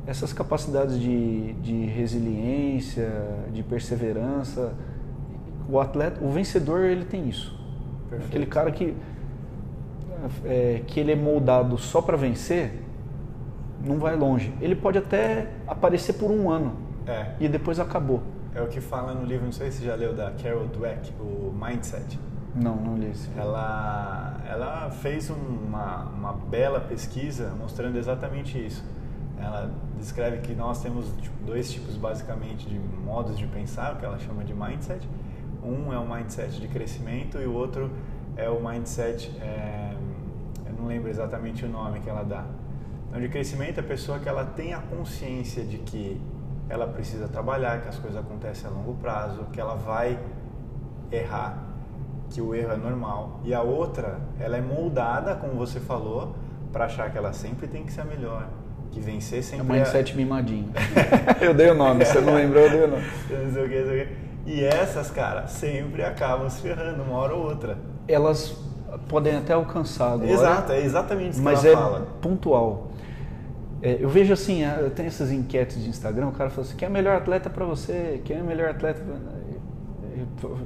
essas 0.06 0.32
capacidades 0.32 0.98
de, 0.98 1.52
de 1.54 1.86
resiliência, 1.86 3.08
de 3.52 3.62
perseverança, 3.62 4.74
o 5.68 5.78
atleta, 5.78 6.24
o 6.24 6.30
vencedor, 6.30 6.80
ele 6.80 7.04
tem 7.04 7.28
isso. 7.28 7.56
Perfeito. 8.10 8.28
Aquele 8.28 8.46
cara 8.46 8.72
que, 8.72 8.94
é, 10.44 10.82
que 10.86 10.98
ele 10.98 11.12
é 11.12 11.16
moldado 11.16 11.78
só 11.78 12.02
para 12.02 12.16
vencer, 12.16 12.82
não 13.84 13.98
vai 13.98 14.16
longe. 14.16 14.52
Ele 14.60 14.74
pode 14.74 14.98
até 14.98 15.48
aparecer 15.66 16.14
por 16.14 16.30
um 16.30 16.50
ano 16.50 16.72
é. 17.06 17.34
e 17.38 17.48
depois 17.48 17.78
acabou. 17.78 18.22
É 18.54 18.60
o 18.60 18.68
que 18.68 18.80
fala 18.80 19.14
no 19.14 19.24
livro, 19.24 19.46
não 19.46 19.52
sei 19.52 19.70
se 19.70 19.78
você 19.78 19.86
já 19.86 19.94
leu, 19.94 20.14
da 20.14 20.30
Carol 20.32 20.66
Dweck, 20.66 21.12
o 21.18 21.52
Mindset. 21.52 22.18
Não, 22.54 22.76
não 22.76 22.98
li 22.98 23.10
esse. 23.10 23.30
Ela, 23.36 24.38
ela 24.46 24.90
fez 24.90 25.30
uma, 25.30 26.04
uma 26.10 26.32
bela 26.34 26.78
pesquisa 26.80 27.54
mostrando 27.58 27.96
exatamente 27.96 28.58
isso. 28.58 28.84
Ela 29.38 29.70
descreve 29.98 30.38
que 30.38 30.54
nós 30.54 30.82
temos 30.82 31.06
tipo, 31.20 31.34
dois 31.44 31.72
tipos 31.72 31.96
basicamente 31.96 32.68
de 32.68 32.78
modos 32.78 33.38
de 33.38 33.46
pensar, 33.46 33.94
o 33.94 33.96
que 33.96 34.04
ela 34.04 34.18
chama 34.18 34.44
de 34.44 34.52
mindset. 34.52 35.08
Um 35.64 35.92
é 35.92 35.98
o 35.98 36.06
mindset 36.06 36.60
de 36.60 36.68
crescimento 36.68 37.38
e 37.38 37.46
o 37.46 37.54
outro 37.54 37.90
é 38.36 38.50
o 38.50 38.60
mindset, 38.60 39.30
é, 39.40 39.94
eu 40.66 40.72
não 40.74 40.86
lembro 40.86 41.08
exatamente 41.08 41.64
o 41.64 41.68
nome 41.68 42.00
que 42.00 42.10
ela 42.10 42.22
dá. 42.22 42.44
Então, 43.08 43.20
de 43.20 43.28
crescimento, 43.28 43.78
a 43.80 43.82
pessoa 43.82 44.18
que 44.18 44.28
ela 44.28 44.44
tem 44.44 44.74
a 44.74 44.80
consciência 44.80 45.62
de 45.64 45.78
que 45.78 46.20
ela 46.68 46.86
precisa 46.86 47.28
trabalhar, 47.28 47.80
que 47.82 47.88
as 47.88 47.98
coisas 47.98 48.18
acontecem 48.18 48.68
a 48.68 48.72
longo 48.72 48.94
prazo, 48.94 49.44
que 49.52 49.60
ela 49.60 49.74
vai 49.74 50.18
errar, 51.10 51.58
que 52.30 52.40
o 52.40 52.54
erro 52.54 52.72
é 52.72 52.76
normal. 52.76 53.40
E 53.44 53.52
a 53.52 53.62
outra, 53.62 54.18
ela 54.40 54.56
é 54.56 54.60
moldada, 54.60 55.34
como 55.34 55.54
você 55.54 55.80
falou, 55.80 56.34
para 56.72 56.86
achar 56.86 57.10
que 57.10 57.18
ela 57.18 57.32
sempre 57.32 57.66
tem 57.66 57.84
que 57.84 57.92
ser 57.92 58.00
a 58.00 58.04
melhor, 58.04 58.48
que 58.90 59.00
vencer 59.00 59.42
sempre 59.42 59.66
é. 59.66 59.70
o 59.70 59.72
mindset 59.72 60.12
é... 60.12 60.16
mimadinho. 60.16 60.70
eu 61.40 61.52
dei 61.52 61.70
o 61.70 61.74
nome, 61.74 62.04
você 62.04 62.20
não 62.20 62.34
lembrou, 62.34 62.62
eu 62.62 62.70
dei 62.70 62.84
o 62.84 62.88
nome. 62.88 64.12
E 64.44 64.64
essas, 64.64 65.08
cara, 65.08 65.46
sempre 65.46 66.02
acabam 66.02 66.50
se 66.50 66.60
ferrando, 66.60 67.02
uma 67.04 67.16
hora 67.16 67.32
ou 67.32 67.44
outra. 67.44 67.78
Elas 68.08 68.56
podem 69.08 69.36
até 69.36 69.52
alcançar 69.52 70.14
agora. 70.14 70.30
Exato, 70.30 70.72
é 70.72 70.80
exatamente 70.80 71.34
isso 71.34 71.42
mas 71.42 71.60
que 71.60 71.68
ela 71.68 71.78
é 71.78 71.82
fala. 71.82 72.06
pontual. 72.20 72.88
É, 73.82 73.98
eu 74.00 74.08
vejo 74.08 74.32
assim, 74.32 74.62
é, 74.62 74.90
tem 74.94 75.06
essas 75.06 75.32
enquetes 75.32 75.82
de 75.82 75.90
Instagram, 75.90 76.28
o 76.28 76.32
cara 76.32 76.48
fala 76.50 76.66
assim, 76.66 76.76
quem 76.76 76.86
é 76.86 76.88
o 76.88 76.92
melhor 76.92 77.16
atleta 77.16 77.50
para 77.50 77.64
você? 77.64 78.20
Quem 78.24 78.38
é 78.38 78.42
o 78.42 78.44
melhor 78.44 78.70
atleta 78.70 79.02
pra... 79.02 79.16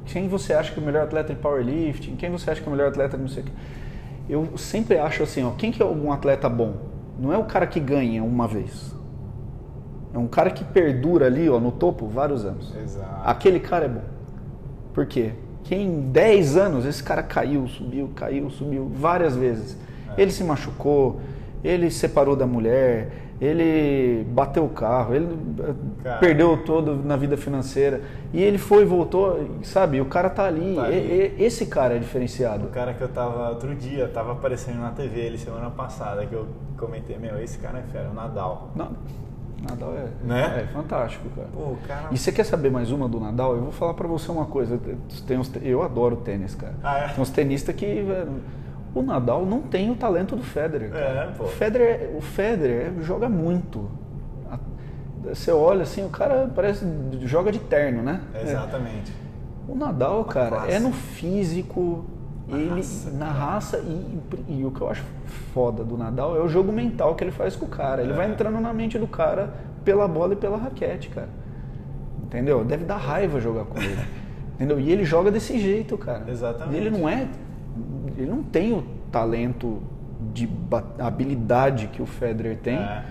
Quem 0.04 0.28
você 0.28 0.52
acha 0.52 0.72
que 0.72 0.78
é 0.78 0.82
o 0.82 0.84
melhor 0.84 1.04
atleta 1.04 1.32
de 1.32 1.40
powerlifting? 1.40 2.16
Quem 2.16 2.30
você 2.30 2.50
acha 2.50 2.60
que 2.60 2.68
é 2.68 2.68
o 2.68 2.72
melhor 2.72 2.88
atleta 2.88 3.16
de 3.16 3.22
não 3.22 3.28
sei 3.28 3.42
o 3.42 3.46
quê? 3.46 3.52
Eu 4.28 4.58
sempre 4.58 4.98
acho 4.98 5.22
assim, 5.22 5.44
ó, 5.44 5.52
quem 5.52 5.72
que 5.72 5.80
é 5.80 5.86
algum 5.86 6.12
atleta 6.12 6.48
bom? 6.48 6.74
Não 7.18 7.32
é 7.32 7.38
o 7.38 7.44
cara 7.44 7.66
que 7.66 7.80
ganha 7.80 8.22
uma 8.22 8.46
vez. 8.46 8.94
É 10.12 10.18
um 10.18 10.26
cara 10.26 10.50
que 10.50 10.64
perdura 10.64 11.26
ali, 11.26 11.48
ó, 11.48 11.58
no 11.58 11.72
topo 11.72 12.06
vários 12.06 12.44
anos. 12.44 12.74
Exato. 12.76 13.22
Aquele 13.24 13.60
cara 13.60 13.86
é 13.86 13.88
bom. 13.88 14.04
Por 14.92 15.06
quê? 15.06 15.32
Que 15.62 15.74
em 15.74 16.10
10 16.10 16.56
anos 16.56 16.84
esse 16.84 17.02
cara 17.02 17.22
caiu, 17.22 17.66
subiu, 17.68 18.10
caiu, 18.14 18.50
subiu 18.50 18.90
várias 18.94 19.36
vezes. 19.36 19.76
É. 20.16 20.22
Ele 20.22 20.30
se 20.30 20.42
machucou, 20.42 21.20
ele 21.66 21.90
separou 21.90 22.36
da 22.36 22.46
mulher, 22.46 23.10
ele 23.40 24.24
bateu 24.30 24.64
o 24.64 24.68
carro, 24.68 25.14
ele 25.14 25.26
eh, 25.58 25.74
cara. 26.02 26.18
perdeu 26.18 26.56
todo 26.64 26.96
na 26.96 27.16
vida 27.16 27.36
financeira. 27.36 28.00
E 28.32 28.42
ele 28.42 28.56
foi 28.56 28.82
e 28.82 28.86
voltou, 28.86 29.58
sabe? 29.62 30.00
O 30.00 30.06
cara 30.06 30.30
tá 30.30 30.44
ali. 30.44 30.74
Tá 30.74 30.84
ali. 30.84 30.96
E, 30.96 31.34
e, 31.38 31.44
esse 31.44 31.66
cara 31.66 31.96
é 31.96 31.98
diferenciado. 31.98 32.66
O 32.66 32.70
cara 32.70 32.94
que 32.94 33.02
eu 33.02 33.08
tava 33.08 33.50
outro 33.50 33.74
dia, 33.74 34.08
tava 34.08 34.32
aparecendo 34.32 34.78
na 34.78 34.90
TV 34.90 35.20
ele 35.20 35.38
semana 35.38 35.70
passada, 35.70 36.24
que 36.24 36.34
eu 36.34 36.46
comentei, 36.78 37.18
meu, 37.18 37.42
esse 37.42 37.58
cara 37.58 37.78
é 37.78 37.82
fera, 37.82 38.08
o 38.08 38.14
Nadal. 38.14 38.70
Não. 38.74 38.92
Nadal 39.68 39.94
é, 39.94 40.26
né? 40.26 40.64
é 40.64 40.72
fantástico, 40.72 41.28
cara. 41.34 41.48
Pô, 41.52 41.76
cara. 41.86 42.08
E 42.12 42.18
você 42.18 42.30
quer 42.30 42.44
saber 42.44 42.70
mais 42.70 42.90
uma 42.90 43.08
do 43.08 43.18
Nadal? 43.18 43.54
Eu 43.56 43.62
vou 43.62 43.72
falar 43.72 43.94
para 43.94 44.06
você 44.06 44.30
uma 44.30 44.46
coisa. 44.46 44.78
Tem 45.26 45.38
uns, 45.38 45.50
eu 45.62 45.82
adoro 45.82 46.16
tênis, 46.16 46.54
cara. 46.54 46.74
Ah, 46.82 46.98
é? 46.98 47.08
Tem 47.08 47.22
uns 47.22 47.30
tenistas 47.30 47.74
que. 47.74 47.86
Velho, 47.86 48.32
o 48.94 49.02
Nadal 49.02 49.44
não 49.44 49.62
tem 49.62 49.90
o 49.90 49.94
talento 49.94 50.34
do 50.34 50.42
Federer. 50.42 50.94
É, 50.94 51.32
o 51.38 51.46
Federer, 51.46 52.10
o 52.16 52.20
Federer 52.20 52.92
joga 53.02 53.28
muito. 53.28 53.90
Você 55.24 55.50
olha 55.50 55.82
assim, 55.82 56.04
o 56.04 56.08
cara 56.08 56.50
parece 56.54 56.86
joga 57.22 57.50
de 57.50 57.58
terno, 57.58 58.02
né? 58.02 58.20
Exatamente. 58.40 59.12
É. 59.12 59.26
O 59.72 59.74
Nadal, 59.74 60.24
cara, 60.24 60.70
é 60.70 60.78
no 60.78 60.92
físico, 60.92 62.04
na 62.46 62.56
ele 62.56 62.68
raça, 62.76 63.10
na 63.10 63.26
cara. 63.26 63.38
raça 63.38 63.78
e, 63.78 64.20
e, 64.48 64.64
o 64.64 64.70
que 64.70 64.80
eu 64.80 64.88
acho 64.88 65.02
foda 65.52 65.82
do 65.82 65.96
Nadal 65.96 66.36
é 66.36 66.40
o 66.40 66.48
jogo 66.48 66.70
mental 66.72 67.16
que 67.16 67.24
ele 67.24 67.32
faz 67.32 67.56
com 67.56 67.66
o 67.66 67.68
cara. 67.68 68.02
Ele 68.02 68.12
é. 68.12 68.16
vai 68.16 68.30
entrando 68.30 68.60
na 68.60 68.72
mente 68.72 68.98
do 68.98 69.08
cara 69.08 69.54
pela 69.84 70.06
bola 70.06 70.34
e 70.34 70.36
pela 70.36 70.56
raquete, 70.56 71.08
cara. 71.08 71.28
Entendeu? 72.22 72.64
Deve 72.64 72.84
dar 72.84 72.96
raiva 72.96 73.40
jogar 73.40 73.64
com 73.64 73.78
ele. 73.78 73.98
Entendeu? 74.54 74.78
E 74.78 74.90
ele 74.90 75.04
joga 75.04 75.30
desse 75.30 75.58
jeito, 75.58 75.98
cara. 75.98 76.24
Exatamente. 76.28 76.74
E 76.74 76.78
ele 76.78 76.90
não 76.90 77.08
é 77.08 77.26
ele 78.16 78.30
não 78.30 78.42
tem 78.42 78.72
o 78.72 78.84
talento 79.10 79.82
de 80.32 80.48
habilidade 80.98 81.88
que 81.88 82.00
o 82.00 82.06
Federer 82.06 82.56
tem, 82.56 82.76
é. 82.76 83.04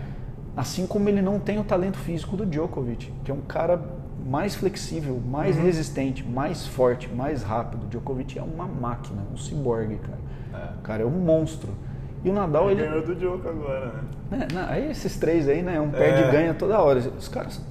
assim 0.55 0.87
como 0.87 1.07
ele 1.07 1.21
não 1.21 1.39
tem 1.39 1.59
o 1.59 1.63
talento 1.63 1.97
físico 1.97 2.35
do 2.35 2.45
Djokovic, 2.45 3.11
que 3.23 3.31
é 3.31 3.33
um 3.33 3.41
cara 3.41 3.79
mais 4.25 4.55
flexível, 4.55 5.21
mais 5.23 5.55
uhum. 5.55 5.63
resistente, 5.63 6.27
mais 6.27 6.65
forte, 6.65 7.07
mais 7.13 7.43
rápido. 7.43 7.83
O 7.83 7.87
Djokovic 7.87 8.39
é 8.39 8.41
uma 8.41 8.65
máquina, 8.65 9.21
um 9.31 9.37
ciborgue, 9.37 9.97
cara. 9.97 10.65
É. 10.65 10.79
O 10.79 10.81
cara 10.81 11.03
é 11.03 11.05
um 11.05 11.11
monstro. 11.11 11.69
E 12.23 12.29
o 12.29 12.33
Nadal, 12.33 12.71
ele... 12.71 12.81
ele... 12.81 12.89
ganhou 12.89 13.05
do 13.05 13.15
Djokovic 13.15 13.47
agora, 13.47 13.85
né? 14.31 14.47
É, 14.49 14.53
não, 14.53 14.67
aí 14.67 14.89
esses 14.89 15.15
três 15.17 15.47
aí, 15.47 15.61
né? 15.61 15.79
Um 15.79 15.91
perde 15.91 16.27
e 16.27 16.31
ganha 16.31 16.53
toda 16.55 16.79
hora. 16.79 16.99
Os 16.99 17.27
caras... 17.27 17.61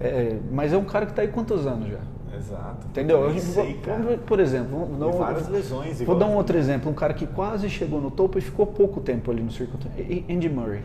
É, 0.00 0.38
mas 0.52 0.72
é 0.72 0.76
um 0.76 0.84
cara 0.84 1.06
que 1.06 1.12
está 1.12 1.22
aí 1.22 1.28
quantos 1.28 1.66
anos 1.66 1.88
já? 1.88 1.98
Exato. 2.38 2.86
Entendeu? 2.86 3.24
Eu 3.24 3.38
sei, 3.38 3.80
vou, 3.84 4.18
por 4.18 4.40
exemplo, 4.40 4.86
vou, 4.86 5.12
várias 5.12 5.48
lesões. 5.48 6.00
Vou 6.00 6.16
dar 6.16 6.26
um 6.26 6.34
outro 6.34 6.56
exemplo. 6.56 6.90
Um 6.90 6.94
cara 6.94 7.12
que 7.12 7.26
quase 7.26 7.68
chegou 7.68 8.00
no 8.00 8.10
topo 8.10 8.38
e 8.38 8.40
ficou 8.40 8.66
pouco 8.66 9.00
tempo 9.00 9.30
ali 9.30 9.42
no 9.42 9.50
circuito. 9.50 9.88
Andy 10.30 10.48
Murray. 10.48 10.82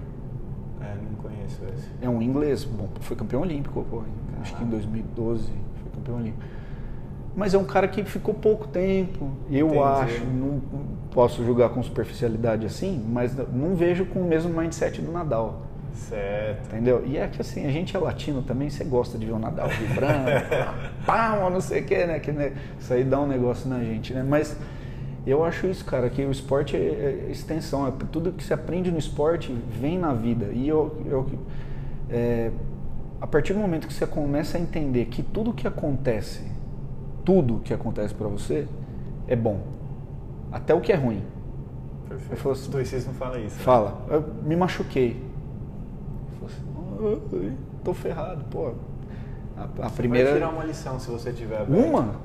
É, 0.81 0.95
não 0.95 1.15
conheço 1.21 1.61
esse. 1.73 1.87
É 2.01 2.09
um 2.09 2.21
inglês. 2.21 2.63
Bom, 2.63 2.89
foi 3.01 3.15
campeão 3.15 3.41
olímpico, 3.41 3.85
pô, 3.89 4.01
acho 4.41 4.55
que 4.55 4.63
em 4.63 4.67
2012 4.67 5.43
foi 5.45 5.91
campeão 5.93 6.17
olímpico. 6.17 6.43
Mas 7.35 7.53
é 7.53 7.57
um 7.57 7.65
cara 7.65 7.87
que 7.87 8.03
ficou 8.03 8.33
pouco 8.33 8.67
tempo. 8.67 9.31
Eu 9.49 9.67
Entendi. 9.67 9.83
acho, 9.83 10.25
não 10.25 10.61
posso 11.11 11.43
julgar 11.43 11.69
com 11.69 11.81
superficialidade 11.81 12.65
assim, 12.65 13.03
mas 13.09 13.35
não 13.51 13.75
vejo 13.75 14.05
com 14.05 14.19
o 14.19 14.27
mesmo 14.27 14.53
mindset 14.53 15.01
do 15.01 15.11
Nadal. 15.11 15.61
Certo. 15.93 16.67
Entendeu? 16.67 17.03
E 17.05 17.17
é 17.17 17.27
que 17.27 17.41
assim, 17.41 17.65
a 17.65 17.71
gente 17.71 17.95
é 17.95 17.99
latino 17.99 18.41
também, 18.41 18.69
você 18.69 18.83
gosta 18.83 19.17
de 19.17 19.25
ver 19.25 19.33
o 19.33 19.39
Nadal 19.39 19.69
vibrando, 19.69 20.29
pá, 21.05 21.37
não 21.51 21.61
sei 21.61 21.81
o 21.81 21.85
que, 21.85 22.05
né? 22.05 22.19
Que, 22.19 22.31
né? 22.31 22.53
Isso 22.79 22.93
aí 22.93 23.03
dá 23.03 23.19
um 23.19 23.27
negócio 23.27 23.69
na 23.69 23.79
gente, 23.79 24.13
né? 24.13 24.23
Mas 24.27 24.57
eu 25.25 25.43
acho 25.43 25.67
isso, 25.67 25.85
cara, 25.85 26.09
que 26.09 26.23
o 26.25 26.31
esporte 26.31 26.75
é, 26.75 26.79
é 27.27 27.31
extensão, 27.31 27.87
é 27.87 27.93
tudo 28.11 28.31
que 28.31 28.43
se 28.43 28.53
aprende 28.53 28.91
no 28.91 28.97
esporte 28.97 29.55
vem 29.79 29.97
na 29.97 30.13
vida. 30.13 30.47
E 30.51 30.67
eu, 30.67 31.01
eu 31.05 31.25
é, 32.09 32.51
a 33.21 33.27
partir 33.27 33.53
do 33.53 33.59
momento 33.59 33.87
que 33.87 33.93
você 33.93 34.05
começa 34.05 34.57
a 34.57 34.61
entender 34.61 35.05
que 35.05 35.23
tudo 35.23 35.53
que 35.53 35.65
acontece, 35.67 36.41
tudo 37.23 37.59
que 37.63 37.73
acontece 37.73 38.13
para 38.13 38.27
você, 38.27 38.67
é 39.27 39.35
bom. 39.35 39.61
Até 40.51 40.73
o 40.73 40.81
que 40.81 40.91
é 40.91 40.95
ruim. 40.95 41.23
Perfeito. 42.09 42.31
Eu 42.33 42.37
falo 42.37 42.53
assim, 42.53 42.63
Estoicismo 42.63 43.13
fala 43.13 43.39
isso. 43.39 43.55
né? 43.55 43.63
Fala, 43.63 44.05
eu 44.09 44.25
me 44.43 44.55
machuquei. 44.55 45.32
Eu 46.43 47.21
falo 47.29 47.37
assim, 47.39 47.49
"Ah, 47.49 47.79
tô 47.83 47.93
ferrado, 47.93 48.43
pô. 48.49 48.73
A, 49.57 49.63
a 49.63 49.65
Vai 49.65 49.89
primeira. 49.91 50.33
tirar 50.33 50.49
uma 50.49 50.63
lição 50.63 50.99
se 50.99 51.09
você 51.09 51.31
tiver 51.31 51.61
aberto. 51.61 51.85
Uma, 51.87 52.15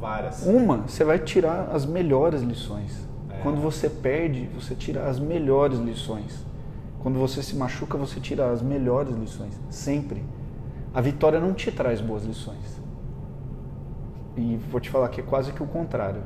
Várias. 0.00 0.46
uma, 0.46 0.78
você 0.78 1.04
vai 1.04 1.18
tirar 1.18 1.68
as 1.72 1.84
melhores 1.84 2.42
lições. 2.42 3.06
É. 3.30 3.38
Quando 3.42 3.60
você 3.60 3.88
perde, 3.90 4.48
você 4.54 4.74
tira 4.74 5.06
as 5.06 5.18
melhores 5.18 5.78
lições. 5.78 6.44
Quando 7.00 7.18
você 7.18 7.42
se 7.42 7.54
machuca, 7.56 7.96
você 7.98 8.18
tira 8.20 8.50
as 8.50 8.60
melhores 8.62 9.14
lições. 9.16 9.52
Sempre. 9.70 10.24
A 10.94 11.00
vitória 11.00 11.38
não 11.38 11.52
te 11.52 11.70
traz 11.70 12.00
boas 12.00 12.24
lições. 12.24 12.80
E 14.36 14.56
vou 14.70 14.80
te 14.80 14.88
falar 14.90 15.08
que 15.08 15.20
é 15.20 15.24
quase 15.24 15.52
que 15.52 15.62
o 15.62 15.66
contrário. 15.66 16.22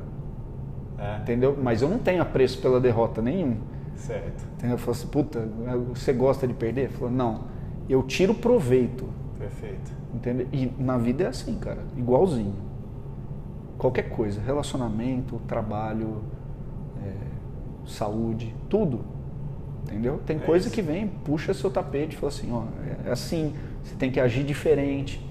É, 0.97 1.17
Entendeu? 1.17 1.57
Mas 1.61 1.81
eu 1.81 1.89
não 1.89 1.97
tenho 1.99 2.21
apreço 2.21 2.59
pela 2.59 2.79
derrota 2.79 3.21
nenhum. 3.21 3.57
Certo. 3.95 4.43
Entendeu? 4.57 4.75
Eu 4.75 4.77
falo 4.77 4.91
assim, 4.91 5.07
puta, 5.07 5.47
você 5.93 6.13
gosta 6.13 6.47
de 6.47 6.53
perder? 6.53 6.89
Falou, 6.89 7.11
não. 7.11 7.41
Eu 7.89 8.03
tiro 8.03 8.33
proveito. 8.33 9.05
Perfeito. 9.37 9.91
Entendeu? 10.13 10.47
E 10.53 10.71
na 10.79 10.97
vida 10.97 11.23
é 11.23 11.27
assim, 11.27 11.55
cara. 11.55 11.79
Igualzinho. 11.97 12.53
Qualquer 13.77 14.09
coisa. 14.09 14.39
Relacionamento, 14.41 15.39
trabalho, 15.47 16.21
é, 17.05 17.11
saúde, 17.85 18.55
tudo. 18.69 19.01
Entendeu? 19.83 20.19
Tem 20.25 20.37
É 20.37 20.39
coisa 20.39 20.67
isso. 20.67 20.75
que 20.75 20.81
vem, 20.81 21.07
puxa 21.07 21.53
seu 21.53 21.69
tapete 21.69 22.15
e 22.15 22.19
fala 22.19 22.31
assim, 22.31 22.51
ó, 22.51 22.63
é 23.05 23.11
assim, 23.11 23.53
você 23.83 23.95
tem 23.95 24.09
que 24.11 24.19
agir 24.19 24.43
diferente. 24.43 25.25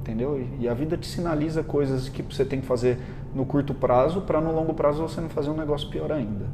Entendeu? 0.00 0.38
E- 0.38 0.64
E 0.64 0.68
a 0.68 0.74
vida 0.74 0.96
te 0.96 1.06
sinaliza 1.06 1.62
coisas 1.62 2.08
que 2.08 2.22
você 2.22 2.44
tem 2.44 2.60
que 2.60 2.66
fazer 2.66 2.98
no 3.34 3.46
curto 3.46 3.72
prazo 3.72 4.20
para 4.22 4.40
no 4.40 4.52
longo 4.52 4.74
prazo 4.74 5.00
você 5.02 5.20
não 5.20 5.28
fazer 5.30 5.48
um 5.50 5.56
negócio 5.56 5.88
pior 5.88 6.12
ainda. 6.12 6.44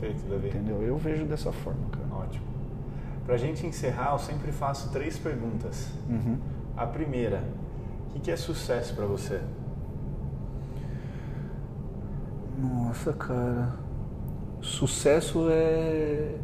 Perfeito, 0.00 0.28
Davi. 0.28 0.48
Entendeu? 0.48 0.82
Eu 0.82 0.96
vejo 0.98 1.24
dessa 1.24 1.52
forma, 1.52 1.88
cara. 1.90 2.22
Ótimo. 2.24 2.44
Pra 3.24 3.36
gente 3.36 3.66
encerrar, 3.66 4.12
eu 4.12 4.18
sempre 4.18 4.52
faço 4.52 4.90
três 4.90 5.18
perguntas. 5.18 5.88
Uhum. 6.08 6.38
A 6.76 6.86
primeira, 6.86 7.42
o 8.14 8.20
que 8.20 8.30
é 8.30 8.36
sucesso 8.36 8.94
pra 8.94 9.06
você? 9.06 9.40
Nossa, 12.58 13.12
cara. 13.12 13.74
Sucesso 14.60 15.48
é. 15.50 16.34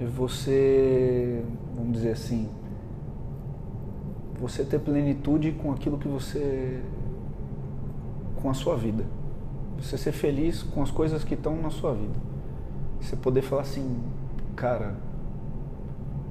É 0.00 0.06
você. 0.06 1.44
Vamos 1.76 1.92
dizer 1.92 2.12
assim. 2.12 2.48
Você 4.40 4.64
ter 4.64 4.80
plenitude 4.80 5.52
com 5.52 5.72
aquilo 5.72 5.98
que 5.98 6.08
você. 6.08 6.82
com 8.40 8.50
a 8.50 8.54
sua 8.54 8.76
vida. 8.76 9.04
Você 9.78 9.98
ser 9.98 10.12
feliz 10.12 10.62
com 10.62 10.82
as 10.82 10.90
coisas 10.90 11.24
que 11.24 11.34
estão 11.34 11.56
na 11.60 11.70
sua 11.70 11.92
vida. 11.94 12.14
Você 13.00 13.16
poder 13.16 13.42
falar 13.42 13.62
assim, 13.62 13.98
cara, 14.56 14.94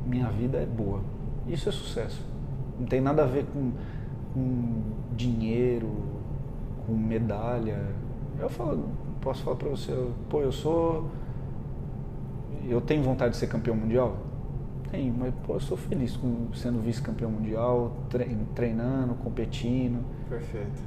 minha 0.05 0.29
vida 0.29 0.57
é 0.57 0.65
boa. 0.65 1.01
Isso 1.47 1.69
é 1.69 1.71
sucesso. 1.71 2.25
Não 2.79 2.85
tem 2.87 2.99
nada 3.01 3.23
a 3.23 3.25
ver 3.27 3.45
com, 3.53 3.71
com 4.33 4.81
dinheiro, 5.15 5.89
com 6.85 6.93
medalha. 6.93 7.79
Eu 8.39 8.49
falo, 8.49 8.85
posso 9.21 9.43
falar 9.43 9.57
pra 9.57 9.69
você, 9.69 9.91
pô, 10.29 10.41
eu 10.41 10.51
sou. 10.51 11.09
Eu 12.67 12.79
tenho 12.81 13.03
vontade 13.03 13.31
de 13.31 13.37
ser 13.37 13.47
campeão 13.47 13.75
mundial? 13.75 14.17
Tenho, 14.89 15.13
mas 15.13 15.33
pô, 15.45 15.55
eu 15.55 15.59
sou 15.59 15.75
feliz 15.75 16.15
com 16.15 16.53
sendo 16.53 16.79
vice-campeão 16.79 17.29
mundial, 17.29 17.91
tre- 18.09 18.37
treinando, 18.55 19.15
competindo. 19.15 20.03
Perfeito. 20.29 20.81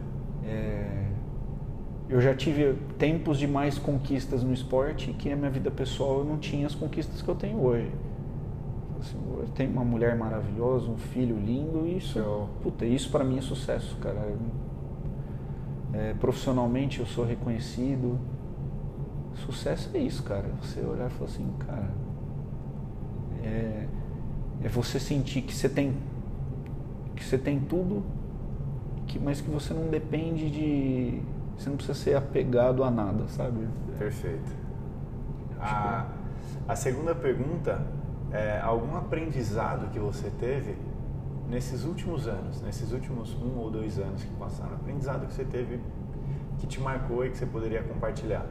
É, 0.44 1.06
eu 2.08 2.20
já 2.20 2.34
tive 2.34 2.74
tempos 2.98 3.38
de 3.38 3.46
mais 3.46 3.78
conquistas 3.78 4.42
no 4.42 4.52
esporte 4.52 5.12
que 5.12 5.28
na 5.30 5.36
minha 5.36 5.50
vida 5.50 5.70
pessoal 5.70 6.18
eu 6.18 6.24
não 6.24 6.38
tinha 6.38 6.66
as 6.66 6.74
conquistas 6.74 7.20
que 7.20 7.28
eu 7.28 7.34
tenho 7.34 7.58
hoje. 7.58 7.90
Assim, 9.00 9.18
eu 9.38 9.48
tenho 9.54 9.70
uma 9.70 9.84
mulher 9.84 10.16
maravilhosa, 10.16 10.90
um 10.90 10.96
filho 10.96 11.36
lindo, 11.36 11.86
e 11.86 11.98
isso, 11.98 12.14
Show. 12.14 12.48
puta, 12.62 12.86
isso 12.86 13.10
para 13.10 13.24
mim 13.24 13.38
é 13.38 13.42
sucesso, 13.42 13.96
cara. 13.96 14.34
É, 15.92 16.14
profissionalmente 16.14 17.00
eu 17.00 17.06
sou 17.06 17.24
reconhecido. 17.24 18.18
Sucesso 19.34 19.90
é 19.94 19.98
isso, 19.98 20.22
cara. 20.22 20.48
Você 20.62 20.80
olhar 20.80 21.08
e 21.08 21.10
falar 21.10 21.30
assim, 21.30 21.46
cara, 21.66 21.90
é, 23.44 23.86
é 24.62 24.68
você 24.68 24.98
sentir 24.98 25.42
que 25.42 25.54
você 25.54 25.68
tem 25.68 25.94
que 27.16 27.24
você 27.24 27.38
tem 27.38 27.58
tudo, 27.58 28.04
que, 29.06 29.18
mas 29.18 29.40
que 29.40 29.50
você 29.50 29.72
não 29.72 29.88
depende 29.88 30.50
de. 30.50 31.20
Você 31.56 31.70
não 31.70 31.76
precisa 31.76 31.98
ser 31.98 32.14
apegado 32.14 32.84
a 32.84 32.90
nada, 32.90 33.26
sabe? 33.28 33.66
Perfeito. 33.98 34.50
A, 35.58 36.06
a 36.68 36.76
segunda 36.76 37.14
pergunta 37.14 37.80
é 38.30 38.60
algum 38.60 38.96
aprendizado 38.96 39.90
que 39.90 39.98
você 39.98 40.30
teve 40.38 40.76
nesses 41.48 41.84
últimos 41.84 42.26
anos, 42.26 42.60
nesses 42.60 42.92
últimos 42.92 43.34
um 43.34 43.58
ou 43.58 43.70
dois 43.70 43.98
anos 43.98 44.22
que 44.22 44.34
passaram, 44.34 44.74
aprendizado 44.74 45.26
que 45.26 45.32
você 45.32 45.44
teve 45.44 45.80
que 46.58 46.66
te 46.66 46.80
marcou 46.80 47.24
e 47.24 47.30
que 47.30 47.36
você 47.36 47.46
poderia 47.46 47.82
compartilhar. 47.82 48.46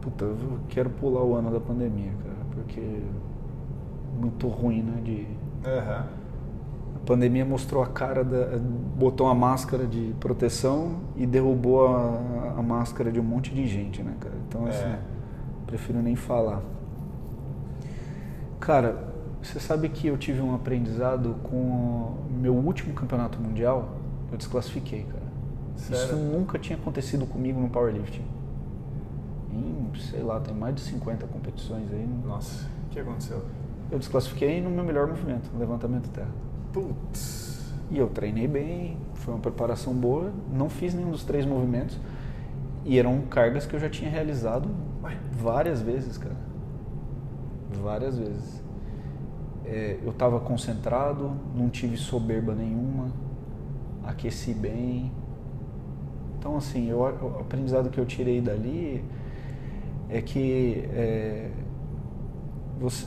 Puta, 0.00 0.24
eu 0.24 0.60
quero 0.68 0.90
pular 0.90 1.22
o 1.22 1.34
ano 1.34 1.50
da 1.50 1.60
pandemia, 1.60 2.12
cara, 2.22 2.44
porque 2.52 3.02
muito 4.18 4.48
ruim, 4.48 4.82
né? 4.82 5.00
De... 5.02 5.26
Aham. 5.64 6.06
A 6.96 6.98
pandemia 7.06 7.44
mostrou 7.44 7.82
a 7.82 7.86
cara 7.86 8.24
da. 8.24 8.58
Botou 9.02 9.26
uma 9.26 9.34
máscara 9.34 9.84
de 9.86 10.14
proteção 10.20 11.00
e 11.16 11.26
derrubou 11.26 11.88
a, 11.88 12.54
a 12.58 12.62
máscara 12.62 13.10
de 13.10 13.18
um 13.18 13.22
monte 13.24 13.52
de 13.52 13.66
gente, 13.66 14.00
né, 14.02 14.14
cara? 14.20 14.34
Então, 14.48 14.66
assim, 14.66 14.84
É. 14.84 14.98
prefiro 15.66 16.00
nem 16.00 16.14
falar. 16.14 16.62
Cara, 18.60 19.12
você 19.42 19.58
sabe 19.58 19.88
que 19.88 20.06
eu 20.06 20.16
tive 20.16 20.40
um 20.40 20.54
aprendizado 20.54 21.34
com 21.42 21.56
o 21.56 22.16
meu 22.40 22.54
último 22.54 22.94
campeonato 22.94 23.40
mundial, 23.40 23.88
eu 24.30 24.38
desclassifiquei, 24.38 25.02
cara. 25.02 25.22
Isso 25.76 25.92
Sério? 25.94 26.16
nunca 26.16 26.58
tinha 26.58 26.78
acontecido 26.78 27.26
comigo 27.26 27.60
no 27.60 27.68
powerlifting. 27.68 28.24
Em, 29.52 29.90
sei 29.98 30.22
lá, 30.22 30.38
tem 30.38 30.54
mais 30.54 30.76
de 30.76 30.80
50 30.82 31.26
competições 31.26 31.90
aí. 31.92 32.08
Nossa, 32.24 32.66
o 32.86 32.90
que 32.90 33.00
aconteceu? 33.00 33.42
Eu 33.90 33.98
desclassifiquei 33.98 34.60
no 34.62 34.70
meu 34.70 34.84
melhor 34.84 35.08
movimento, 35.08 35.50
levantamento 35.58 36.08
terra. 36.10 36.30
Putz. 36.72 37.51
E 37.90 37.98
eu 37.98 38.08
treinei 38.08 38.48
bem, 38.48 38.96
foi 39.14 39.34
uma 39.34 39.40
preparação 39.40 39.92
boa, 39.94 40.32
não 40.52 40.68
fiz 40.68 40.94
nenhum 40.94 41.10
dos 41.10 41.24
três 41.24 41.44
movimentos. 41.44 41.98
E 42.84 42.98
eram 42.98 43.20
cargas 43.22 43.66
que 43.66 43.74
eu 43.74 43.80
já 43.80 43.88
tinha 43.88 44.10
realizado 44.10 44.68
várias 45.30 45.80
vezes, 45.80 46.18
cara. 46.18 46.36
Várias 47.82 48.18
vezes. 48.18 48.62
É, 49.64 49.98
eu 50.02 50.10
estava 50.10 50.40
concentrado, 50.40 51.32
não 51.54 51.68
tive 51.68 51.96
soberba 51.96 52.54
nenhuma, 52.54 53.12
aqueci 54.04 54.52
bem. 54.52 55.12
Então, 56.38 56.56
assim, 56.56 56.88
eu, 56.88 56.98
o 56.98 57.38
aprendizado 57.40 57.88
que 57.88 57.98
eu 57.98 58.04
tirei 58.04 58.40
dali 58.40 59.04
é 60.10 60.20
que 60.20 60.84
é, 60.92 61.50
você, 62.78 63.06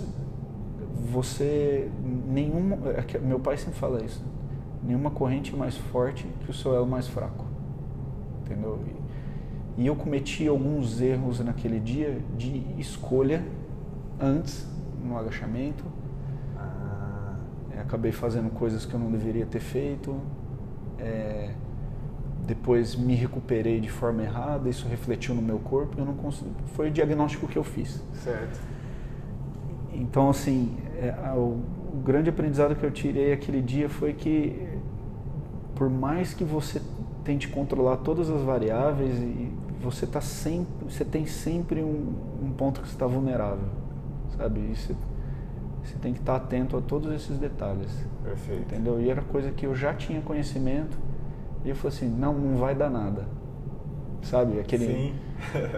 você 1.12 1.92
nenhuma, 2.26 2.78
é 2.92 3.20
meu 3.20 3.40
pai 3.40 3.58
sempre 3.58 3.78
fala 3.78 4.04
isso, 4.04 4.24
nenhuma 4.86 5.10
corrente 5.12 5.56
mais 5.56 5.76
forte 5.76 6.28
que 6.46 6.52
o 6.52 6.54
seu 6.54 6.74
elo 6.76 6.86
mais 6.88 7.08
fraco, 7.08 7.46
entendeu? 8.44 8.80
E, 9.78 9.82
e 9.82 9.88
eu 9.88 9.96
cometi 9.96 10.48
alguns 10.48 11.02
erros 11.02 11.40
naquele 11.40 11.80
dia 11.80 12.20
de 12.38 12.64
escolha 12.78 13.44
antes 14.20 14.68
no 15.04 15.18
agachamento, 15.18 15.84
Ah, 16.58 17.36
é, 17.76 17.80
acabei 17.82 18.12
fazendo 18.12 18.50
coisas 18.52 18.86
que 18.86 18.94
eu 18.94 19.00
não 19.00 19.12
deveria 19.12 19.46
ter 19.46 19.60
feito. 19.60 20.16
é, 21.00 21.52
depois 22.48 22.96
me 22.96 23.16
recuperei 23.16 23.80
de 23.80 23.90
forma 23.90 24.22
errada, 24.22 24.70
isso 24.70 24.88
refletiu 24.88 25.34
no 25.34 25.42
meu 25.42 25.58
corpo. 25.58 25.96
Eu 26.00 26.06
não 26.06 26.14
consegui, 26.14 26.52
foi 26.76 26.90
o 26.90 26.92
diagnóstico 26.92 27.48
que 27.48 27.58
eu 27.58 27.64
fiz. 27.64 28.04
certo. 28.14 28.60
Então, 29.94 30.30
assim, 30.30 30.78
é, 30.98 31.12
o 31.36 31.58
grande 32.04 32.30
aprendizado 32.30 32.76
que 32.76 32.84
eu 32.86 32.92
tirei 32.92 33.34
aquele 33.34 33.62
dia 33.62 33.90
foi 33.90 34.14
que, 34.14 34.62
por 35.76 35.90
mais 35.90 36.34
que 36.34 36.44
você 36.44 36.82
tente 37.24 37.48
controlar 37.50 37.98
todas 37.98 38.30
as 38.30 38.42
variáveis, 38.42 39.18
e 39.18 39.52
você 39.82 40.08
tá 40.08 40.22
sempre, 40.22 40.90
você 40.90 41.04
tem 41.04 41.26
sempre 41.26 41.82
um, 41.82 42.14
um 42.42 42.52
ponto 42.52 42.82
que 42.82 42.88
você 42.88 42.94
está 42.94 43.06
vulnerável, 43.06 43.68
sabe? 44.38 44.60
E 44.60 44.76
você, 44.76 44.96
você 45.84 45.96
tem 46.02 46.14
que 46.14 46.20
estar 46.20 46.38
atento 46.38 46.78
a 46.78 46.82
todos 46.82 47.14
esses 47.14 47.38
detalhes, 47.38 47.92
Perfeito. 48.24 48.62
entendeu? 48.62 49.00
E 49.00 49.10
era 49.10 49.22
coisa 49.22 49.52
que 49.52 49.66
eu 49.66 49.76
já 49.76 49.94
tinha 49.94 50.22
conhecimento. 50.22 50.98
E 51.64 51.70
eu 51.70 51.76
falei 51.76 51.98
assim, 51.98 52.08
não, 52.08 52.34
não 52.34 52.58
vai 52.58 52.76
dar 52.76 52.90
nada, 52.90 53.26
sabe? 54.22 54.60
Aquele 54.60 54.86
Sim. 54.86 55.14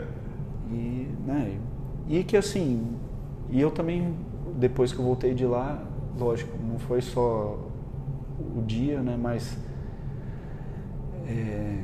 e, 0.70 1.08
né, 1.26 1.58
e 2.08 2.24
que 2.24 2.36
assim, 2.36 2.86
e 3.50 3.60
eu 3.60 3.72
também, 3.72 4.14
depois 4.58 4.92
que 4.92 5.00
eu 5.00 5.06
voltei 5.06 5.34
de 5.34 5.46
lá, 5.46 5.82
lógico, 6.20 6.58
não 6.62 6.78
foi 6.78 7.02
só 7.02 7.58
o 8.56 8.62
dia, 8.66 9.02
né, 9.02 9.18
mas 9.20 9.58
É, 11.28 11.84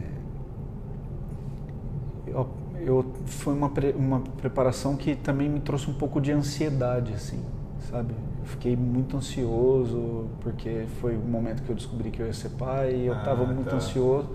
eu, 2.27 2.49
eu, 2.79 3.05
foi 3.25 3.53
uma, 3.53 3.69
pre, 3.69 3.91
uma 3.91 4.21
preparação 4.37 4.95
que 4.95 5.15
também 5.15 5.49
me 5.49 5.59
trouxe 5.59 5.89
um 5.89 5.93
pouco 5.93 6.21
de 6.21 6.31
ansiedade, 6.31 7.13
assim, 7.13 7.43
sabe? 7.89 8.13
Eu 8.39 8.45
fiquei 8.45 8.75
muito 8.75 9.17
ansioso, 9.17 10.25
porque 10.41 10.85
foi 10.99 11.15
o 11.15 11.21
momento 11.21 11.63
que 11.63 11.69
eu 11.69 11.75
descobri 11.75 12.11
que 12.11 12.21
eu 12.21 12.27
ia 12.27 12.33
ser 12.33 12.49
pai, 12.49 12.95
e 12.95 13.05
eu 13.05 13.17
estava 13.17 13.43
ah, 13.43 13.47
muito 13.47 13.69
tá. 13.69 13.75
ansioso. 13.75 14.29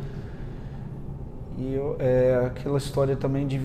E 1.59 1.75
eu, 1.75 1.97
é 1.99 2.47
aquela 2.47 2.79
história 2.79 3.17
também 3.17 3.47
de, 3.47 3.61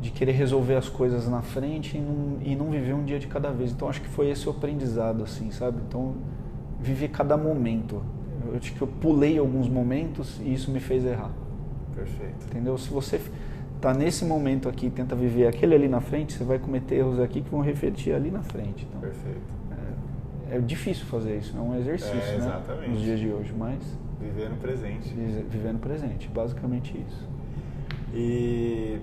de 0.00 0.10
querer 0.10 0.32
resolver 0.32 0.76
as 0.76 0.88
coisas 0.88 1.28
na 1.28 1.42
frente 1.42 1.96
e 1.96 2.00
não, 2.00 2.38
e 2.40 2.54
não 2.54 2.70
viver 2.70 2.94
um 2.94 3.04
dia 3.04 3.18
de 3.18 3.26
cada 3.26 3.50
vez. 3.50 3.72
Então 3.72 3.88
acho 3.88 4.00
que 4.00 4.08
foi 4.08 4.30
esse 4.30 4.46
o 4.46 4.50
aprendizado, 4.50 5.24
assim, 5.24 5.50
sabe? 5.50 5.80
Então, 5.88 6.14
viver 6.80 7.08
cada 7.08 7.36
momento. 7.36 8.02
Eu 8.48 8.56
acho 8.56 8.72
que 8.72 8.82
eu 8.82 8.86
pulei 8.86 9.38
alguns 9.38 9.68
momentos 9.68 10.40
e 10.40 10.52
isso 10.52 10.70
me 10.70 10.80
fez 10.80 11.04
errar. 11.04 11.30
Perfeito. 11.94 12.46
Entendeu? 12.46 12.76
Se 12.76 12.90
você 12.90 13.20
está 13.76 13.92
nesse 13.92 14.24
momento 14.24 14.68
aqui 14.68 14.90
tenta 14.90 15.14
viver 15.14 15.46
aquele 15.46 15.74
ali 15.74 15.88
na 15.88 16.00
frente, 16.00 16.32
você 16.32 16.44
vai 16.44 16.58
cometer 16.58 16.96
erros 16.96 17.20
aqui 17.20 17.40
que 17.40 17.50
vão 17.50 17.60
refletir 17.60 18.14
ali 18.14 18.30
na 18.30 18.42
frente. 18.42 18.86
Então, 18.88 19.00
Perfeito. 19.00 19.56
É, 20.50 20.56
é 20.56 20.60
difícil 20.60 21.06
fazer 21.06 21.38
isso, 21.38 21.56
é 21.56 21.60
um 21.60 21.76
exercício, 21.78 22.16
é, 22.16 22.38
né? 22.38 22.62
Nos 22.88 23.00
dias 23.00 23.18
de 23.18 23.28
hoje, 23.28 23.52
mas 23.56 23.78
viver 24.20 24.50
no 24.50 24.56
presente. 24.56 25.12
Viver 25.14 25.72
no 25.72 25.78
presente, 25.78 26.28
basicamente 26.28 26.96
isso. 27.06 27.28
E 28.14 28.98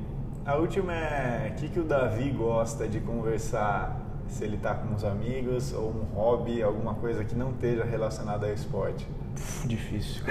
a 0.45 0.55
última 0.55 0.93
é 0.93 1.51
o 1.51 1.59
que, 1.59 1.69
que 1.69 1.79
o 1.79 1.83
Davi 1.83 2.29
gosta 2.31 2.87
de 2.87 2.99
conversar 2.99 4.01
se 4.27 4.43
ele 4.43 4.55
está 4.55 4.73
com 4.73 4.93
uns 4.93 5.03
amigos 5.03 5.73
ou 5.73 5.89
um 5.89 6.15
hobby, 6.15 6.63
alguma 6.63 6.95
coisa 6.95 7.23
que 7.23 7.35
não 7.35 7.51
esteja 7.51 7.83
relacionada 7.83 8.47
ao 8.47 8.53
esporte? 8.53 9.07
Uf, 9.35 9.67
difícil. 9.67 10.23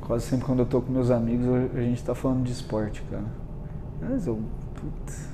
Quase 0.00 0.26
sempre 0.26 0.46
quando 0.46 0.60
eu 0.60 0.64
estou 0.64 0.82
com 0.82 0.92
meus 0.92 1.10
amigos 1.10 1.46
a 1.74 1.80
gente 1.80 1.98
está 1.98 2.14
falando 2.14 2.44
de 2.44 2.52
esporte, 2.52 3.02
cara. 3.10 3.24
Mas 4.00 4.26
eu. 4.26 4.40
Putz. 4.74 5.28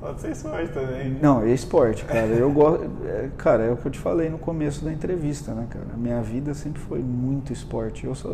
Pode 0.00 0.20
ser 0.20 0.32
esporte 0.32 0.72
também. 0.72 1.16
Não, 1.22 1.42
é 1.42 1.50
esporte, 1.50 2.04
cara. 2.04 2.26
Eu 2.26 2.50
gosto. 2.50 2.90
É, 3.06 3.30
cara, 3.38 3.64
é 3.64 3.70
o 3.72 3.76
que 3.76 3.86
eu 3.86 3.92
te 3.92 3.98
falei 3.98 4.28
no 4.28 4.36
começo 4.36 4.84
da 4.84 4.92
entrevista, 4.92 5.54
né, 5.54 5.66
cara? 5.70 5.86
A 5.94 5.96
minha 5.96 6.20
vida 6.20 6.52
sempre 6.52 6.82
foi 6.82 6.98
muito 6.98 7.52
esporte. 7.52 8.04
Eu 8.04 8.14
só. 8.14 8.30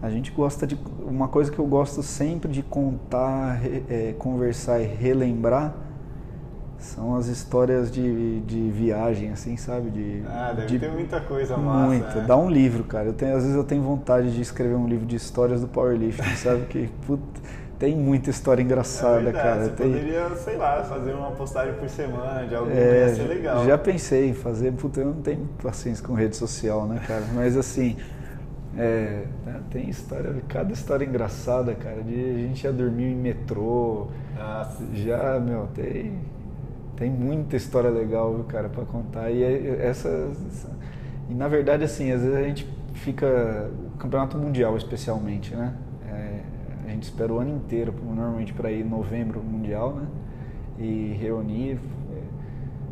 A 0.00 0.10
gente 0.10 0.32
gosta 0.32 0.66
de. 0.66 0.76
Uma 1.00 1.28
coisa 1.28 1.52
que 1.52 1.58
eu 1.58 1.66
gosto 1.66 2.02
sempre 2.02 2.50
de 2.50 2.62
contar, 2.62 3.60
é, 3.88 4.14
conversar 4.18 4.80
e 4.80 4.86
relembrar 4.86 5.74
são 6.78 7.16
as 7.16 7.26
histórias 7.26 7.90
de, 7.90 8.40
de 8.40 8.70
viagem, 8.70 9.30
assim, 9.30 9.56
sabe? 9.56 9.90
De, 9.90 10.22
ah, 10.28 10.52
deve 10.54 10.68
de, 10.68 10.78
ter 10.78 10.90
muita 10.90 11.20
coisa 11.20 11.56
massa. 11.56 11.86
Muito. 11.86 12.16
Né? 12.18 12.24
Dá 12.26 12.36
um 12.36 12.48
livro, 12.48 12.84
cara. 12.84 13.06
Eu 13.06 13.12
tenho, 13.12 13.36
às 13.36 13.42
vezes 13.42 13.56
eu 13.56 13.64
tenho 13.64 13.82
vontade 13.82 14.32
de 14.32 14.40
escrever 14.40 14.76
um 14.76 14.86
livro 14.86 15.04
de 15.04 15.16
histórias 15.16 15.60
do 15.60 15.66
powerlifting, 15.66 16.22
sabe? 16.36 16.66
Que 16.66 16.88
puta, 17.04 17.40
tem 17.78 17.96
muita 17.96 18.30
história 18.30 18.62
engraçada, 18.62 19.28
é 19.28 19.32
cara. 19.32 19.64
Você 19.64 19.70
tem... 19.70 19.92
poderia, 19.92 20.30
sei 20.36 20.56
lá, 20.56 20.84
fazer 20.84 21.12
uma 21.12 21.32
postagem 21.32 21.74
por 21.74 21.88
semana 21.88 22.46
de 22.46 22.54
algo 22.54 22.70
é, 22.70 22.74
que 22.74 22.80
ia 22.80 23.14
ser 23.16 23.28
legal. 23.28 23.66
Já 23.66 23.76
pensei 23.76 24.28
em 24.28 24.34
fazer, 24.34 24.72
puta, 24.72 25.00
eu 25.00 25.06
não 25.06 25.20
tenho 25.20 25.48
paciência 25.60 26.06
com 26.06 26.14
rede 26.14 26.36
social, 26.36 26.86
né, 26.86 27.00
cara? 27.06 27.24
Mas 27.34 27.56
assim. 27.56 27.96
É, 28.76 29.24
né, 29.44 29.60
tem 29.70 29.90
história, 29.90 30.32
cada 30.46 30.72
história 30.72 31.04
engraçada, 31.04 31.74
cara. 31.74 32.00
De 32.00 32.14
a 32.14 32.38
gente 32.46 32.62
já 32.62 32.70
dormiu 32.70 33.08
em 33.08 33.16
metrô. 33.16 34.06
Nossa. 34.38 34.84
Já, 34.94 35.40
meu, 35.40 35.66
tem 35.74 36.12
tem 36.98 37.08
muita 37.08 37.56
história 37.56 37.88
legal, 37.88 38.34
viu, 38.34 38.44
cara, 38.44 38.68
para 38.68 38.84
contar. 38.84 39.30
E 39.30 39.42
é, 39.42 39.86
essa, 39.86 40.28
e 41.30 41.34
na 41.34 41.46
verdade, 41.46 41.84
assim, 41.84 42.10
às 42.10 42.22
vezes 42.22 42.36
a 42.36 42.42
gente 42.42 42.68
fica 42.94 43.70
o 43.94 43.98
campeonato 43.98 44.36
mundial, 44.36 44.76
especialmente, 44.76 45.54
né? 45.54 45.74
É, 46.10 46.40
a 46.86 46.90
gente 46.90 47.04
espera 47.04 47.32
o 47.32 47.38
ano 47.38 47.54
inteiro, 47.54 47.94
normalmente 48.04 48.52
para 48.52 48.72
ir 48.72 48.80
em 48.80 48.88
novembro 48.88 49.40
mundial, 49.40 49.94
né? 49.94 50.06
E 50.76 51.16
reunir, 51.20 51.78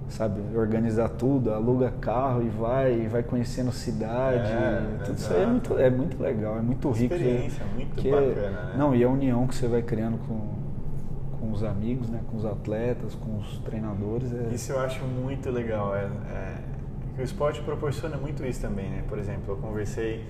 sabe, 0.08 0.40
organizar 0.56 1.08
tudo, 1.08 1.52
aluga 1.52 1.92
carro 2.00 2.42
e 2.42 2.48
vai, 2.48 3.00
e 3.00 3.08
vai 3.08 3.24
conhecendo 3.24 3.72
cidade. 3.72 4.52
É, 4.52 5.04
tudo 5.04 5.18
isso 5.18 5.32
aí 5.32 5.42
é 5.42 5.46
muito, 5.46 5.78
é 5.78 5.90
muito 5.90 6.22
legal, 6.22 6.58
é 6.58 6.62
muito 6.62 6.90
rico. 6.90 7.14
Experiência, 7.14 7.64
muito 7.74 7.96
que, 7.96 8.10
bacana, 8.10 8.50
né? 8.50 8.74
Não, 8.76 8.94
e 8.94 9.02
a 9.02 9.08
união 9.08 9.46
que 9.48 9.54
você 9.56 9.66
vai 9.66 9.82
criando 9.82 10.18
com 10.28 10.55
com 11.46 11.52
os 11.52 11.62
amigos, 11.62 12.08
né, 12.08 12.20
com 12.28 12.36
os 12.36 12.44
atletas, 12.44 13.14
com 13.14 13.38
os 13.38 13.58
treinadores. 13.58 14.32
É... 14.32 14.52
Isso 14.52 14.72
eu 14.72 14.80
acho 14.80 15.04
muito 15.04 15.50
legal. 15.50 15.94
É, 15.94 16.04
é, 16.04 16.58
o 17.18 17.22
esporte 17.22 17.62
proporciona 17.62 18.16
muito 18.16 18.44
isso 18.44 18.60
também, 18.60 18.90
né? 18.90 19.04
Por 19.08 19.18
exemplo, 19.18 19.54
eu 19.54 19.56
conversei 19.56 20.24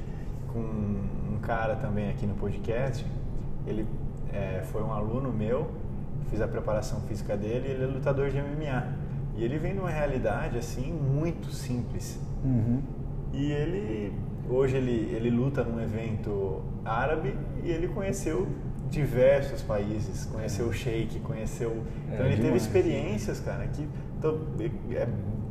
com 0.53 0.61
um 0.61 1.39
cara 1.43 1.75
também 1.77 2.11
aqui 2.11 2.27
no 2.27 2.35
podcast. 2.35 3.05
Ele 3.67 3.87
é, 4.33 4.63
foi 4.67 4.83
um 4.83 4.93
aluno 4.93 5.33
meu, 5.33 5.71
fiz 6.31 6.41
a 6.41 6.47
preparação 6.47 7.01
física 7.03 7.37
dele. 7.37 7.69
Ele 7.69 7.85
é 7.85 7.87
lutador 7.87 8.31
de 8.31 8.37
MMA 8.37 8.93
e 9.37 9.45
ele 9.45 9.59
vem 9.59 9.73
de 9.73 9.81
uma 9.81 9.91
realidade 9.91 10.59
assim 10.59 10.93
muito 10.93 11.51
simples. 11.53 12.21
Uhum. 12.45 12.83
E 13.33 13.51
ele 13.51 14.13
hoje 14.49 14.77
ele 14.77 15.13
ele 15.13 15.31
luta 15.31 15.65
num 15.65 15.81
evento 15.83 16.63
árabe 16.85 17.35
e 17.65 17.71
ele 17.71 17.89
conheceu 17.89 18.47
diversos 18.91 19.63
países, 19.63 20.27
conheceu 20.27 20.67
o 20.67 20.73
Sheik, 20.73 21.21
conheceu. 21.21 21.71
É, 22.11 22.15
então 22.15 22.27
ele 22.27 22.37
demais. 22.37 22.41
teve 22.41 22.57
experiências, 22.57 23.41
cara, 23.41 23.67
que 23.67 23.89
então, 24.19 24.39
é 24.93 25.07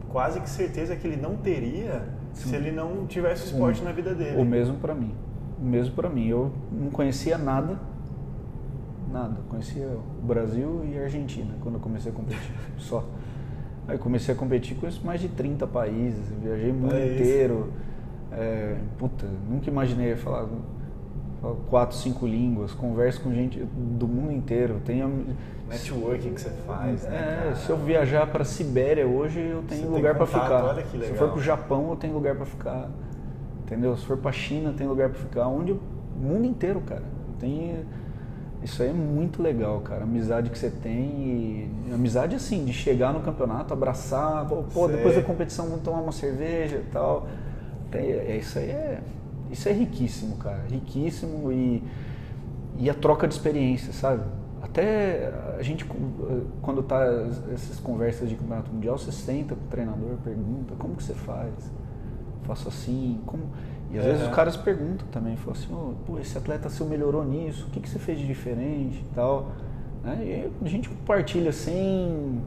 quase 0.10 0.40
que 0.40 0.50
certeza 0.50 0.96
que 0.96 1.06
ele 1.06 1.18
não 1.18 1.36
teria 1.36 2.08
Sim. 2.34 2.50
se 2.50 2.56
ele 2.56 2.72
não 2.72 3.06
tivesse 3.06 3.46
esporte 3.46 3.82
o, 3.82 3.84
na 3.84 3.92
vida 3.92 4.14
dele. 4.16 4.40
O 4.40 4.46
mesmo 4.46 4.78
para 4.78 4.96
mim. 4.96 5.14
O 5.60 5.66
mesmo 5.66 5.94
para 5.96 6.10
mim. 6.10 6.28
Eu 6.28 6.52
não 6.72 6.90
conhecia 6.90 7.38
nada, 7.38 7.80
nada. 9.12 9.38
Conhecia 9.50 9.88
o 9.88 10.26
Brasil 10.26 10.86
e 10.92 10.98
a 10.98 11.04
Argentina 11.04 11.56
quando 11.62 11.76
eu 11.76 11.82
comecei 11.82 12.12
a 12.12 12.16
competir, 12.16 12.52
só. 12.78 13.06
Aí 13.88 13.98
comecei 14.00 14.34
a 14.34 14.38
competir 14.38 14.78
com 14.78 14.88
mais 15.06 15.22
de 15.22 15.28
30 15.30 15.68
países, 15.68 16.32
viajei 16.42 16.72
o 16.72 16.74
mundo 16.74 16.96
é 16.96 17.14
inteiro. 17.14 17.72
É, 18.32 18.78
puta, 18.98 19.26
nunca 19.48 19.70
imaginei 19.70 20.16
falar 20.16 20.48
quatro, 21.70 21.96
cinco 21.96 22.26
línguas, 22.26 22.74
converso 22.74 23.22
com 23.22 23.34
gente 23.34 23.60
do 23.60 24.08
mundo 24.08 24.32
inteiro. 24.32 24.82
Tenho 24.86 25.36
networking 25.70 26.34
que 26.34 26.42
você 26.42 26.50
faz, 26.66 27.04
né? 27.04 27.52
É, 27.52 27.56
se 27.56 27.70
eu 27.70 27.78
viajar 27.78 28.28
para 28.28 28.44
Sibéria 28.44 29.06
hoje, 29.06 29.40
eu 29.40 29.64
tenho 29.68 29.84
você 29.84 29.96
lugar 29.96 30.16
para 30.16 30.26
ficar. 30.26 30.64
Olha 30.64 30.84
que 30.84 30.98
legal. 30.98 31.14
Se 31.14 31.20
for 31.20 31.30
para 31.30 31.40
o 31.40 31.44
Japão, 31.44 31.90
eu 31.90 31.96
tenho 31.96 32.14
lugar 32.14 32.36
para 32.36 32.46
ficar. 32.46 32.90
Entendeu? 33.64 33.96
Se 33.98 34.06
for 34.06 34.18
para 34.18 34.32
China, 34.32 34.74
tem 34.76 34.88
lugar 34.88 35.10
para 35.10 35.20
ficar. 35.20 35.48
Onde 35.48 35.72
o 35.72 35.80
mundo 36.20 36.46
inteiro, 36.46 36.82
cara. 36.82 37.04
Tem 37.40 37.86
isso 38.66 38.82
aí 38.82 38.90
é 38.90 38.94
muito 38.94 39.44
legal, 39.44 39.80
cara. 39.82 40.02
A 40.02 40.04
amizade 40.06 40.50
que 40.50 40.58
você 40.58 40.72
tem 40.72 41.70
e 41.88 41.94
amizade 41.94 42.36
assim 42.36 42.66
de 42.66 42.74
chegar 42.74 43.14
no 43.14 43.22
campeonato, 43.22 43.72
abraçar, 43.72 44.48
pô, 44.48 44.88
depois 44.88 45.16
da 45.16 45.22
competição 45.22 45.66
vamos 45.68 45.84
tomar 45.84 46.02
uma 46.02 46.12
cerveja 46.12 46.78
e 46.78 46.92
tal. 46.92 47.28
É, 47.92 48.38
isso 48.38 48.58
aí 48.58 48.72
é 48.72 49.00
isso 49.52 49.70
é 49.70 49.72
riquíssimo, 49.72 50.38
cara. 50.38 50.64
Riquíssimo 50.70 51.52
e, 51.52 51.84
e 52.78 52.90
a 52.90 52.94
troca 52.94 53.28
de 53.28 53.34
experiência, 53.34 53.94
sabe? 53.94 54.24
Até 54.62 55.32
a 55.58 55.62
gente, 55.62 55.86
quando 56.62 56.82
tá 56.82 57.06
essas 57.54 57.80
conversas 57.80 58.28
de 58.28 58.36
campeonato 58.36 58.72
mundial, 58.72 58.98
você 58.98 59.12
senta 59.12 59.56
com 59.56 59.64
o 59.64 59.68
treinador, 59.68 60.18
pergunta, 60.24 60.74
como 60.78 60.96
que 60.96 61.04
você 61.04 61.14
faz? 61.14 61.54
Faço 62.44 62.68
assim, 62.68 63.22
como... 63.26 63.44
E 63.92 64.00
às 64.00 64.06
é. 64.06 64.10
vezes 64.10 64.28
os 64.28 64.34
caras 64.34 64.58
perguntam 64.58 65.08
também, 65.12 65.38
falam 65.38 65.54
assim, 65.54 65.68
oh, 65.72 65.94
pô, 66.06 66.20
esse 66.20 66.38
atleta 66.38 66.68
seu 66.70 66.86
melhorou 66.88 67.24
nisso, 67.24 67.68
o 67.68 67.70
que, 67.70 67.80
que 67.80 67.88
você 67.88 68.00
fez 68.00 68.20
de 68.20 68.26
diferente 68.26 69.00
e 69.00 69.16
tal. 69.16 69.52
Né? 70.04 70.50
E 70.62 70.66
a 70.66 70.68
gente 70.68 70.90
compartilha 70.90 71.52
sem, 71.52 72.42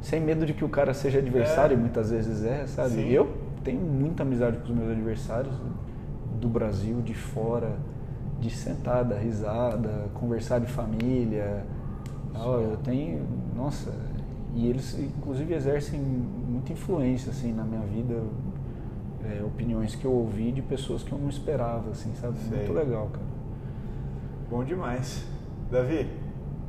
sem 0.00 0.20
medo 0.20 0.46
de 0.46 0.54
que 0.54 0.64
o 0.64 0.68
cara 0.68 0.94
seja 0.94 1.18
adversário, 1.18 1.74
é. 1.74 1.76
muitas 1.76 2.10
vezes 2.10 2.44
é, 2.44 2.66
sabe? 2.66 2.94
Sim. 2.94 3.08
Eu 3.08 3.36
tenho 3.64 3.80
muita 3.80 4.22
amizade 4.22 4.58
com 4.58 4.72
os 4.72 4.78
meus 4.78 4.90
adversários, 4.92 5.54
do 6.36 6.48
Brasil, 6.48 7.00
de 7.02 7.14
fora, 7.14 7.76
de 8.40 8.50
sentada, 8.50 9.16
risada, 9.18 10.08
conversar 10.14 10.60
de 10.60 10.66
família. 10.66 11.64
Eu 12.34 12.76
tenho, 12.84 13.26
nossa, 13.56 13.92
e 14.54 14.68
eles 14.68 14.98
inclusive 14.98 15.54
exercem 15.54 15.98
muita 15.98 16.72
influência 16.72 17.30
assim 17.30 17.52
na 17.52 17.64
minha 17.64 17.80
vida, 17.80 18.14
é, 19.24 19.42
opiniões 19.42 19.94
que 19.94 20.04
eu 20.04 20.12
ouvi 20.12 20.52
de 20.52 20.62
pessoas 20.62 21.02
que 21.02 21.12
eu 21.12 21.18
não 21.18 21.28
esperava, 21.28 21.90
assim, 21.90 22.14
sabe? 22.14 22.38
Sei. 22.38 22.58
Muito 22.58 22.72
legal, 22.72 23.08
cara. 23.08 23.26
Bom 24.50 24.62
demais. 24.62 25.26
Davi, 25.70 26.08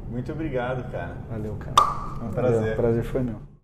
muito 0.09 0.31
obrigado, 0.31 0.89
cara. 0.91 1.17
Valeu, 1.29 1.55
cara. 1.55 1.75
É 2.21 2.23
um 2.23 2.31
prazer. 2.31 2.59
Valeu, 2.59 2.75
prazer 2.75 3.03
foi 3.03 3.23
meu. 3.23 3.56